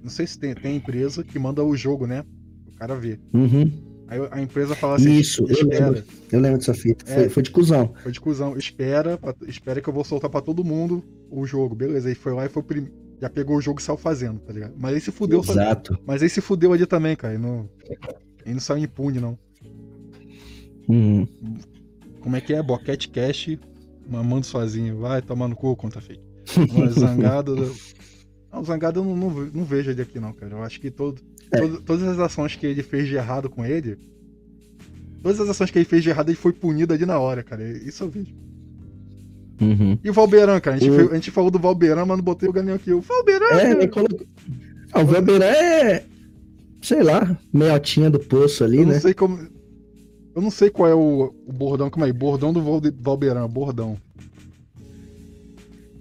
Não 0.03 0.09
sei 0.09 0.27
se 0.27 0.37
tem, 0.37 0.53
tem 0.53 0.75
empresa 0.75 1.23
que 1.23 1.39
manda 1.39 1.63
o 1.63 1.77
jogo, 1.77 2.05
né? 2.05 2.25
O 2.67 2.77
cara 2.77 2.93
vê. 2.93 3.17
Uhum. 3.33 3.71
Aí 4.09 4.19
a 4.31 4.41
empresa 4.41 4.75
fala 4.75 4.97
assim, 4.97 5.17
Isso, 5.17 5.45
eu 5.47 5.65
lembro. 5.65 6.03
Eu 6.29 6.41
lembro 6.41 6.57
dessa 6.57 6.73
fita. 6.73 7.09
É. 7.09 7.15
Foi, 7.15 7.29
foi 7.29 7.43
de 7.43 7.51
cuzão. 7.51 7.93
Foi 8.03 8.11
de 8.11 8.19
cuzão. 8.19 8.57
Espera, 8.57 9.17
espera 9.47 9.79
que 9.79 9.87
eu 9.87 9.93
vou 9.93 10.03
soltar 10.03 10.29
pra 10.29 10.41
todo 10.41 10.61
mundo 10.61 11.01
o 11.31 11.45
jogo. 11.45 11.73
Beleza, 11.73 12.09
aí 12.09 12.15
foi 12.15 12.33
lá 12.33 12.45
e 12.45 12.49
foi 12.49 12.61
o 12.61 12.65
prim... 12.65 12.89
Já 13.21 13.29
pegou 13.29 13.55
o 13.55 13.61
jogo 13.61 13.79
e 13.79 13.83
saiu 13.83 13.97
fazendo, 13.97 14.41
tá 14.41 14.51
ligado? 14.51 14.73
Mas 14.77 14.93
aí 14.93 14.99
se 14.99 15.09
fudeu. 15.09 15.39
Exato. 15.39 15.97
Mas 16.05 16.21
aí 16.21 16.27
se 16.27 16.41
fudeu 16.41 16.73
ali 16.73 16.85
também, 16.85 17.15
cara. 17.15 17.35
E 17.35 17.37
não, 17.37 17.69
e 18.45 18.51
não 18.51 18.59
saiu 18.59 18.83
impune, 18.83 19.21
não. 19.21 19.39
Uhum. 20.87 21.27
Como 22.21 22.35
é 22.35 22.41
que 22.41 22.53
é? 22.53 22.61
Boquete 22.63 23.09
Cash, 23.09 23.57
mamando 24.09 24.45
sozinho. 24.45 24.97
Vai 24.99 25.21
tomar 25.21 25.47
no 25.47 25.55
cu, 25.55 25.75
conta 25.75 25.99
fake. 26.01 26.21
Zangado. 26.91 27.71
Não, 28.51 28.63
zangado 28.63 28.99
eu 28.99 29.03
não, 29.03 29.15
não, 29.15 29.29
não 29.51 29.65
vejo 29.65 29.89
ele 29.89 30.03
aqui, 30.03 30.19
não, 30.19 30.31
cara. 30.31 30.51
Eu 30.53 30.61
acho 30.61 30.79
que 30.79 30.91
todo, 30.91 31.19
É. 31.51 31.57
todo- 31.59 31.81
todas 31.81 32.03
as 32.07 32.19
ações 32.19 32.55
que 32.55 32.67
ele 32.67 32.83
fez 32.83 33.07
de 33.07 33.15
errado 33.15 33.49
com 33.49 33.65
ele. 33.65 33.97
Todas 35.23 35.39
as 35.39 35.49
ações 35.49 35.71
que 35.71 35.79
ele 35.79 35.85
fez 35.85 36.03
de 36.03 36.09
errado, 36.09 36.29
ele 36.29 36.35
foi 36.37 36.53
punido 36.53 36.93
ali 36.93 37.03
na 37.03 37.17
hora, 37.17 37.41
cara. 37.41 37.67
Isso 37.67 38.03
eu 38.03 38.09
vejo. 38.11 38.31
Uhum. 39.59 39.97
E 40.03 40.09
o 40.09 40.13
Valberan, 40.13 40.59
cara? 40.59 40.75
A 40.75 40.79
gente, 40.79 40.91
Eu- 40.95 41.11
a 41.11 41.15
gente 41.15 41.31
falou 41.31 41.49
do 41.49 41.57
Valberan, 41.57 42.05
mas 42.05 42.15
não 42.17 42.23
botei 42.23 42.47
o 42.47 42.53
Ganinho 42.53 42.75
aqui. 42.75 42.93
O 42.93 43.01
Valberan, 43.01 43.45
É. 43.55 43.89
Ah, 44.91 45.01
o 45.01 45.07
Weber 45.07 45.41
é. 45.41 46.05
Sei 46.79 47.01
lá, 47.01 47.35
meiotinha 47.51 48.09
do 48.11 48.19
poço 48.19 48.63
ali, 48.63 48.77
eu 48.77 48.85
não 48.85 48.93
né? 48.93 48.99
sei 48.99 49.15
como. 49.15 49.39
Eu 50.35 50.41
não 50.41 50.51
sei 50.51 50.69
qual 50.69 50.89
é 50.89 50.95
o, 50.95 51.33
o 51.45 51.53
bordão. 51.53 51.89
Como 51.89 52.05
é? 52.05 52.11
Bordão 52.13 52.51
do 52.53 52.61
Valberan, 52.99 53.47
bordão. 53.47 53.97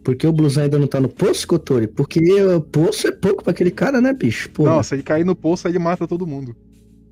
Porque 0.05 0.26
o 0.26 0.33
blusão 0.33 0.64
ainda 0.64 0.78
não 0.78 0.87
tá 0.89 1.01
no 1.01 1.09
poço, 1.09 1.47
Kotori? 1.47 1.87
Porque 1.87 2.20
o 2.43 2.61
poço 2.61 3.07
é 3.07 3.12
pouco 3.12 3.43
pra 3.45 3.53
aquele 3.53 3.70
cara, 3.70 4.01
né, 4.01 4.12
bicho? 4.12 4.51
Pô, 4.51 4.64
Não, 4.64 4.83
se 4.83 4.95
ele 4.95 5.03
cair 5.03 5.24
no 5.24 5.37
poço, 5.37 5.66
aí 5.68 5.72
ele 5.72 5.78
mata 5.78 6.09
todo 6.09 6.26
mundo. 6.26 6.57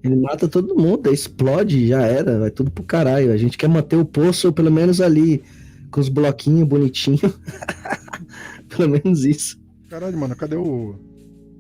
ele 0.03 0.17
mata 0.17 0.49
todo 0.49 0.75
mundo, 0.75 1.13
explode, 1.13 1.87
já 1.89 2.03
era, 2.03 2.39
vai 2.39 2.51
tudo 2.51 2.71
pro 2.71 2.83
caralho. 2.85 3.33
A 3.33 3.37
gente 3.37 3.57
quer 3.59 3.69
manter 3.69 3.97
o 3.97 4.05
poço 4.05 4.53
pelo 4.53 4.71
menos 4.71 5.01
ali, 5.01 5.43
com 5.91 6.01
os 6.01 6.09
bloquinhos 6.09 6.67
bonitinhos. 6.67 7.21
pelo 8.69 8.89
menos 8.89 9.25
isso. 9.25 9.57
Caralho, 9.89 10.17
mano, 10.19 10.35
cadê 10.37 10.57
o. 10.57 10.95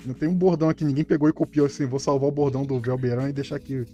Não 0.05 0.15
tem 0.15 0.29
um 0.29 0.35
bordão 0.35 0.69
aqui, 0.71 0.85
ninguém 0.85 1.05
pegou 1.05 1.29
e 1.29 1.33
copiou 1.33 1.67
assim. 1.67 1.87
Vou 1.87 1.99
salvar 1.99 2.29
o 2.29 2.33
bordão 2.33 2.65
do 2.65 2.81
Velberan 2.81 3.29
e 3.29 3.33
deixar 3.33 3.57
aqui. 3.57 3.85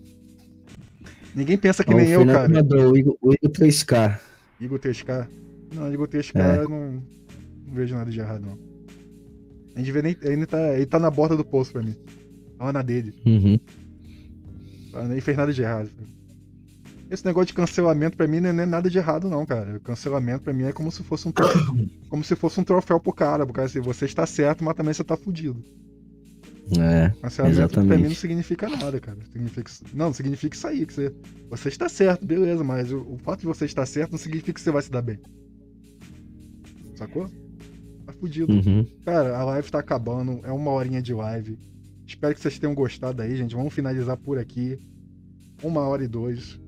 Ninguém 1.37 1.59
pensa 1.59 1.85
que 1.85 1.93
Ó, 1.93 1.97
nem 1.97 2.09
eu, 2.09 2.25
cara. 2.25 2.49
mandou 2.49 2.93
o 2.93 2.97
Igor, 2.97 3.15
o 3.21 3.35
Igor 3.35 3.51
3K. 3.51 4.19
Igor 4.59 4.79
3K. 4.79 5.29
Não, 5.75 5.93
Igor 5.93 6.09
3K 6.09 6.41
É. 6.41 6.59
eu 6.61 6.69
não, 6.71 6.93
não 7.67 7.75
vejo 7.75 7.95
nada 7.95 8.11
de 8.11 8.19
errado, 8.19 8.47
não. 8.47 8.59
A 9.75 9.79
gente 9.81 9.93
vê 9.93 10.01
nem. 10.01 10.17
Ele 10.23 10.47
tá, 10.47 10.75
ele 10.75 10.87
tá 10.87 10.99
na 10.99 11.11
borda 11.11 11.37
do 11.37 11.45
poço 11.45 11.73
pra 11.73 11.83
mim. 11.83 11.95
Tá 12.57 12.65
lá 12.65 12.73
na 12.73 12.81
dele. 12.81 13.13
Uhum. 13.27 13.59
Tá? 14.91 15.05
Nem 15.05 15.21
fez 15.21 15.37
nada 15.37 15.53
de 15.53 15.61
errado. 15.61 15.91
Esse 17.11 17.25
negócio 17.27 17.49
de 17.49 17.55
cancelamento 17.55 18.17
pra 18.17 18.27
mim 18.27 18.41
não 18.41 18.49
é, 18.49 18.65
nada 18.67 18.89
de 18.89 18.97
errado, 18.97 19.29
não, 19.29 19.45
cara. 19.45 19.79
Cancelamento 19.81 20.43
pra 20.43 20.55
mim 20.55 20.65
é 20.65 20.73
como 20.73 20.91
se 20.91 21.03
fosse 21.03 21.29
um 21.29 21.33
troféu, 21.33 21.87
como 22.09 22.25
se 22.25 22.35
fosse 22.35 22.59
um 22.59 22.65
troféu 22.65 22.99
pro 22.99 23.13
cara. 23.13 23.45
Porque 23.45 23.61
assim, 23.61 23.81
você 23.81 24.07
está 24.07 24.25
certo, 24.25 24.65
mas 24.65 24.75
também 24.75 24.95
você 24.95 25.05
tá 25.05 25.19
fudido. 25.19 25.63
É, 26.73 27.11
Cancelamento 27.21 27.75
pra 27.75 27.83
mim 27.83 27.89
Exatamente. 27.89 28.09
não 28.09 28.15
significa 28.15 28.69
nada, 28.69 28.99
cara. 29.01 29.19
Significa, 29.33 29.71
não, 29.95 30.13
significa 30.13 30.57
isso 30.57 30.67
aí, 30.67 30.85
que 30.85 30.93
você, 30.93 31.15
você 31.49 31.69
está 31.69 31.89
certo, 31.89 32.27
beleza, 32.27 32.65
mas 32.65 32.93
o, 32.93 32.99
o 33.03 33.19
fato 33.19 33.41
de 33.41 33.47
você 33.47 33.67
estar 33.67 33.87
certo 33.87 34.13
não 34.13 34.19
significa 34.19 34.53
que 34.53 34.61
você 34.61 34.73
vai 34.73 34.83
se 34.83 34.91
dar 34.91 35.03
bem. 35.03 35.21
Sacou? 36.97 37.29
Tá 38.05 38.13
fudido. 38.13 38.53
uhum. 38.53 38.85
Cara, 39.05 39.37
a 39.37 39.45
live 39.45 39.71
tá 39.71 39.79
acabando, 39.79 40.41
é 40.45 40.51
uma 40.51 40.73
horinha 40.73 41.01
de 41.01 41.15
live. 41.15 41.57
Espero 42.05 42.35
que 42.35 42.41
vocês 42.41 42.59
tenham 42.59 42.75
gostado 42.75 43.23
aí, 43.23 43.37
gente. 43.37 43.55
Vamos 43.55 43.73
finalizar 43.75 44.17
por 44.17 44.39
aqui. 44.39 44.79
Uma 45.63 45.83
hora 45.83 46.03
e 46.05 46.09
dois. 46.09 46.59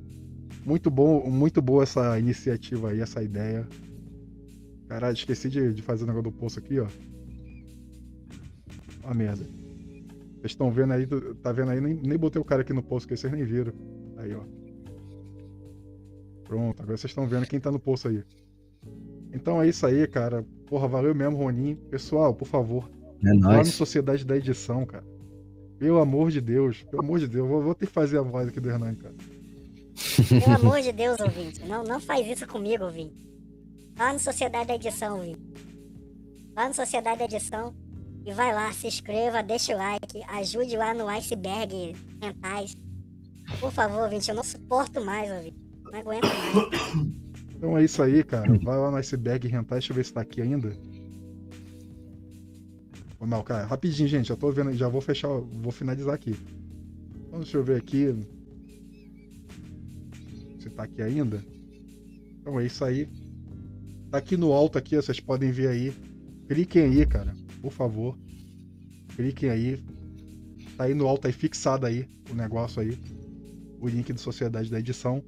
Muito 0.65 0.91
bom, 0.91 1.29
muito 1.29 1.61
boa 1.61 1.83
essa 1.83 2.19
iniciativa 2.19 2.91
aí, 2.91 3.01
essa 3.01 3.23
ideia. 3.23 3.67
Caralho, 4.89 5.15
esqueci 5.15 5.49
de, 5.49 5.73
de 5.73 5.83
fazer 5.83 6.05
o 6.05 6.07
negócio 6.07 6.31
do 6.31 6.37
poço 6.37 6.59
aqui, 6.59 6.79
ó. 6.79 6.87
Ó 9.05 9.11
a 9.11 9.15
merda. 9.15 9.58
Vocês 10.41 10.53
estão 10.53 10.71
vendo 10.71 10.93
aí, 10.93 11.07
tá 11.43 11.53
vendo 11.53 11.71
aí? 11.71 11.81
Nem, 11.81 11.95
nem 11.95 12.19
botei 12.19 12.41
o 12.41 12.45
cara 12.45 12.63
aqui 12.63 12.73
no 12.73 12.83
poço, 12.83 13.07
que 13.07 13.17
vocês 13.17 13.33
nem 13.33 13.45
viram. 13.45 13.73
Aí, 14.17 14.35
ó. 14.35 14.43
Pronto, 16.45 16.81
agora 16.83 16.97
vocês 16.97 17.11
estão 17.11 17.27
vendo 17.27 17.47
quem 17.47 17.61
tá 17.61 17.71
no 17.71 17.79
poço 17.81 18.09
aí. 18.09 18.23
Então 19.33 19.61
é 19.61 19.69
isso 19.69 19.85
aí, 19.87 20.07
cara. 20.07 20.45
Porra, 20.67 20.89
valeu 20.89 21.15
mesmo, 21.15 21.37
Ronin. 21.37 21.75
Pessoal, 21.91 22.33
por 22.35 22.47
favor, 22.47 22.91
É 23.23 23.29
lá 23.29 23.35
no 23.35 23.41
nóis. 23.41 23.69
Sociedade 23.69 24.25
da 24.25 24.37
Edição, 24.37 24.87
cara. 24.87 25.05
Pelo 25.79 25.99
amor 26.01 26.31
de 26.31 26.41
Deus, 26.41 26.83
pelo 26.85 27.03
amor 27.03 27.19
de 27.19 27.29
Deus, 27.29 27.47
vou, 27.49 27.63
vou 27.63 27.75
ter 27.75 27.87
que 27.87 27.93
fazer 27.93 28.19
a 28.19 28.23
voz 28.23 28.49
aqui 28.49 28.59
do 28.61 28.69
Hernani, 28.69 28.97
cara. 28.97 29.15
Pelo 30.29 30.57
amor 30.57 30.81
de 30.81 30.93
Deus, 30.93 31.21
ouvinte. 31.21 31.65
Não, 31.67 31.85
não 31.85 32.01
faz 32.01 32.27
isso 32.27 32.47
comigo, 32.47 32.85
ouvinte. 32.85 33.29
Lá 33.99 34.13
no 34.13 34.19
Sociedade 34.19 34.69
da 34.69 34.75
Edição, 34.77 35.17
ouvinte. 35.19 35.41
Lá 36.57 36.69
no 36.69 36.75
Sociedade 36.75 37.19
da 37.19 37.25
Edição. 37.27 37.75
E 38.29 38.31
vai 38.31 38.53
lá, 38.53 38.71
se 38.75 38.87
inscreva, 38.87 39.43
deixa 39.43 39.75
o 39.75 39.79
like. 39.79 40.23
Ajude 40.29 40.77
lá 40.77 40.93
no 40.93 41.09
Iceberg 41.09 41.97
Rentais. 42.21 42.77
Por 43.59 43.73
favor, 43.73 44.03
ouvinte. 44.03 44.29
Eu 44.29 44.35
não 44.35 44.45
suporto 44.45 45.03
mais, 45.03 45.33
ouvinte. 45.33 45.57
Não 45.91 45.99
aguento 45.99 46.25
mais. 46.25 47.19
Então 47.57 47.79
é 47.79 47.85
isso 47.85 48.03
aí, 48.03 48.23
cara. 48.23 48.53
Vai 48.59 48.79
lá 48.79 48.91
no 48.91 48.99
Iceberg 48.99 49.49
Rentar, 49.49 49.79
deixa 49.79 49.93
eu 49.93 49.97
ver 49.97 50.05
se 50.05 50.13
tá 50.13 50.21
aqui 50.21 50.43
ainda. 50.43 50.77
Ô, 53.19 53.27
Não, 53.27 53.43
cara, 53.43 53.65
rapidinho, 53.65 54.07
gente. 54.07 54.29
Já 54.29 54.37
tô 54.37 54.53
vendo, 54.53 54.75
já 54.75 54.89
vou 54.89 55.01
fechar, 55.01 55.29
vou 55.29 55.73
finalizar 55.73 56.15
aqui. 56.15 56.37
Então, 57.27 57.41
deixa 57.41 57.57
eu 57.57 57.65
ver 57.65 57.79
aqui. 57.79 58.15
Se 60.61 60.69
tá 60.69 60.83
aqui 60.83 61.01
ainda. 61.01 61.43
Então 62.43 62.61
é 62.61 62.67
isso 62.67 62.85
aí. 62.85 63.09
Tá 64.11 64.19
aqui 64.19 64.37
no 64.37 64.53
alto 64.53 64.77
aqui, 64.77 64.97
vocês 64.97 65.19
podem 65.19 65.51
ver 65.51 65.69
aí. 65.69 65.95
Cliquem 66.47 66.85
aí, 66.85 67.07
cara. 67.07 67.35
Por 67.61 67.73
favor. 67.73 68.17
Cliquem 69.15 69.51
aí. 69.51 69.83
Tá 70.77 70.85
aí 70.85 70.95
no 70.95 71.07
alto 71.07 71.27
aí, 71.27 71.33
fixado 71.33 71.87
aí 71.87 72.09
o 72.31 72.35
negócio 72.35 72.81
aí. 72.81 72.99
O 73.81 73.89
link 73.89 74.13
do 74.13 74.21
Sociedade 74.21 74.71
da 74.71 74.79
Edição 74.79 75.23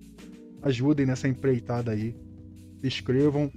ajudem 0.62 1.06
nessa 1.06 1.28
empreitada 1.28 1.92
aí. 1.92 2.14
Se 2.80 2.86
inscrevam. 2.86 3.50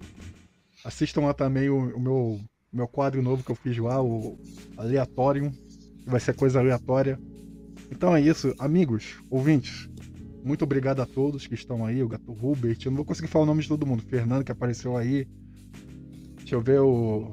Assistam 0.84 1.22
lá 1.22 1.34
também 1.34 1.70
o, 1.70 1.96
o 1.96 2.00
meu, 2.00 2.40
meu 2.72 2.88
quadro 2.88 3.22
novo 3.22 3.44
que 3.44 3.52
eu 3.52 3.56
fiz 3.56 3.78
lá, 3.78 4.02
o 4.02 4.38
Aleatório. 4.78 5.52
Vai 6.06 6.20
ser 6.20 6.36
coisa 6.36 6.60
aleatória. 6.60 7.18
Então 7.90 8.16
é 8.16 8.20
isso, 8.20 8.54
amigos, 8.60 9.16
ouvintes. 9.30 9.88
Muito 10.44 10.64
obrigado 10.64 11.02
a 11.02 11.06
todos 11.06 11.48
que 11.48 11.54
estão 11.54 11.86
aí, 11.86 12.04
o 12.04 12.08
Gato 12.08 12.32
Hubert. 12.32 12.78
Eu 12.84 12.92
não 12.92 12.98
vou 12.98 13.06
conseguir 13.06 13.30
falar 13.30 13.44
o 13.44 13.48
nome 13.48 13.62
de 13.62 13.70
todo 13.70 13.86
mundo. 13.86 14.04
Fernando 14.04 14.44
que 14.44 14.52
apareceu 14.52 14.98
aí. 14.98 15.26
Deixa 16.38 16.56
eu 16.56 16.62
ver 16.62 16.82
o. 16.82 17.32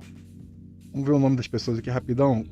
Vamos 0.92 1.06
ver 1.06 1.14
o 1.14 1.18
nome 1.18 1.36
das 1.36 1.46
pessoas 1.46 1.78
aqui 1.78 1.90
rapidão. 1.90 2.44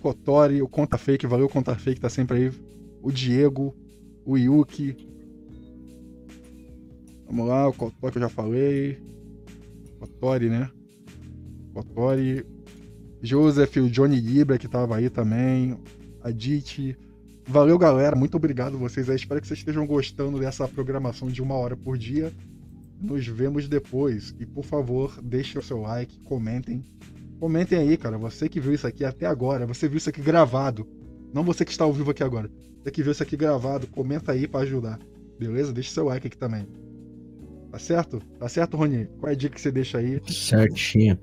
Kotori, 0.00 0.62
o 0.62 0.68
Conta 0.68 0.96
Fake, 0.96 1.26
valeu 1.26 1.48
Conta 1.48 1.74
Fake, 1.74 2.00
tá 2.00 2.08
sempre 2.08 2.36
aí. 2.36 2.52
O 3.02 3.10
Diego, 3.12 3.74
o 4.24 4.36
Yuki, 4.36 4.96
Vamos 7.30 7.46
lá, 7.46 7.68
o 7.68 7.72
Kotori 7.72 8.10
que 8.10 8.18
eu 8.18 8.22
já 8.22 8.28
falei. 8.28 8.98
Kotori, 10.00 10.50
né? 10.50 10.68
Kotori. 11.72 12.44
Joseph, 13.22 13.76
o 13.76 13.88
Johnny 13.88 14.18
Libra 14.18 14.58
que 14.58 14.66
tava 14.66 14.96
aí 14.96 15.08
também. 15.08 15.78
A 16.24 16.32
Dite. 16.32 16.98
Valeu, 17.46 17.78
galera. 17.78 18.16
Muito 18.16 18.36
obrigado 18.36 18.76
vocês 18.76 19.08
aí. 19.08 19.14
Espero 19.14 19.40
que 19.40 19.46
vocês 19.46 19.60
estejam 19.60 19.86
gostando 19.86 20.40
dessa 20.40 20.66
programação 20.66 21.28
de 21.28 21.40
uma 21.40 21.54
hora 21.54 21.76
por 21.76 21.96
dia. 21.96 22.32
Nos 23.00 23.24
vemos 23.28 23.68
depois. 23.68 24.34
E 24.40 24.44
por 24.44 24.64
favor, 24.64 25.16
deixem 25.22 25.60
o 25.60 25.62
seu 25.62 25.80
like, 25.80 26.18
comentem. 26.24 26.82
Comentem 27.40 27.78
aí, 27.78 27.96
cara. 27.96 28.18
Você 28.18 28.50
que 28.50 28.60
viu 28.60 28.74
isso 28.74 28.86
aqui 28.86 29.02
até 29.02 29.24
agora, 29.24 29.66
você 29.66 29.88
viu 29.88 29.96
isso 29.96 30.10
aqui 30.10 30.20
gravado. 30.20 30.86
Não 31.32 31.42
você 31.42 31.64
que 31.64 31.70
está 31.70 31.84
ao 31.84 31.92
vivo 31.92 32.10
aqui 32.10 32.22
agora. 32.22 32.50
Você 32.82 32.90
que 32.90 33.02
viu 33.02 33.12
isso 33.12 33.22
aqui 33.22 33.34
gravado, 33.34 33.86
comenta 33.86 34.32
aí 34.32 34.46
pra 34.46 34.60
ajudar. 34.60 34.98
Beleza? 35.38 35.72
Deixa 35.72 35.90
seu 35.90 36.04
like 36.04 36.26
aqui 36.26 36.36
também. 36.36 36.68
Tá 37.72 37.78
certo? 37.78 38.20
Tá 38.38 38.46
certo, 38.46 38.76
Rony? 38.76 39.08
Qual 39.18 39.30
é 39.30 39.32
a 39.32 39.36
dica 39.36 39.54
que 39.54 39.60
você 39.60 39.72
deixa 39.72 39.98
aí? 39.98 40.20
Certinho. 40.28 41.18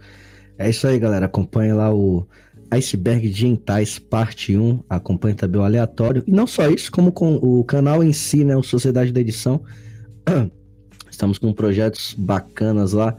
É 0.58 0.68
isso 0.70 0.88
aí, 0.88 0.98
galera. 0.98 1.28
Acompanhe 1.28 1.72
lá 1.72 1.94
o 1.94 2.28
Iceberg 2.72 3.32
Gentais 3.32 4.00
Parte 4.00 4.58
1. 4.58 4.84
Acompanhe 4.90 5.36
também 5.36 5.62
o 5.62 5.64
aleatório. 5.64 6.24
E 6.26 6.32
não 6.32 6.48
só 6.48 6.68
isso, 6.68 6.92
como 6.92 7.12
com 7.12 7.36
o 7.36 7.64
canal 7.64 8.04
em 8.04 8.12
si, 8.12 8.44
né? 8.44 8.56
O 8.56 8.64
Sociedade 8.64 9.12
da 9.12 9.22
Edição. 9.22 9.62
Estamos 11.12 11.38
com 11.38 11.54
projetos 11.54 12.16
bacanas 12.18 12.94
lá. 12.94 13.16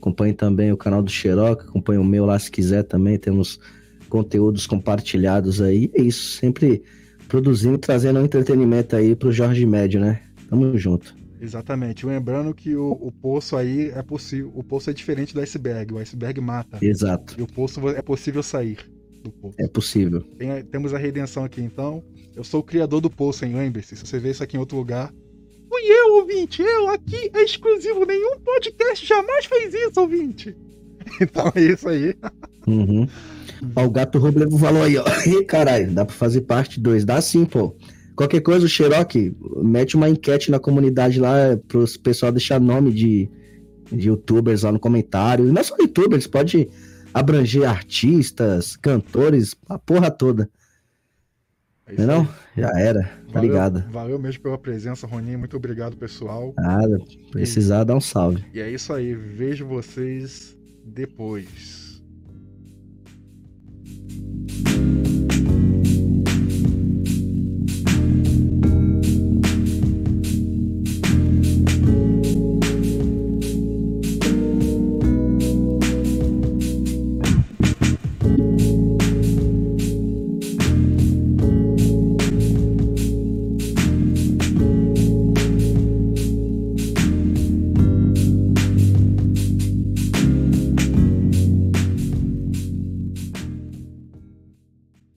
Acompanhe 0.00 0.32
também 0.32 0.72
o 0.72 0.76
canal 0.76 1.02
do 1.02 1.10
Xerox. 1.10 1.64
Acompanhe 1.66 1.98
o 1.98 2.04
meu 2.04 2.24
lá 2.24 2.38
se 2.38 2.50
quiser 2.50 2.84
também. 2.84 3.18
Temos 3.18 3.58
conteúdos 4.08 4.66
compartilhados 4.66 5.60
aí. 5.60 5.90
É 5.94 6.02
isso. 6.02 6.36
Sempre 6.38 6.82
produzindo 7.28 7.76
trazendo 7.78 8.20
um 8.20 8.24
entretenimento 8.24 8.96
aí 8.96 9.14
pro 9.14 9.30
Jorge 9.32 9.66
Médio, 9.66 10.00
né? 10.00 10.22
Tamo 10.48 10.76
junto. 10.78 11.14
Exatamente. 11.40 12.04
Lembrando 12.06 12.54
que 12.54 12.74
o, 12.74 12.92
o 12.92 13.12
poço 13.12 13.56
aí 13.56 13.90
é 13.94 14.02
possível. 14.02 14.50
O 14.54 14.62
poço 14.64 14.90
é 14.90 14.92
diferente 14.92 15.34
do 15.34 15.40
iceberg. 15.40 15.94
O 15.94 15.98
iceberg 15.98 16.40
mata. 16.40 16.78
Exato. 16.82 17.34
E 17.38 17.42
o 17.42 17.46
poço 17.46 17.86
é 17.90 18.02
possível 18.02 18.42
sair. 18.42 18.78
do 19.22 19.30
poço. 19.30 19.56
É 19.60 19.68
possível. 19.68 20.20
Tem- 20.38 20.64
temos 20.64 20.94
a 20.94 20.98
redenção 20.98 21.44
aqui, 21.44 21.60
então. 21.60 22.02
Eu 22.34 22.44
sou 22.44 22.60
o 22.60 22.62
criador 22.62 23.00
do 23.00 23.10
poço, 23.10 23.44
hein? 23.44 23.54
Lembre-se, 23.54 23.96
se 23.96 24.06
você 24.06 24.18
vê 24.18 24.30
isso 24.30 24.42
aqui 24.42 24.56
em 24.56 24.60
outro 24.60 24.76
lugar. 24.76 25.12
Fui 25.68 25.82
eu, 25.82 26.14
ouvinte! 26.14 26.62
Eu 26.62 26.88
aqui 26.88 27.30
é 27.34 27.42
exclusivo, 27.42 28.06
nenhum 28.06 28.38
podcast 28.40 29.04
jamais 29.04 29.44
fez 29.46 29.74
isso, 29.74 30.00
ouvinte! 30.00 30.56
Então 31.20 31.50
é 31.54 31.60
isso 31.62 31.88
aí. 31.88 32.14
Uhum. 32.66 33.08
Ó, 33.74 33.84
o 33.86 33.90
gato 33.90 34.18
Rublevo 34.18 34.58
falou 34.58 34.82
aí, 34.82 34.98
ó. 34.98 35.04
Ih, 35.26 35.42
caralho, 35.44 35.90
dá 35.90 36.04
pra 36.04 36.14
fazer 36.14 36.42
parte 36.42 36.78
2. 36.78 37.04
Dá 37.04 37.20
sim, 37.20 37.46
pô. 37.46 37.74
Qualquer 38.14 38.40
coisa, 38.40 38.66
o 38.66 38.68
Xerox, 38.68 39.14
mete 39.62 39.96
uma 39.96 40.08
enquete 40.08 40.50
na 40.50 40.58
comunidade 40.58 41.18
lá 41.18 41.56
pros 41.66 41.96
pessoal 41.96 42.30
deixar 42.30 42.60
nome 42.60 42.92
de, 42.92 43.30
de 43.90 44.08
youtubers 44.08 44.64
lá 44.64 44.72
no 44.72 44.78
comentário. 44.78 45.52
Não 45.52 45.64
só 45.64 45.76
youtubers, 45.78 46.26
pode 46.26 46.68
abranger 47.14 47.68
artistas, 47.68 48.76
cantores, 48.76 49.54
a 49.68 49.78
porra 49.78 50.10
toda. 50.10 50.50
É 51.88 52.02
Não 52.04 52.14
é 52.14 52.16
aí. 52.18 52.22
não? 52.22 52.28
Já 52.56 52.70
era, 52.78 53.02
tá 53.02 53.10
Valeu- 53.34 53.50
ligado? 53.50 53.84
Valeu 53.90 54.18
mesmo 54.18 54.42
pela 54.42 54.58
presença, 54.58 55.06
Roninho. 55.06 55.38
Muito 55.38 55.56
obrigado, 55.56 55.96
pessoal. 55.96 56.52
Nada, 56.56 57.00
precisar, 57.30 57.84
dá 57.84 57.94
um 57.94 58.00
salve. 58.00 58.44
E 58.52 58.60
é 58.60 58.70
isso 58.70 58.92
aí. 58.92 59.14
Vejo 59.14 59.66
vocês 59.66 60.56
depois. 60.84 61.77